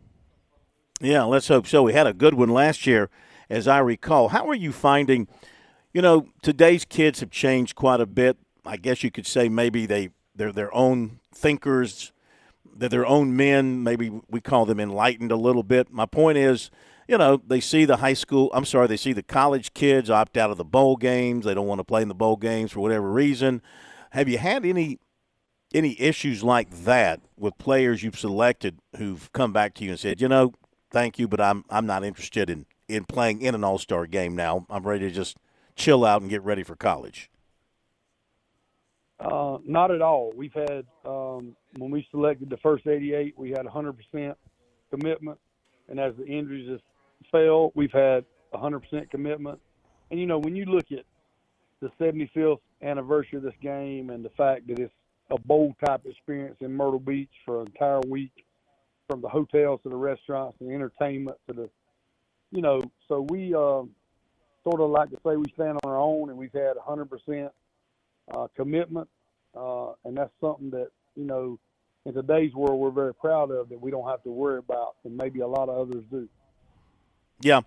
Yeah, 1.01 1.25
let's 1.25 1.49
hope 1.49 1.67
so. 1.67 1.83
We 1.83 1.95
had 1.95 2.07
a 2.07 2.13
good 2.13 2.35
one 2.35 2.51
last 2.51 2.87
year, 2.87 3.11
as 3.51 3.67
I 3.67 3.79
recall. 3.79 4.29
How 4.29 4.49
are 4.49 4.55
you 4.55 4.71
finding? 4.71 5.27
You 5.93 6.01
know, 6.01 6.29
today's 6.41 6.87
kids 6.87 7.21
have 7.21 7.31
changed 7.31 7.75
quite 7.75 8.01
a 8.01 8.07
bit. 8.07 8.39
I 8.65 8.79
guess 8.79 9.03
you 9.03 9.11
could 9.11 9.27
say 9.27 9.49
maybe 9.51 9.85
they 9.85 10.11
they're 10.35 10.53
their 10.53 10.75
own 10.75 11.21
thinkers, 11.35 12.13
they're 12.75 12.89
their 12.89 13.07
own 13.07 13.37
men. 13.37 13.83
Maybe 13.83 14.11
we 14.31 14.41
call 14.41 14.65
them 14.65 14.81
enlightened 14.81 15.31
a 15.31 15.37
little 15.37 15.63
bit. 15.63 15.93
My 15.93 16.07
point 16.07 16.39
is, 16.39 16.71
you 17.07 17.19
know, 17.19 17.43
they 17.47 17.61
see 17.61 17.85
the 17.85 17.99
high 17.99 18.15
school. 18.15 18.51
I'm 18.55 18.65
sorry, 18.65 18.87
they 18.87 18.97
see 18.97 19.13
the 19.13 19.23
college 19.23 19.75
kids 19.75 20.09
opt 20.09 20.39
out 20.39 20.51
of 20.51 20.57
the 20.57 20.65
bowl 20.65 20.97
games. 20.97 21.45
They 21.45 21.53
don't 21.53 21.67
want 21.67 21.81
to 21.81 21.85
play 21.85 22.01
in 22.01 22.09
the 22.09 22.15
bowl 22.15 22.37
games 22.37 22.73
for 22.73 22.81
whatever 22.81 23.11
reason. 23.11 23.61
Have 24.13 24.29
you 24.29 24.39
had 24.39 24.65
any 24.65 24.99
any 25.75 26.01
issues 26.01 26.43
like 26.43 26.71
that 26.85 27.21
with 27.37 27.57
players 27.59 28.03
you've 28.03 28.19
selected 28.19 28.79
who've 28.97 29.31
come 29.33 29.53
back 29.53 29.75
to 29.75 29.85
you 29.85 29.91
and 29.91 30.01
said, 30.01 30.21
you 30.21 30.29
know, 30.29 30.53
thank 30.91 31.19
you, 31.19 31.29
but 31.29 31.41
I'm 31.41 31.65
I'm 31.69 31.85
not 31.85 32.03
interested 32.03 32.49
in 32.49 32.65
in 32.89 33.05
playing 33.05 33.43
in 33.43 33.55
an 33.55 33.63
All 33.63 33.79
Star 33.79 34.07
game 34.07 34.35
now. 34.35 34.65
I'm 34.71 34.87
ready 34.87 35.09
to 35.09 35.15
just 35.15 35.37
chill 35.75 36.05
out 36.05 36.23
and 36.23 36.31
get 36.31 36.43
ready 36.43 36.63
for 36.63 36.77
college. 36.77 37.31
Uh, 39.21 39.59
not 39.65 39.91
at 39.91 40.03
all. 40.03 40.33
We've 40.35 40.53
had 40.53 40.85
um, 41.05 41.55
when 41.79 41.91
we 41.91 42.07
selected 42.11 42.51
the 42.51 42.57
first 42.57 42.87
88, 42.87 43.35
we 43.37 43.51
had 43.51 43.67
100% 43.67 44.35
commitment, 44.91 45.39
and 45.89 46.01
as 46.01 46.15
the 46.17 46.27
injuries 46.27 46.69
just 46.69 46.85
fell, 47.31 47.73
we've 47.75 47.93
had 47.93 48.25
100% 48.53 49.11
commitment. 49.11 49.61
And 50.11 50.19
you 50.19 50.27
know, 50.27 50.39
when 50.39 50.57
you 50.57 50.65
look 50.65 50.87
at 50.91 51.05
the 51.81 51.91
75th 52.01 52.59
anniversary 52.83 53.39
of 53.39 53.45
this 53.45 53.55
game 53.63 54.11
and 54.11 54.25
the 54.25 54.31
fact 54.31 54.67
that 54.69 54.79
it's 54.79 54.93
a 55.31 55.41
bowl 55.41 55.75
type 55.85 56.03
experience 56.05 56.57
in 56.61 56.73
Myrtle 56.73 56.99
Beach 56.99 57.31
for 57.45 57.61
an 57.61 57.69
entire 57.69 58.01
week, 58.09 58.45
from 59.09 59.21
the 59.21 59.29
hotels 59.29 59.81
to 59.83 59.89
the 59.89 59.97
restaurants 59.97 60.57
and 60.61 60.73
entertainment 60.73 61.37
to 61.47 61.53
the, 61.53 61.71
you 62.51 62.63
know, 62.63 62.81
so 63.09 63.27
we 63.29 63.55
uh, 63.55 63.83
sort 64.65 64.81
of 64.81 64.91
like 64.91 65.11
to 65.11 65.17
say 65.27 65.37
we 65.37 65.51
stand 65.55 65.79
on 65.83 65.91
our 65.91 65.99
own, 65.99 66.31
and 66.31 66.39
we've 66.39 66.53
had 66.53 66.77
100% 66.77 67.51
uh, 68.33 68.47
commitment, 68.57 69.09
uh, 69.57 69.93
and 70.05 70.17
that's 70.17 70.33
something 70.41 70.71
that 70.71 70.89
you 71.17 71.25
know 71.25 71.59
in 72.07 72.15
today's 72.15 72.53
world 72.55 72.81
we're 72.81 72.91
very 72.91 73.15
proud 73.15 73.51
of 73.51 73.69
that 73.69 73.81
we 73.81 73.91
don't 73.91 74.09
have 74.09 74.23
to 74.23 74.31
worry 74.31 74.59
about, 74.59 74.95
and 75.05 75.17
maybe 75.17 75.41
a 75.41 75.47
lot 75.47 75.69
of 75.69 75.89
others 75.89 76.05
do. 76.11 76.29
Yeah. 77.41 77.61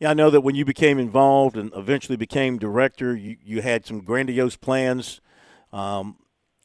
Yeah, 0.00 0.10
I 0.10 0.14
know 0.14 0.28
that 0.30 0.40
when 0.40 0.56
you 0.56 0.64
became 0.64 0.98
involved 0.98 1.56
and 1.56 1.70
eventually 1.74 2.16
became 2.16 2.58
director, 2.58 3.14
you, 3.14 3.36
you 3.44 3.62
had 3.62 3.86
some 3.86 4.00
grandiose 4.00 4.56
plans. 4.56 5.20
Um, 5.72 6.16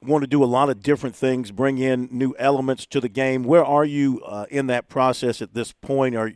want 0.01 0.23
to 0.23 0.27
do 0.27 0.43
a 0.43 0.45
lot 0.45 0.69
of 0.69 0.81
different 0.81 1.15
things, 1.15 1.51
bring 1.51 1.77
in 1.77 2.07
new 2.11 2.33
elements 2.39 2.85
to 2.87 2.99
the 2.99 3.09
game. 3.09 3.43
Where 3.43 3.63
are 3.63 3.85
you 3.85 4.21
uh, 4.25 4.45
in 4.49 4.67
that 4.67 4.87
process 4.87 5.41
at 5.41 5.53
this 5.53 5.73
point? 5.73 6.15
Are 6.15 6.29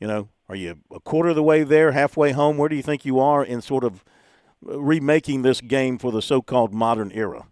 you 0.00 0.06
know, 0.06 0.28
are 0.48 0.56
you 0.56 0.78
a 0.92 1.00
quarter 1.00 1.30
of 1.30 1.36
the 1.36 1.42
way 1.42 1.64
there, 1.64 1.92
halfway 1.92 2.32
home? 2.32 2.56
Where 2.56 2.68
do 2.68 2.76
you 2.76 2.82
think 2.82 3.04
you 3.04 3.18
are 3.18 3.44
in 3.44 3.62
sort 3.62 3.84
of 3.84 4.04
uh, 4.68 4.80
remaking 4.80 5.42
this 5.42 5.60
game 5.60 5.98
for 5.98 6.12
the 6.12 6.20
so-called 6.20 6.74
modern 6.74 7.10
era? 7.12 7.46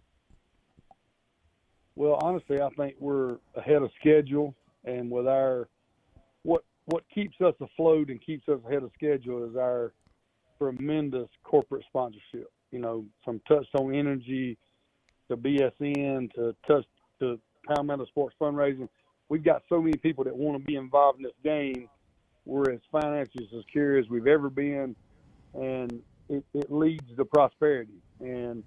Well, 1.95 2.19
honestly, 2.21 2.61
I 2.61 2.69
think 2.69 2.95
we're 2.99 3.37
ahead 3.55 3.81
of 3.81 3.91
schedule, 3.99 4.55
and 4.83 5.09
with 5.11 5.27
our 5.27 5.69
what 6.43 6.63
what 6.85 7.03
keeps 7.13 7.39
us 7.41 7.53
afloat 7.61 8.09
and 8.09 8.23
keeps 8.23 8.47
us 8.49 8.59
ahead 8.67 8.83
of 8.83 8.91
schedule 8.95 9.47
is 9.49 9.55
our 9.55 9.93
tremendous 10.57 11.29
corporate 11.43 11.83
sponsorship. 11.87 12.51
You 12.71 12.79
know, 12.79 13.05
from 13.23 13.39
Touchstone 13.47 13.93
Energy 13.93 14.57
to 15.29 15.37
BSN 15.37 16.33
to 16.33 16.55
Touch 16.67 16.85
to 17.19 17.39
Metal 17.83 18.05
Sports 18.07 18.35
fundraising, 18.41 18.89
we've 19.29 19.43
got 19.43 19.61
so 19.69 19.81
many 19.81 19.97
people 19.97 20.23
that 20.23 20.35
want 20.35 20.59
to 20.59 20.65
be 20.65 20.75
involved 20.75 21.19
in 21.19 21.23
this 21.23 21.33
game. 21.43 21.87
We're 22.45 22.71
as 22.71 22.81
financially 22.91 23.49
secure 23.55 23.97
as 23.97 24.09
we've 24.09 24.27
ever 24.27 24.49
been, 24.49 24.95
and 25.53 26.01
it, 26.29 26.43
it 26.53 26.71
leads 26.71 27.15
to 27.17 27.25
prosperity. 27.25 28.01
And 28.19 28.63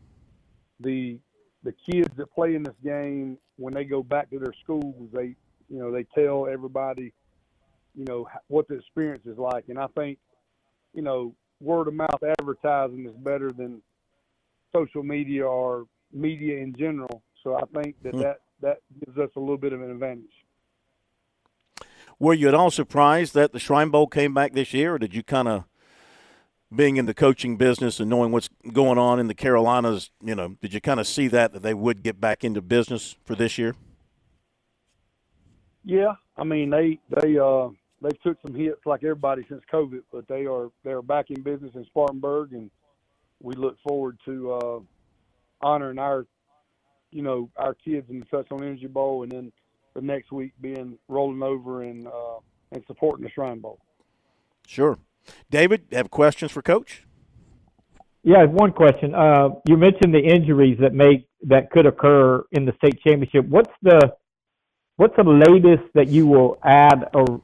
the 0.81 1.19
the 1.63 1.73
kids 1.73 2.11
that 2.17 2.33
play 2.33 2.55
in 2.55 2.63
this 2.63 2.77
game, 2.85 3.39
when 3.57 3.75
they 3.75 3.85
go 3.85 4.03
back 4.03 4.31
to 4.31 4.39
their 4.39 4.55
schools, 4.63 5.11
they 5.13 5.35
you 5.69 5.79
know 5.79 5.91
they 5.91 6.05
tell 6.15 6.47
everybody, 6.47 7.13
you 7.95 8.05
know 8.05 8.29
what 8.49 8.69
the 8.69 8.77
experience 8.77 9.27
is 9.27 9.39
like. 9.39 9.65
And 9.69 9.79
I 9.79 9.87
think, 9.97 10.19
you 10.95 11.03
know, 11.03 11.35
word 11.61 11.89
of 11.89 11.95
mouth 11.95 12.23
advertising 12.41 13.07
is 13.07 13.17
better 13.17 13.51
than 13.51 13.83
social 14.75 15.03
media 15.03 15.47
or 15.47 15.87
media 16.13 16.59
in 16.59 16.75
general. 16.75 17.23
So 17.43 17.57
I 17.57 17.63
think 17.81 17.97
that 18.03 18.15
Hmm. 18.15 18.21
that 18.21 18.39
that 18.63 18.79
gives 19.05 19.19
us 19.19 19.31
a 19.37 19.41
little 19.41 19.59
bit 19.59 19.73
of 19.73 19.83
an 19.83 19.91
advantage. 19.91 20.36
Were 22.19 22.35
you 22.35 22.49
at 22.49 22.55
all 22.55 22.71
surprised 22.71 23.35
that 23.35 23.53
the 23.53 23.59
Shrine 23.59 23.91
Bowl 23.91 24.07
came 24.07 24.33
back 24.33 24.53
this 24.53 24.73
year, 24.73 24.95
or 24.95 24.99
did 24.99 25.15
you 25.15 25.23
kind 25.23 25.49
of, 25.49 25.65
being 26.75 26.97
in 26.97 27.07
the 27.07 27.15
coaching 27.15 27.57
business 27.57 28.01
and 28.01 28.11
knowing 28.11 28.33
what's 28.33 28.49
going 28.73 28.99
on 28.99 29.21
in 29.21 29.29
the 29.29 29.35
Carolinas, 29.35 30.11
you 30.23 30.35
know, 30.35 30.57
did 30.61 30.75
you 30.75 30.81
kind 30.81 30.99
of 30.99 31.07
see 31.07 31.29
that 31.29 31.53
that 31.53 31.63
they 31.63 31.75
would 31.75 32.03
get 32.03 32.21
back 32.21 32.43
into 32.43 32.61
business 32.61 33.17
for 33.25 33.35
this 33.37 33.57
year? 33.57 33.75
Yeah, 35.85 36.15
I 36.37 36.43
mean 36.43 36.71
they 36.71 36.99
they 37.21 37.39
uh 37.39 37.69
they 38.03 38.11
took 38.25 38.39
some 38.45 38.55
hits 38.55 38.81
like 38.85 39.05
everybody 39.05 39.47
since 39.49 39.63
COVID, 39.73 40.03
but 40.13 40.27
they 40.27 40.47
are 40.47 40.71
they 40.83 40.91
are 40.91 41.03
back 41.03 41.31
in 41.31 41.43
business 41.43 41.71
in 41.77 41.85
Spartanburg, 41.87 42.53
and 42.53 42.71
we 43.41 43.55
look 43.55 43.77
forward 43.87 44.19
to 44.25 44.53
uh, 44.53 44.79
honoring 45.61 45.99
our 45.99 46.27
you 47.13 47.23
know 47.23 47.49
our 47.57 47.75
kids 47.75 48.11
in 48.11 48.19
the 48.19 48.27
Touchstone 48.27 48.65
Energy 48.65 48.89
Bowl, 48.89 49.23
and 49.23 49.31
then 49.31 49.53
the 49.97 50.03
next 50.03 50.31
week 50.31 50.53
being 50.61 50.99
rolling 51.09 51.43
over 51.43 51.83
and 51.83 52.07
uh, 52.07 52.39
and 52.73 52.85
supporting 52.87 53.25
the 53.25 53.31
Shrine 53.31 53.61
Bowl. 53.61 53.81
Sure. 54.67 54.99
David, 55.51 55.87
have 55.93 56.11
questions 56.11 56.53
for 56.53 56.63
Coach? 56.63 57.03
Yeah, 58.23 58.39
I 58.39 58.41
have 58.41 58.51
one 58.51 58.73
question. 58.73 59.15
Uh, 59.15 59.51
you 59.67 59.77
mentioned 59.77 60.15
the 60.15 60.21
injuries 60.21 60.79
that 60.81 60.93
may 60.93 61.27
that 61.43 61.71
could 61.71 61.87
occur 61.87 62.45
in 62.53 62.65
the 62.65 62.73
state 62.79 63.01
championship. 63.01 63.47
What's 63.47 63.73
the 63.83 64.15
what's 64.97 65.17
the 65.17 65.25
latest 65.25 65.93
that 65.95 66.09
you 66.09 66.27
will 66.27 66.59
add 66.63 67.09
or 67.15 67.41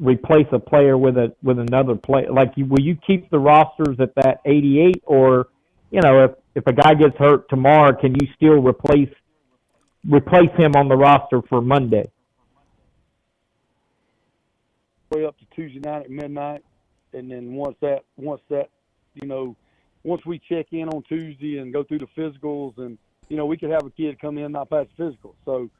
replace 0.00 0.46
a 0.52 0.58
player 0.58 0.96
with 0.96 1.16
a 1.16 1.34
with 1.42 1.58
another 1.58 1.96
player? 1.96 2.32
Like, 2.32 2.52
you, 2.56 2.64
will 2.66 2.80
you 2.80 2.96
keep 3.06 3.30
the 3.30 3.38
rosters 3.38 3.96
at 4.00 4.14
that 4.16 4.40
88, 4.44 5.02
or 5.04 5.48
you 5.90 6.00
know, 6.00 6.24
if 6.24 6.30
if 6.54 6.66
a 6.66 6.72
guy 6.72 6.94
gets 6.94 7.16
hurt 7.18 7.48
tomorrow, 7.50 7.94
can 8.00 8.14
you 8.14 8.28
still 8.36 8.62
replace 8.62 9.10
replace 10.08 10.50
him 10.56 10.72
on 10.76 10.88
the 10.88 10.96
roster 10.96 11.40
for 11.48 11.60
Monday? 11.60 12.10
Way 15.10 15.24
up 15.24 15.38
to 15.38 15.44
Tuesday 15.54 15.80
night 15.80 16.04
at 16.04 16.10
midnight, 16.10 16.64
and 17.12 17.30
then 17.30 17.54
once 17.54 17.76
that 17.80 18.00
once 18.16 18.40
that 18.48 18.70
you 19.14 19.28
know 19.28 19.56
once 20.02 20.24
we 20.26 20.40
check 20.48 20.66
in 20.72 20.88
on 20.88 21.02
Tuesday 21.02 21.58
and 21.58 21.72
go 21.72 21.84
through 21.84 22.00
the 22.00 22.08
physicals, 22.16 22.76
and 22.78 22.98
you 23.28 23.36
know 23.36 23.46
we 23.46 23.56
could 23.56 23.70
have 23.70 23.84
a 23.84 23.90
kid 23.90 24.20
come 24.20 24.38
in 24.38 24.52
not 24.52 24.70
pass 24.70 24.86
the 24.96 25.04
physical, 25.04 25.34
so 25.44 25.70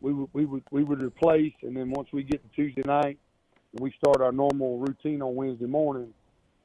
we 0.00 0.12
would 0.12 0.28
we 0.32 0.44
would 0.44 0.62
we 0.70 0.84
would 0.84 1.02
replace, 1.02 1.54
and 1.62 1.76
then 1.76 1.90
once 1.90 2.08
we 2.12 2.22
get 2.22 2.42
to 2.42 2.48
Tuesday 2.54 2.82
night, 2.86 3.18
and 3.72 3.80
we 3.80 3.92
start 3.98 4.20
our 4.20 4.32
normal 4.32 4.78
routine 4.78 5.22
on 5.22 5.34
Wednesday 5.34 5.66
morning, 5.66 6.12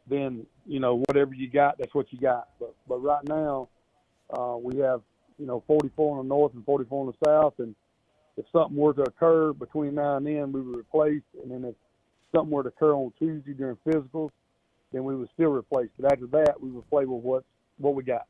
then 0.08 0.46
you 0.68 0.80
know 0.80 1.02
whatever 1.08 1.34
you 1.34 1.50
got, 1.50 1.78
that's 1.80 1.96
what 1.96 2.12
you 2.12 2.20
got. 2.20 2.50
But 2.60 2.76
but 2.88 3.02
right 3.02 3.24
now, 3.28 3.70
uh, 4.30 4.58
we 4.58 4.78
have 4.80 5.02
you 5.40 5.46
know 5.46 5.64
44 5.68 6.20
in 6.20 6.28
the 6.28 6.30
north 6.30 6.54
and 6.54 6.66
44 6.66 7.06
in 7.06 7.14
the 7.20 7.26
south, 7.26 7.54
and 7.60 7.76
if 8.38 8.46
something 8.52 8.78
were 8.78 8.94
to 8.94 9.04
occur 9.04 9.54
between 9.54 9.96
now 9.96 10.18
and 10.18 10.26
then, 10.26 10.52
we 10.52 10.62
would 10.62 10.78
replace, 10.78 11.24
and 11.42 11.52
then 11.52 11.66
if 11.66 11.76
something 12.34 12.52
were 12.52 12.64
to 12.64 12.70
occur 12.70 12.94
on 12.94 13.12
Tuesday 13.18 13.54
during 13.54 13.78
physicals, 13.86 14.32
then 14.92 15.04
we 15.04 15.16
would 15.16 15.30
still 15.34 15.52
replace. 15.52 15.90
But 16.00 16.12
after 16.12 16.28
that, 16.28 16.62
we 16.62 16.70
would 16.70 16.90
play 16.90 17.06
with 17.06 17.24
what 17.24 17.44
what 17.78 17.96
we 17.96 18.04
got. 18.04 18.28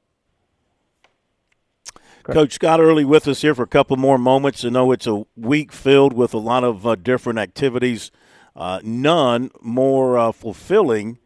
Coach 2.24 2.54
Scott 2.54 2.80
Earley 2.80 3.06
with 3.06 3.28
us 3.28 3.42
here 3.42 3.56
for 3.56 3.64
a 3.64 3.68
couple 3.68 3.98
more 3.98 4.18
moments. 4.18 4.64
I 4.64 4.70
know 4.70 4.92
it's 4.92 5.08
a 5.08 5.26
week 5.36 5.72
filled 5.72 6.14
with 6.14 6.34
a 6.34 6.38
lot 6.38 6.64
of 6.64 6.86
uh, 6.86 6.96
different 6.96 7.40
activities. 7.40 8.12
Uh, 8.56 8.80
none 8.84 9.50
more 9.62 10.18
uh, 10.18 10.32
fulfilling 10.32 11.18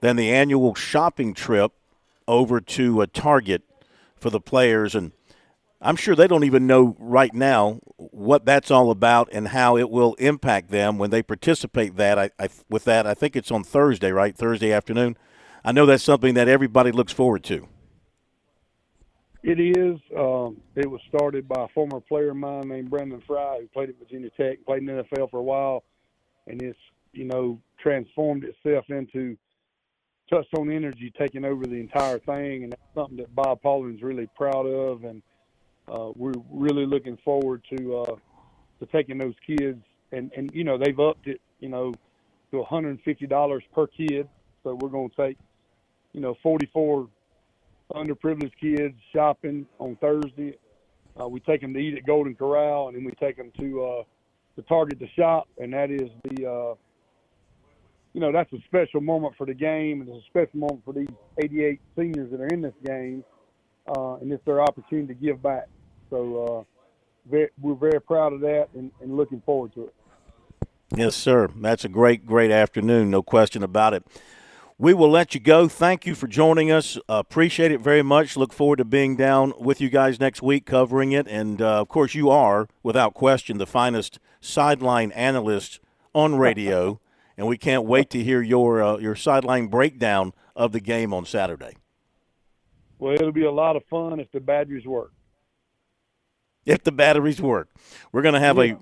than 0.00 0.16
the 0.16 0.30
annual 0.30 0.74
shopping 0.74 1.34
trip 1.34 1.72
over 2.28 2.60
to 2.60 3.02
a 3.02 3.06
Target 3.06 3.62
for 4.14 4.30
the 4.30 4.40
players. 4.40 4.94
And 4.94 5.12
I'm 5.86 5.94
sure 5.94 6.16
they 6.16 6.26
don't 6.26 6.42
even 6.42 6.66
know 6.66 6.96
right 6.98 7.32
now 7.32 7.78
what 7.96 8.44
that's 8.44 8.72
all 8.72 8.90
about 8.90 9.28
and 9.30 9.46
how 9.46 9.76
it 9.76 9.88
will 9.88 10.14
impact 10.14 10.70
them 10.70 10.98
when 10.98 11.10
they 11.10 11.22
participate 11.22 11.96
that 11.96 12.18
I, 12.18 12.30
I, 12.40 12.48
with 12.68 12.84
that. 12.86 13.06
I 13.06 13.14
think 13.14 13.36
it's 13.36 13.52
on 13.52 13.62
Thursday, 13.62 14.10
right? 14.10 14.36
Thursday 14.36 14.72
afternoon. 14.72 15.16
I 15.64 15.70
know 15.70 15.86
that's 15.86 16.02
something 16.02 16.34
that 16.34 16.48
everybody 16.48 16.90
looks 16.90 17.12
forward 17.12 17.44
to. 17.44 17.68
It 19.44 19.60
is. 19.60 20.00
Um, 20.18 20.56
it 20.74 20.90
was 20.90 21.00
started 21.08 21.46
by 21.46 21.66
a 21.66 21.68
former 21.68 22.00
player 22.00 22.30
of 22.30 22.36
mine 22.36 22.68
named 22.68 22.90
Brandon 22.90 23.22
Frye, 23.24 23.58
who 23.60 23.68
played 23.68 23.88
at 23.88 23.98
Virginia 24.00 24.30
Tech, 24.36 24.64
played 24.66 24.80
in 24.80 24.86
the 24.86 25.04
NFL 25.04 25.30
for 25.30 25.38
a 25.38 25.42
while, 25.42 25.84
and 26.48 26.60
it's 26.62 26.78
you 27.12 27.26
know 27.26 27.60
transformed 27.78 28.42
itself 28.42 28.86
into 28.88 29.36
Touchstone 30.28 30.72
Energy 30.72 31.12
taking 31.16 31.44
over 31.44 31.64
the 31.64 31.76
entire 31.76 32.18
thing, 32.18 32.64
and 32.64 32.72
that's 32.72 32.82
something 32.96 33.18
that 33.18 33.32
Bob 33.36 33.62
Paulding's 33.62 34.02
really 34.02 34.28
proud 34.36 34.66
of, 34.66 35.04
and 35.04 35.22
uh, 35.88 36.10
we're 36.14 36.34
really 36.50 36.86
looking 36.86 37.18
forward 37.24 37.62
to 37.76 37.98
uh, 37.98 38.16
to 38.80 38.86
taking 38.86 39.18
those 39.18 39.34
kids, 39.46 39.82
and 40.12 40.30
and 40.36 40.50
you 40.52 40.64
know 40.64 40.78
they've 40.78 40.98
upped 40.98 41.26
it, 41.26 41.40
you 41.60 41.68
know, 41.68 41.92
to 42.50 42.62
$150 42.62 43.60
per 43.74 43.86
kid, 43.86 44.28
so 44.62 44.76
we're 44.80 44.88
going 44.88 45.10
to 45.10 45.16
take, 45.16 45.38
you 46.12 46.20
know, 46.20 46.36
44 46.42 47.08
underprivileged 47.94 48.52
kids 48.60 48.94
shopping 49.12 49.66
on 49.78 49.96
Thursday. 49.96 50.58
Uh, 51.20 51.28
we 51.28 51.40
take 51.40 51.60
them 51.60 51.72
to 51.72 51.80
eat 51.80 51.96
at 51.96 52.06
Golden 52.06 52.34
Corral, 52.34 52.88
and 52.88 52.96
then 52.96 53.04
we 53.04 53.12
take 53.12 53.36
them 53.36 53.50
to 53.58 53.84
uh, 53.84 54.02
the 54.56 54.62
Target 54.62 54.98
to 55.00 55.06
shop, 55.16 55.48
and 55.58 55.72
that 55.72 55.90
is 55.90 56.10
the, 56.24 56.46
uh, 56.46 56.74
you 58.12 58.20
know, 58.20 58.32
that's 58.32 58.52
a 58.52 58.58
special 58.66 59.00
moment 59.00 59.34
for 59.36 59.46
the 59.46 59.54
game, 59.54 60.00
and 60.00 60.10
it's 60.10 60.24
a 60.24 60.28
special 60.28 60.58
moment 60.58 60.82
for 60.84 60.92
these 60.92 61.08
88 61.38 61.80
seniors 61.96 62.30
that 62.30 62.40
are 62.40 62.48
in 62.48 62.60
this 62.60 62.74
game, 62.84 63.24
uh, 63.96 64.14
and 64.16 64.32
it's 64.32 64.44
their 64.44 64.60
opportunity 64.60 65.08
to 65.08 65.14
give 65.14 65.42
back. 65.42 65.68
So 66.10 66.44
uh, 66.44 67.30
very, 67.30 67.48
we're 67.60 67.74
very 67.74 68.00
proud 68.00 68.32
of 68.32 68.40
that 68.40 68.68
and, 68.74 68.90
and 69.00 69.16
looking 69.16 69.40
forward 69.42 69.74
to 69.74 69.84
it. 69.84 69.94
Yes, 70.94 71.16
sir. 71.16 71.48
That's 71.56 71.84
a 71.84 71.88
great, 71.88 72.26
great 72.26 72.50
afternoon, 72.50 73.10
no 73.10 73.22
question 73.22 73.62
about 73.62 73.94
it. 73.94 74.04
We 74.78 74.92
will 74.92 75.10
let 75.10 75.34
you 75.34 75.40
go. 75.40 75.68
Thank 75.68 76.04
you 76.04 76.14
for 76.14 76.26
joining 76.26 76.70
us. 76.70 76.98
Uh, 77.08 77.14
appreciate 77.14 77.72
it 77.72 77.80
very 77.80 78.02
much. 78.02 78.36
Look 78.36 78.52
forward 78.52 78.76
to 78.76 78.84
being 78.84 79.16
down 79.16 79.54
with 79.58 79.80
you 79.80 79.88
guys 79.88 80.20
next 80.20 80.42
week 80.42 80.66
covering 80.66 81.12
it. 81.12 81.26
And 81.28 81.62
uh, 81.62 81.80
of 81.80 81.88
course, 81.88 82.14
you 82.14 82.28
are, 82.28 82.68
without 82.82 83.14
question, 83.14 83.56
the 83.56 83.66
finest 83.66 84.18
sideline 84.40 85.12
analyst 85.12 85.80
on 86.14 86.36
radio. 86.36 87.00
and 87.36 87.46
we 87.46 87.58
can't 87.58 87.84
wait 87.84 88.10
to 88.10 88.22
hear 88.22 88.42
your 88.42 88.82
uh, 88.82 88.96
your 88.98 89.14
sideline 89.14 89.66
breakdown 89.68 90.32
of 90.54 90.72
the 90.72 90.80
game 90.80 91.12
on 91.12 91.24
Saturday. 91.24 91.76
Well, 92.98 93.14
it'll 93.14 93.32
be 93.32 93.44
a 93.44 93.52
lot 93.52 93.76
of 93.76 93.84
fun 93.84 94.20
if 94.20 94.30
the 94.32 94.40
batteries 94.40 94.86
work. 94.86 95.12
If 96.66 96.82
the 96.82 96.92
batteries 96.92 97.40
work, 97.40 97.68
we're 98.12 98.22
going 98.22 98.34
to 98.34 98.40
have 98.40 98.58
yeah. 98.58 98.74
a 98.74 98.76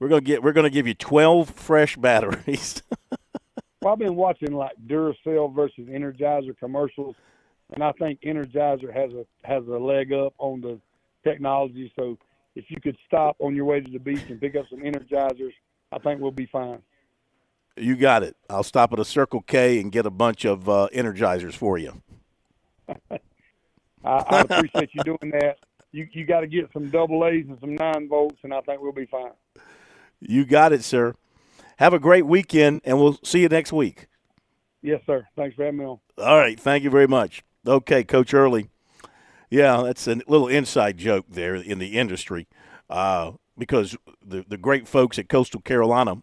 we're 0.00 0.08
going 0.08 0.22
to 0.22 0.26
get 0.26 0.42
we're 0.42 0.52
going 0.52 0.64
to 0.64 0.70
give 0.70 0.86
you 0.86 0.94
12 0.94 1.50
fresh 1.50 1.96
batteries. 1.96 2.82
well, 3.82 3.92
I've 3.92 3.98
been 3.98 4.16
watching 4.16 4.52
like 4.52 4.72
Duracell 4.86 5.54
versus 5.54 5.86
Energizer 5.88 6.58
commercials, 6.58 7.14
and 7.72 7.84
I 7.84 7.92
think 7.92 8.20
Energizer 8.22 8.92
has 8.92 9.12
a 9.12 9.24
has 9.44 9.64
a 9.66 9.78
leg 9.78 10.12
up 10.12 10.34
on 10.38 10.60
the 10.60 10.80
technology. 11.22 11.92
So 11.96 12.18
if 12.56 12.64
you 12.68 12.80
could 12.80 12.96
stop 13.06 13.36
on 13.38 13.54
your 13.54 13.66
way 13.66 13.80
to 13.80 13.90
the 13.90 13.98
beach 13.98 14.24
and 14.28 14.40
pick 14.40 14.56
up 14.56 14.66
some 14.68 14.80
Energizers, 14.80 15.52
I 15.92 15.98
think 15.98 16.20
we'll 16.20 16.30
be 16.30 16.46
fine. 16.46 16.80
You 17.76 17.96
got 17.96 18.22
it. 18.22 18.36
I'll 18.48 18.64
stop 18.64 18.92
at 18.92 18.98
a 18.98 19.04
Circle 19.04 19.42
K 19.42 19.80
and 19.80 19.92
get 19.92 20.04
a 20.04 20.10
bunch 20.10 20.44
of 20.44 20.68
uh, 20.68 20.88
Energizers 20.92 21.54
for 21.54 21.78
you. 21.78 22.02
I, 23.10 23.18
I 24.04 24.40
appreciate 24.40 24.90
you 24.92 25.02
doing 25.04 25.32
that. 25.32 25.58
You 25.92 26.06
you 26.12 26.24
got 26.24 26.40
to 26.40 26.46
get 26.46 26.70
some 26.72 26.90
double 26.90 27.26
A's 27.26 27.46
and 27.48 27.58
some 27.60 27.74
nine 27.74 28.08
volts, 28.08 28.38
and 28.42 28.54
I 28.54 28.60
think 28.60 28.80
we'll 28.80 28.92
be 28.92 29.06
fine. 29.06 29.32
You 30.20 30.44
got 30.44 30.72
it, 30.72 30.84
sir. 30.84 31.14
Have 31.78 31.94
a 31.94 31.98
great 31.98 32.26
weekend, 32.26 32.82
and 32.84 32.98
we'll 32.98 33.18
see 33.24 33.40
you 33.40 33.48
next 33.48 33.72
week. 33.72 34.06
Yes, 34.82 35.00
sir. 35.06 35.26
Thanks 35.36 35.56
for 35.56 35.64
having 35.64 35.78
me 35.78 35.84
on. 35.86 35.98
All 36.18 36.38
right. 36.38 36.58
Thank 36.58 36.84
you 36.84 36.90
very 36.90 37.06
much. 37.06 37.42
Okay, 37.66 38.04
Coach 38.04 38.32
Earley. 38.32 38.68
Yeah, 39.50 39.82
that's 39.82 40.06
a 40.06 40.20
little 40.28 40.48
inside 40.48 40.96
joke 40.96 41.26
there 41.28 41.54
in 41.54 41.78
the 41.78 41.98
industry 41.98 42.46
uh, 42.88 43.32
because 43.58 43.96
the, 44.24 44.44
the 44.46 44.56
great 44.56 44.86
folks 44.86 45.18
at 45.18 45.28
Coastal 45.28 45.60
Carolina 45.60 46.22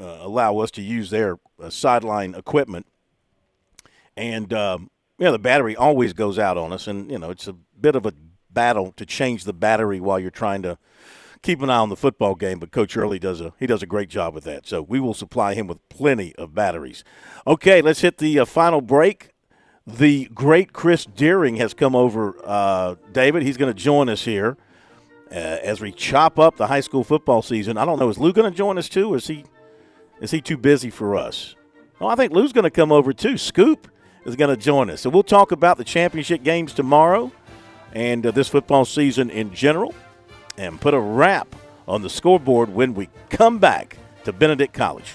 uh, 0.00 0.18
allow 0.20 0.58
us 0.58 0.70
to 0.72 0.82
use 0.82 1.10
their 1.10 1.38
uh, 1.62 1.68
sideline 1.68 2.34
equipment. 2.34 2.86
And, 4.16 4.52
um, 4.52 4.90
you 5.18 5.26
know, 5.26 5.32
the 5.32 5.38
battery 5.38 5.76
always 5.76 6.12
goes 6.12 6.38
out 6.38 6.56
on 6.56 6.72
us. 6.72 6.86
And, 6.86 7.10
you 7.10 7.18
know, 7.18 7.30
it's 7.30 7.46
a 7.46 7.52
bit 7.52 7.94
of 7.94 8.06
a 8.06 8.14
battle 8.52 8.92
to 8.96 9.06
change 9.06 9.44
the 9.44 9.52
battery 9.52 10.00
while 10.00 10.18
you're 10.18 10.30
trying 10.30 10.62
to– 10.62 10.78
keep 11.42 11.60
an 11.60 11.70
eye 11.70 11.76
on 11.76 11.88
the 11.88 11.96
football 11.96 12.34
game, 12.34 12.58
but 12.58 12.70
Coach 12.70 12.96
Earley 12.96 13.18
does 13.18 13.40
a 13.40 13.52
he 13.58 13.66
does 13.66 13.82
a 13.82 13.86
great 13.86 14.08
job 14.08 14.34
with 14.34 14.44
that. 14.44 14.66
So 14.66 14.80
we 14.80 15.00
will 15.00 15.14
supply 15.14 15.54
him 15.54 15.66
with 15.66 15.86
plenty 15.88 16.34
of 16.36 16.54
batteries. 16.54 17.04
Okay, 17.46 17.82
let's 17.82 18.00
hit 18.00 18.18
the 18.18 18.38
uh, 18.40 18.44
final 18.44 18.80
break. 18.80 19.30
The 19.86 20.28
great 20.32 20.72
Chris 20.72 21.04
Deering 21.04 21.56
has 21.56 21.74
come 21.74 21.96
over, 21.96 22.36
uh, 22.44 22.94
David. 23.10 23.42
He's 23.42 23.56
going 23.56 23.72
to 23.72 23.78
join 23.78 24.08
us 24.08 24.24
here 24.24 24.56
uh, 25.32 25.34
as 25.34 25.80
we 25.80 25.90
chop 25.90 26.38
up 26.38 26.56
the 26.56 26.68
high 26.68 26.80
school 26.80 27.02
football 27.02 27.42
season. 27.42 27.76
I 27.76 27.84
don't 27.84 27.98
know, 27.98 28.08
is 28.08 28.16
Lou 28.16 28.32
going 28.32 28.50
to 28.50 28.56
join 28.56 28.78
us 28.78 28.88
too, 28.88 29.12
or 29.12 29.16
is 29.16 29.26
he 29.26 29.44
is 30.20 30.30
he 30.30 30.40
too 30.40 30.56
busy 30.56 30.90
for 30.90 31.16
us? 31.16 31.56
Oh, 32.00 32.06
I 32.06 32.14
think 32.14 32.32
Lou's 32.32 32.52
going 32.52 32.64
to 32.64 32.70
come 32.70 32.92
over 32.92 33.12
too. 33.12 33.36
Scoop 33.36 33.88
is 34.24 34.36
going 34.36 34.54
to 34.54 34.60
join 34.60 34.88
us. 34.88 35.00
So 35.00 35.10
we'll 35.10 35.24
talk 35.24 35.50
about 35.50 35.78
the 35.78 35.84
championship 35.84 36.44
games 36.44 36.72
tomorrow 36.72 37.32
and 37.92 38.26
uh, 38.26 38.30
this 38.30 38.48
football 38.48 38.84
season 38.84 39.30
in 39.30 39.52
general 39.52 39.94
and 40.56 40.80
put 40.80 40.94
a 40.94 41.00
wrap 41.00 41.54
on 41.86 42.02
the 42.02 42.10
scoreboard 42.10 42.72
when 42.72 42.94
we 42.94 43.08
come 43.30 43.58
back 43.58 43.96
to 44.24 44.32
Benedict 44.32 44.72
College. 44.72 45.14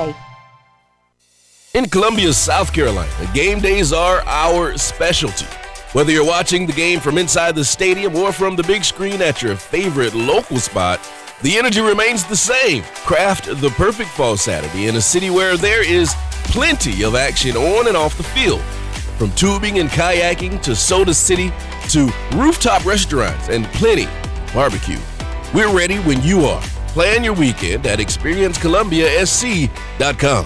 In 1.73 1.87
Columbia, 1.87 2.33
South 2.33 2.73
Carolina, 2.73 3.09
game 3.33 3.61
days 3.61 3.93
are 3.93 4.19
our 4.25 4.77
specialty. 4.77 5.45
Whether 5.93 6.11
you're 6.11 6.25
watching 6.25 6.67
the 6.67 6.73
game 6.73 6.99
from 6.99 7.17
inside 7.17 7.55
the 7.55 7.63
stadium 7.63 8.13
or 8.17 8.33
from 8.33 8.57
the 8.57 8.63
big 8.63 8.83
screen 8.83 9.21
at 9.21 9.41
your 9.41 9.55
favorite 9.55 10.13
local 10.13 10.57
spot, 10.57 10.99
the 11.43 11.57
energy 11.57 11.79
remains 11.79 12.25
the 12.25 12.35
same. 12.35 12.83
Craft 13.05 13.45
the 13.61 13.69
perfect 13.77 14.09
fall 14.09 14.35
Saturday 14.35 14.87
in 14.87 14.97
a 14.97 15.01
city 15.01 15.29
where 15.29 15.55
there 15.55 15.89
is 15.89 16.13
plenty 16.43 17.05
of 17.05 17.15
action 17.15 17.55
on 17.55 17.87
and 17.87 17.95
off 17.95 18.17
the 18.17 18.23
field. 18.23 18.59
From 19.17 19.31
tubing 19.31 19.79
and 19.79 19.89
kayaking 19.89 20.61
to 20.63 20.75
Soda 20.75 21.13
City 21.13 21.53
to 21.87 22.11
rooftop 22.33 22.85
restaurants 22.85 23.47
and 23.47 23.63
plenty 23.67 24.09
barbecue. 24.53 24.99
We're 25.53 25.73
ready 25.73 25.99
when 25.99 26.21
you 26.21 26.47
are. 26.47 26.61
Plan 26.89 27.23
your 27.23 27.33
weekend 27.33 27.87
at 27.87 27.99
experiencecolumbiasc.com. 27.99 30.45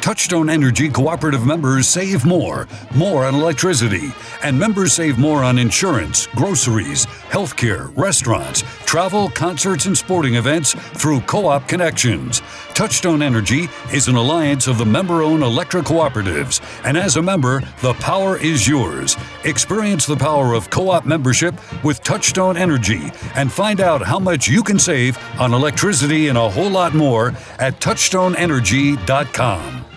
Touchstone 0.00 0.48
Energy 0.48 0.88
cooperative 0.88 1.44
members 1.44 1.88
save 1.88 2.24
more, 2.24 2.68
more 2.94 3.24
on 3.24 3.34
electricity, 3.34 4.12
and 4.42 4.58
members 4.58 4.92
save 4.92 5.18
more 5.18 5.42
on 5.42 5.58
insurance, 5.58 6.26
groceries, 6.36 7.06
healthcare, 7.30 7.96
restaurants, 7.96 8.62
travel, 8.84 9.28
concerts, 9.30 9.86
and 9.86 9.96
sporting 9.96 10.36
events 10.36 10.74
through 10.74 11.20
Co 11.22 11.46
op 11.46 11.66
Connections. 11.66 12.40
Touchstone 12.76 13.22
Energy 13.22 13.68
is 13.90 14.06
an 14.08 14.16
alliance 14.16 14.66
of 14.66 14.76
the 14.76 14.84
member 14.84 15.22
owned 15.22 15.42
electric 15.42 15.86
cooperatives, 15.86 16.60
and 16.84 16.98
as 16.98 17.16
a 17.16 17.22
member, 17.22 17.62
the 17.80 17.94
power 17.94 18.36
is 18.36 18.68
yours. 18.68 19.16
Experience 19.44 20.04
the 20.04 20.14
power 20.14 20.52
of 20.52 20.68
co 20.68 20.90
op 20.90 21.06
membership 21.06 21.54
with 21.82 22.02
Touchstone 22.02 22.58
Energy 22.58 23.10
and 23.34 23.50
find 23.50 23.80
out 23.80 24.02
how 24.02 24.18
much 24.18 24.46
you 24.46 24.62
can 24.62 24.78
save 24.78 25.16
on 25.40 25.54
electricity 25.54 26.28
and 26.28 26.36
a 26.36 26.50
whole 26.50 26.68
lot 26.68 26.92
more 26.92 27.28
at 27.58 27.80
touchstoneenergy.com. 27.80 29.95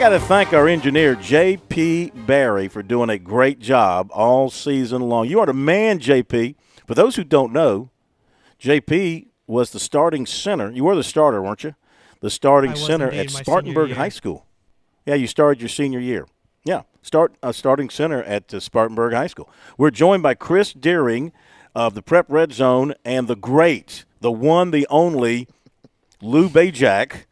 got 0.00 0.08
to 0.08 0.20
thank 0.20 0.54
our 0.54 0.66
engineer 0.66 1.14
J.P. 1.14 2.12
Barry 2.26 2.68
for 2.68 2.82
doing 2.82 3.10
a 3.10 3.18
great 3.18 3.58
job 3.58 4.08
all 4.14 4.48
season 4.48 5.02
long. 5.02 5.28
You 5.28 5.40
are 5.40 5.44
the 5.46 5.52
man, 5.52 5.98
J.P. 5.98 6.56
For 6.86 6.94
those 6.94 7.16
who 7.16 7.22
don't 7.22 7.52
know, 7.52 7.90
J.P. 8.58 9.28
was 9.46 9.72
the 9.72 9.78
starting 9.78 10.24
center. 10.24 10.70
You 10.70 10.84
were 10.84 10.96
the 10.96 11.04
starter, 11.04 11.42
weren't 11.42 11.64
you? 11.64 11.74
The 12.20 12.30
starting 12.30 12.74
center 12.76 13.10
at 13.10 13.30
Spartanburg. 13.30 13.92
High 13.92 14.08
School. 14.08 14.46
Yeah, 15.04 15.16
you 15.16 15.26
started 15.26 15.60
your 15.60 15.68
senior 15.68 16.00
year. 16.00 16.26
Yeah, 16.64 16.84
start 17.02 17.34
uh, 17.42 17.52
starting 17.52 17.90
center 17.90 18.22
at 18.22 18.54
uh, 18.54 18.60
Spartanburg 18.60 19.12
High 19.12 19.26
School. 19.26 19.50
We're 19.76 19.90
joined 19.90 20.22
by 20.22 20.32
Chris 20.32 20.72
Deering 20.72 21.30
of 21.74 21.92
the 21.92 22.00
Prep 22.00 22.24
Red 22.30 22.54
Zone 22.54 22.94
and 23.04 23.28
the 23.28 23.36
great, 23.36 24.06
the 24.22 24.32
one, 24.32 24.70
the 24.70 24.86
only 24.88 25.46
Lou 26.22 26.48
Bezjak 26.48 27.24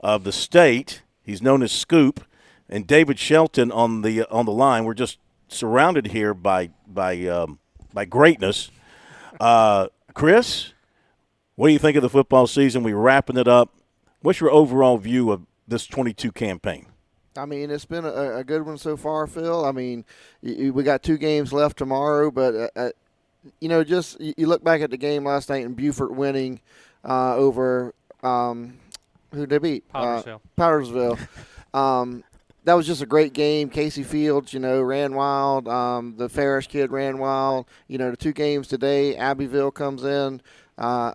of 0.00 0.24
the 0.24 0.32
state. 0.32 1.02
He's 1.26 1.42
known 1.42 1.62
as 1.62 1.72
Scoop, 1.72 2.24
and 2.68 2.86
David 2.86 3.18
Shelton 3.18 3.70
on 3.72 4.00
the 4.02 4.24
on 4.30 4.46
the 4.46 4.52
line. 4.52 4.84
We're 4.84 4.94
just 4.94 5.18
surrounded 5.48 6.08
here 6.08 6.32
by 6.32 6.70
by 6.86 7.26
um, 7.26 7.58
by 7.92 8.04
greatness. 8.04 8.70
Uh, 9.40 9.88
Chris, 10.14 10.72
what 11.56 11.66
do 11.66 11.72
you 11.72 11.78
think 11.78 11.96
of 11.96 12.02
the 12.02 12.08
football 12.08 12.46
season? 12.46 12.82
We're 12.84 12.96
wrapping 12.96 13.36
it 13.36 13.48
up. 13.48 13.74
What's 14.22 14.40
your 14.40 14.50
overall 14.50 14.96
view 14.98 15.30
of 15.30 15.42
this 15.68 15.86
22 15.86 16.32
campaign? 16.32 16.86
I 17.36 17.44
mean, 17.44 17.70
it's 17.70 17.84
been 17.84 18.06
a, 18.06 18.36
a 18.36 18.44
good 18.44 18.64
one 18.64 18.78
so 18.78 18.96
far, 18.96 19.26
Phil. 19.26 19.64
I 19.66 19.72
mean, 19.72 20.06
y- 20.42 20.56
y- 20.58 20.70
we 20.70 20.82
got 20.84 21.02
two 21.02 21.18
games 21.18 21.52
left 21.52 21.76
tomorrow, 21.76 22.30
but 22.30 22.54
uh, 22.54 22.68
uh, 22.76 22.90
you 23.60 23.68
know, 23.68 23.84
just 23.84 24.18
you 24.20 24.32
you 24.38 24.46
look 24.46 24.64
back 24.64 24.80
at 24.80 24.90
the 24.90 24.96
game 24.96 25.24
last 25.24 25.50
night 25.50 25.66
and 25.66 25.76
Buford 25.76 26.16
winning 26.16 26.60
uh, 27.04 27.36
over 27.36 27.94
um, 28.22 28.78
who 29.32 29.46
they 29.46 29.58
beat 29.58 29.88
Powersville. 29.92 30.40
Uh, 30.58 30.60
Powdersville. 30.60 31.18
um, 31.78 32.24
that 32.64 32.74
was 32.74 32.86
just 32.86 33.00
a 33.02 33.06
great 33.06 33.32
game. 33.32 33.68
Casey 33.70 34.02
Fields, 34.02 34.52
you 34.52 34.58
know, 34.60 34.82
ran 34.82 35.14
wild. 35.14 35.68
Um, 35.68 36.14
the 36.16 36.28
Ferris 36.28 36.66
kid 36.66 36.90
ran 36.90 37.18
wild. 37.18 37.66
You 37.86 37.98
know, 37.98 38.10
the 38.10 38.16
two 38.16 38.32
games 38.32 38.66
today, 38.66 39.14
Abbeville 39.16 39.70
comes 39.70 40.02
in. 40.04 40.40
Uh, 40.76 41.12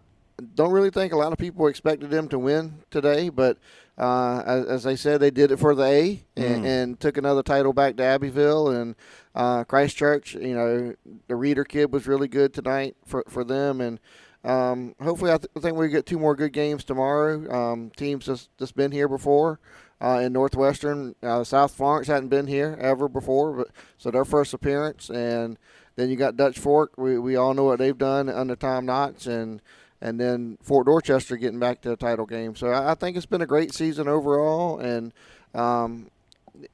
don't 0.56 0.72
really 0.72 0.90
think 0.90 1.12
a 1.14 1.18
lot 1.18 1.34
of 1.34 1.38
people 1.38 1.68
expected 1.68 2.10
them 2.10 2.28
to 2.30 2.40
win 2.40 2.76
today, 2.90 3.30
but 3.30 3.58
uh, 3.98 4.42
as, 4.46 4.66
as 4.66 4.88
I 4.88 4.96
said, 4.96 5.20
they 5.20 5.30
did 5.30 5.52
it 5.52 5.58
for 5.58 5.76
the 5.76 5.84
A 5.84 6.24
and, 6.38 6.64
Mm. 6.64 6.66
and 6.66 7.00
took 7.00 7.18
another 7.18 7.44
title 7.44 7.74
back 7.74 7.98
to 7.98 8.04
Abbeville 8.04 8.70
and 8.70 8.96
uh, 9.36 9.64
Christ 9.66 9.98
Church. 9.98 10.34
You 10.34 10.56
know, 10.56 10.96
the 11.28 11.36
Reader 11.36 11.66
kid 11.66 11.92
was 11.92 12.08
really 12.08 12.28
good 12.30 12.54
tonight 12.54 12.96
for 13.06 13.24
for 13.28 13.44
them, 13.44 13.82
and 13.82 14.00
um, 14.44 14.96
hopefully, 15.02 15.32
I, 15.32 15.38
th- 15.38 15.52
I 15.56 15.60
think 15.60 15.78
we 15.78 15.90
get 15.90 16.06
two 16.06 16.20
more 16.20 16.36
good 16.36 16.54
games 16.54 16.84
tomorrow. 16.84 17.52
Um, 17.52 17.92
teams 17.96 18.26
just 18.26 18.50
just 18.58 18.76
been 18.76 18.92
here 18.92 19.08
before. 19.08 19.60
Uh, 20.02 20.22
in 20.24 20.34
Northwestern, 20.34 21.14
uh, 21.22 21.44
South 21.44 21.74
Florence 21.76 22.08
hadn't 22.08 22.30
been 22.30 22.48
here 22.48 22.76
ever 22.82 23.08
before, 23.08 23.54
but 23.54 23.68
so 24.00 24.10
their 24.10 24.26
first 24.26 24.52
appearance, 24.52 25.12
and 25.12 25.60
then 25.96 26.10
you 26.10 26.16
got 26.16 26.36
Dutch 26.36 26.58
Fork. 26.58 26.94
We, 26.98 27.20
we 27.20 27.36
all 27.36 27.54
know 27.54 27.66
what 27.66 27.78
they've 27.78 27.98
done 27.98 28.28
under 28.28 28.56
Tom 28.56 28.88
Knotts, 28.88 29.28
and 29.28 29.62
and 30.02 30.20
then 30.20 30.58
Fort 30.64 30.88
Dorchester 30.88 31.38
getting 31.38 31.60
back 31.60 31.82
to 31.82 31.92
a 31.92 31.98
title 31.98 32.26
game. 32.26 32.56
So 32.56 32.70
I, 32.70 32.92
I 32.92 32.96
think 32.96 33.16
it's 33.16 33.28
been 33.28 33.44
a 33.44 33.48
great 33.48 33.74
season 33.74 34.08
overall. 34.08 34.80
And 34.80 35.14
um, 35.54 36.10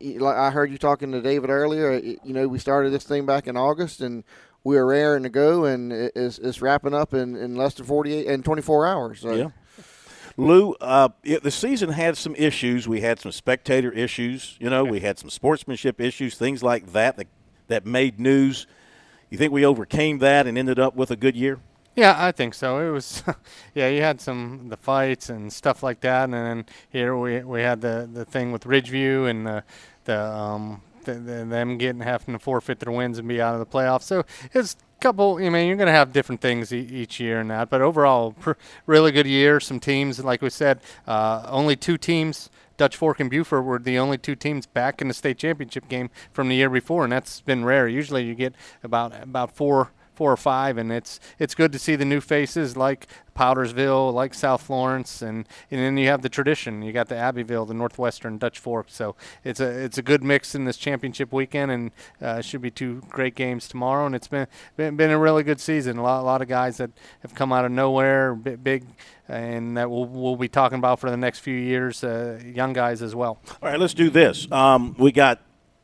like 0.01 0.37
I 0.37 0.49
heard 0.51 0.71
you 0.71 0.77
talking 0.77 1.11
to 1.11 1.21
David 1.21 1.49
earlier, 1.49 1.93
you 1.97 2.33
know, 2.33 2.47
we 2.47 2.59
started 2.59 2.91
this 2.91 3.03
thing 3.03 3.25
back 3.25 3.47
in 3.47 3.57
August, 3.57 3.99
and 3.99 4.23
we 4.67 4.75
were 4.75 4.85
raring 4.85 5.23
to 5.23 5.29
go, 5.29 5.63
and 5.63 5.93
it's, 5.93 6.39
it's 6.39 6.61
wrapping 6.61 6.93
up 6.93 7.13
in, 7.13 7.37
in 7.37 7.55
less 7.55 7.73
than 7.75 7.85
48 7.85 8.27
and 8.27 8.43
24 8.43 8.85
hours. 8.85 9.21
So. 9.21 9.33
Yeah. 9.33 9.49
Lou, 10.35 10.73
uh, 10.81 11.07
it, 11.23 11.41
the 11.41 11.51
season 11.51 11.89
had 11.91 12.17
some 12.17 12.35
issues. 12.35 12.85
We 12.85 12.99
had 12.99 13.17
some 13.17 13.31
spectator 13.31 13.93
issues. 13.93 14.57
You 14.59 14.69
know, 14.69 14.83
we 14.83 14.99
had 14.99 15.17
some 15.17 15.29
sportsmanship 15.29 16.01
issues, 16.01 16.37
things 16.37 16.61
like 16.61 16.91
that, 16.91 17.15
that 17.15 17.27
that 17.67 17.85
made 17.85 18.19
news. 18.19 18.67
You 19.29 19.37
think 19.37 19.53
we 19.53 19.65
overcame 19.65 20.19
that 20.19 20.47
and 20.47 20.57
ended 20.57 20.79
up 20.79 20.95
with 20.95 21.11
a 21.11 21.15
good 21.15 21.37
year? 21.37 21.59
Yeah, 21.95 22.15
I 22.17 22.33
think 22.33 22.53
so. 22.53 22.79
It 22.79 22.91
was, 22.91 23.23
yeah, 23.73 23.87
you 23.87 24.01
had 24.01 24.19
some 24.19 24.67
the 24.67 24.77
fights 24.77 25.29
and 25.29 25.51
stuff 25.51 25.81
like 25.81 26.01
that, 26.01 26.25
and 26.25 26.33
then 26.33 26.65
here 26.89 27.15
we 27.15 27.39
we 27.39 27.61
had 27.61 27.79
the 27.79 28.07
the 28.11 28.25
thing 28.25 28.51
with 28.51 28.65
Ridgeview 28.65 29.29
and 29.29 29.47
the 29.47 29.63
the 30.03 30.21
um 30.21 30.81
the, 31.13 31.45
them 31.45 31.77
getting 31.77 32.01
having 32.01 32.33
to 32.33 32.39
forfeit 32.39 32.79
their 32.79 32.91
wins 32.91 33.17
and 33.17 33.27
be 33.27 33.41
out 33.41 33.53
of 33.53 33.59
the 33.59 33.65
playoffs. 33.65 34.03
So 34.03 34.25
it's 34.53 34.73
a 34.75 35.01
couple. 35.01 35.37
I 35.37 35.49
mean, 35.49 35.67
you're 35.67 35.77
going 35.77 35.87
to 35.87 35.91
have 35.93 36.13
different 36.13 36.41
things 36.41 36.73
e- 36.73 36.79
each 36.79 37.19
year 37.19 37.39
and 37.39 37.49
that, 37.49 37.69
but 37.69 37.81
overall, 37.81 38.33
pr- 38.33 38.53
really 38.85 39.11
good 39.11 39.27
year. 39.27 39.59
Some 39.59 39.79
teams, 39.79 40.23
like 40.23 40.41
we 40.41 40.49
said, 40.49 40.79
uh, 41.07 41.45
only 41.49 41.75
two 41.75 41.97
teams. 41.97 42.49
Dutch 42.77 42.95
Fork 42.95 43.19
and 43.19 43.29
Buford 43.29 43.65
were 43.65 43.79
the 43.79 43.97
only 43.97 44.19
two 44.19 44.35
teams 44.35 44.67
back 44.67 45.01
in 45.01 45.07
the 45.07 45.13
state 45.13 45.39
championship 45.39 45.89
game 45.89 46.11
from 46.31 46.47
the 46.47 46.55
year 46.55 46.69
before, 46.69 47.03
and 47.03 47.11
that's 47.11 47.41
been 47.41 47.65
rare. 47.65 47.87
Usually, 47.87 48.23
you 48.23 48.35
get 48.35 48.53
about 48.83 49.19
about 49.21 49.55
four 49.55 49.91
four 50.17 50.31
or 50.31 50.37
five, 50.37 50.77
and 50.77 50.91
it's 50.91 51.19
it's 51.37 51.53
good 51.53 51.71
to 51.71 51.79
see 51.79 51.95
the 51.95 52.03
new 52.03 52.19
faces 52.19 52.75
like 52.75 53.07
Powdersville, 53.35 54.11
like 54.11 54.33
South 54.33 54.63
Florence, 54.63 55.21
and 55.21 55.47
and 55.69 55.79
then 55.79 55.95
you 55.97 56.07
have 56.07 56.23
the 56.23 56.29
tradition. 56.29 56.81
You 56.81 56.91
got 56.91 57.07
the 57.07 57.15
Abbeville, 57.15 57.65
the 57.65 57.75
Northwestern, 57.75 58.39
Dutch 58.39 58.57
Fork. 58.57 58.87
So 58.89 59.15
it's 59.43 59.59
a 59.59 59.67
it's 59.67 59.99
a 59.99 60.01
good 60.01 60.23
mix 60.23 60.55
in 60.55 60.65
this 60.65 60.75
championship 60.75 61.31
weekend, 61.31 61.71
and 61.71 61.91
uh, 62.19 62.41
should 62.41 62.61
be 62.61 62.71
two 62.71 63.03
great 63.09 63.35
games 63.35 63.67
tomorrow. 63.67 64.07
And 64.07 64.15
it's 64.15 64.27
been 64.27 64.47
been, 64.75 64.97
been 64.97 65.11
a 65.11 65.19
really 65.19 65.43
good 65.43 65.59
season. 65.59 65.97
A 65.97 66.03
lot 66.03 66.21
a 66.21 66.25
lot 66.25 66.41
of 66.41 66.47
guys 66.47 66.77
that 66.77 66.89
have 67.21 67.35
come 67.35 67.53
out 67.53 67.63
of 67.63 67.71
nowhere, 67.71 68.33
big, 68.33 68.85
and 69.29 69.77
that 69.77 69.89
we'll 69.91 70.05
we'll 70.05 70.35
be 70.35 70.49
talking 70.49 70.79
about 70.79 70.99
for 70.99 71.11
the 71.11 71.17
next 71.17 71.39
few 71.39 71.55
years. 71.55 72.03
Uh, 72.03 72.41
young 72.43 72.73
guys 72.73 73.03
as 73.03 73.13
well. 73.13 73.39
All 73.61 73.69
right, 73.69 73.79
let's 73.79 73.93
do 73.93 74.09
this. 74.09 74.51
Um, 74.51 74.95
we 74.97 75.11
got 75.11 75.39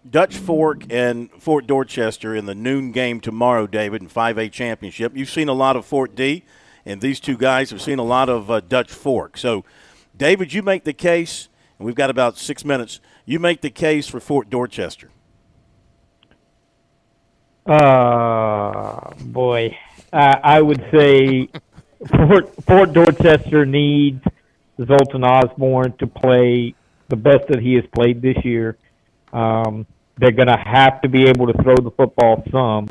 Dutch 0.09 0.35
Fork 0.37 0.83
and 0.89 1.29
Fort 1.39 1.65
Dorchester 1.65 2.35
in 2.35 2.45
the 2.45 2.55
noon 2.55 2.91
game 2.91 3.19
tomorrow, 3.19 3.67
David, 3.67 4.01
in 4.01 4.09
5A 4.09 4.51
championship. 4.51 5.15
You've 5.15 5.29
seen 5.29 5.47
a 5.47 5.53
lot 5.53 5.75
of 5.75 5.85
Fort 5.85 6.15
D, 6.15 6.43
and 6.85 6.99
these 6.99 7.19
two 7.19 7.37
guys 7.37 7.69
have 7.69 7.81
seen 7.81 7.99
a 7.99 8.03
lot 8.03 8.27
of 8.29 8.51
uh, 8.51 8.59
Dutch 8.59 8.91
Fork. 8.91 9.37
So, 9.37 9.63
David, 10.15 10.53
you 10.53 10.61
make 10.61 10.83
the 10.83 10.93
case, 10.93 11.47
and 11.79 11.85
we've 11.85 11.95
got 11.95 12.09
about 12.09 12.37
six 12.37 12.65
minutes. 12.65 12.99
You 13.25 13.39
make 13.39 13.61
the 13.61 13.69
case 13.69 14.07
for 14.07 14.19
Fort 14.19 14.49
Dorchester. 14.49 15.09
Uh, 17.65 19.13
boy, 19.21 19.77
uh, 20.11 20.35
I 20.43 20.61
would 20.61 20.83
say 20.91 21.47
Fort, 22.09 22.53
Fort 22.65 22.91
Dorchester 22.91 23.65
needs 23.65 24.21
Zoltan 24.85 25.23
Osborne 25.23 25.93
to 25.99 26.07
play 26.07 26.75
the 27.07 27.15
best 27.15 27.47
that 27.47 27.59
he 27.59 27.75
has 27.75 27.85
played 27.93 28.21
this 28.21 28.43
year. 28.43 28.77
Um, 29.33 29.85
they're 30.17 30.31
going 30.31 30.47
to 30.47 30.57
have 30.63 31.01
to 31.01 31.09
be 31.09 31.23
able 31.27 31.47
to 31.47 31.53
throw 31.63 31.75
the 31.75 31.91
football 31.97 32.43
some, 32.51 32.87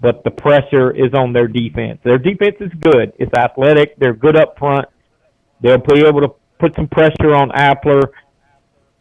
but 0.00 0.22
the 0.24 0.30
pressure 0.30 0.90
is 0.92 1.12
on 1.12 1.32
their 1.32 1.48
defense. 1.48 1.98
Their 2.04 2.18
defense 2.18 2.56
is 2.60 2.70
good. 2.80 3.12
It's 3.18 3.32
athletic. 3.34 3.96
They're 3.98 4.14
good 4.14 4.36
up 4.36 4.58
front. 4.58 4.88
They'll 5.60 5.78
be 5.78 6.00
able 6.00 6.20
to 6.20 6.30
put 6.58 6.74
some 6.76 6.88
pressure 6.88 7.34
on 7.34 7.50
Appler, 7.50 8.04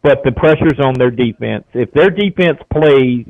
but 0.02 0.24
the 0.24 0.32
pressure's 0.32 0.80
on 0.84 0.95
their 0.95 1.12
defense. 1.12 1.66
If 1.74 1.91
their 1.91 2.10
defense 2.10 2.60
plays 2.74 3.26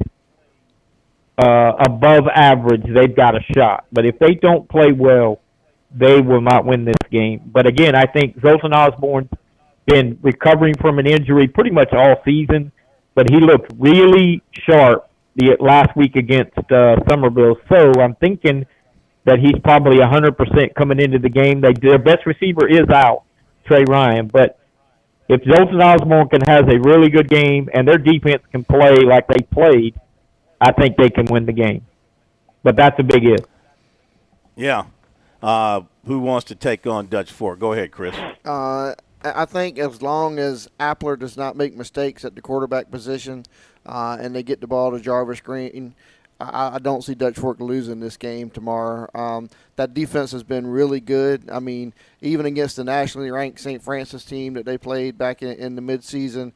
uh, 1.38 1.74
above 1.80 2.28
average, 2.34 2.84
they've 2.94 3.16
got 3.16 3.36
a 3.36 3.42
shot. 3.54 3.86
But 3.92 4.06
if 4.06 4.18
they 4.20 4.36
don't 4.36 4.68
play 4.70 4.92
well, 4.92 5.42
they 5.94 6.22
will 6.22 6.42
not 6.42 6.66
win 6.66 6.86
this 6.86 6.96
game. 7.10 7.42
But 7.46 7.68
again, 7.68 7.96
I 7.96 8.06
think 8.06 8.40
Zoltan 8.42 8.74
Osborne's 8.74 9.30
been 9.86 10.18
recovering 10.22 10.76
from 10.80 11.00
an 11.00 11.08
injury 11.08 11.48
pretty 11.48 11.72
much 11.72 11.92
all 11.94 12.16
season, 12.24 12.72
but 13.16 13.30
he 13.30 13.40
looked 13.40 13.72
really 13.78 14.42
sharp 14.68 15.10
the 15.36 15.56
last 15.60 15.96
week 15.96 16.16
against 16.16 16.58
uh, 16.72 16.98
Summerville. 17.08 17.58
So 17.70 17.94
I'm 18.00 18.16
thinking 18.16 18.66
that 19.26 19.40
he's 19.40 19.60
probably 19.64 19.98
100% 19.98 20.76
coming 20.76 21.00
into 21.00 21.20
the 21.20 21.30
game. 21.30 21.62
They 21.62 21.74
their 21.74 22.00
best 22.00 22.26
receiver 22.26 22.68
is 22.68 22.90
out, 22.94 23.24
Trey 23.66 23.84
Ryan, 23.84 24.28
but 24.28 24.58
if 25.32 25.42
Zoltan 25.44 25.82
Osborne 25.82 26.28
can 26.28 26.42
has 26.42 26.64
a 26.64 26.78
really 26.80 27.10
good 27.10 27.30
game 27.30 27.70
and 27.74 27.88
their 27.88 27.98
defense 27.98 28.44
can 28.52 28.66
play 28.66 28.98
like 29.06 29.28
they 29.28 29.42
played, 29.42 29.96
I 30.60 30.74
think 30.74 30.98
they 30.98 31.10
can 31.10 31.26
win 31.26 31.46
the 31.46 31.54
game. 31.54 31.86
But 32.64 32.76
that's 32.76 33.00
a 33.00 33.04
big 33.04 33.24
if. 33.26 33.46
Yeah. 34.58 34.86
Uh, 35.42 35.82
who 36.06 36.20
wants 36.20 36.46
to 36.46 36.56
take 36.56 36.86
on 36.86 37.08
Dutch 37.08 37.32
Fork? 37.32 37.60
Go 37.60 37.72
ahead, 37.72 37.92
Chris. 37.92 38.16
Uh, 38.44 38.94
I 39.24 39.46
think 39.46 39.78
as 39.78 40.02
long 40.02 40.40
as 40.40 40.68
Appler 40.80 41.18
does 41.18 41.38
not 41.38 41.56
make 41.56 41.76
mistakes 41.76 42.26
at 42.26 42.36
the 42.36 42.42
quarterback 42.42 42.90
position 42.90 43.46
uh, 43.86 44.18
and 44.20 44.36
they 44.36 44.44
get 44.44 44.62
the 44.62 44.68
ball 44.68 44.92
to 44.92 45.00
Jarvis 45.00 45.42
Green, 45.42 45.96
I, 46.40 46.76
I, 46.76 46.80
don't 46.80 47.04
see 47.04 47.14
Dutch 47.14 47.38
Fork 47.38 47.60
losing 47.60 48.00
this 48.00 48.18
game 48.18 48.50
tomorrow. 48.50 49.10
Um, 49.14 49.50
that 49.76 49.94
defense 49.94 50.32
has 50.32 50.44
been 50.44 50.66
really 50.66 51.00
good. 51.00 51.50
I 51.52 51.60
mean, 51.60 51.94
even 52.22 52.46
against 52.46 52.78
the 52.78 52.84
nationally 52.84 53.32
ranked 53.32 53.60
St. 53.60 53.82
Francis 53.82 54.26
team 54.26 54.56
that 54.56 54.66
they 54.66 54.78
played 54.78 55.18
back 55.18 55.44
in, 55.44 55.52
in 55.52 55.76
the 55.76 55.82
midseason, 55.82 56.52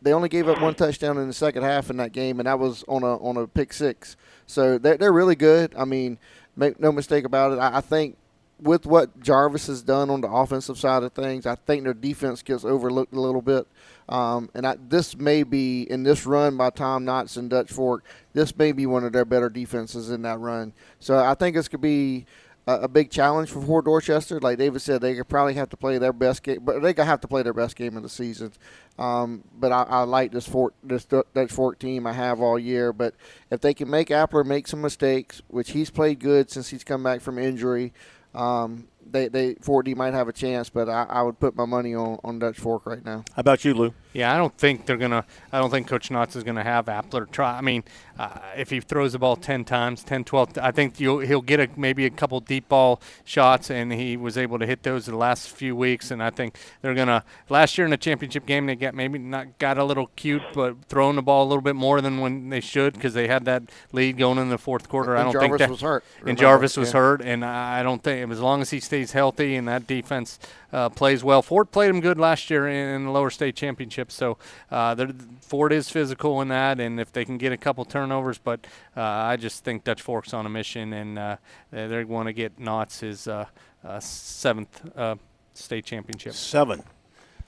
they 0.00 0.12
only 0.12 0.28
gave 0.28 0.48
up 0.48 0.60
one 0.60 0.74
touchdown 0.74 1.18
in 1.18 1.26
the 1.26 1.34
second 1.34 1.62
half 1.62 1.90
in 1.90 1.96
that 1.98 2.12
game, 2.12 2.38
and 2.38 2.46
that 2.46 2.58
was 2.58 2.84
on 2.86 3.02
a 3.02 3.16
on 3.16 3.36
a 3.36 3.46
pick 3.46 3.72
six. 3.72 4.16
So 4.46 4.78
they're, 4.78 4.96
they're 4.96 5.12
really 5.12 5.36
good. 5.36 5.74
I 5.76 5.84
mean, 5.84 6.18
make 6.56 6.78
no 6.78 6.92
mistake 6.92 7.24
about 7.24 7.52
it. 7.52 7.58
I, 7.58 7.78
I 7.78 7.80
think 7.80 8.16
with 8.60 8.86
what 8.86 9.20
Jarvis 9.20 9.66
has 9.66 9.82
done 9.82 10.08
on 10.08 10.20
the 10.20 10.28
offensive 10.30 10.78
side 10.78 11.02
of 11.02 11.12
things, 11.12 11.46
I 11.46 11.56
think 11.56 11.84
their 11.84 11.94
defense 11.94 12.42
gets 12.42 12.64
overlooked 12.64 13.14
a 13.14 13.20
little 13.20 13.42
bit. 13.42 13.66
Um, 14.08 14.50
and 14.54 14.66
I, 14.66 14.76
this 14.88 15.16
may 15.16 15.42
be 15.42 15.82
in 15.82 16.04
this 16.04 16.26
run 16.26 16.56
by 16.56 16.70
Tom 16.70 17.04
Knotts 17.04 17.36
and 17.36 17.50
Dutch 17.50 17.70
Fork. 17.70 18.04
This 18.32 18.56
may 18.56 18.72
be 18.72 18.86
one 18.86 19.04
of 19.04 19.12
their 19.12 19.24
better 19.24 19.50
defenses 19.50 20.10
in 20.10 20.22
that 20.22 20.38
run. 20.38 20.72
So 21.00 21.18
I 21.18 21.34
think 21.34 21.56
this 21.56 21.68
could 21.68 21.80
be 21.80 22.26
a, 22.66 22.80
a 22.82 22.88
big 22.88 23.10
challenge 23.10 23.50
for 23.50 23.60
Fort 23.60 23.84
Dorchester. 23.84 24.40
Like 24.40 24.58
David 24.58 24.80
said, 24.80 25.00
they 25.00 25.14
could 25.14 25.28
probably 25.28 25.54
have 25.54 25.68
to 25.70 25.76
play 25.76 25.98
their 25.98 26.12
best 26.12 26.42
game, 26.42 26.60
but 26.62 26.82
they 26.82 26.94
could 26.94 27.04
have 27.04 27.20
to 27.22 27.28
play 27.28 27.42
their 27.42 27.52
best 27.52 27.76
game 27.76 27.96
of 27.96 28.02
the 28.02 28.08
season. 28.08 28.52
Um, 28.98 29.44
but 29.58 29.72
I, 29.72 29.82
I, 29.82 30.02
like 30.04 30.32
this 30.32 30.48
Fort 30.48 30.72
this 30.82 31.04
Dutch 31.04 31.52
Fork 31.52 31.78
team 31.78 32.06
I 32.06 32.12
have 32.12 32.40
all 32.40 32.58
year. 32.58 32.92
But 32.92 33.14
if 33.50 33.60
they 33.60 33.74
can 33.74 33.90
make 33.90 34.08
Appler 34.08 34.44
make 34.44 34.66
some 34.66 34.80
mistakes, 34.80 35.42
which 35.48 35.70
he's 35.70 35.90
played 35.90 36.20
good 36.20 36.50
since 36.50 36.68
he's 36.68 36.84
come 36.84 37.02
back 37.02 37.20
from 37.20 37.38
injury. 37.38 37.92
Um, 38.36 38.86
they 39.10 39.28
they 39.28 39.54
Fort 39.60 39.86
D 39.86 39.94
might 39.94 40.14
have 40.14 40.28
a 40.28 40.32
chance, 40.32 40.68
but 40.70 40.88
I, 40.88 41.06
I 41.08 41.22
would 41.22 41.38
put 41.40 41.56
my 41.56 41.64
money 41.64 41.94
on, 41.94 42.18
on 42.24 42.38
Dutch 42.38 42.58
Fork 42.58 42.86
right 42.86 43.04
now. 43.04 43.24
How 43.34 43.40
about 43.40 43.64
you, 43.64 43.74
Lou? 43.74 43.94
Yeah, 44.12 44.34
I 44.34 44.38
don't 44.38 44.56
think 44.56 44.86
they're 44.86 44.96
gonna. 44.96 45.24
I 45.52 45.58
don't 45.58 45.70
think 45.70 45.88
Coach 45.88 46.08
Knotts 46.08 46.36
is 46.36 46.42
gonna 46.42 46.62
have 46.62 46.86
Appler 46.86 47.30
try. 47.30 47.58
I 47.58 47.60
mean, 47.60 47.84
uh, 48.18 48.38
if 48.56 48.70
he 48.70 48.80
throws 48.80 49.12
the 49.12 49.18
ball 49.18 49.36
10 49.36 49.64
times, 49.64 50.02
10, 50.04 50.24
12, 50.24 50.56
I 50.58 50.70
think 50.70 50.96
he'll 50.96 51.42
get 51.42 51.60
a, 51.60 51.68
maybe 51.76 52.06
a 52.06 52.10
couple 52.10 52.40
deep 52.40 52.68
ball 52.70 53.00
shots, 53.24 53.70
and 53.70 53.92
he 53.92 54.16
was 54.16 54.38
able 54.38 54.58
to 54.58 54.64
hit 54.64 54.82
those 54.84 55.04
the 55.04 55.16
last 55.16 55.50
few 55.50 55.76
weeks. 55.76 56.10
And 56.10 56.22
I 56.22 56.30
think 56.30 56.56
they're 56.80 56.94
gonna. 56.94 57.24
Last 57.50 57.76
year 57.76 57.84
in 57.84 57.90
the 57.90 57.98
championship 57.98 58.46
game, 58.46 58.64
they 58.66 58.74
got 58.74 58.94
maybe 58.94 59.18
not 59.18 59.58
got 59.58 59.76
a 59.76 59.84
little 59.84 60.10
cute, 60.16 60.42
but 60.54 60.76
throwing 60.88 61.16
the 61.16 61.22
ball 61.22 61.44
a 61.44 61.48
little 61.48 61.60
bit 61.60 61.76
more 61.76 62.00
than 62.00 62.20
when 62.20 62.48
they 62.48 62.60
should 62.60 62.94
because 62.94 63.12
they 63.12 63.28
had 63.28 63.44
that 63.44 63.64
lead 63.92 64.16
going 64.16 64.38
in 64.38 64.48
the 64.48 64.58
fourth 64.58 64.88
quarter. 64.88 65.14
And 65.14 65.20
I 65.20 65.24
don't 65.24 65.32
Jarvis 65.34 65.48
think 65.50 65.58
that 65.58 65.70
was 65.70 65.80
hurt. 65.82 66.04
And? 66.24 66.38
Jarvis 66.38 66.76
was 66.78 66.88
Yeah. 66.88 67.00
hurt, 67.00 67.20
and 67.22 67.44
I 67.44 67.82
don't 67.82 68.02
think 68.02 68.30
as 68.32 68.40
long 68.40 68.62
as 68.62 68.70
he 68.70 68.80
stays 68.80 68.95
healthy 69.04 69.56
and 69.56 69.68
that 69.68 69.86
defense 69.86 70.38
uh, 70.72 70.88
plays 70.88 71.22
well. 71.22 71.42
Ford 71.42 71.70
played 71.70 71.90
him 71.90 72.00
good 72.00 72.18
last 72.18 72.50
year 72.50 72.68
in, 72.68 73.04
the 73.04 73.10
lower 73.10 73.30
state 73.30 73.56
championship, 73.56 74.10
so 74.10 74.38
uh, 74.70 75.06
Ford 75.40 75.72
is 75.72 75.88
physical 75.88 76.40
in 76.40 76.48
that, 76.48 76.80
and 76.80 76.98
if 76.98 77.12
they 77.12 77.24
can 77.24 77.38
get 77.38 77.52
a 77.52 77.56
couple 77.56 77.84
turnovers, 77.84 78.38
but 78.38 78.66
uh, 78.96 79.02
I 79.02 79.36
just 79.36 79.64
think 79.64 79.84
Dutch 79.84 80.02
Fork's 80.02 80.34
on 80.34 80.46
a 80.46 80.48
mission, 80.48 80.92
and 80.92 81.38
they're 81.70 82.04
going 82.04 82.26
to 82.26 82.32
get 82.32 82.58
Knotts 82.58 83.00
his 83.00 83.28
uh, 83.28 83.46
uh, 83.84 84.00
seventh 84.00 84.82
uh, 84.96 85.16
state 85.54 85.84
championship. 85.84 86.32
Seven. 86.32 86.82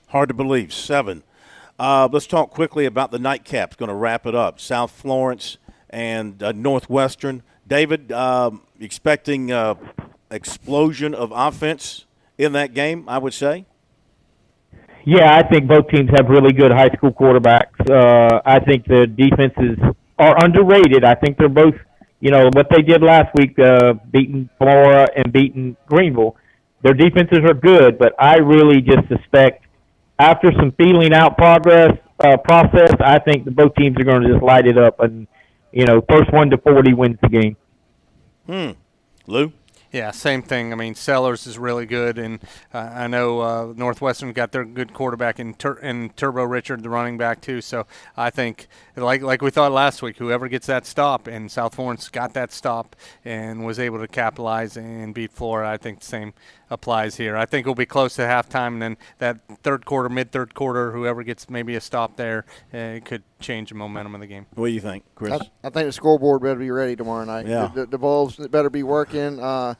Hard 0.07 0.29
to 0.29 0.35
believe. 0.35 0.73
Seven. 0.73 1.23
Let's 1.79 2.27
talk 2.27 2.49
quickly 2.49 2.85
about 2.85 3.11
the 3.11 3.19
nightcaps. 3.19 3.77
Going 3.77 3.89
to 3.89 3.95
wrap 3.95 4.25
it 4.25 4.35
up. 4.35 4.59
South 4.59 4.91
Florence 4.91 5.57
and 5.89 6.39
Northwestern. 6.55 7.43
David, 7.67 8.11
um, 8.11 8.63
expecting 8.79 9.51
uh, 9.51 9.75
explosion 10.31 11.13
of 11.13 11.31
offense 11.33 12.05
in 12.37 12.53
that 12.53 12.73
game, 12.73 13.07
I 13.07 13.17
would 13.17 13.33
say. 13.33 13.65
Yeah, 15.05 15.35
I 15.35 15.43
think 15.47 15.67
both 15.67 15.87
teams 15.89 16.09
have 16.15 16.27
really 16.27 16.53
good 16.53 16.71
high 16.71 16.89
school 16.89 17.11
quarterbacks. 17.11 17.89
Uh, 17.89 18.41
I 18.45 18.59
think 18.59 18.85
the 18.85 19.07
defenses 19.07 19.77
are 20.17 20.43
underrated. 20.43 21.03
I 21.03 21.15
think 21.15 21.37
they're 21.37 21.49
both, 21.49 21.75
you 22.19 22.31
know, 22.31 22.49
what 22.53 22.67
they 22.69 22.81
did 22.81 23.01
last 23.01 23.33
week, 23.35 23.57
uh, 23.57 23.93
beating 24.11 24.49
Flora 24.57 25.07
and 25.15 25.31
beating 25.31 25.77
Greenville. 25.87 26.35
Their 26.83 26.93
defenses 26.93 27.39
are 27.39 27.53
good, 27.53 27.97
but 27.97 28.13
I 28.19 28.37
really 28.37 28.81
just 28.81 29.07
suspect 29.07 29.65
after 30.19 30.51
some 30.59 30.73
feeling 30.73 31.13
out 31.13 31.37
progress 31.37 31.97
uh, 32.19 32.37
process, 32.37 32.91
I 32.99 33.19
think 33.19 33.45
that 33.45 33.55
both 33.55 33.73
teams 33.75 33.97
are 33.99 34.03
going 34.03 34.21
to 34.21 34.33
just 34.33 34.43
light 34.43 34.67
it 34.67 34.77
up, 34.77 34.99
and 34.99 35.27
you 35.71 35.85
know, 35.85 36.03
first 36.09 36.31
one 36.33 36.49
to 36.49 36.57
forty 36.57 36.93
wins 36.93 37.17
the 37.21 37.29
game. 37.29 37.57
Hmm. 38.45 38.71
Lou? 39.27 39.53
Yeah, 39.91 40.11
same 40.11 40.43
thing. 40.43 40.71
I 40.71 40.75
mean, 40.75 40.93
Sellers 40.93 41.47
is 41.47 41.57
really 41.57 41.87
good, 41.87 42.19
and 42.19 42.39
uh, 42.71 42.91
I 42.93 43.07
know 43.07 43.39
uh, 43.39 43.73
Northwestern 43.75 44.33
got 44.33 44.51
their 44.51 44.63
good 44.63 44.93
quarterback 44.93 45.39
in, 45.39 45.55
Tur- 45.55 45.79
in 45.79 46.11
Turbo 46.11 46.43
Richard, 46.43 46.83
the 46.83 46.89
running 46.91 47.17
back 47.17 47.41
too. 47.41 47.59
So 47.59 47.87
I 48.15 48.29
think, 48.29 48.67
like 48.95 49.23
like 49.23 49.41
we 49.41 49.49
thought 49.49 49.71
last 49.71 50.03
week, 50.03 50.17
whoever 50.17 50.47
gets 50.47 50.67
that 50.67 50.85
stop, 50.85 51.25
and 51.25 51.51
South 51.51 51.73
Florence 51.73 52.07
got 52.07 52.35
that 52.35 52.51
stop 52.51 52.95
and 53.25 53.65
was 53.65 53.79
able 53.79 53.97
to 53.99 54.07
capitalize 54.07 54.77
and 54.77 55.11
beat 55.11 55.31
Flora. 55.31 55.67
I 55.67 55.77
think 55.77 56.01
the 56.01 56.05
same 56.05 56.33
applies 56.69 57.17
here. 57.17 57.35
I 57.35 57.45
think 57.45 57.65
we'll 57.65 57.75
be 57.75 57.85
close 57.85 58.15
to 58.15 58.23
halftime, 58.23 58.73
and 58.73 58.81
then 58.81 58.97
that 59.17 59.39
third 59.63 59.85
quarter, 59.85 60.09
mid 60.09 60.31
third 60.31 60.53
quarter, 60.53 60.91
whoever 60.91 61.23
gets 61.23 61.49
maybe 61.49 61.75
a 61.75 61.81
stop 61.81 62.17
there, 62.17 62.45
uh, 62.73 62.77
it 62.77 63.05
could 63.05 63.23
change 63.39 63.69
the 63.69 63.75
momentum 63.75 64.15
of 64.15 64.21
the 64.21 64.27
game. 64.27 64.45
What 64.55 64.67
do 64.67 64.73
you 64.73 64.81
think, 64.81 65.03
Chris? 65.15 65.31
I, 65.31 65.67
I 65.67 65.69
think 65.69 65.87
the 65.87 65.91
scoreboard 65.91 66.41
better 66.41 66.59
be 66.59 66.71
ready 66.71 66.95
tomorrow 66.95 67.25
night. 67.25 67.47
Yeah. 67.47 67.71
The, 67.73 67.81
the, 67.81 67.85
the 67.87 67.97
Bulls 67.97 68.35
better 68.35 68.69
be 68.69 68.83
working. 68.83 69.39
Uh, 69.39 69.75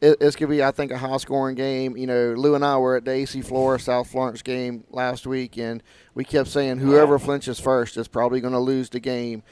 it, 0.00 0.18
it's 0.20 0.36
going 0.36 0.50
to 0.50 0.56
be, 0.56 0.62
I 0.62 0.72
think, 0.72 0.90
a 0.90 0.98
high 0.98 1.16
scoring 1.18 1.54
game. 1.54 1.96
You 1.96 2.08
know, 2.08 2.34
Lou 2.36 2.54
and 2.54 2.64
I 2.64 2.76
were 2.76 2.96
at 2.96 3.04
the 3.04 3.12
AC 3.12 3.40
Flora 3.42 3.78
South 3.78 4.10
Florence 4.10 4.42
game 4.42 4.84
last 4.90 5.26
week, 5.26 5.56
and 5.56 5.82
we 6.14 6.24
kept 6.24 6.48
saying 6.48 6.78
whoever 6.78 7.18
flinches 7.18 7.60
first 7.60 7.96
is 7.96 8.08
probably 8.08 8.40
going 8.40 8.52
to 8.52 8.58
lose 8.58 8.90
the 8.90 9.00
game. 9.00 9.44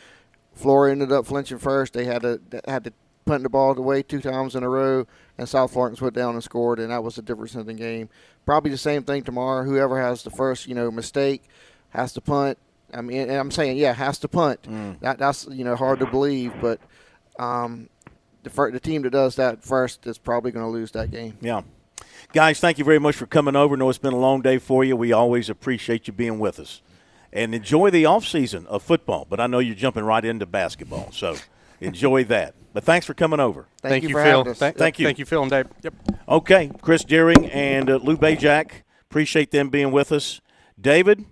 Flora 0.52 0.90
ended 0.90 1.12
up 1.12 1.26
flinching 1.26 1.58
first. 1.58 1.92
They 1.92 2.04
had 2.04 2.22
to 2.22 2.40
they 2.50 2.60
had 2.66 2.84
to 2.84 2.92
punt 3.30 3.44
the 3.44 3.48
ball 3.48 3.78
away 3.78 4.02
two 4.02 4.20
times 4.20 4.56
in 4.56 4.64
a 4.64 4.68
row, 4.68 5.06
and 5.38 5.48
South 5.48 5.72
Florence 5.72 6.00
went 6.00 6.14
down 6.14 6.34
and 6.34 6.42
scored, 6.42 6.80
and 6.80 6.90
that 6.90 7.04
was 7.04 7.14
the 7.14 7.22
difference 7.22 7.54
in 7.54 7.64
the 7.64 7.74
game. 7.74 8.08
Probably 8.44 8.72
the 8.72 8.76
same 8.76 9.04
thing 9.04 9.22
tomorrow. 9.22 9.64
Whoever 9.64 10.00
has 10.00 10.24
the 10.24 10.30
first, 10.30 10.66
you 10.66 10.74
know, 10.74 10.90
mistake 10.90 11.44
has 11.90 12.12
to 12.14 12.20
punt. 12.20 12.58
I 12.92 13.02
mean, 13.02 13.20
and 13.20 13.32
I'm 13.32 13.52
saying, 13.52 13.76
yeah, 13.76 13.92
has 13.92 14.18
to 14.20 14.28
punt. 14.28 14.66
That 15.00 15.18
that's 15.18 15.46
you 15.48 15.62
know 15.64 15.76
hard 15.76 16.00
to 16.00 16.06
believe, 16.06 16.52
but 16.60 16.80
um, 17.38 17.88
the 18.42 18.50
the 18.72 18.80
team 18.80 19.02
that 19.02 19.10
does 19.10 19.36
that 19.36 19.62
first 19.62 20.06
is 20.08 20.18
probably 20.18 20.50
going 20.50 20.64
to 20.64 20.70
lose 20.70 20.90
that 20.92 21.12
game. 21.12 21.38
Yeah. 21.40 21.62
Guys, 22.32 22.58
thank 22.58 22.78
you 22.78 22.84
very 22.84 22.98
much 22.98 23.14
for 23.14 23.26
coming 23.26 23.54
over. 23.54 23.76
I 23.76 23.78
know 23.78 23.88
it's 23.90 23.98
been 23.98 24.12
a 24.12 24.18
long 24.18 24.40
day 24.42 24.58
for 24.58 24.82
you. 24.84 24.96
We 24.96 25.12
always 25.12 25.48
appreciate 25.48 26.08
you 26.08 26.12
being 26.12 26.40
with 26.40 26.58
us. 26.58 26.82
And 27.32 27.54
enjoy 27.54 27.90
the 27.90 28.06
off 28.06 28.26
season 28.26 28.66
of 28.66 28.82
football. 28.82 29.24
But 29.28 29.38
I 29.38 29.46
know 29.46 29.60
you're 29.60 29.76
jumping 29.76 30.04
right 30.04 30.24
into 30.24 30.46
basketball. 30.46 31.12
So 31.12 31.36
enjoy 31.80 32.24
that. 32.24 32.54
But 32.72 32.84
thanks 32.84 33.06
for 33.06 33.14
coming 33.14 33.40
over. 33.40 33.66
Thank, 33.82 33.92
Thank 33.92 34.02
you, 34.04 34.08
you, 34.10 34.14
for 34.14 34.22
Phil. 34.22 34.38
having 34.38 34.52
us. 34.52 34.58
Thank, 34.58 34.76
Thank 34.76 34.98
you. 34.98 35.06
Thank 35.06 35.18
you, 35.18 35.24
Phil 35.24 35.42
and 35.42 35.50
Dave. 35.50 35.66
Yep. 35.82 35.94
Okay, 36.28 36.70
Chris 36.80 37.04
Deering 37.04 37.50
and 37.50 37.90
uh, 37.90 37.96
Lou 37.96 38.16
Bezjak, 38.16 38.82
appreciate 39.02 39.50
them 39.50 39.70
being 39.70 39.90
with 39.90 40.12
us. 40.12 40.40
David, 40.80 41.24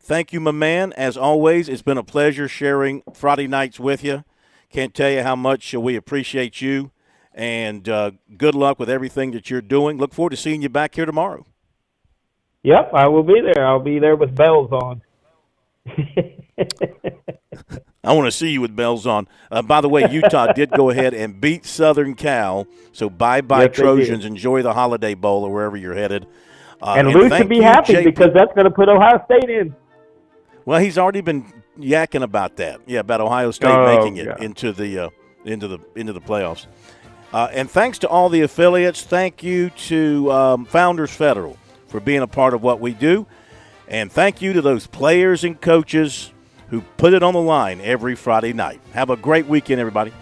thank 0.00 0.32
you, 0.32 0.40
my 0.40 0.50
man. 0.50 0.92
As 0.94 1.16
always, 1.16 1.68
it's 1.68 1.82
been 1.82 1.98
a 1.98 2.02
pleasure 2.02 2.48
sharing 2.48 3.02
Friday 3.12 3.46
nights 3.46 3.78
with 3.78 4.02
you. 4.02 4.24
Can't 4.70 4.92
tell 4.92 5.10
you 5.10 5.22
how 5.22 5.36
much 5.36 5.74
uh, 5.74 5.80
we 5.80 5.94
appreciate 5.94 6.60
you, 6.60 6.90
and 7.32 7.88
uh, 7.88 8.10
good 8.36 8.56
luck 8.56 8.80
with 8.80 8.90
everything 8.90 9.30
that 9.30 9.50
you're 9.50 9.62
doing. 9.62 9.98
Look 9.98 10.12
forward 10.12 10.30
to 10.30 10.36
seeing 10.36 10.62
you 10.62 10.68
back 10.68 10.96
here 10.96 11.06
tomorrow. 11.06 11.46
Yep, 12.64 12.90
I 12.92 13.06
will 13.06 13.22
be 13.22 13.40
there. 13.40 13.64
I'll 13.64 13.78
be 13.78 14.00
there 14.00 14.16
with 14.16 14.34
bells 14.34 14.72
on. 14.72 15.02
I 18.04 18.12
want 18.12 18.26
to 18.26 18.32
see 18.32 18.50
you 18.50 18.60
with 18.60 18.76
bells 18.76 19.06
on. 19.06 19.26
Uh, 19.50 19.62
by 19.62 19.80
the 19.80 19.88
way, 19.88 20.06
Utah 20.10 20.52
did 20.52 20.70
go 20.70 20.90
ahead 20.90 21.14
and 21.14 21.40
beat 21.40 21.64
Southern 21.64 22.14
Cal, 22.14 22.66
so 22.92 23.08
bye 23.08 23.40
bye 23.40 23.62
Yes, 23.64 23.76
Trojans. 23.76 24.24
Enjoy 24.24 24.62
the 24.62 24.74
Holiday 24.74 25.14
Bowl 25.14 25.44
or 25.44 25.52
wherever 25.52 25.76
you're 25.76 25.94
headed. 25.94 26.26
Uh, 26.82 26.96
and 26.98 27.08
Lou 27.08 27.28
thank 27.30 27.42
should 27.42 27.48
be 27.48 27.56
you, 27.56 27.62
happy 27.62 27.94
JP. 27.94 28.04
because 28.04 28.34
that's 28.34 28.52
going 28.54 28.66
to 28.66 28.70
put 28.70 28.88
Ohio 28.90 29.24
State 29.24 29.48
in. 29.48 29.74
Well, 30.66 30.80
he's 30.80 30.98
already 30.98 31.22
been 31.22 31.50
yakking 31.78 32.22
about 32.22 32.56
that. 32.56 32.80
Yeah, 32.86 33.00
about 33.00 33.20
Ohio 33.22 33.50
State 33.50 33.70
Oh, 33.70 33.86
making 33.96 34.18
it 34.18 34.26
yeah. 34.26 34.36
into 34.44 34.72
the 34.72 34.98
uh, 34.98 35.08
into 35.46 35.66
the 35.66 35.78
into 35.96 36.12
the 36.12 36.20
playoffs. 36.20 36.66
Uh, 37.32 37.48
and 37.52 37.70
thanks 37.70 37.98
to 38.00 38.08
all 38.08 38.28
the 38.28 38.42
affiliates. 38.42 39.02
Thank 39.02 39.42
you 39.42 39.70
to 39.70 40.30
um, 40.30 40.66
Founders 40.66 41.10
Federal 41.10 41.56
for 41.86 42.00
being 42.00 42.20
a 42.20 42.26
part 42.26 42.52
of 42.52 42.62
what 42.62 42.80
we 42.80 42.92
do, 42.92 43.26
and 43.88 44.12
thank 44.12 44.42
you 44.42 44.52
to 44.52 44.60
those 44.60 44.86
players 44.86 45.42
and 45.42 45.58
coaches 45.58 46.32
who 46.74 46.80
put 46.96 47.14
it 47.14 47.22
on 47.22 47.34
the 47.34 47.40
line 47.40 47.80
every 47.80 48.16
Friday 48.16 48.52
night. 48.52 48.80
Have 48.92 49.08
a 49.08 49.16
great 49.16 49.46
weekend, 49.46 49.78
everybody. 49.78 50.12